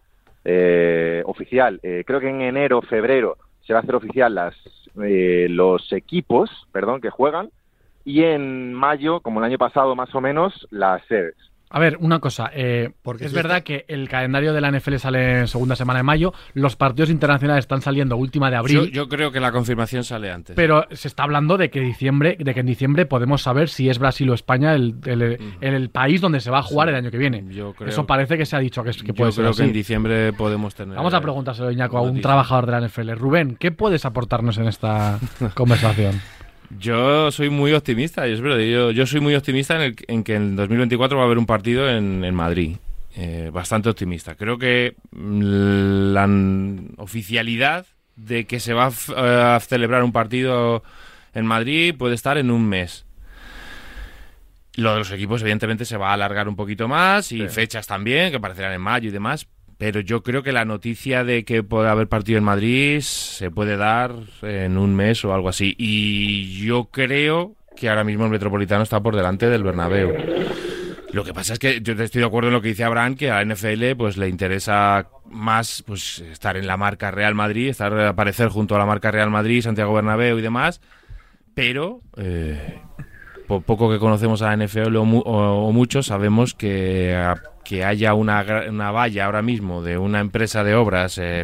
eh, 0.45 1.21
oficial. 1.25 1.79
Eh, 1.83 2.03
creo 2.05 2.19
que 2.19 2.29
en 2.29 2.41
enero, 2.41 2.81
febrero 2.81 3.35
se 3.71 3.73
va 3.73 3.79
a 3.79 3.83
hacer 3.83 3.95
oficial 3.95 4.37
eh, 5.01 5.47
los 5.49 5.93
equipos, 5.93 6.49
perdón, 6.73 6.99
que 6.99 7.09
juegan 7.09 7.51
y 8.03 8.23
en 8.23 8.73
mayo, 8.73 9.21
como 9.21 9.39
el 9.39 9.45
año 9.45 9.57
pasado 9.57 9.95
más 9.95 10.13
o 10.13 10.19
menos, 10.19 10.67
las 10.71 11.01
sedes. 11.05 11.37
A 11.73 11.79
ver, 11.79 11.97
una 11.99 12.19
cosa. 12.19 12.51
eh, 12.53 12.91
Porque 13.01 13.25
es 13.25 13.31
si 13.31 13.35
verdad 13.35 13.57
está- 13.59 13.63
que 13.63 13.85
el 13.87 14.09
calendario 14.09 14.53
de 14.53 14.61
la 14.61 14.67
NFL 14.71 14.95
sale 14.99 15.39
en 15.39 15.47
segunda 15.47 15.75
semana 15.75 15.99
de 15.99 16.03
mayo. 16.03 16.33
Los 16.53 16.75
partidos 16.75 17.09
internacionales 17.09 17.63
están 17.63 17.81
saliendo 17.81 18.17
última 18.17 18.49
de 18.49 18.55
Yo, 18.55 18.59
abril. 18.59 18.91
yo 18.91 19.07
creo 19.07 19.31
que 19.31 19.39
la 19.39 19.51
confirmación 19.51 20.03
sale 20.03 20.31
antes. 20.31 20.55
Pero 20.55 20.85
se 20.91 21.07
está 21.07 21.23
hablando 21.23 21.57
de 21.57 21.69
que 21.69 21.79
diciembre, 21.79 22.35
de 22.39 22.53
que 22.53 22.59
en 22.59 22.65
diciembre 22.65 23.05
podemos 23.05 23.41
saber 23.41 23.69
si 23.69 23.89
es 23.89 23.99
Brasil 23.99 24.29
o 24.29 24.33
España 24.33 24.73
el, 24.73 24.95
el- 25.05 25.21
el- 25.21 25.39
el 25.61 25.89
país 25.89 26.19
donde 26.21 26.39
se 26.41 26.51
va 26.51 26.59
a 26.59 26.63
jugar 26.63 26.89
el 26.89 26.95
año 26.95 27.09
que 27.09 27.17
viene. 27.17 27.43
Yo 27.49 27.73
creo- 27.73 27.89
Eso 27.89 28.05
parece 28.05 28.37
que 28.37 28.45
se 28.45 28.55
ha 28.55 28.59
dicho 28.59 28.83
que, 28.83 28.91
que 28.91 29.07
yo 29.07 29.13
puede 29.13 29.31
ser 29.31 29.43
creo 29.45 29.55
que 29.55 29.63
en 29.63 29.73
diciembre 29.73 30.33
podemos 30.33 30.75
tener. 30.75 30.95
Vamos 30.97 31.13
a 31.13 31.21
preguntárselo, 31.21 31.71
Iñaco, 31.71 31.97
a 31.97 32.01
un 32.01 32.19
trabajador 32.21 32.65
de 32.65 32.71
la 32.73 32.77
NFL. 32.81 33.11
Rubén, 33.15 33.55
¿qué 33.59 33.71
puedes 33.71 34.03
aportarnos 34.05 34.57
en 34.57 34.67
esta 34.67 35.19
conversación? 35.53 36.19
Yo 36.79 37.31
soy 37.31 37.49
muy 37.49 37.73
optimista, 37.73 38.27
y 38.27 38.33
es 38.33 38.41
verdad. 38.41 38.59
Yo, 38.59 38.91
yo 38.91 39.05
soy 39.05 39.19
muy 39.19 39.35
optimista 39.35 39.75
en, 39.75 39.81
el- 39.81 39.95
en 40.07 40.23
que 40.23 40.35
en 40.35 40.55
2024 40.55 41.17
va 41.17 41.23
a 41.23 41.25
haber 41.25 41.37
un 41.37 41.45
partido 41.45 41.89
en, 41.89 42.23
en 42.23 42.35
Madrid. 42.35 42.77
Eh, 43.15 43.49
bastante 43.51 43.89
optimista. 43.89 44.35
Creo 44.35 44.57
que 44.57 44.95
mm, 45.11 46.13
la 46.13 46.29
oficialidad 46.97 47.85
de 48.15 48.45
que 48.45 48.59
se 48.61 48.73
va 48.73 48.85
a, 48.85 48.89
f- 48.89 49.13
a 49.15 49.59
celebrar 49.59 50.03
un 50.03 50.11
partido 50.13 50.81
en 51.33 51.45
Madrid 51.45 51.93
puede 51.97 52.15
estar 52.15 52.37
en 52.37 52.51
un 52.51 52.67
mes. 52.69 53.05
Lo 54.75 54.93
de 54.93 54.99
los 54.99 55.11
equipos, 55.11 55.41
evidentemente, 55.41 55.83
se 55.83 55.97
va 55.97 56.11
a 56.11 56.13
alargar 56.13 56.47
un 56.47 56.55
poquito 56.55 56.87
más 56.87 57.31
y 57.33 57.41
fechas 57.49 57.85
también, 57.87 58.31
que 58.31 58.37
aparecerán 58.37 58.71
en 58.73 58.81
mayo 58.81 59.09
y 59.09 59.11
demás. 59.11 59.45
Pero 59.81 59.99
yo 59.99 60.21
creo 60.21 60.43
que 60.43 60.51
la 60.51 60.63
noticia 60.63 61.23
de 61.23 61.43
que 61.43 61.63
puede 61.63 61.89
haber 61.89 62.07
partido 62.07 62.37
en 62.37 62.43
Madrid 62.43 63.01
se 63.01 63.49
puede 63.49 63.77
dar 63.77 64.13
en 64.43 64.77
un 64.77 64.95
mes 64.95 65.25
o 65.25 65.33
algo 65.33 65.49
así. 65.49 65.73
Y 65.75 66.63
yo 66.63 66.89
creo 66.91 67.55
que 67.75 67.89
ahora 67.89 68.03
mismo 68.03 68.25
el 68.25 68.29
Metropolitano 68.29 68.83
está 68.83 69.01
por 69.01 69.15
delante 69.15 69.49
del 69.49 69.63
Bernabéu. 69.63 70.13
Lo 71.13 71.23
que 71.23 71.33
pasa 71.33 71.53
es 71.53 71.59
que 71.59 71.81
yo 71.81 71.93
estoy 71.93 72.21
de 72.21 72.27
acuerdo 72.27 72.49
en 72.49 72.53
lo 72.53 72.61
que 72.61 72.67
dice 72.67 72.83
Abraham, 72.83 73.15
que 73.15 73.31
a 73.31 73.43
la 73.43 73.55
NFL 73.55 73.95
pues 73.97 74.17
le 74.17 74.29
interesa 74.29 75.07
más 75.31 75.83
pues 75.87 76.19
estar 76.19 76.57
en 76.57 76.67
la 76.67 76.77
marca 76.77 77.09
Real 77.09 77.33
Madrid, 77.33 77.69
estar 77.69 77.91
aparecer 78.01 78.49
junto 78.49 78.75
a 78.75 78.77
la 78.77 78.85
marca 78.85 79.09
Real 79.09 79.31
Madrid, 79.31 79.63
Santiago 79.63 79.95
Bernabéu 79.95 80.37
y 80.37 80.43
demás. 80.43 80.79
Pero 81.55 82.01
eh, 82.17 82.79
por 83.51 83.63
poco 83.63 83.91
que 83.91 83.99
conocemos 83.99 84.41
a 84.41 84.55
la 84.55 84.65
NFL 84.65 84.95
o, 84.95 85.03
mu- 85.03 85.23
o- 85.25 85.73
mucho, 85.73 86.01
sabemos 86.03 86.53
que, 86.53 87.13
a- 87.13 87.35
que 87.65 87.83
haya 87.83 88.13
una, 88.13 88.45
una 88.69 88.91
valla 88.91 89.25
ahora 89.25 89.41
mismo 89.41 89.81
de 89.83 89.97
una 89.97 90.21
empresa 90.21 90.63
de 90.63 90.73
obras 90.73 91.17
eh, 91.17 91.43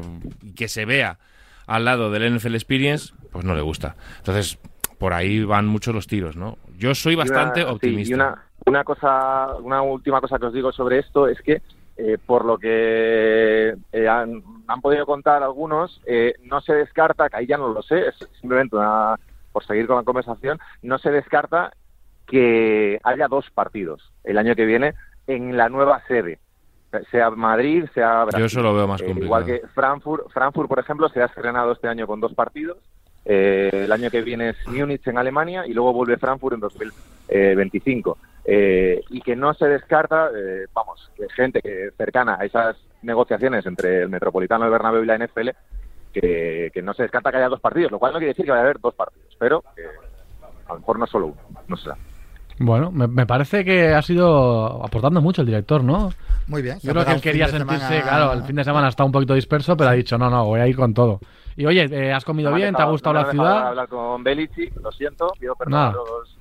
que 0.55 0.70
se 0.70 0.86
vea 0.86 1.18
al 1.66 1.84
lado 1.84 2.10
del 2.10 2.34
NFL 2.38 2.55
Experience, 2.55 3.14
pues 3.34 3.43
no 3.43 3.55
le 3.55 3.62
gusta. 3.62 3.97
Entonces, 4.20 4.58
por 4.97 5.12
ahí 5.12 5.43
van 5.43 5.68
muchos 5.68 5.93
los 5.93 6.08
tiros, 6.08 6.38
¿no? 6.38 6.58
Yo 6.78 6.95
soy 6.95 7.16
bastante 7.16 7.60
Y 7.60 7.64
una- 7.64 7.72
sí, 7.72 7.76
optimista. 7.76 8.12
y 8.12 8.14
una, 8.14 8.43
una 8.68 8.84
cosa, 8.86 9.55
una 9.62 9.82
última 9.82 10.22
cosa 10.22 10.39
que 10.39 10.45
os 10.45 10.53
digo 10.53 10.72
sobre 10.72 10.99
esto 10.99 11.28
es 11.28 11.41
que 11.41 11.62
eh, 11.97 12.18
por 12.26 12.45
lo 12.45 12.58
que 12.58 13.76
eh, 13.91 14.08
han, 14.08 14.41
han 14.66 14.80
podido 14.82 15.05
contar 15.05 15.43
algunos, 15.43 15.99
eh, 16.08 16.36
no 16.43 16.62
se 16.62 16.72
descarta, 16.74 17.28
que 17.28 17.36
ahí 17.36 17.47
ya 17.47 17.58
no 17.58 17.68
lo 17.74 17.82
sé, 17.82 18.08
es 18.08 18.16
simplemente 18.39 18.78
una, 18.78 19.16
por 19.51 19.66
seguir 19.66 19.88
con 19.88 19.97
la 19.97 20.03
conversación, 20.03 20.58
no 20.84 20.99
se 20.99 21.10
descarta 21.12 21.74
que 22.28 22.99
haya 23.03 23.28
dos 23.28 23.49
partidos 23.51 24.11
el 24.23 24.38
año 24.38 24.55
que 24.55 24.65
viene 24.65 24.93
en 25.28 25.57
la 25.57 25.69
nueva 25.69 26.01
sede, 26.07 26.39
sea 27.11 27.30
Madrid, 27.32 27.86
sea 27.93 28.23
Brasil. 28.25 28.39
Yo 28.41 28.45
eso 28.45 28.61
lo 28.61 28.73
veo 28.75 28.88
más 28.88 29.01
Eh, 29.01 29.05
complicado. 29.05 29.25
igual 29.25 29.45
que 29.45 29.67
Frankfurt, 29.73 30.30
Frankfurt, 30.32 30.69
por 30.69 30.80
ejemplo, 30.80 31.09
se 31.09 31.21
ha 31.21 31.25
estrenado 31.25 31.71
este 31.71 31.88
año 31.88 32.05
con 32.07 32.19
dos 32.19 32.34
partidos. 32.34 32.78
Eh, 33.25 33.69
el 33.73 33.91
año 33.91 34.09
que 34.09 34.21
viene 34.21 34.49
es 34.49 34.67
Múnich 34.67 35.05
en 35.07 35.17
Alemania 35.17 35.65
y 35.67 35.73
luego 35.73 35.91
vuelve 35.93 36.17
Frankfurt 36.17 36.53
en 36.55 36.59
2025. 36.61 38.17
Eh, 38.45 39.01
y 39.09 39.19
que 39.21 39.36
no 39.36 39.53
se 39.53 39.67
descarta, 39.67 40.30
eh, 40.34 40.67
vamos, 40.73 41.11
que 41.17 41.28
gente 41.36 41.61
que 41.61 41.89
cercana 41.97 42.38
a 42.39 42.45
esas 42.45 42.78
negociaciones 43.01 43.65
entre 43.65 44.03
el 44.03 44.09
Metropolitano, 44.09 44.63
el 44.65 44.71
Bernabéu 44.71 45.03
y 45.03 45.07
la 45.07 45.15
NFL, 45.17 45.49
que, 46.13 46.71
que 46.73 46.82
no 46.82 46.93
se 46.93 47.03
descarta 47.03 47.32
que 47.32 47.38
haya 47.38 47.49
dos 47.49 47.59
partidos, 47.59 47.91
lo 47.91 47.99
cual 47.99 48.13
no 48.13 48.19
quiere 48.19 48.32
decir 48.32 48.45
que 48.45 48.51
vaya 48.51 48.61
a 48.61 48.63
haber 48.65 48.80
dos 48.80 48.95
partidos, 48.95 49.36
pero 49.38 49.61
que 49.75 49.84
a 50.67 50.73
lo 50.73 50.80
mejor 50.80 50.99
no 50.99 51.07
solo 51.07 51.25
uno, 51.28 51.38
no 51.67 51.75
sé. 51.75 51.89
Bueno, 52.60 52.91
me, 52.91 53.08
me 53.08 53.26
parece 53.26 53.64
que 53.64 53.93
ha 53.93 54.01
sido 54.01 54.84
aportando 54.84 55.22
mucho 55.22 55.41
el 55.41 55.47
director, 55.47 55.84
¿no? 55.84 56.12
Muy 56.47 56.62
bien. 56.62 56.80
Yo 56.82 56.91
creo 56.91 57.05
que 57.05 57.12
él 57.12 57.22
quería 57.22 57.45
de 57.45 57.51
sentirse, 57.51 57.88
semana- 57.88 58.01
claro, 58.03 58.34
el 58.34 58.43
fin 58.43 58.55
de 58.55 58.64
semana 58.64 58.88
está 58.88 59.03
un 59.03 59.12
poquito 59.12 59.34
disperso, 59.36 59.78
pero 59.78 59.89
ha 59.91 59.93
dicho, 59.93 60.18
no, 60.18 60.30
no, 60.30 60.45
voy 60.45 60.60
a 60.62 60.68
ir 60.68 60.76
con 60.76 60.93
todo. 60.93 61.20
Y 61.55 61.66
oye, 61.66 61.86
eh, 61.91 62.14
¿has 62.14 62.24
comido 62.26 62.49
No 62.49 62.55
bien? 62.55 62.70
¿Te 62.70 62.78
ha 62.78 62.86
dejado- 62.86 62.91
gustado 62.91 63.14
no 63.14 63.20
la 63.22 63.28
dejado 63.28 63.47
ciudad? 63.49 63.68
hablar 63.68 63.88
con 63.88 64.24
Belichick, 64.24 64.76
lo 64.82 64.91
siento, 64.91 65.28
pido 65.39 65.55
perdón 65.55 65.72
Nada. 65.74 65.89
a 65.89 65.93
los, 65.93 66.38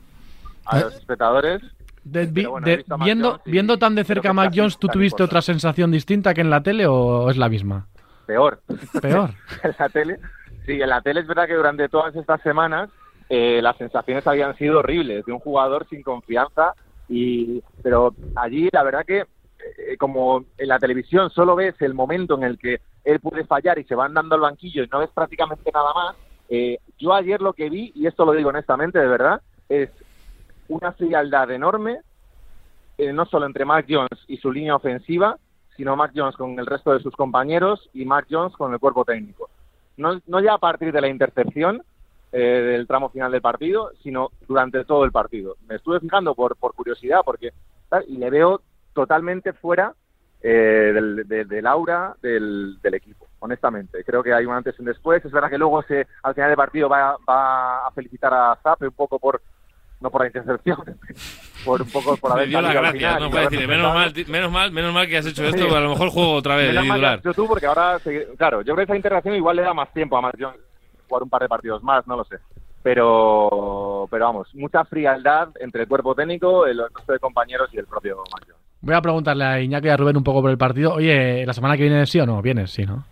a 0.66 0.80
los 0.80 0.94
espectadores. 0.94 1.62
De- 2.04 2.26
vi- 2.26 2.46
bueno, 2.46 2.64
de- 2.66 2.84
viendo, 3.00 3.40
y 3.44 3.50
viendo 3.50 3.78
tan 3.78 3.94
de 3.94 4.04
cerca 4.04 4.30
a 4.30 4.32
Mac 4.32 4.52
Jones, 4.54 4.78
¿tú 4.78 4.86
tuviste 4.88 5.22
otra 5.22 5.42
sensación 5.42 5.90
distinta 5.90 6.32
que 6.34 6.40
en 6.42 6.50
la 6.50 6.62
tele 6.62 6.86
o 6.86 7.28
es 7.30 7.36
la 7.36 7.48
misma? 7.48 7.86
Peor. 8.26 8.60
Peor. 9.02 9.30
en 9.64 9.74
la 9.78 9.88
tele. 9.88 10.18
Sí, 10.64 10.72
en 10.80 10.88
la 10.88 11.00
tele 11.00 11.20
es 11.20 11.26
verdad 11.26 11.46
que 11.46 11.54
durante 11.54 11.88
todas 11.88 12.14
estas 12.14 12.40
semanas 12.42 12.90
eh, 13.28 13.60
las 13.62 13.76
sensaciones 13.76 14.26
habían 14.26 14.56
sido 14.56 14.78
horribles 14.78 15.24
de 15.24 15.32
un 15.32 15.40
jugador 15.40 15.86
sin 15.88 16.02
confianza 16.02 16.74
y 17.08 17.62
pero 17.82 18.14
allí 18.34 18.68
la 18.72 18.82
verdad 18.82 19.04
que 19.04 19.20
eh, 19.20 19.96
como 19.98 20.44
en 20.58 20.68
la 20.68 20.78
televisión 20.78 21.30
solo 21.30 21.56
ves 21.56 21.74
el 21.80 21.94
momento 21.94 22.36
en 22.36 22.44
el 22.44 22.58
que 22.58 22.80
él 23.04 23.20
puede 23.20 23.44
fallar 23.44 23.78
y 23.78 23.84
se 23.84 23.94
van 23.94 24.14
dando 24.14 24.34
al 24.34 24.40
banquillo 24.40 24.84
y 24.84 24.88
no 24.88 25.00
ves 25.00 25.10
prácticamente 25.14 25.70
nada 25.72 25.92
más 25.94 26.16
eh, 26.48 26.78
yo 26.98 27.12
ayer 27.14 27.40
lo 27.40 27.52
que 27.52 27.70
vi 27.70 27.92
y 27.94 28.06
esto 28.06 28.24
lo 28.24 28.32
digo 28.32 28.50
honestamente 28.50 28.98
de 28.98 29.08
verdad 29.08 29.40
es 29.68 29.90
una 30.68 30.92
frialdad 30.92 31.50
enorme 31.50 32.00
eh, 32.98 33.12
no 33.12 33.26
solo 33.26 33.46
entre 33.46 33.64
Mac 33.64 33.86
Jones 33.88 34.24
y 34.28 34.36
su 34.36 34.52
línea 34.52 34.76
ofensiva 34.76 35.36
sino 35.76 35.96
Mac 35.96 36.12
Jones 36.14 36.36
con 36.36 36.58
el 36.58 36.66
resto 36.66 36.92
de 36.92 37.00
sus 37.00 37.14
compañeros 37.14 37.88
y 37.92 38.04
Mac 38.04 38.26
Jones 38.30 38.54
con 38.56 38.72
el 38.72 38.78
cuerpo 38.78 39.04
técnico. 39.04 39.50
No, 39.96 40.20
no 40.26 40.40
ya 40.40 40.54
a 40.54 40.58
partir 40.58 40.92
de 40.92 41.00
la 41.00 41.08
intercepción 41.08 41.82
eh, 42.32 42.38
del 42.38 42.86
tramo 42.86 43.08
final 43.10 43.30
del 43.32 43.40
partido, 43.40 43.92
sino 44.02 44.30
durante 44.48 44.84
todo 44.84 45.04
el 45.04 45.12
partido. 45.12 45.56
Me 45.68 45.76
estuve 45.76 46.00
fijando 46.00 46.34
por, 46.34 46.56
por 46.56 46.74
curiosidad 46.74 47.20
porque 47.24 47.52
tal, 47.88 48.04
y 48.08 48.16
le 48.18 48.30
veo 48.30 48.60
totalmente 48.92 49.52
fuera 49.52 49.94
eh, 50.42 50.90
del, 50.94 51.26
de- 51.26 51.44
del 51.44 51.66
aura 51.66 52.14
del, 52.22 52.76
del 52.82 52.94
equipo, 52.94 53.26
honestamente. 53.40 54.04
Creo 54.04 54.22
que 54.22 54.32
hay 54.34 54.44
un 54.44 54.54
antes 54.54 54.74
y 54.78 54.82
un 54.82 54.86
después. 54.86 55.24
Es 55.24 55.32
verdad 55.32 55.50
que 55.50 55.58
luego 55.58 55.82
se, 55.82 56.06
al 56.22 56.34
final 56.34 56.50
del 56.50 56.56
partido 56.56 56.88
va, 56.88 57.16
va 57.28 57.86
a 57.86 57.90
felicitar 57.92 58.32
a 58.34 58.56
Zappe 58.62 58.86
un 58.86 58.92
poco 58.94 59.18
por 59.18 59.40
no 59.98 60.10
por 60.10 60.20
la 60.20 60.26
intercepción, 60.26 60.76
por 61.64 61.80
un 61.80 61.88
poco 61.88 62.16
por 62.18 62.30
Me 62.30 62.34
haber 62.36 62.48
dio 62.48 62.58
salido 62.60 62.68
al 62.70 62.76
gracias, 62.84 62.98
final 63.14 63.22
no 63.22 63.30
puede 63.30 63.48
decir, 63.48 63.66
menos 63.68 63.94
mal, 63.94 64.12
menos 64.28 64.52
mal, 64.52 64.70
menos 64.72 64.92
mal 64.92 65.06
que 65.08 65.16
has 65.16 65.26
hecho 65.26 65.42
Sí. 65.42 65.48
esto, 65.48 65.74
a 65.74 65.80
lo 65.80 65.88
mejor 65.88 66.10
juego 66.10 66.34
otra 66.34 66.54
vez 66.54 66.68
Menos 66.68 66.86
mal 66.86 67.00
que 67.00 67.06
has 67.06 67.16
titular. 67.16 67.32
hecho 67.32 67.42
tú, 67.42 67.48
porque 67.48 67.66
ahora, 67.66 67.98
claro, 68.36 68.60
yo 68.60 68.74
creo 68.74 68.76
que 68.86 68.92
esa 68.92 68.96
interacción 68.96 69.34
igual 69.36 69.56
le 69.56 69.62
da 69.62 69.72
más 69.72 69.90
tiempo 69.94 70.18
a 70.18 70.30
Jones 70.38 70.60
jugar 71.08 71.22
un 71.22 71.30
par 71.30 71.42
de 71.42 71.48
partidos 71.48 71.82
más, 71.82 72.06
no 72.06 72.16
lo 72.16 72.24
sé. 72.24 72.36
Pero, 72.82 74.06
pero 74.10 74.26
vamos, 74.26 74.48
mucha 74.54 74.84
frialdad 74.84 75.48
entre 75.60 75.82
el 75.82 75.88
cuerpo 75.88 76.14
técnico, 76.14 76.66
el 76.66 76.78
resto 76.94 77.12
de 77.12 77.18
compañeros 77.18 77.68
y 77.72 77.78
el 77.78 77.86
propio 77.86 78.16
Jones. 78.16 78.56
Voy 78.80 78.94
a 78.94 79.00
preguntarle 79.00 79.44
a 79.44 79.60
Iñaki 79.60 79.88
y 79.88 79.90
a 79.90 79.96
Rubén 79.96 80.16
un 80.16 80.22
poco 80.24 80.40
por 80.42 80.50
el 80.50 80.58
partido. 80.58 80.94
Oye, 80.94 81.44
¿la 81.44 81.52
semana 81.52 81.76
que 81.76 81.82
viene 81.82 82.06
sí 82.06 82.20
o 82.20 82.26
no? 82.26 82.40
Vienes, 82.42 82.70
sí, 82.70 82.86
¿no? 82.86 83.04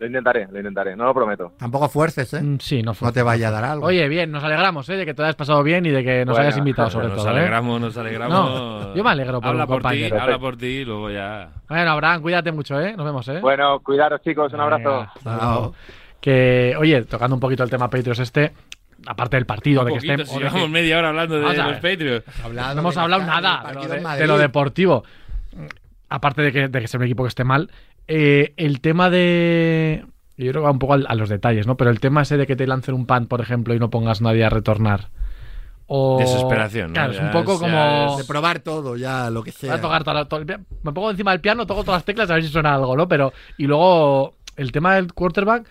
Lo 0.00 0.06
intentaré, 0.06 0.48
lo 0.50 0.58
intentaré, 0.58 0.96
no 0.96 1.04
lo 1.04 1.14
prometo. 1.14 1.52
Tampoco 1.60 1.88
fuerces, 1.88 2.34
¿eh? 2.34 2.42
Mm, 2.42 2.58
Sí, 2.58 2.82
no 2.82 2.92
fue. 2.92 3.06
No 3.06 3.12
te 3.12 3.22
vaya 3.22 3.46
a 3.46 3.50
dar 3.52 3.62
algo. 3.64 3.86
Oye, 3.86 4.08
bien, 4.08 4.32
nos 4.32 4.42
alegramos, 4.42 4.88
¿eh? 4.88 4.96
De 4.96 5.06
que 5.06 5.14
te 5.14 5.22
hayas 5.22 5.36
pasado 5.36 5.62
bien 5.62 5.86
y 5.86 5.90
de 5.90 6.02
que 6.02 6.24
nos 6.24 6.34
Bueno, 6.34 6.48
hayas 6.48 6.58
invitado 6.58 6.90
sobre 6.90 7.06
nos 7.06 7.18
todo, 7.18 7.28
¿eh? 7.28 7.30
alegramos, 7.38 7.80
nos 7.80 7.96
alegramos. 7.96 8.36
No, 8.36 8.94
yo 8.96 9.04
me 9.04 9.10
alegro 9.10 9.40
por 9.40 9.50
habla 9.50 9.62
un 9.62 9.68
por 9.68 9.82
ti, 9.92 10.04
habla 10.06 10.38
por 10.40 10.56
ti 10.56 10.66
y 10.66 10.84
luego 10.84 11.08
ya. 11.08 11.50
Bueno, 11.68 11.90
Abraham, 11.92 12.20
cuídate 12.22 12.50
mucho, 12.50 12.80
¿eh? 12.80 12.94
Nos 12.96 13.06
vemos, 13.06 13.28
¿eh? 13.28 13.38
Bueno, 13.40 13.78
cuidaros 13.78 14.20
chicos, 14.22 14.52
un 14.52 14.60
abrazo. 14.60 14.88
Venga, 14.90 15.12
hasta 15.14 15.38
Chao. 15.38 15.52
luego. 15.60 15.74
Que, 16.22 16.74
oye, 16.78 17.02
tocando 17.02 17.34
un 17.36 17.40
poquito 17.40 17.62
el 17.64 17.68
tema 17.68 17.90
Patriots 17.90 18.20
este, 18.20 18.52
aparte 19.06 19.36
del 19.36 19.44
partido, 19.44 19.84
de 19.84 19.92
que 19.92 20.00
si 20.00 20.06
de 20.06 20.16
llevamos 20.24 20.62
que- 20.62 20.68
media 20.68 20.98
hora 20.98 21.08
hablando 21.08 21.34
de 21.34 21.42
los. 21.56 21.76
Patriots. 21.76 22.24
Hablado 22.44 22.74
no 22.76 22.80
hemos 22.80 22.96
hablado 22.96 23.24
nada 23.24 24.16
de, 24.16 24.26
lo 24.26 24.38
deportivo. 24.38 25.04
Aparte 26.08 26.42
de 26.42 26.52
que, 26.52 26.68
de 26.68 26.80
que 26.80 26.88
sea 26.88 26.98
un 26.98 27.04
equipo 27.04 27.24
que 27.24 27.28
esté 27.28 27.42
mal, 27.44 27.70
eh, 28.06 28.52
el 28.56 28.80
tema 28.80 29.10
de... 29.10 30.04
Yo 30.36 30.50
creo 30.50 30.62
que 30.62 30.66
va 30.66 30.70
un 30.70 30.78
poco 30.78 30.94
a, 30.94 31.14
los 31.14 31.28
detalles, 31.28 31.66
¿no? 31.66 31.76
Pero 31.76 31.90
el 31.90 32.00
tema 32.00 32.22
ese 32.22 32.36
de 32.36 32.46
que 32.46 32.56
te 32.56 32.66
lancen 32.66 32.94
un 32.94 33.06
pan, 33.06 33.26
por 33.26 33.40
ejemplo, 33.40 33.74
y 33.74 33.78
no 33.78 33.90
pongas 33.90 34.20
nadie 34.20 34.44
a 34.44 34.48
retornar. 34.50 35.08
o... 35.86 36.18
Desesperación, 36.18 36.88
¿no? 36.88 36.94
Claro, 36.94 37.12
es 37.12 37.20
un 37.20 37.30
poco 37.32 37.58
como... 37.58 38.12
es- 38.12 38.18
De 38.18 38.24
probar 38.24 38.60
todo, 38.60 38.96
ya, 38.96 39.28
lo 39.30 39.42
que 39.42 39.50
Voy 39.50 39.58
sea. 39.60 39.74
a 39.74 39.80
tocar 39.80 40.04
toda 40.04 40.14
la- 40.14 40.24
todo 40.26 40.40
el 40.40 40.46
me 40.82 40.92
pongo 40.92 41.10
encima 41.10 41.32
del 41.32 41.40
piano, 41.40 41.66
toco 41.66 41.82
todas 41.82 41.98
las 41.98 42.04
teclas 42.04 42.30
a 42.30 42.34
ver 42.34 42.42
si 42.44 42.48
suena 42.50 42.74
algo, 42.74 42.96
¿no? 42.96 43.08
Pero, 43.08 43.32
y 43.58 43.66
luego, 43.66 44.34
el 44.56 44.70
tema 44.72 44.94
del 44.96 45.12
quarterback, 45.12 45.66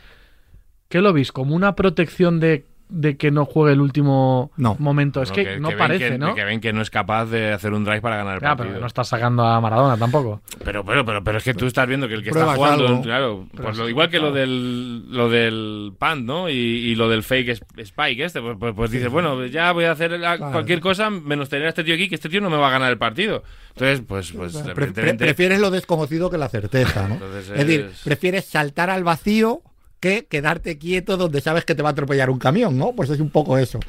¿qué 0.92 1.02
lo 1.02 1.14
veis? 1.14 1.32
¿Como 1.32 1.56
una 1.56 1.74
protección 1.76 2.40
de, 2.40 2.66
de 2.90 3.16
que 3.16 3.32
no 3.32 3.46
juegue 3.46 3.72
el 3.72 3.80
último 3.80 4.52
No. 4.58 4.76
momento? 4.78 5.22
Es 5.22 5.30
no, 5.30 5.36
que, 5.36 5.60
no 5.62 5.70
parece, 5.78 6.10
que- 6.10 6.18
¿no? 6.18 6.36
Que 6.36 6.44
ven 6.44 6.60
que 6.60 6.74
no 6.74 6.82
es 6.82 6.90
capaz 6.90 7.26
de 7.28 7.54
hacer 7.54 7.72
un 7.74 7.86
drive 7.86 8.02
para 8.02 8.18
ganar 8.18 8.36
el 8.36 8.42
Ya, 8.42 8.50
partido. 8.50 8.68
pero 8.68 8.82
no 8.82 8.88
estás 8.88 9.08
sacando 9.08 9.46
a 9.46 9.62
Maradona 9.62 9.96
tampoco. 9.98 10.42
Pero, 10.66 10.84
pero, 10.84 11.06
pero, 11.06 11.24
pero 11.24 11.38
es 11.38 11.44
que 11.46 11.54
tú 11.54 11.66
estás 11.68 11.88
viendo 11.88 12.08
que 12.10 12.16
el 12.16 12.22
que 12.24 12.30
está 12.32 12.54
jugando, 12.54 12.88
algo. 12.88 13.02
claro, 13.02 13.48
Pero 13.52 13.64
pues 13.64 13.78
sí, 13.78 13.82
lo, 13.84 13.90
igual 13.90 14.10
que 14.10 14.20
lo 14.20 14.32
del 14.34 15.10
lo 15.10 15.30
del 15.30 15.94
punt, 15.98 16.26
¿no? 16.26 16.50
Y, 16.50 16.54
y 16.54 16.96
lo 16.96 17.08
del 17.08 17.24
fake 17.24 17.62
spike 17.78 18.26
este, 18.26 18.42
pues, 18.42 18.58
pues, 18.60 18.74
pues 18.76 18.92
dices, 18.92 19.10
bueno, 19.10 19.46
ya 19.46 19.72
voy 19.72 19.86
a 19.86 19.92
hacer 19.92 20.12
la- 20.20 20.36
Claro. 20.38 20.52
cualquier 20.52 20.82
cosa 20.82 21.10
menos 21.10 21.48
tener 21.48 21.68
a 21.68 21.70
este 21.70 21.86
tío 21.86 21.96
aquí, 21.96 22.10
que 22.10 22.16
este 22.16 22.28
tío 22.28 22.42
no 22.42 22.50
me 22.50 22.58
va 22.58 22.68
a 22.68 22.72
ganar 22.72 22.92
el 22.92 22.98
partido. 22.98 23.44
Entonces, 23.70 24.02
pues, 24.06 24.34
pues 24.34 24.52
Pre- 24.58 24.64
pre- 24.74 24.84
evidentemente- 24.84 25.24
prefieres 25.26 25.60
lo 25.62 25.72
desconocido 25.72 26.30
que 26.30 26.38
la 26.38 26.50
certeza, 26.50 27.08
¿no? 27.08 27.14
Entonces 27.14 27.50
es 27.50 27.58
decir, 27.58 27.90
es- 27.90 28.02
prefieres 28.04 28.44
saltar 28.46 28.90
al 28.90 29.06
vacío 29.06 29.62
que 30.02 30.26
quedarte 30.30 30.78
quieto 30.78 31.16
donde 31.16 31.40
sabes 31.40 31.64
que 31.64 31.76
te 31.76 31.82
va 31.82 31.90
a 31.90 31.92
atropellar 31.94 32.30
un 32.30 32.40
camión, 32.40 32.78
¿no? 32.78 32.92
Pues 32.94 33.10
es 33.10 33.22
un 33.22 33.30
poco 33.30 33.58
eso. 33.58 33.80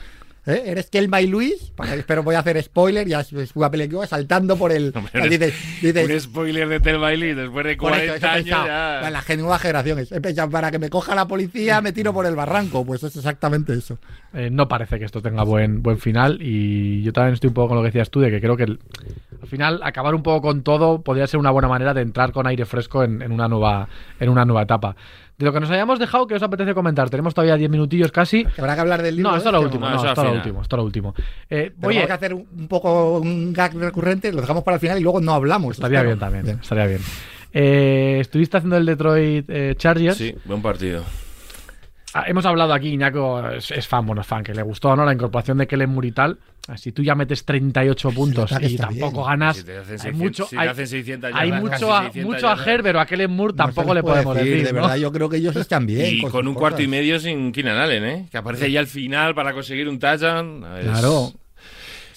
¿Eh? 0.44 0.60
Eres 0.66 0.90
Kelma 0.90 1.20
y 1.20 1.28
Luis, 1.28 1.70
para- 1.76 1.94
espero 1.94 2.24
voy 2.24 2.34
a 2.34 2.40
hacer 2.40 2.60
spoiler, 2.60 3.06
ya 3.06 3.20
es 3.20 3.32
una 3.54 3.70
película 3.70 4.08
saltando 4.08 4.56
por 4.56 4.72
el... 4.72 4.92
Hombre, 4.96 5.28
dices, 5.28 5.54
dices, 5.80 6.10
un 6.10 6.20
spoiler 6.20 6.68
de 6.68 6.80
Tel 6.80 6.98
Bailey 6.98 7.32
después 7.32 7.64
de 7.64 7.76
por 7.76 7.92
eso, 7.92 8.00
40 8.00 8.16
eso 8.16 8.26
he 8.26 8.28
años 8.28 8.44
pensado. 8.46 8.66
ya... 8.66 9.10
La 9.10 9.36
nueva 9.36 9.58
generación 9.60 9.98
es, 10.00 10.10
he 10.10 10.20
pensado, 10.20 10.50
para 10.50 10.72
que 10.72 10.80
me 10.80 10.90
coja 10.90 11.14
la 11.14 11.28
policía 11.28 11.80
me 11.80 11.92
tiro 11.92 12.12
por 12.12 12.26
el 12.26 12.34
barranco, 12.34 12.84
pues 12.84 13.04
es 13.04 13.14
exactamente 13.14 13.72
eso. 13.72 13.98
Eh, 14.34 14.50
no 14.50 14.66
parece 14.66 14.98
que 14.98 15.04
esto 15.04 15.22
tenga 15.22 15.44
buen, 15.44 15.80
buen 15.80 15.98
final 15.98 16.38
y 16.42 17.02
yo 17.04 17.12
también 17.12 17.34
estoy 17.34 17.46
un 17.46 17.54
poco 17.54 17.68
con 17.68 17.76
lo 17.76 17.82
que 17.84 17.90
decías 17.90 18.10
tú, 18.10 18.18
de 18.18 18.32
que 18.32 18.40
creo 18.40 18.56
que 18.56 18.64
el- 18.64 18.80
al 19.40 19.46
final 19.48 19.80
acabar 19.84 20.12
un 20.12 20.24
poco 20.24 20.42
con 20.48 20.62
todo 20.64 21.02
podría 21.02 21.28
ser 21.28 21.38
una 21.38 21.52
buena 21.52 21.68
manera 21.68 21.94
de 21.94 22.00
entrar 22.02 22.32
con 22.32 22.48
aire 22.48 22.64
fresco 22.64 23.04
en, 23.04 23.22
en 23.22 23.30
una, 23.30 23.46
nueva, 23.46 23.88
en 24.18 24.28
una 24.28 24.44
nueva 24.44 24.62
etapa. 24.62 24.96
De 25.43 25.47
lo 25.47 25.53
que 25.53 25.59
nos 25.59 25.70
hayamos 25.72 25.99
dejado, 25.99 26.28
¿qué 26.28 26.36
os 26.36 26.43
apetece 26.45 26.72
comentar? 26.72 27.11
Tenemos 27.11 27.34
todavía 27.34 27.57
10 27.57 27.68
minutillos 27.68 28.12
casi. 28.12 28.47
Habrá 28.57 28.76
que 28.76 28.80
hablar 28.80 29.03
del 29.03 29.16
libro. 29.16 29.32
No, 29.32 29.36
esto 29.36 29.49
es 29.49 29.53
lo 29.53 29.59
este, 29.59 29.66
último, 29.66 29.86
¿o 29.86 29.90
no, 29.90 29.97
no, 29.97 30.09
esto 30.09 30.22
lo 30.24 30.32
último, 30.34 30.62
esto 30.62 30.76
es 30.76 30.78
lo 30.78 30.84
último. 30.84 31.14
Eh, 31.51 31.72
oye, 31.82 32.09
a 32.09 32.14
hacer 32.14 32.32
un, 32.32 32.47
un 32.57 32.68
poco 32.68 33.18
un 33.18 33.53
gag 33.53 33.74
recurrente, 33.74 34.30
lo 34.30 34.40
dejamos 34.40 34.62
para 34.62 34.76
el 34.76 34.80
final 34.80 35.01
y 35.01 35.03
luego 35.03 35.20
no 35.20 35.34
hablamos. 35.34 35.72
estaría 35.74 35.99
espero. 35.99 36.16
bien 36.16 36.18
también, 36.20 36.61
estaría 36.62 36.86
bien. 36.86 37.01
Eh, 37.53 38.18
estuviste 38.20 38.59
haciendo 38.59 38.76
el 38.76 38.86
Detroit 38.86 39.45
eh, 39.49 39.74
Chargers. 39.76 40.16
Sí, 40.16 40.32
buen 40.45 40.62
partido. 40.62 41.03
Ah, 42.14 42.24
Hemos 42.26 42.44
hablado 42.44 42.72
aquí, 42.74 42.88
Iñaco 42.90 43.48
es, 43.50 43.70
es 43.70 43.86
fan, 43.88 44.04
bueno, 44.06 44.20
es 44.20 44.26
fan, 44.26 44.44
que 44.44 44.52
le 44.54 44.62
gustó 44.62 44.94
¿no? 44.94 45.04
la 45.04 45.12
incorporación 45.14 45.58
de 45.58 45.66
Kellen 45.66 45.90
Moore 45.90 46.08
y 46.08 46.12
tal. 46.12 46.38
Ah, 46.68 46.76
Si 46.76 46.92
tú 46.92 47.02
ya 47.02 47.14
metes 47.14 47.44
38 47.44 48.10
puntos 48.10 48.52
y 48.60 48.76
tampoco 48.76 49.12
bien. 49.18 49.26
ganas, 49.26 49.56
Si 49.56 49.64
te 49.64 49.78
hacen 49.78 49.92
hay 49.94 49.98
600 49.98 50.18
mucho, 50.22 50.44
si 50.44 50.50
te 50.56 50.62
hay, 50.62 50.68
hacen 50.68 50.86
600 50.86 51.30
hay 51.34 51.48
yardas, 51.50 51.62
mucho, 51.72 51.94
a, 51.94 52.02
600 52.04 52.32
mucho 52.34 52.46
a 52.48 52.50
yardas. 52.56 52.66
Her, 52.68 52.82
pero 52.82 53.00
a 53.00 53.06
Kellen 53.06 53.30
Moore 53.30 53.54
tampoco 53.54 53.94
le 53.94 54.02
podemos 54.02 54.36
decir. 54.36 54.56
De 54.64 54.72
¿no? 54.72 54.80
verdad, 54.82 54.96
yo 54.96 55.10
creo 55.10 55.28
que 55.28 55.36
ellos 55.38 55.56
están 55.56 55.86
bien. 55.86 56.16
Y 56.16 56.20
con 56.22 56.46
un 56.46 56.54
cuarto 56.54 56.82
y 56.82 56.86
medio 56.86 57.18
sin 57.18 57.50
Keenan 57.50 57.78
Allen, 57.78 58.04
¿eh? 58.04 58.28
Que 58.30 58.36
aparece 58.38 58.70
ya 58.70 58.80
al 58.80 58.86
final 58.86 59.34
para 59.34 59.52
conseguir 59.52 59.88
un 59.88 59.98
touchdown. 59.98 60.64
Es- 60.78 60.84
Claro. 60.84 61.32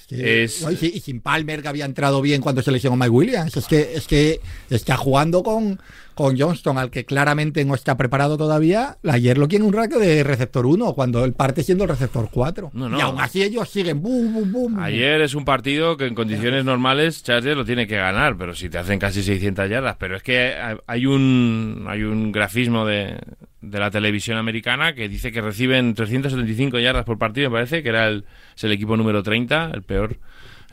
Sí. 0.07 0.17
Es- 0.21 0.61
No, 0.61 0.69
y, 0.71 0.75
si- 0.75 0.91
y 0.93 0.99
sin 0.99 1.19
Palmer 1.21 1.63
que 1.63 1.67
había 1.67 1.85
entrado 1.85 2.21
bien 2.21 2.39
cuando 2.41 2.61
se 2.61 2.71
lesionó 2.71 2.95
Mike 2.95 3.09
Williams. 3.09 3.57
Es 3.57 3.65
que, 3.65 3.93
es 3.95 4.05
que 4.05 4.39
está 4.69 4.97
jugando 4.97 5.41
con, 5.41 5.79
con 6.15 6.39
Johnston, 6.39 6.77
al 6.77 6.89
que 6.89 7.05
claramente 7.05 7.63
no 7.65 7.75
está 7.75 7.97
preparado 7.97 8.37
todavía. 8.37 8.97
Ayer 9.07 9.37
lo 9.37 9.47
quiere 9.47 9.63
un 9.63 9.73
rato 9.73 9.99
de 9.99 10.23
receptor 10.23 10.65
1, 10.65 10.93
cuando 10.93 11.23
él 11.23 11.33
parte 11.33 11.61
siendo 11.61 11.83
el 11.83 11.89
receptor 11.91 12.29
4. 12.31 12.71
No, 12.73 12.89
no. 12.89 12.97
Y 12.97 13.01
aún 13.01 13.19
así 13.19 13.43
ellos 13.43 13.69
siguen 13.69 14.01
boom, 14.01 14.33
boom, 14.33 14.51
boom. 14.51 14.79
Ayer 14.79 15.21
es 15.21 15.35
un 15.35 15.45
partido 15.45 15.97
que 15.97 16.07
en 16.07 16.15
condiciones 16.15 16.65
normales 16.65 17.21
Chargers 17.21 17.57
lo 17.57 17.65
tiene 17.65 17.85
que 17.85 17.97
ganar, 17.97 18.37
pero 18.37 18.55
si 18.55 18.69
te 18.69 18.77
hacen 18.77 18.97
casi 18.97 19.21
600 19.21 19.69
yardas. 19.69 19.97
Pero 19.99 20.15
es 20.15 20.23
que 20.23 20.55
hay 20.87 21.05
un, 21.05 21.85
hay 21.87 22.03
un 22.03 22.31
grafismo 22.31 22.85
de, 22.85 23.19
de 23.61 23.79
la 23.79 23.91
televisión 23.91 24.37
americana 24.37 24.93
que 24.93 25.09
dice 25.09 25.31
que 25.31 25.41
reciben 25.41 25.93
375 25.93 26.79
yardas 26.79 27.05
por 27.05 27.17
partido, 27.17 27.49
me 27.49 27.57
parece, 27.57 27.83
que 27.83 27.89
era 27.89 28.07
el, 28.07 28.25
es 28.55 28.63
el 28.63 28.71
equipo 28.71 28.95
número 28.95 29.23
30, 29.23 29.71
el 29.73 29.83
peor, 29.83 30.17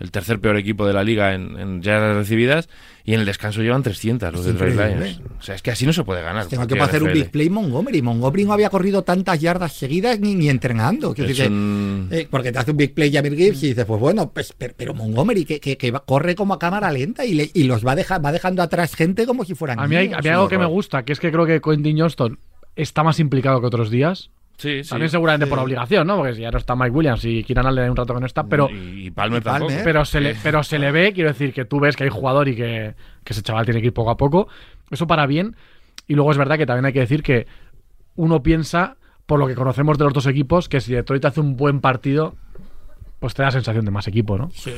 el 0.00 0.10
tercer 0.10 0.40
peor 0.40 0.56
equipo 0.56 0.86
de 0.86 0.92
la 0.92 1.04
liga 1.04 1.34
en, 1.34 1.58
en 1.58 1.82
yardas 1.82 2.16
recibidas, 2.16 2.68
y 3.04 3.14
en 3.14 3.20
el 3.20 3.26
descanso 3.26 3.62
llevan 3.62 3.82
300 3.82 4.32
los 4.32 4.44
Detroit. 4.44 4.74
Lions. 4.76 5.20
O 5.38 5.42
sea, 5.42 5.54
es 5.56 5.62
que 5.62 5.70
así 5.72 5.86
no 5.86 5.92
se 5.92 6.04
puede 6.04 6.22
ganar. 6.22 6.46
Tengo 6.46 6.66
que 6.66 6.80
hacer 6.80 7.02
un 7.02 7.12
big 7.12 7.30
play 7.30 7.50
Montgomery. 7.50 8.00
Montgomery 8.02 8.44
no 8.44 8.52
había 8.52 8.70
corrido 8.70 9.02
tantas 9.02 9.40
yardas 9.40 9.72
seguidas 9.72 10.18
ni, 10.20 10.34
ni 10.36 10.48
entrenando. 10.48 11.12
Quiero 11.14 11.30
Es 11.30 11.36
decir, 11.36 11.50
un- 11.52 12.08
eh, 12.10 12.28
porque 12.30 12.52
te 12.52 12.58
hace 12.58 12.70
un 12.70 12.76
big 12.76 12.94
play 12.94 13.12
Jamir 13.12 13.34
Gibbs 13.36 13.62
y 13.64 13.68
dices, 13.68 13.84
pues 13.84 14.00
bueno, 14.00 14.30
pues, 14.32 14.54
pero, 14.56 14.74
pero 14.76 14.94
Montgomery 14.94 15.44
que, 15.44 15.58
que, 15.60 15.76
que 15.76 15.90
va- 15.90 16.04
corre 16.04 16.34
como 16.34 16.54
a 16.54 16.58
cámara 16.58 16.90
lenta 16.92 17.24
y, 17.24 17.34
le- 17.34 17.50
y 17.52 17.64
los 17.64 17.84
va, 17.86 17.94
deja- 17.96 18.18
va 18.18 18.30
dejando 18.32 18.62
atrás 18.62 18.94
gente 18.94 19.26
como 19.26 19.44
si 19.44 19.54
fueran 19.54 19.80
A 19.80 19.86
mí 19.88 19.96
hay, 19.96 20.08
niños. 20.08 20.24
algo 20.26 20.48
que 20.48 20.58
me 20.58 20.66
gusta, 20.66 21.04
que 21.04 21.12
es 21.12 21.18
que 21.20 21.30
creo 21.32 21.44
que 21.46 21.60
Quentin 21.60 21.98
Johnston 21.98 22.38
está 22.76 23.02
más 23.02 23.18
implicado 23.20 23.60
que 23.60 23.66
otros 23.66 23.90
días. 23.90 24.30
Sí, 24.62 24.84
sí. 24.84 24.90
También 24.90 25.10
seguramente 25.10 25.46
Sí. 25.46 25.50
por 25.50 25.58
obligación, 25.58 26.06
¿no? 26.06 26.16
Porque 26.16 26.34
si 26.34 26.42
ya 26.42 26.50
no 26.50 26.58
está 26.58 26.76
Mike 26.76 26.90
Williams 26.90 27.24
y 27.24 27.42
Kieran 27.42 27.66
Allen 27.66 27.84
hay 27.84 27.90
un 27.90 27.96
rato 27.96 28.14
que 28.14 28.20
no 28.20 28.26
está, 28.26 28.44
pero... 28.44 28.68
y, 28.70 29.06
y 29.06 29.10
Palmer 29.10 29.40
y 29.40 29.44
Palmer. 29.44 29.60
tampoco. 29.68 29.84
pero 29.84 30.04
se 30.04 30.20
le, 30.20 30.36
pero 30.42 30.62
se 30.62 30.78
le 30.78 30.92
ve, 30.92 31.12
quiero 31.12 31.30
decir, 31.30 31.52
que 31.52 31.64
tú 31.64 31.80
ves 31.80 31.96
que 31.96 32.04
hay 32.04 32.10
jugador 32.10 32.48
y 32.48 32.54
que, 32.56 32.94
que 33.24 33.32
ese 33.32 33.42
chaval 33.42 33.64
tiene 33.64 33.80
que 33.80 33.88
ir 33.88 33.92
poco 33.92 34.10
a 34.10 34.16
poco. 34.16 34.48
Eso 34.90 35.06
para 35.06 35.26
bien. 35.26 35.56
Y 36.06 36.14
luego 36.14 36.30
es 36.30 36.38
verdad 36.38 36.56
que 36.58 36.66
también 36.66 36.84
hay 36.86 36.92
que 36.92 37.00
decir 37.00 37.22
que 37.22 37.46
uno 38.14 38.42
piensa, 38.42 38.96
por 39.26 39.38
lo 39.38 39.46
que 39.46 39.54
conocemos 39.54 39.98
de 39.98 40.04
los 40.04 40.12
dos 40.12 40.26
equipos, 40.26 40.68
que 40.68 40.80
si 40.80 40.92
Detroit 40.94 41.24
hace 41.24 41.40
un 41.40 41.56
buen 41.56 41.80
partido, 41.80 42.34
pues 43.20 43.34
te 43.34 43.42
da 43.42 43.50
sensación 43.50 43.84
de 43.84 43.90
más 43.90 44.06
equipo, 44.08 44.36
¿no? 44.36 44.50
Sí. 44.50 44.72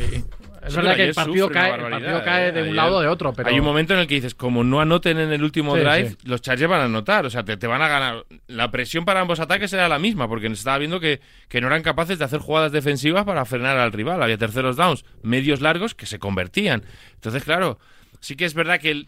Es 0.66 0.74
verdad 0.76 0.96
que 0.96 1.04
el 1.04 1.14
partido, 1.14 1.50
cae, 1.50 1.74
el 1.74 1.80
barbaridad, 1.82 2.00
partido 2.00 2.24
cae 2.24 2.48
¿eh? 2.48 2.52
de 2.52 2.68
un 2.70 2.76
lado 2.76 2.96
o 2.96 3.00
de 3.00 3.08
otro, 3.08 3.32
pero... 3.32 3.48
Hay 3.48 3.58
un 3.58 3.64
momento 3.64 3.92
en 3.94 4.00
el 4.00 4.06
que 4.06 4.14
dices, 4.14 4.34
como 4.34 4.64
no 4.64 4.80
anoten 4.80 5.18
en 5.18 5.32
el 5.32 5.42
último 5.42 5.74
Sí, 5.74 5.80
drive, 5.80 6.10
sí. 6.10 6.16
los 6.24 6.40
Chargers 6.40 6.70
van 6.70 6.80
a 6.80 6.84
anotar. 6.84 7.26
O 7.26 7.30
sea, 7.30 7.44
te, 7.44 7.56
te 7.56 7.66
van 7.66 7.82
a 7.82 7.88
ganar. 7.88 8.24
La 8.46 8.70
presión 8.70 9.04
para 9.04 9.20
ambos 9.20 9.40
ataques 9.40 9.72
era 9.72 9.88
la 9.88 9.98
misma, 9.98 10.26
porque 10.28 10.48
se 10.48 10.54
estaba 10.54 10.78
viendo 10.78 11.00
que, 11.00 11.20
que 11.48 11.60
no 11.60 11.66
eran 11.66 11.82
capaces 11.82 12.18
de 12.18 12.24
hacer 12.24 12.40
jugadas 12.40 12.72
defensivas 12.72 13.24
para 13.24 13.44
frenar 13.44 13.76
al 13.78 13.92
rival. 13.92 14.22
Había 14.22 14.38
terceros 14.38 14.76
downs, 14.76 15.04
medios 15.22 15.60
largos, 15.60 15.94
que 15.94 16.06
se 16.06 16.18
convertían. 16.18 16.82
Entonces, 17.14 17.44
claro, 17.44 17.78
sí 18.20 18.36
que 18.36 18.44
es 18.44 18.54
verdad 18.54 18.80
que 18.80 19.04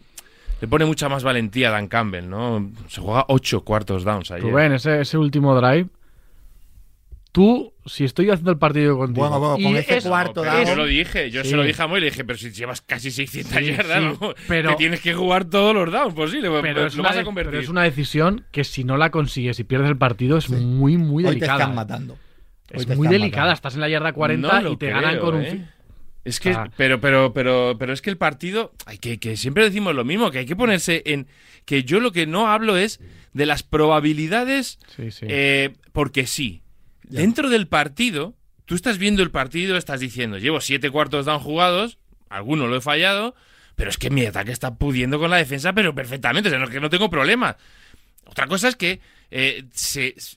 le 0.59 0.67
pone 0.67 0.85
mucha 0.85 1.09
más 1.09 1.23
valentía 1.23 1.69
a 1.69 1.71
Dan 1.71 1.87
Campbell, 1.87 2.29
¿no? 2.29 2.71
Se 2.87 3.01
juega 3.01 3.25
ocho 3.27 3.61
cuartos 3.61 4.03
downs 4.03 4.31
ayer. 4.31 4.43
Rubén, 4.43 4.73
ese, 4.73 5.01
ese 5.01 5.17
último 5.17 5.59
drive. 5.59 5.87
Tú, 7.31 7.73
si 7.85 8.03
estoy 8.03 8.29
haciendo 8.29 8.51
el 8.51 8.57
partido 8.57 8.97
contigo. 8.97 9.27
Bueno, 9.29 9.39
bueno, 9.39 9.63
con 9.63 9.73
y 9.75 9.77
ese 9.77 9.97
es- 9.97 10.05
cuarto 10.05 10.43
down- 10.43 10.65
yo 10.65 10.75
lo 10.75 10.85
dije, 10.85 11.29
yo 11.29 11.43
Sí. 11.43 11.49
se 11.51 11.55
lo 11.55 11.63
dije 11.63 11.81
a 11.81 11.87
Moy 11.87 11.97
y 11.99 12.01
le 12.01 12.09
dije, 12.09 12.23
pero 12.25 12.37
si 12.39 12.51
llevas 12.51 12.81
casi 12.81 13.11
600 13.11 13.57
Sí, 13.59 13.65
yardas, 13.65 14.01
sí, 14.13 14.17
¿no? 14.21 14.33
pero- 14.47 14.69
que 14.71 14.75
tienes 14.77 15.01
que 15.01 15.13
jugar 15.13 15.45
todos 15.45 15.75
los 15.75 15.91
downs 15.91 16.13
posible, 16.15 16.49
pero, 16.61 16.81
lo 16.81 16.87
es 16.87 16.95
vas 16.97 17.11
una, 17.13 17.21
a 17.21 17.23
convertir. 17.23 17.51
pero 17.51 17.61
es 17.63 17.69
una 17.69 17.83
decisión 17.83 18.45
que 18.51 18.63
si 18.63 18.83
no 18.83 18.97
la 18.97 19.11
consigues 19.11 19.59
y 19.59 19.63
pierdes 19.65 19.89
el 19.89 19.97
partido 19.97 20.37
es 20.37 20.49
muy, 20.49 20.97
muy 20.97 21.23
Hoy 21.25 21.29
te 21.31 21.35
delicada. 21.35 21.59
están 21.59 21.75
matando. 21.75 22.13
Hoy 22.13 22.19
Es 22.81 22.87
te 22.87 22.95
muy 22.95 23.05
están 23.07 23.19
delicada. 23.21 23.41
matando. 23.43 23.53
Estás 23.55 23.73
en 23.75 23.81
la 23.81 23.89
yarda 23.89 24.13
40 24.13 24.47
No 24.47 24.61
lo 24.61 24.71
y 24.71 24.77
te 24.77 24.87
creo, 24.87 25.01
ganan 25.01 25.19
con 25.19 25.35
un... 25.35 25.41
¿eh? 25.43 25.51
fi- 25.51 25.61
Es 26.25 26.39
que, 26.41 26.49
Ah. 26.51 26.69
pero, 26.75 26.99
pero, 26.99 27.31
pero, 27.33 27.77
pero 27.79 27.93
es 27.93 28.01
que 28.01 28.09
el 28.09 28.17
partido, 28.17 28.73
hay 28.85 28.97
que, 28.97 29.17
que 29.17 29.37
siempre 29.37 29.63
decimos 29.63 29.95
lo 29.95 30.03
mismo, 30.03 30.29
que 30.31 30.39
hay 30.39 30.45
que 30.45 30.57
ponerse 30.57 31.01
en, 31.05 31.27
que 31.63 31.83
yo 31.83 32.01
lo 32.01 32.11
que 32.11 32.25
no 32.27 32.47
hablo 32.49 32.75
es 32.75 32.99
de 33.31 33.45
las 33.45 33.63
probabilidades, 33.63 34.79
Sí, 34.95 35.11
sí. 35.11 35.25
eh, 35.29 35.73
porque 35.93 36.25
sí. 36.27 36.63
Dentro 37.07 37.49
del 37.49 37.67
partido, 37.67 38.35
tú 38.65 38.75
estás 38.75 38.97
viendo 38.97 39.23
el 39.23 39.31
partido, 39.31 39.77
estás 39.77 39.99
diciendo, 39.99 40.37
llevo 40.37 40.61
siete 40.61 40.89
cuartos 40.91 41.25
down 41.25 41.39
jugados, 41.39 41.97
alguno 42.29 42.67
lo 42.67 42.75
he 42.75 42.81
fallado, 42.81 43.33
pero 43.75 43.89
es 43.89 43.97
que 43.97 44.09
mi 44.09 44.25
ataque 44.25 44.51
está 44.51 44.75
pudiendo 44.75 45.19
con 45.19 45.29
la 45.29 45.37
defensa, 45.37 45.73
pero 45.73 45.95
perfectamente, 45.95 46.49
o 46.49 46.51
sea, 46.51 46.59
no, 46.59 46.67
que 46.67 46.79
no 46.79 46.89
tengo 46.89 47.09
problemas. 47.09 47.55
Otra 48.25 48.47
cosa 48.47 48.67
es 48.67 48.75
que 48.75 48.99
eh, 49.31 49.65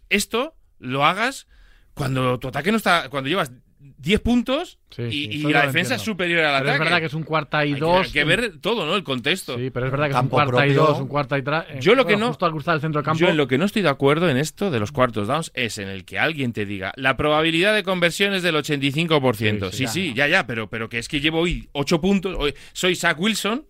esto 0.09 0.55
lo 0.79 1.05
hagas 1.05 1.47
cuando 1.95 2.39
tu 2.39 2.49
ataque 2.49 2.71
no 2.71 2.77
está, 2.77 3.09
cuando 3.09 3.29
llevas 3.29 3.51
10 3.83 4.21
puntos 4.21 4.79
Sí, 4.91 5.03
y, 5.03 5.11
sí, 5.11 5.29
y 5.31 5.37
esto 5.39 5.51
la 5.51 5.67
defensa 5.67 5.95
es 5.95 6.03
superior 6.03 6.41
al 6.45 6.47
Pero 6.47 6.57
ataque. 6.71 6.73
es 6.73 6.79
verdad 6.81 6.99
que 7.01 7.07
es 7.07 7.15
un 7.15 7.23
cuarta 7.23 7.65
y 7.65 7.69
Hay 7.69 7.75
que- 7.75 7.81
dos. 7.81 8.07
hay 8.07 8.13
que, 8.13 8.25
ver 8.25 8.59
todo, 8.61 8.85
¿no? 8.85 8.95
El 8.97 9.05
contexto. 9.05 9.57
Sí, 9.57 9.71
pero 9.71 9.87
es 9.87 9.93
verdad 9.93 10.07
que 10.11 10.17
es 10.17 10.23
un 10.23 10.29
cuarta 10.29 10.67
y 10.67 10.73
dos, 10.75 11.01
un 11.01 11.09
cuarta 11.09 11.39
y 11.39 11.43
tres. 11.43 11.63
Yo 11.81 11.95
lo 11.95 12.05
que 12.07 12.17
no- 12.17 12.29
Justo 12.29 12.45
al 12.45 12.53
cruzar 12.53 12.75
el 12.75 12.81
centro 12.83 12.99
del 13.01 13.05
campo. 13.07 13.19
Yo 13.21 13.29
en 13.29 13.37
lo 13.39 13.47
que 13.49 13.57
no 13.57 13.65
estoy 13.65 13.83
de 13.83 13.89
acuerdo 13.89 14.29
en 14.29 14.37
esto 14.37 14.71
de 14.71 14.81
los 14.81 14.93
cuartos 14.93 15.29
downs 15.29 15.51
es 15.55 15.79
en 15.79 15.89
el 15.89 16.05
que 16.05 16.19
alguien 16.19 16.53
te 16.53 16.67
diga 16.67 16.93
la 16.97 17.17
probabilidad 17.17 17.75
de 17.75 17.83
conversión 17.83 18.35
es 18.35 18.43
del 18.43 18.57
85%. 18.57 19.71
Sí, 19.71 19.77
Sí, 19.79 19.87
sí, 19.87 19.93
sí, 20.09 20.15
ya, 20.15 20.27
ya, 20.29 20.47
pero, 20.47 20.69
pero 20.69 20.89
que 20.89 20.99
es 20.99 21.09
que 21.09 21.21
llevo 21.21 21.41
hoy 21.41 21.69
8 21.73 22.01
puntos. 22.01 22.37
hoy- 22.39 22.55
soy 22.73 22.97
Zach 22.97 23.19
Wilson 23.19 23.65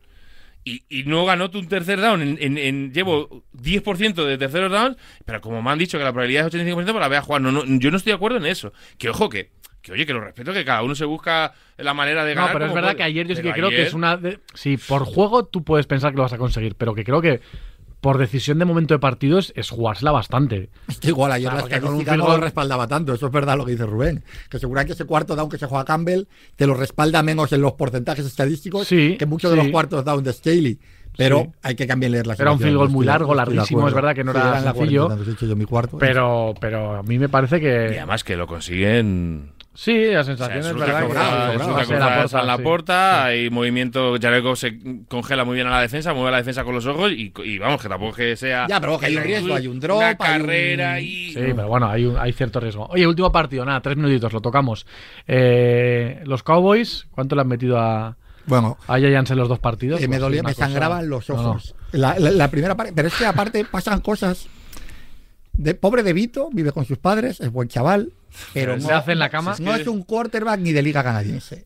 y, 0.64 0.82
y 0.88 1.04
no 1.04 1.24
ganó 1.24 1.50
un 1.52 1.68
tercer 1.68 2.00
down. 2.00 2.20
En, 2.22 2.38
en- 2.40 2.58
en- 2.58 2.92
llevo 2.92 3.44
10% 3.52 4.24
de 4.24 4.38
terceros 4.38 4.70
downs, 4.72 4.96
pero 5.24 5.40
como 5.40 5.62
me 5.62 5.70
han 5.70 5.78
dicho 5.78 5.98
que 5.98 6.04
la 6.04 6.12
probabilidad 6.12 6.46
es 6.46 6.54
85%, 6.54 6.92
pues 6.92 7.00
la 7.00 7.08
voy 7.08 7.16
a 7.16 7.22
jugar. 7.22 7.40
No, 7.42 7.52
no, 7.52 7.62
yo 7.66 7.90
no 7.90 7.96
estoy 7.96 8.10
de 8.10 8.16
acuerdo 8.16 8.38
en 8.38 8.46
eso. 8.46 8.72
Que 8.98 9.08
ojo, 9.10 9.28
que, 9.28 9.50
que 9.90 9.94
oye, 9.94 10.06
que 10.06 10.12
lo 10.12 10.20
respeto, 10.20 10.52
que 10.52 10.64
cada 10.64 10.82
uno 10.82 10.94
se 10.94 11.04
busca 11.04 11.52
la 11.78 11.94
manera 11.94 12.24
de 12.24 12.34
No, 12.34 12.40
ganar. 12.42 12.52
pero 12.54 12.66
es 12.66 12.72
verdad 12.74 12.88
puede. 12.90 12.96
que 12.96 13.02
ayer 13.04 13.26
yo 13.26 13.34
sí 13.36 13.42
que 13.42 13.52
creo 13.52 13.68
que 13.70 13.82
es 13.82 13.94
una. 13.94 14.16
de- 14.16 14.38
Sí, 14.54 14.76
por 14.76 15.04
juego 15.04 15.44
tú 15.44 15.62
puedes 15.64 15.86
pensar 15.86 16.10
que 16.12 16.16
lo 16.16 16.22
vas 16.22 16.32
a 16.32 16.38
conseguir, 16.38 16.74
pero 16.76 16.94
que 16.94 17.04
creo 17.04 17.20
que 17.20 17.40
por 18.00 18.16
decisión 18.16 18.58
de 18.58 18.64
momento 18.64 18.94
de 18.94 18.98
partidos, 18.98 19.52
es 19.56 19.68
jugársela 19.68 20.10
bastante. 20.10 20.70
Igual 21.02 21.32
ayer 21.32 21.52
la 21.52 21.80
con 21.80 21.92
un 21.96 22.04
no 22.04 22.28
lo 22.28 22.38
respaldaba 22.38 22.88
tanto. 22.88 23.12
Eso 23.12 23.26
es 23.26 23.32
verdad 23.32 23.58
lo 23.58 23.66
que 23.66 23.72
dice 23.72 23.84
Rubén. 23.84 24.24
Que 24.48 24.58
seguramente 24.58 24.94
ese 24.94 25.04
cuarto 25.04 25.36
down 25.36 25.50
que 25.50 25.58
se 25.58 25.66
juega 25.66 25.84
Campbell 25.84 26.24
te 26.56 26.66
lo 26.66 26.72
respalda 26.72 27.22
menos 27.22 27.52
en 27.52 27.60
los 27.60 27.72
porcentajes 27.74 28.24
estadísticos 28.24 28.86
Sí, 28.86 29.16
que 29.18 29.26
muchos 29.26 29.50
de 29.50 29.58
los 29.58 29.68
cuartos 29.68 30.02
down 30.02 30.24
de 30.24 30.32
Staley. 30.32 30.78
Pero 31.14 31.40
Sí. 31.40 31.50
hay 31.62 31.74
que 31.74 31.86
cambiar 31.86 32.12
leer 32.12 32.26
las 32.26 32.40
Era 32.40 32.52
un 32.52 32.58
field 32.58 32.76
goal 32.76 32.88
muy 32.88 33.04
largo, 33.04 33.34
larguísimo, 33.34 33.86
es 33.86 33.92
verdad 33.92 34.14
que 34.14 34.24
no 34.24 34.32
Sí, 34.32 34.38
era 34.38 34.60
sencillo. 34.62 34.72
40 34.72 34.94
y 35.04 35.08
tantos, 35.08 35.28
he 35.28 35.32
hecho 35.32 35.46
yo 35.46 35.56
mi 35.56 35.64
cuarto. 35.66 35.98
Pero, 35.98 36.54
pero 36.58 36.94
a 36.96 37.02
mí 37.02 37.18
me 37.18 37.28
parece 37.28 37.58
Y 37.58 37.60
que. 37.60 37.76
además 37.98 38.24
que 38.24 38.36
lo 38.36 38.46
consiguen. 38.46 39.52
Sí, 39.72 40.06
la 40.06 40.20
O 40.20 40.24
sea, 40.24 40.36
sensación 40.36 40.58
es 40.58 40.74
verdad 40.74 40.86
que 41.06 41.10
es 41.12 41.16
a 41.16 41.98
la 42.10 42.24
está 42.24 42.40
en 42.40 42.46
la 42.48 42.56
sí. 42.56 42.62
puerta, 42.62 43.24
hay 43.26 43.50
movimiento, 43.50 44.16
Jareco 44.20 44.56
se 44.56 44.78
congela 45.08 45.44
muy 45.44 45.54
bien 45.54 45.68
a 45.68 45.70
la 45.70 45.80
defensa, 45.80 46.12
mueve 46.12 46.32
la 46.32 46.36
defensa 46.38 46.64
con 46.64 46.74
los 46.74 46.84
ojos 46.86 47.12
y, 47.12 47.32
y 47.44 47.58
vamos, 47.58 47.80
que 47.80 47.88
tampoco 47.88 48.16
que 48.16 48.34
sea... 48.36 48.66
Ya, 48.68 48.80
pero 48.80 48.94
ojo, 48.94 49.06
hay 49.06 49.16
un 49.16 49.22
riesgo, 49.22 49.54
hay 49.54 49.68
un 49.68 49.78
drop, 49.78 49.98
Una 49.98 50.08
hay 50.08 50.12
un- 50.14 50.16
carrera 50.18 51.00
y... 51.00 51.28
Sí, 51.32 51.34
pero 51.54 51.68
bueno, 51.68 51.88
hay, 51.88 52.04
un- 52.04 52.18
hay 52.18 52.32
cierto 52.32 52.58
riesgo. 52.58 52.86
Oye, 52.90 53.06
último 53.06 53.30
partido, 53.30 53.64
nada, 53.64 53.80
tres 53.80 53.96
minutitos, 53.96 54.32
lo 54.32 54.40
tocamos. 54.40 54.86
Eh, 55.28 56.20
los 56.24 56.42
Cowboys, 56.42 57.06
¿cuánto 57.12 57.36
le 57.36 57.42
han 57.42 57.48
metido 57.48 57.78
a, 57.78 58.16
Bueno, 58.46 58.76
a 58.88 58.98
Giants 58.98 59.30
en 59.30 59.38
los 59.38 59.48
dos 59.48 59.60
partidos? 59.60 60.00
eh, 60.00 60.08
me 60.08 60.14
Pues, 60.16 60.20
dolía, 60.20 60.42
me 60.42 60.52
sangraban 60.52 61.08
los 61.08 61.28
No, 61.28 61.36
no. 61.36 61.50
ojos. 61.50 61.76
La, 61.92 62.18
la- 62.18 62.32
la 62.32 62.50
primera 62.50 62.76
parte, 62.76 62.92
pero 62.94 63.06
es 63.06 63.14
que 63.14 63.24
aparte 63.24 63.64
pasan 63.64 64.00
cosas. 64.00 64.48
De, 65.52 65.74
pobre 65.74 66.02
de 66.02 66.12
Vito, 66.12 66.48
vive 66.52 66.72
con 66.72 66.84
sus 66.84 66.98
padres, 66.98 67.40
es 67.40 67.50
buen 67.52 67.68
chaval, 67.68 68.12
pero 68.52 68.80
Se 68.80 68.88
no, 68.88 68.96
hace 68.96 69.12
en 69.12 69.18
la 69.18 69.30
cama. 69.30 69.56
no 69.60 69.74
es 69.74 69.86
un 69.86 70.02
quarterback 70.02 70.60
ni 70.60 70.72
de 70.72 70.82
liga 70.82 71.02
canadiense. 71.02 71.64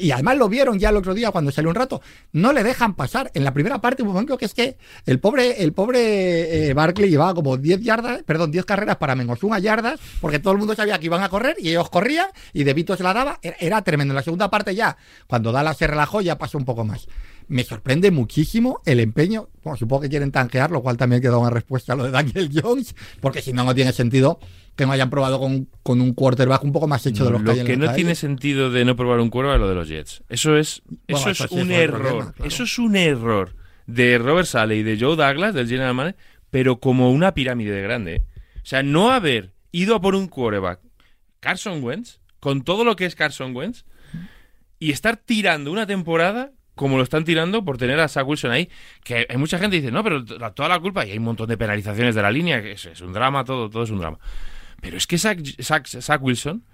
Y 0.00 0.10
además 0.10 0.36
lo 0.36 0.48
vieron 0.48 0.78
ya 0.78 0.90
el 0.90 0.96
otro 0.96 1.14
día 1.14 1.30
cuando 1.30 1.50
salió 1.50 1.68
un 1.70 1.74
rato. 1.74 2.00
No 2.32 2.52
le 2.52 2.62
dejan 2.62 2.94
pasar. 2.94 3.30
En 3.34 3.44
la 3.44 3.52
primera 3.52 3.80
parte, 3.80 4.02
un 4.02 4.08
momento 4.08 4.38
que 4.38 4.44
es 4.44 4.54
que 4.54 4.76
el 5.06 5.20
pobre, 5.20 5.62
el 5.62 5.72
pobre 5.72 6.68
eh, 6.68 6.74
Barkley 6.74 7.10
llevaba 7.10 7.34
como 7.34 7.56
10 7.56 7.80
yardas, 7.80 8.22
perdón, 8.24 8.50
10 8.50 8.64
carreras 8.64 8.96
para 8.96 9.14
menos 9.14 9.42
una 9.42 9.58
yardas, 9.58 10.00
porque 10.20 10.38
todo 10.38 10.52
el 10.52 10.58
mundo 10.58 10.74
sabía 10.74 10.98
que 10.98 11.06
iban 11.06 11.22
a 11.22 11.28
correr 11.28 11.56
y 11.58 11.70
ellos 11.70 11.90
corrían 11.90 12.26
y 12.52 12.64
de 12.64 12.74
Vito 12.74 12.96
se 12.96 13.02
la 13.02 13.14
daba. 13.14 13.38
Era, 13.42 13.56
era 13.60 13.82
tremendo. 13.82 14.12
En 14.12 14.16
la 14.16 14.22
segunda 14.22 14.50
parte 14.50 14.74
ya, 14.74 14.96
cuando 15.26 15.52
Dallas 15.52 15.76
se 15.76 15.86
relajó, 15.86 16.20
ya 16.20 16.38
pasó 16.38 16.58
un 16.58 16.64
poco 16.64 16.84
más. 16.84 17.08
Me 17.48 17.64
sorprende 17.64 18.10
muchísimo 18.10 18.80
el 18.84 19.00
empeño. 19.00 19.48
Bueno, 19.62 19.76
supongo 19.76 20.02
que 20.02 20.08
quieren 20.10 20.30
tanquear, 20.30 20.70
lo 20.70 20.82
cual 20.82 20.96
también 20.96 21.22
queda 21.22 21.38
una 21.38 21.50
respuesta 21.50 21.94
a 21.94 21.96
lo 21.96 22.04
de 22.04 22.10
Daniel 22.10 22.50
Jones, 22.62 22.94
porque 23.20 23.40
si 23.42 23.52
no, 23.52 23.64
no 23.64 23.74
tiene 23.74 23.92
sentido 23.92 24.38
que 24.76 24.86
no 24.86 24.92
hayan 24.92 25.10
probado 25.10 25.40
con, 25.40 25.68
con 25.82 26.00
un 26.00 26.12
quarterback 26.14 26.62
un 26.62 26.72
poco 26.72 26.86
más 26.86 27.04
hecho 27.06 27.24
de 27.24 27.30
los 27.32 27.42
lo 27.42 27.52
que 27.52 27.76
la 27.76 27.86
no 27.88 27.94
tiene 27.94 28.14
sentido 28.14 28.70
de 28.70 28.84
no 28.84 28.94
probar 28.94 29.18
un 29.18 29.28
es 29.28 29.32
lo 29.58 29.68
de 29.68 29.74
los 29.74 29.88
Jets. 29.88 30.22
Eso 30.28 30.56
es, 30.56 30.82
Bueno, 30.86 31.00
eso 31.08 31.30
eso 31.30 31.44
es 31.44 31.50
sí, 31.50 31.56
un 31.56 31.70
eso 31.70 31.72
es 31.72 31.78
el 31.78 31.82
error. 31.84 32.00
problema, 32.02 32.32
claro. 32.32 32.48
Eso 32.48 32.62
es 32.62 32.78
un 32.78 32.96
error 32.96 33.56
de 33.86 34.18
Robert 34.18 34.46
Sale 34.46 34.76
y 34.76 34.82
de 34.82 34.98
Joe 35.00 35.16
Douglas, 35.16 35.54
del 35.54 35.66
General 35.68 35.94
Manager, 35.94 36.16
pero 36.50 36.78
como 36.78 37.10
una 37.10 37.34
pirámide 37.34 37.72
de 37.72 37.82
grande. 37.82 38.14
¿eh? 38.16 38.22
O 38.56 38.66
sea, 38.66 38.82
no 38.82 39.10
haber 39.10 39.52
ido 39.72 39.96
a 39.96 40.00
por 40.00 40.14
un 40.14 40.28
quarterback, 40.28 40.80
Carson 41.40 41.82
Wentz, 41.82 42.20
con 42.38 42.62
todo 42.62 42.84
lo 42.84 42.94
que 42.96 43.06
es 43.06 43.14
Carson 43.14 43.56
Wentz, 43.56 43.84
y 44.78 44.92
estar 44.92 45.16
tirando 45.16 45.72
una 45.72 45.86
temporada 45.86 46.52
como 46.78 46.96
lo 46.96 47.02
están 47.02 47.24
tirando 47.24 47.62
por 47.64 47.76
tener 47.76 48.00
a 48.00 48.08
Zach 48.08 48.26
Wilson 48.26 48.50
ahí, 48.52 48.70
que 49.04 49.26
hay 49.28 49.36
mucha 49.36 49.58
gente 49.58 49.76
que 49.76 49.82
dice, 49.82 49.92
no, 49.92 50.02
pero 50.02 50.24
toda 50.24 50.68
la 50.70 50.78
culpa, 50.80 51.04
y 51.04 51.10
hay 51.10 51.18
un 51.18 51.24
montón 51.24 51.48
de 51.48 51.58
penalizaciones 51.58 52.14
de 52.14 52.22
la 52.22 52.30
línea, 52.30 52.62
que 52.62 52.72
es, 52.72 52.86
es 52.86 53.00
un 53.02 53.12
drama, 53.12 53.44
todo, 53.44 53.68
todo 53.68 53.82
es 53.82 53.90
un 53.90 53.98
drama. 53.98 54.18
Pero 54.80 54.96
es 54.96 55.06
que 55.06 55.18
Zach, 55.18 55.38
Zach- 55.60 56.00
Zach 56.00 56.22
Wilson 56.22 56.64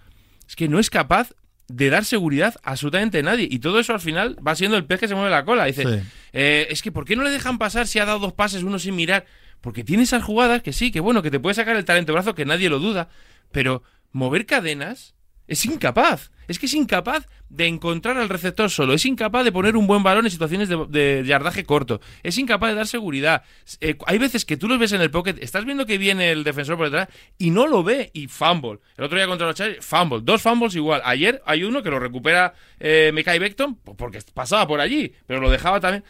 es 0.46 0.54
que 0.56 0.68
no 0.68 0.78
es 0.78 0.90
capaz 0.90 1.30
de 1.68 1.88
dar 1.88 2.04
seguridad 2.04 2.54
a 2.62 2.72
absolutamente 2.72 3.22
nadie. 3.22 3.48
Y 3.50 3.58
todo 3.60 3.80
eso 3.80 3.94
al 3.94 4.00
final 4.00 4.36
va 4.46 4.54
siendo 4.54 4.76
el 4.76 4.84
pez 4.84 5.00
que 5.00 5.08
se 5.08 5.14
mueve 5.14 5.30
la 5.30 5.46
cola. 5.46 5.64
Dice, 5.64 5.82
Sí. 5.84 6.06
eh, 6.34 6.66
es 6.68 6.82
que 6.82 6.92
¿por 6.92 7.06
qué 7.06 7.16
no 7.16 7.24
le 7.24 7.30
dejan 7.30 7.56
pasar 7.56 7.86
si 7.86 7.98
ha 7.98 8.04
dado 8.04 8.18
dos 8.18 8.34
pases, 8.34 8.62
uno 8.62 8.78
sin 8.78 8.94
mirar? 8.94 9.24
Porque 9.62 9.82
tiene 9.82 10.02
esas 10.02 10.22
jugadas 10.22 10.60
que 10.62 10.74
sí, 10.74 10.90
que 10.92 11.00
bueno, 11.00 11.22
que 11.22 11.30
te 11.30 11.40
puede 11.40 11.54
sacar 11.54 11.74
el 11.76 11.86
talento 11.86 12.12
brazo, 12.12 12.34
que 12.34 12.44
nadie 12.44 12.68
lo 12.68 12.78
duda. 12.78 13.08
Pero 13.50 13.82
mover 14.12 14.44
cadenas 14.44 15.14
es 15.48 15.64
incapaz. 15.64 16.30
Es 16.48 16.58
que 16.58 16.66
es 16.66 16.74
incapaz 16.74 17.26
de 17.54 17.66
encontrar 17.66 18.16
al 18.16 18.28
receptor 18.28 18.68
solo. 18.68 18.94
Es 18.94 19.06
incapaz 19.06 19.44
de 19.44 19.52
poner 19.52 19.76
un 19.76 19.86
buen 19.86 20.02
balón 20.02 20.24
en 20.24 20.30
situaciones 20.30 20.68
de, 20.68 20.86
de 20.88 21.24
yardaje 21.24 21.64
corto. 21.64 22.00
Es 22.22 22.36
incapaz 22.36 22.70
de 22.70 22.76
dar 22.76 22.86
seguridad. 22.86 23.42
Eh, 23.80 23.96
hay 24.06 24.18
veces 24.18 24.44
que 24.44 24.56
tú 24.56 24.66
los 24.68 24.78
ves 24.78 24.92
en 24.92 25.00
el 25.00 25.10
pocket, 25.10 25.36
estás 25.40 25.64
viendo 25.64 25.86
que 25.86 25.96
viene 25.96 26.32
el 26.32 26.42
defensor 26.42 26.76
por 26.76 26.90
detrás 26.90 27.08
y 27.38 27.50
no 27.50 27.66
lo 27.66 27.84
ve 27.84 28.10
y 28.12 28.26
fumble. 28.26 28.80
El 28.96 29.04
otro 29.04 29.16
día 29.16 29.26
contra 29.26 29.46
los 29.46 29.56
Chargers, 29.56 29.86
fumble. 29.86 30.20
Dos 30.22 30.42
fumbles 30.42 30.74
igual. 30.74 31.00
Ayer 31.04 31.42
hay 31.46 31.62
uno 31.62 31.82
que 31.82 31.90
lo 31.90 32.00
recupera 32.00 32.54
eh, 32.80 33.12
Mekai 33.14 33.38
Beckton 33.38 33.76
pues 33.76 33.96
porque 33.96 34.20
pasaba 34.34 34.66
por 34.66 34.80
allí, 34.80 35.12
pero 35.26 35.40
lo 35.40 35.50
dejaba 35.50 35.78
también. 35.80 36.04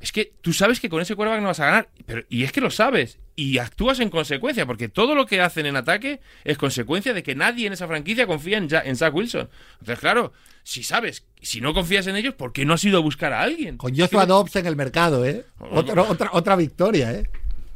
Es 0.00 0.12
que 0.12 0.32
tú 0.40 0.52
sabes 0.54 0.80
que 0.80 0.88
con 0.88 1.02
ese 1.02 1.14
quarterback 1.14 1.42
no 1.42 1.48
vas 1.48 1.60
a 1.60 1.66
ganar, 1.66 1.88
pero, 2.06 2.22
y 2.30 2.44
es 2.44 2.52
que 2.52 2.60
lo 2.62 2.70
sabes, 2.70 3.18
y 3.36 3.58
actúas 3.58 4.00
en 4.00 4.08
consecuencia, 4.08 4.64
porque 4.64 4.88
todo 4.88 5.14
lo 5.14 5.26
que 5.26 5.40
hacen 5.42 5.66
en 5.66 5.76
ataque 5.76 6.20
es 6.44 6.56
consecuencia 6.56 7.12
de 7.12 7.22
que 7.22 7.34
nadie 7.34 7.66
en 7.66 7.74
esa 7.74 7.86
franquicia 7.86 8.26
confía 8.26 8.56
en, 8.58 8.68
Ja- 8.70 8.82
en 8.84 8.96
Zach 8.96 9.14
Wilson. 9.14 9.48
Entonces, 9.80 9.98
claro, 10.00 10.32
si 10.62 10.82
sabes, 10.82 11.26
si 11.42 11.60
no 11.60 11.74
confías 11.74 12.06
en 12.06 12.16
ellos, 12.16 12.32
¿por 12.34 12.52
qué 12.54 12.64
no 12.64 12.74
has 12.74 12.84
ido 12.84 12.96
a 12.98 13.02
buscar 13.02 13.32
a 13.34 13.42
alguien? 13.42 13.76
Con 13.76 13.94
Joshua 13.94 14.24
Dobbs 14.24 14.56
en 14.56 14.66
el 14.66 14.76
mercado, 14.76 15.26
¿eh? 15.26 15.44
Otra, 15.58 16.02
otra, 16.02 16.30
otra 16.32 16.56
victoria, 16.56 17.12
¿eh? 17.12 17.24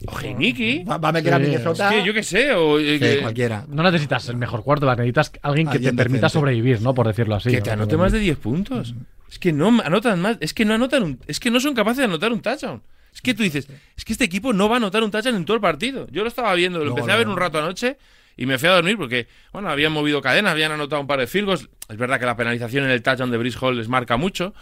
O 0.07 0.19
Heineke, 0.19 0.85
Va, 0.89 0.99
va 0.99 1.09
a 1.11 1.13
meter 1.13 1.33
a 1.33 1.39
Sí, 1.39 1.45
Minnesota. 1.45 1.91
que 1.91 2.05
yo 2.05 2.13
qué 2.13 2.23
sé, 2.23 2.53
o 2.53 2.79
eh, 2.79 2.95
Sí, 2.95 2.99
que, 3.01 3.21
cualquiera. 3.21 3.65
No 3.69 3.83
necesitas 3.83 4.29
el 4.29 4.37
mejor 4.37 4.63
cuarto, 4.63 4.87
necesitas 4.95 5.33
alguien 5.43 5.67
que 5.69 5.75
Alguien 5.77 5.97
te 5.97 6.03
permita 6.03 6.27
decente. 6.27 6.41
sobrevivir, 6.41 6.81
¿no? 6.83 6.95
Por 6.95 7.07
decirlo 7.07 7.37
así. 7.37 7.51
que 7.51 7.61
te 7.63 7.71
anote 7.71 7.97
más 7.97 8.13
de 8.13 8.19
10 8.19 8.37
puntos. 8.39 8.95
Es 9.35 9.41
que 9.41 9.53
no 9.53 9.67
anotan 9.83 10.21
más, 10.23 10.37
es 10.39 10.55
que 10.55 10.65
no 10.65 10.75
anotan 10.75 11.03
un, 11.03 11.21
es 11.27 11.41
que 11.41 11.51
no 11.51 11.59
son 11.59 11.75
capaces 11.75 11.99
de 11.99 12.05
anotar 12.05 12.33
un 12.33 12.41
touchdown. 12.41 12.81
Es 13.13 13.21
que 13.21 13.35
tú 13.35 13.43
dices, 13.43 13.67
es 13.97 14.05
que 14.05 14.13
este 14.13 14.25
equipo 14.25 14.53
no 14.53 14.69
va 14.69 14.77
a 14.77 14.79
anotar 14.79 15.03
un 15.03 15.11
touchdown 15.11 15.35
en 15.35 15.45
todo 15.45 15.57
el 15.57 15.61
partido. 15.61 16.07
Yo 16.13 16.23
lo 16.23 16.29
estaba 16.29 16.55
viendo, 16.55 16.79
lo 16.79 16.85
No, 16.85 16.91
empecé 16.93 17.09
no, 17.09 17.15
a 17.15 17.17
ver 17.17 17.27
un 17.29 17.37
rato 17.37 17.59
anoche 17.59 17.99
y 18.37 18.47
me 18.47 18.59
fui 18.59 18.69
a 18.69 18.75
dormir 18.75 18.97
porque, 18.97 19.27
bueno, 19.53 19.71
habían 19.71 19.91
movido 19.91 20.23
cadenas, 20.23 20.53
habían 20.53 20.71
anotado 20.71 21.01
un 21.01 21.09
par 21.09 21.19
de 21.19 21.27
field 21.27 21.47
goals. 21.47 21.69
Es 21.89 21.97
verdad 21.97 22.21
que 22.21 22.27
la 22.27 22.37
penalización 22.37 22.85
en 22.85 22.91
el 22.91 23.03
touchdown 23.03 23.33
de 23.33 23.39
Brice 23.39 23.59
Hall 23.61 23.77
les 23.77 23.89
marca 23.89 24.17
mucho. 24.17 24.55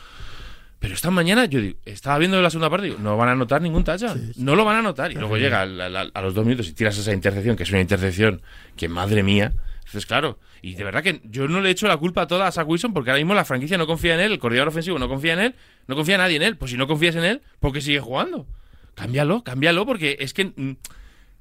Pero 0.78 0.94
esta 0.94 1.10
mañana 1.10 1.44
yo 1.44 1.60
digo, 1.60 1.78
estaba 1.84 2.16
viendo 2.16 2.40
la 2.40 2.48
segunda 2.48 2.70
parte 2.70 2.86
digo, 2.86 2.98
no 2.98 3.18
van 3.18 3.28
a 3.28 3.32
anotar 3.32 3.60
ningún 3.60 3.84
touchdown. 3.84 4.32
No 4.38 4.56
lo 4.56 4.64
van 4.64 4.76
a 4.76 4.78
anotar. 4.78 5.12
Y 5.12 5.16
luego 5.16 5.36
llega 5.36 5.60
al- 5.60 6.10
a 6.14 6.22
los 6.22 6.32
dos 6.34 6.46
minutos 6.46 6.66
y 6.68 6.72
tiras 6.72 6.96
esa 6.96 7.12
intercepción, 7.12 7.56
que 7.56 7.64
es 7.64 7.70
una 7.70 7.80
intercepción 7.82 8.40
que, 8.74 8.88
madre 8.88 9.22
mía. 9.22 9.52
Entonces, 9.92 10.06
claro, 10.06 10.38
y 10.62 10.74
de 10.74 10.84
verdad 10.84 11.02
que 11.02 11.20
yo 11.24 11.46
no 11.48 11.60
le 11.60 11.68
echo 11.68 11.86
la 11.86 11.98
culpa 11.98 12.26
toda 12.26 12.46
a 12.46 12.52
Zach 12.52 12.66
Wilson 12.66 12.94
porque 12.94 13.10
ahora 13.10 13.18
mismo 13.20 13.34
la 13.34 13.44
franquicia 13.44 13.76
no 13.76 13.86
confía 13.86 14.14
en 14.14 14.20
él, 14.20 14.32
el 14.32 14.38
coordinador 14.38 14.68
ofensivo 14.68 14.98
no 14.98 15.06
confía 15.06 15.34
en 15.34 15.40
él, 15.40 15.54
no 15.86 15.94
confía 15.96 16.16
nadie 16.16 16.36
en 16.36 16.42
él. 16.42 16.56
Pues 16.56 16.70
si 16.70 16.78
no 16.78 16.86
confías 16.86 17.14
en 17.16 17.24
él, 17.24 17.42
¿por 17.60 17.74
qué 17.74 17.82
sigue 17.82 18.00
jugando? 18.00 18.46
Cámbialo, 18.94 19.44
cámbialo, 19.44 19.84
porque 19.84 20.16
es 20.18 20.32
que 20.32 20.46
mm, 20.56 20.76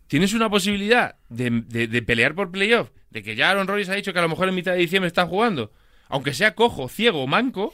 tienes 0.07 0.33
una 0.33 0.49
posibilidad 0.49 1.15
de, 1.29 1.63
de- 1.65 2.01
pelear 2.01 2.35
por 2.35 2.51
playoff, 2.51 2.89
de 3.09 3.23
que 3.23 3.37
ya 3.37 3.51
Aaron 3.51 3.67
Rodgers 3.67 3.87
ha 3.87 3.95
dicho 3.95 4.11
que 4.11 4.19
a 4.19 4.23
lo 4.23 4.27
mejor 4.27 4.49
en 4.49 4.55
mitad 4.55 4.73
de 4.73 4.79
diciembre 4.79 5.07
está 5.07 5.25
jugando, 5.25 5.71
aunque 6.09 6.33
sea 6.33 6.53
cojo, 6.53 6.89
ciego 6.89 7.23
o 7.23 7.27
manco, 7.27 7.73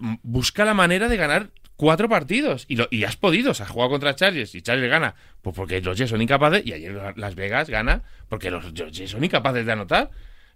m- 0.00 0.18
busca 0.22 0.64
la 0.64 0.72
manera 0.72 1.08
de 1.08 1.18
ganar 1.18 1.50
cuatro 1.82 2.08
partidos. 2.08 2.64
Y, 2.68 2.76
lo, 2.76 2.86
y 2.92 3.02
has 3.02 3.16
podido, 3.16 3.50
o 3.50 3.54
sea, 3.54 3.66
has 3.66 3.72
jugado 3.72 3.90
contra 3.90 4.14
Chargers 4.14 4.54
y 4.54 4.62
Chargers 4.62 4.88
gana, 4.88 5.16
pues 5.42 5.56
porque 5.56 5.80
los 5.80 5.98
Jets 5.98 6.10
son 6.10 6.22
incapaces, 6.22 6.64
y 6.64 6.72
ayer 6.72 6.92
la- 6.92 7.12
Las 7.16 7.34
Vegas 7.34 7.68
gana 7.68 8.02
porque 8.28 8.52
los 8.52 8.72
Jets 8.72 9.10
son 9.10 9.24
incapaces 9.24 9.66
de 9.66 9.72
anotar. 9.72 10.10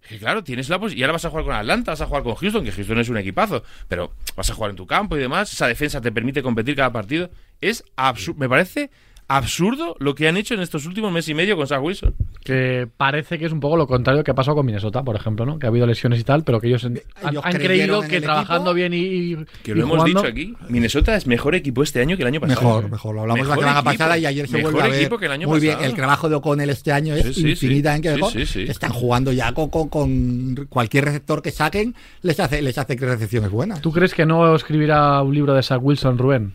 Que 0.09 0.19
claro, 0.21 0.45
tienes 0.45 0.69
la 0.69 0.79
posibilidad. 0.79 1.01
Y 1.01 1.03
ahora 1.03 1.13
vas 1.15 1.25
a 1.25 1.31
jugar 1.31 1.45
con 1.47 1.55
Atlanta, 1.57 1.91
vas 1.91 2.01
a 2.01 2.07
jugar 2.07 2.23
con 2.23 2.37
Houston, 2.37 2.65
que 2.65 2.71
Houston 2.71 3.01
es 3.01 3.09
un 3.09 3.17
equipazo, 3.17 3.65
pero 3.89 4.15
vas 4.37 4.49
a 4.49 4.55
jugar 4.55 4.71
en 4.71 4.77
tu 4.77 4.87
campo 4.87 5.17
y 5.17 5.21
demás. 5.21 5.53
Esa 5.53 5.67
defensa 5.67 6.01
te 6.01 6.13
permite 6.13 6.45
competir 6.45 6.77
cada 6.77 6.93
partido. 6.93 7.29
Es 7.61 7.83
absurdo. 7.97 8.39
Me 8.39 8.49
parece 8.49 8.91
absurdo 9.29 9.97
lo 9.99 10.15
que 10.15 10.29
han 10.29 10.37
hecho 10.37 10.55
en 10.55 10.61
estos 10.61 10.87
últimos 10.87 11.13
meses 11.13 11.31
y 11.31 11.35
medio 11.35 11.57
con 11.57 11.67
Zach 11.67 11.83
Wilson. 11.83 12.15
Que 12.45 12.87
parece 12.97 13.39
que 13.39 13.47
es 13.47 13.53
un 13.53 13.59
poco 13.59 13.77
lo 13.77 13.89
contrario 13.89 14.23
que 14.23 14.31
ha 14.31 14.35
pasado 14.35 14.55
con 14.57 14.65
Minnesota, 14.67 15.03
por 15.03 15.17
ejemplo, 15.17 15.45
¿no? 15.45 15.59
Que 15.59 15.67
ha 15.67 15.69
habido 15.69 15.85
lesiones 15.85 16.21
y 16.21 16.25
tal, 16.25 16.45
pero 16.45 16.61
que 16.61 16.69
ellos 16.69 16.85
han, 16.85 17.01
Ellos 17.29 17.43
creído 17.51 18.03
que 18.03 18.21
trabajando 18.21 18.71
equipo. 18.71 18.75
bien 18.75 18.95
y, 18.95 18.99
y- 19.33 19.37
Que 19.65 19.73
y 19.73 19.75
lo 19.75 19.83
hemos 19.83 19.99
jugando- 19.99 20.21
dicho 20.23 20.31
aquí. 20.33 20.55
Minnesota 20.69 21.17
es 21.17 21.27
mejor 21.27 21.57
equipo 21.57 21.83
este 21.83 22.01
año 22.01 22.17
que 22.17 22.23
el 22.23 22.29
año 22.29 22.41
pasado. 22.41 22.61
Mejor, 22.61 22.91
mejor. 22.91 23.15
Lo 23.17 23.21
hablamos 23.23 23.41
Mejor 23.43 23.57
la 23.57 23.63
semana 23.63 23.81
equipo. 23.81 23.93
pasada 23.93 24.19
y 24.19 24.27
ayer 24.27 24.47
se 24.47 24.57
Mejor 24.59 24.73
vuelve 24.73 24.89
a 24.89 24.93
ver 24.93 25.01
equipo 25.01 25.19
que 25.19 25.27
el 25.27 25.33
año 25.33 25.49
muy 25.49 25.59
pasado. 25.61 25.79
bien. 25.79 25.91
El 25.91 25.97
trabajo 25.97 26.29
de 26.29 26.35
O'Connell 26.37 26.71
este 26.71 26.93
año 26.93 27.15
es 27.17 27.27
Sí, 27.27 27.35
sí, 27.35 27.51
infinitamente 27.51 28.11
Sí, 28.11 28.15
mejor. 28.15 28.33
sí, 28.33 28.47
sí. 28.47 28.63
Están 28.63 28.93
jugando 28.93 29.33
ya 29.33 29.53
con, 29.53 29.69
con- 29.69 29.89
con 29.89 30.67
cualquier 30.69 31.05
receptor 31.07 31.43
que 31.43 31.51
saquen, 31.51 31.97
les 32.23 32.39
hace, 32.39 32.63
les 32.63 32.79
hace 32.79 32.97
que 32.97 33.05
recepciones 33.07 33.51
buenas. 33.51 33.81
¿Tú 33.81 33.91
crees 33.91 34.15
que 34.15 34.25
no 34.25 34.55
escribirá 34.55 35.21
un 35.23 35.35
libro 35.35 35.53
de 35.53 35.65
Zach 35.65 35.81
Wilson, 35.83 36.17
Rubén? 36.17 36.53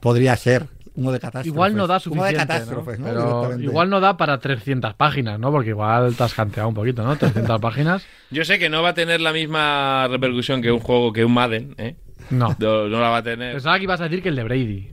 Podría 0.00 0.34
ser 0.36 0.66
uno 0.96 1.12
de 1.12 1.18
catástrofes. 1.20 1.46
Igual 1.52 1.76
no 1.76 1.86
da 1.86 1.94
Uno 1.94 2.00
suficiente, 2.00 2.32
de 2.32 2.38
¿no? 2.38 2.46
catástrofes, 2.48 2.98
¿no? 2.98 3.06
Pero 3.06 3.60
igual 3.60 3.90
no 3.90 4.00
da 4.00 4.16
para 4.16 4.38
300 4.38 4.94
páginas, 4.94 5.38
¿no? 5.38 5.50
Porque 5.52 5.70
igual 5.70 6.14
te 6.16 6.24
has 6.24 6.34
canteado 6.34 6.68
un 6.68 6.74
poquito, 6.74 7.02
¿no? 7.04 7.16
300 7.16 7.60
páginas. 7.60 8.06
Yo 8.30 8.44
sé 8.44 8.58
que 8.58 8.68
no 8.68 8.82
va 8.82 8.90
a 8.90 8.94
tener 8.94 9.20
la 9.20 9.32
misma 9.32 10.08
repercusión 10.08 10.60
que 10.62 10.72
un 10.72 10.80
juego, 10.80 11.12
que 11.12 11.24
un 11.24 11.32
Madden, 11.32 11.74
¿eh? 11.78 11.96
No. 12.28 12.56
No, 12.58 12.88
no 12.88 13.00
la 13.00 13.08
va 13.08 13.18
a 13.18 13.22
tener. 13.22 13.52
Pensaba 13.52 13.76
que 13.76 13.84
ibas 13.84 14.00
a 14.00 14.04
decir 14.04 14.20
que 14.20 14.30
el 14.30 14.34
de 14.36 14.42
Brady. 14.42 14.90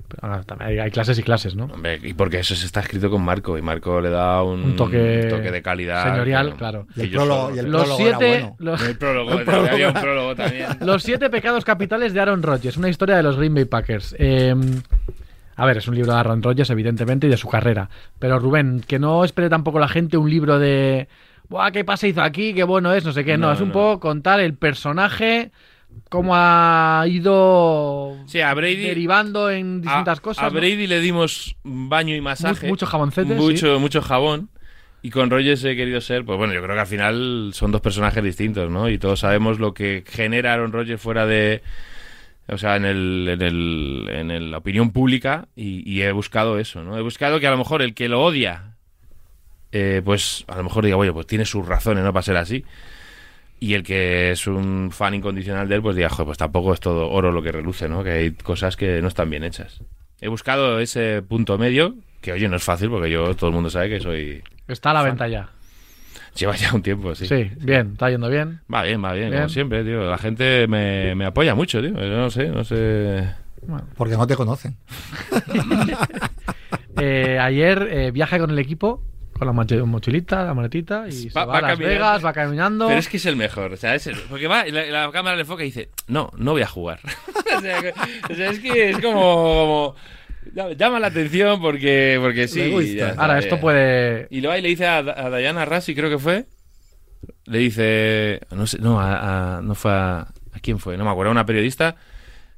Hay, 0.59 0.77
hay 0.77 0.91
clases 0.91 1.17
y 1.17 1.23
clases, 1.23 1.55
¿no? 1.55 1.65
Hombre, 1.65 1.99
y 2.03 2.13
porque 2.13 2.37
eso 2.39 2.53
se 2.53 2.67
está 2.67 2.81
escrito 2.81 3.09
con 3.09 3.23
Marco, 3.23 3.57
y 3.57 3.61
Marco 3.63 3.99
le 3.99 4.11
da 4.11 4.43
un, 4.43 4.61
Un 4.63 4.75
toque 4.75 4.97
de 4.99 5.61
calidad. 5.63 6.03
señorial, 6.11 6.53
claro. 6.55 6.85
Y 6.95 7.01
el 7.01 7.11
prólogo- 7.11 7.45
solo- 7.47 7.55
y 7.55 7.59
el 7.59 7.71
Los 7.71 7.81
prólogo 7.85 8.07
era 8.07 8.17
siete, 8.19 8.29
bueno. 8.39 8.55
los, 8.59 8.81
El 8.83 8.97
prólogo, 8.99 9.31
El 9.39 9.45
prólogo 9.45 9.67
había 9.71 9.87
un 9.87 9.93
prólogo 9.95 10.35
también. 10.35 10.67
los 10.81 11.01
siete 11.01 11.29
pecados 11.31 11.65
capitales 11.65 12.13
de 12.13 12.19
Aaron 12.19 12.43
Rodgers, 12.43 12.77
una 12.77 12.89
historia 12.89 13.15
de 13.17 13.23
los 13.23 13.35
Green 13.35 13.55
Bay 13.55 13.65
Packers. 13.65 14.15
Eh, 14.19 14.53
A 15.63 15.65
ver, 15.65 15.77
es 15.77 15.87
un 15.87 15.95
libro 15.95 16.11
de 16.13 16.19
Aaron 16.19 16.43
Rodgers, 16.43 16.69
evidentemente, 16.69 17.27
y 17.27 17.29
de 17.29 17.37
su 17.37 17.47
carrera. 17.47 17.89
Pero 18.19 18.37
Rubén, 18.37 18.83
que 18.85 18.99
no 18.99 19.23
espere 19.23 19.49
tampoco 19.49 19.79
la 19.79 19.87
gente 19.87 20.17
un 20.17 20.29
libro 20.29 20.59
de. 20.59 21.07
Buah, 21.47 21.71
qué 21.71 21.85
pase 21.85 22.09
hizo 22.09 22.21
aquí, 22.21 22.53
qué 22.53 22.63
bueno 22.63 22.93
es, 22.93 23.05
no 23.05 23.13
sé 23.13 23.23
qué. 23.23 23.37
No, 23.37 23.47
No, 23.47 23.53
es 23.53 23.61
un 23.61 23.67
no. 23.69 23.73
poco 23.73 23.99
contar 24.01 24.39
el 24.41 24.55
personaje, 24.55 25.51
cómo 26.09 26.33
ha 26.35 27.05
ido 27.07 28.15
Sí, 28.25 28.41
a 28.41 28.53
Brady. 28.53 28.75
derivando 28.83 29.49
en 29.49 29.81
distintas 29.81 30.19
a, 30.19 30.21
cosas. 30.21 30.43
a 30.45 30.47
¿no? 30.49 30.53
Brady 30.59 30.87
le 30.87 30.99
dimos 30.99 31.55
baño 31.63 32.15
y 32.15 32.21
masaje. 32.21 32.65
Mu- 32.67 32.73
mucho 32.73 32.85
jaboncete, 32.85 33.33
Mucho, 33.35 33.79
mucho 33.79 34.01
jabón. 34.01 34.49
Y 35.01 35.09
con 35.09 35.29
Rogers 35.29 35.63
he 35.65 35.75
querido 35.75 35.99
ser, 36.01 36.23
pues 36.23 36.37
bueno, 36.37 36.53
yo 36.53 36.61
creo 36.63 36.75
que 36.75 36.81
al 36.81 36.87
final 36.87 37.51
son 37.53 37.71
dos 37.73 37.81
personajes 37.81 38.23
distintos, 38.23 38.69
¿no? 38.71 38.89
Y 38.89 38.97
todos 38.97 39.19
sabemos 39.19 39.59
lo 39.59 39.73
que 39.73 40.03
genera 40.07 40.53
Aaron 40.53 40.71
Rodgers 40.71 41.01
fuera 41.01 41.25
de. 41.25 41.61
O 42.47 42.57
sea, 42.57 42.75
en, 42.75 42.85
el, 42.85 43.27
en, 43.31 43.41
el, 43.41 44.07
en 44.11 44.31
el- 44.31 44.51
la 44.51 44.57
opinión 44.57 44.91
pública. 44.91 45.47
Y, 45.55 45.89
y 45.89 46.01
he 46.01 46.11
buscado 46.11 46.59
eso, 46.59 46.83
¿no? 46.83 46.97
He 46.97 47.01
buscado 47.01 47.39
que 47.39 47.47
a 47.47 47.51
lo 47.51 47.57
mejor 47.57 47.81
el 47.81 47.93
que 47.93 48.09
lo 48.09 48.21
odia, 48.23 48.75
eh, 49.71 50.01
pues 50.03 50.43
a 50.47 50.57
lo 50.57 50.63
mejor 50.63 50.83
diga, 50.85 50.97
oye, 50.97 51.11
pues 51.13 51.25
tiene 51.27 51.45
sus 51.45 51.65
razones, 51.65 52.03
¿no? 52.03 52.13
Para 52.13 52.23
ser 52.23 52.37
así. 52.37 52.63
Y 53.59 53.75
el 53.75 53.83
que 53.83 54.31
es 54.31 54.45
un 54.45 54.89
fan 54.91 55.13
incondicional 55.13 55.69
de 55.69 55.75
él, 55.75 55.81
pues 55.81 55.95
diga, 55.95 56.09
joder, 56.09 56.25
pues 56.25 56.37
tampoco 56.37 56.73
es 56.73 56.79
todo 56.81 57.09
oro 57.09 57.31
lo 57.31 57.41
que 57.41 57.51
reluce, 57.51 57.87
¿no? 57.87 58.03
Que 58.03 58.11
hay 58.11 58.31
cosas 58.31 58.75
que 58.75 59.01
no 59.01 59.07
están 59.07 59.29
bien 59.29 59.43
hechas. 59.45 59.81
He 60.19 60.27
buscado 60.27 60.79
ese 60.79 61.21
punto 61.21 61.57
medio, 61.57 61.95
que 62.21 62.33
oye, 62.33 62.49
no 62.49 62.57
es 62.57 62.63
fácil, 62.63 62.89
porque 62.89 63.09
yo, 63.09 63.35
todo 63.35 63.49
el 63.49 63.53
mundo 63.55 63.69
sabe 63.69 63.89
que 63.89 63.99
soy... 64.01 64.43
Está 64.67 64.91
a 64.91 64.95
la 64.95 65.03
venta 65.03 65.27
ya. 65.29 65.49
Lleva 66.35 66.55
ya 66.55 66.73
un 66.73 66.81
tiempo, 66.81 67.13
sí. 67.15 67.27
Sí, 67.27 67.51
bien, 67.59 67.91
está 67.93 68.09
yendo 68.09 68.27
bien. 68.29 68.61
Va 68.73 68.81
bien, 68.83 69.03
va 69.03 69.13
bien, 69.13 69.29
Bien. 69.29 69.41
como 69.43 69.49
siempre, 69.49 69.83
tío. 69.83 70.09
La 70.09 70.17
gente 70.17 70.67
me, 70.67 71.13
me 71.15 71.25
apoya 71.25 71.53
mucho, 71.55 71.79
tío. 71.81 71.91
Yo 71.93 72.17
no 72.17 72.29
sé, 72.31 72.49
no 72.49 72.63
sé... 72.63 73.29
Porque 73.95 74.17
no 74.17 74.25
te 74.27 74.35
conocen. 74.35 74.75
Eh, 76.97 77.39
ayer 77.39 77.87
eh, 77.91 78.11
viaje 78.11 78.37
con 78.39 78.51
el 78.51 78.59
equipo, 78.59 79.03
con 79.33 79.47
la 79.47 79.53
mochi- 79.53 79.83
mochilita, 79.83 80.43
la 80.45 80.53
maletita, 80.53 81.05
y 81.09 81.25
Va- 81.25 81.31
se 81.31 81.39
va, 81.39 81.45
va 81.45 81.57
a 81.57 81.61
Las. 81.61 81.79
Vegas, 81.79 82.23
va 82.23 82.31
caminando. 82.33 82.87
Pero 82.87 82.99
es 82.99 83.09
que 83.09 83.17
es 83.17 83.25
el 83.25 83.35
mejor, 83.35 83.73
o 83.73 83.77
sea, 83.77 83.95
es 83.95 84.05
el- 84.07 84.15
porque 84.29 84.47
va, 84.47 84.67
y 84.67 84.71
la, 84.71 84.85
la 84.85 85.11
cámara 85.11 85.35
le 85.35 85.41
enfoca 85.41 85.63
y 85.63 85.67
dice, 85.67 85.89
no, 86.07 86.31
no 86.37 86.51
voy 86.51 86.61
a 86.61 86.67
jugar. 86.67 86.99
o, 87.57 87.61
sea, 87.61 87.81
que- 87.81 87.93
o 88.31 88.35
sea, 88.35 88.51
es 88.51 88.59
que 88.59 88.91
es 88.91 88.99
como, 88.99 89.19
como- 89.21 89.95
llama 90.53 90.99
la 90.99 91.07
atención 91.07 91.59
porque, 91.61 92.17
porque 92.21 92.47
sí. 92.47 92.59
Le 92.59 92.69
gusta. 92.69 93.09
está, 93.09 93.21
Ahora, 93.21 93.39
esto 93.39 93.59
puede. 93.59 94.27
Y 94.29 94.41
luego 94.41 94.53
ahí 94.53 94.61
le 94.61 94.69
dice 94.69 94.85
a, 94.85 94.97
a 94.97 95.35
Diana 95.37 95.65
Rassi, 95.65 95.95
creo 95.95 96.09
que 96.09 96.19
fue, 96.19 96.45
le 97.45 97.57
dice, 97.57 98.41
no 98.51 98.67
sé, 98.67 98.77
no, 98.79 98.99
a, 98.99 99.57
a- 99.57 99.61
no 99.61 99.75
fue 99.75 99.91
a, 99.91 100.19
¿a 100.19 100.59
quién 100.61 100.79
fue? 100.79 100.97
No 100.97 101.05
me 101.05 101.11
acuerdo, 101.11 101.29
a 101.29 101.31
una 101.31 101.45
periodista, 101.45 101.95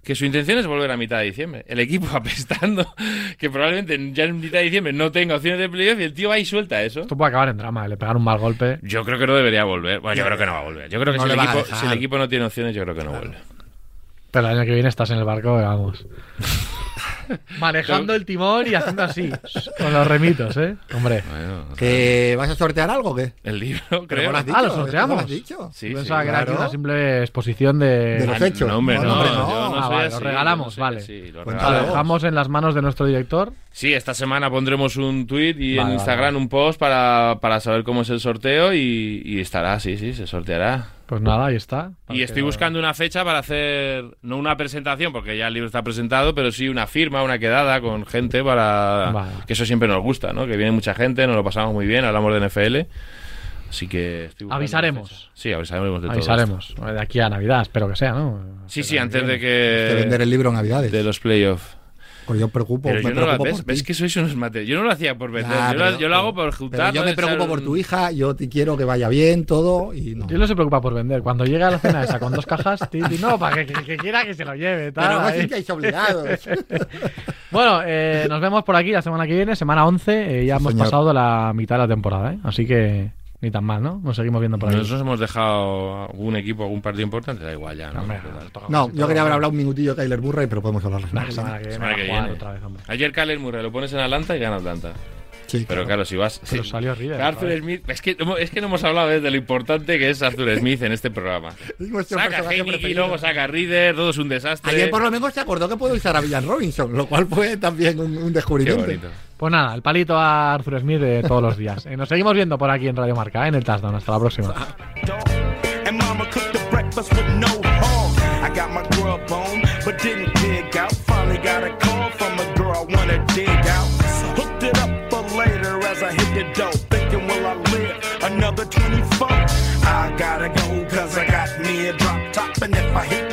que 0.03 0.13
su 0.13 0.23
intención 0.25 0.59
es 0.59 0.67
volver 0.67 0.91
a 0.91 0.97
mitad 0.97 1.17
de 1.19 1.25
diciembre. 1.25 1.65
El 1.67 1.79
equipo 1.79 2.07
apestando, 2.13 2.93
que 3.39 3.49
probablemente 3.49 3.97
ya 4.13 4.25
en 4.25 4.39
mitad 4.39 4.59
de 4.59 4.65
diciembre 4.65 4.93
no 4.93 5.11
tenga 5.11 5.35
opciones 5.35 5.59
de 5.59 5.69
playoff 5.69 5.99
y 5.99 6.03
el 6.03 6.13
tío 6.13 6.29
va 6.29 6.37
y 6.37 6.45
suelta 6.45 6.83
eso. 6.83 7.01
Esto 7.01 7.17
puede 7.17 7.29
acabar 7.29 7.49
en 7.49 7.57
drama, 7.57 7.87
le 7.87 7.97
pegar 7.97 8.15
un 8.17 8.23
mal 8.23 8.37
golpe. 8.37 8.77
Yo 8.83 9.03
creo 9.03 9.17
que 9.17 9.25
no 9.27 9.35
debería 9.35 9.63
volver. 9.63 9.99
Bueno, 10.01 10.15
yo 10.17 10.25
creo 10.25 10.37
que 10.37 10.45
no 10.45 10.51
va 10.53 10.59
a 10.59 10.63
volver. 10.63 10.89
Yo 10.89 10.99
creo 10.99 11.13
que 11.13 11.17
No 11.19 11.25
si, 11.25 11.31
el 11.31 11.39
equipo, 11.39 11.65
si 11.75 11.85
el 11.87 11.93
equipo 11.93 12.17
no 12.17 12.27
tiene 12.29 12.45
opciones, 12.45 12.75
yo 12.75 12.83
creo 12.83 12.93
que 12.95 13.03
no 13.03 13.11
vuelve. 13.11 13.35
Pero 14.31 14.47
el 14.49 14.57
año 14.57 14.65
que 14.65 14.73
viene 14.73 14.89
estás 14.89 15.09
en 15.11 15.17
el 15.17 15.23
barco, 15.23 15.55
vamos. 15.55 16.05
Manejando 17.59 18.13
el 18.13 18.25
timón 18.25 18.67
y 18.67 18.75
haciendo 18.75 19.03
así, 19.03 19.29
con 19.79 19.93
los 19.93 20.07
remitos, 20.07 20.55
¿eh? 20.57 20.75
Hombre. 20.93 21.23
Bueno, 21.29 21.65
¿Que 21.75 22.35
vas 22.37 22.49
a 22.49 22.55
sortear 22.55 22.89
algo 22.89 23.11
o 23.11 23.15
qué? 23.15 23.33
el 23.43 23.59
libro, 23.59 24.05
creo. 24.07 24.31
lo 24.31 24.37
has 24.37 24.45
dicho, 24.45 24.57
Ah, 24.57 24.61
¿lo 24.61 24.67
¿esto 24.69 24.81
sorteamos? 24.81 25.15
lo 25.17 25.21
has 25.23 25.29
dicho? 25.29 25.69
Sí, 25.73 25.89
Yo 25.89 25.89
sí, 25.89 25.95
pensaba 25.95 26.23
que 26.23 26.29
era 26.29 26.43
una 26.51 26.69
simple 26.69 27.21
exposición 27.21 27.79
de. 27.79 27.87
De 28.19 28.27
los 28.27 28.41
Ah, 28.41 28.47
hechos. 28.47 28.67
No, 28.67 28.77
hombre, 28.77 28.95
No, 28.97 29.03
no. 29.03 29.13
hombre, 29.13 29.29
yo 29.29 29.35
no. 29.35 29.69
no 29.69 29.75
Ah, 29.77 29.81
soy 29.87 29.95
vale, 29.95 30.07
así, 30.07 30.13
lo 30.15 30.19
regalamos, 30.29 30.77
vale. 30.77 31.05
lo 31.33 31.87
dejamos 31.87 32.23
en 32.23 32.35
las 32.35 32.49
manos 32.49 32.75
de 32.75 32.81
nuestro 32.81 33.05
director. 33.05 33.53
Sí, 33.71 33.93
esta 33.93 34.13
semana 34.13 34.49
pondremos 34.49 34.95
un 34.95 35.27
tweet 35.27 35.55
y 35.59 35.75
Vale, 35.77 35.89
en 35.89 35.93
Instagram 35.95 36.27
vale. 36.33 36.37
un 36.37 36.49
post 36.49 36.79
para, 36.79 37.39
para 37.41 37.59
saber 37.59 37.83
cómo 37.83 38.01
es 38.03 38.09
el 38.09 38.19
sorteo 38.21 38.73
y, 38.73 39.21
y 39.25 39.39
estará, 39.41 39.79
sí, 39.79 39.97
sí, 39.97 40.13
se 40.13 40.27
sorteará. 40.27 40.87
Pues 41.05 41.21
nada, 41.21 41.47
ahí 41.47 41.55
está. 41.55 41.91
Y 42.09 42.23
estoy 42.23 42.41
buscando 42.41 42.79
una 42.79 42.93
fecha 42.93 43.23
para 43.23 43.39
hacer, 43.39 44.05
no 44.23 44.37
una 44.37 44.57
presentación, 44.57 45.13
porque 45.13 45.37
ya 45.37 45.47
el 45.47 45.53
libro 45.53 45.67
está 45.67 45.83
presentado, 45.83 46.33
pero 46.33 46.51
sí 46.51 46.67
una 46.67 46.87
firma, 46.87 47.21
una 47.21 47.37
quedada 47.37 47.79
con 47.79 48.05
gente 48.05 48.43
para... 48.43 49.11
Vale. 49.11 49.31
Que 49.45 49.53
eso 49.53 49.65
siempre 49.65 49.87
nos 49.87 50.01
gusta, 50.01 50.33
¿no? 50.33 50.47
Que 50.47 50.57
viene 50.57 50.71
mucha 50.71 50.95
gente, 50.95 51.27
nos 51.27 51.35
lo 51.35 51.43
pasamos 51.43 51.73
muy 51.73 51.85
bien, 51.85 52.05
hablamos 52.05 52.33
de 52.33 52.47
NFL. 52.47 52.77
Así 53.69 53.87
que... 53.87 54.25
estoy 54.25 54.45
buscando 54.45 54.55
Avisaremos. 54.55 55.31
Sí, 55.33 55.53
avisaremos 55.53 56.01
de 56.01 56.07
todo. 56.07 56.17
Avisaremos. 56.17 56.75
De 56.75 56.99
aquí 56.99 57.19
a 57.19 57.29
Navidad, 57.29 57.61
espero 57.61 57.87
que 57.87 57.95
sea, 57.95 58.13
¿no? 58.13 58.39
Sí, 58.67 58.81
sí, 58.83 58.97
antes 58.97 59.27
de 59.27 59.37
De 59.37 59.95
vender 59.95 60.17
que... 60.17 60.23
el 60.23 60.29
libro 60.29 60.49
en 60.49 60.55
Navidades. 60.55 60.91
De 60.91 61.03
los 61.03 61.19
playoffs. 61.19 61.77
Pues 62.25 62.39
yo 62.39 62.47
preocupo, 62.47 62.89
Pero 62.89 63.03
me 63.03 63.09
yo 63.09 63.09
no 63.09 63.21
preocupo 63.21 63.43
¿ves? 63.43 63.55
por 63.57 63.65
¿Ves 63.65 63.83
que 63.83 63.93
sois 63.93 64.15
unos 64.17 64.35
mate? 64.35 64.65
Yo 64.65 64.77
no 64.77 64.83
lo 64.83 64.91
hacía 64.91 65.15
por 65.15 65.31
vender, 65.31 65.51
Ya, 65.55 65.71
yo, 65.73 65.77
lo, 65.77 65.85
pero- 65.85 65.99
yo 65.99 66.07
lo 66.09 66.15
hago 66.15 66.33
por 66.33 66.45
pero 66.45 66.57
juntar. 66.57 66.93
yo 66.93 67.01
¿no? 67.01 67.07
me 67.07 67.13
preocupo 67.15 67.47
por 67.47 67.61
tu 67.61 67.77
hija, 67.77 68.11
yo 68.11 68.35
te 68.35 68.49
quiero 68.49 68.75
que 68.75 68.83
vaya 68.83 69.07
bien 69.09 69.45
todo 69.45 69.93
y 69.93 70.15
no. 70.15 70.27
Él 70.29 70.39
no 70.39 70.47
se 70.47 70.55
preocupa 70.55 70.81
por 70.81 70.93
vender. 70.95 71.21
Cuando 71.21 71.45
llega 71.45 71.67
a 71.67 71.71
la 71.71 71.79
cena 71.79 72.03
esa 72.03 72.19
con 72.19 72.33
dos 72.33 72.45
cajas, 72.45 72.79
ti, 72.89 72.99
ti, 73.03 73.17
no, 73.19 73.37
para 73.37 73.57
que, 73.57 73.73
que- 73.73 73.83
que 73.83 73.97
quiera 73.97 74.25
que 74.25 74.33
se 74.33 74.43
lo 74.43 74.55
lleve. 74.55 74.91
Tal, 74.91 75.07
Pero 75.07 75.21
no 75.21 75.27
ahí. 75.27 75.39
sintáis 75.41 75.69
obligados. 75.69 76.27
Bueno, 77.51 77.81
eh, 77.85 78.25
nos 78.29 78.41
vemos 78.41 78.63
por 78.63 78.75
aquí 78.75 78.91
la 78.91 79.01
semana 79.01 79.25
que 79.25 79.33
viene, 79.33 79.55
semana 79.55 79.85
11. 79.85 80.41
eh, 80.41 80.45
ya 80.45 80.55
Sí, 80.57 80.61
hemos 80.61 80.73
señor. 80.73 80.87
pasado 80.87 81.13
la 81.13 81.53
mitad 81.55 81.75
de 81.75 81.79
la 81.83 81.87
temporada, 81.87 82.33
¿eh? 82.33 82.39
Así 82.43 82.65
que 82.65 83.11
ni 83.45 83.51
tan 83.51 83.63
mal, 83.63 83.81
¿no? 83.81 84.01
Nos 84.03 84.15
seguimos 84.15 84.39
viendo 84.41 84.57
por 84.57 84.69
ahí. 84.69 84.75
Nosotros 84.75 85.01
hemos 85.01 85.19
dejado 85.19 86.05
algún 86.09 86.35
equipo, 86.35 86.63
algún 86.63 86.81
partido 86.81 87.03
importante, 87.03 87.43
da 87.43 87.51
igual 87.53 87.77
ya, 87.77 87.91
¿no? 87.91 88.01
Hombre, 88.01 88.19
No, 88.69 88.89
yo 88.91 89.07
quería 89.07 89.21
haber 89.21 89.33
hablado 89.33 89.51
un 89.51 89.57
minutillo 89.57 89.93
de 89.95 90.01
Kyler 90.03 90.21
Murray, 90.21 90.47
pero 90.47 90.61
podemos 90.61 90.83
hablar 90.85 91.01
la 91.13 91.23
La 91.25 91.31
semana 91.31 91.31
que 91.31 91.31
semana 91.31 91.57
viene. 91.57 91.61
que 91.61 91.67
viene, 91.69 91.73
Semana 91.73 91.91
a 91.91 91.95
que 91.95 92.05
jugar 92.07 92.21
viene. 92.23 92.35
otra 92.35 92.51
vez, 92.53 92.63
hombre. 92.63 92.83
Ayer 92.87 93.11
Kyler 93.11 93.39
Murray 93.39 93.63
lo 93.63 93.71
pones 93.71 93.93
en 93.93 93.99
Atlanta 93.99 94.35
y 94.35 94.39
gana 94.39 94.55
Atlanta. 94.57 94.93
Sí, 95.47 95.65
Pero 95.67 95.81
claro. 95.81 95.85
claro, 95.85 96.05
si 96.05 96.15
vas... 96.15 96.41
Pero 96.49 96.63
sí. 96.63 96.69
salió 96.69 96.95
River. 96.95 97.21
Arthur. 97.21 97.57
Smith, 97.59 97.83
es 97.87 98.01
que, 98.01 98.17
es 98.39 98.49
que 98.49 98.61
no 98.61 98.67
hemos 98.67 98.83
hablado 98.83 99.11
¿eh? 99.11 99.19
de 99.19 99.31
lo 99.31 99.37
importante 99.37 99.97
que 99.97 100.09
es 100.09 100.21
Arthur 100.21 100.57
Smith 100.57 100.81
en 100.81 100.91
este 100.91 101.11
programa. 101.11 101.49
Es 101.79 101.89
nuestro 101.89 102.17
Saca 102.19 102.43
preferido. 102.43 103.01
luego 103.01 103.17
saca 103.17 103.47
Reader, 103.47 103.95
todo 103.95 104.09
es 104.09 104.17
un 104.17 104.29
desastre. 104.29 104.71
Ayer 104.71 104.89
por 104.89 105.01
lo 105.01 105.11
menos 105.11 105.33
se 105.33 105.39
acordó 105.39 105.69
que 105.69 105.77
puedo 105.77 105.93
usar 105.93 106.15
a 106.15 106.21
Villan 106.21 106.45
Robinson, 106.47 106.93
lo 106.93 107.05
cual 107.07 107.27
fue 107.27 107.57
también 107.57 107.99
un, 107.99 108.33
descubrimiento. 108.33 109.07
Pues 109.37 109.51
nada, 109.51 109.75
el 109.75 109.81
palito 109.81 110.17
a 110.17 110.53
Arthur 110.53 110.79
Smith 110.79 110.99
de 110.99 111.23
todos 111.23 111.41
los 111.41 111.57
días. 111.57 111.85
Eh, 111.85 111.97
nos 111.97 112.07
seguimos 112.07 112.33
viendo 112.33 112.57
por 112.57 112.69
aquí 112.69 112.87
en 112.87 112.95
Radio 112.95 113.15
Marca, 113.15 113.45
¿eh? 113.45 113.49
en 113.49 113.55
el 113.55 113.63
touchdown. 113.63 113.95
Hasta 113.95 114.11
la 114.13 114.19
próxima. 114.19 115.64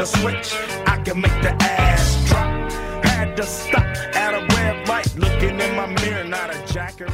The 0.02 0.18
switch, 0.18 0.52
I 0.88 0.96
can 1.04 1.20
make 1.20 1.42
the 1.42 1.54
ass 1.62 2.28
drop. 2.28 2.72
Had 3.04 3.36
to 3.36 3.44
stop 3.44 3.84
at 4.16 4.34
a 4.34 4.40
red 4.56 4.88
light, 4.88 5.14
looking 5.16 5.60
in 5.60 5.76
my 5.76 5.86
mirror, 5.86 6.24
not 6.24 6.50
a 6.50 6.58
jacker. 6.72 7.06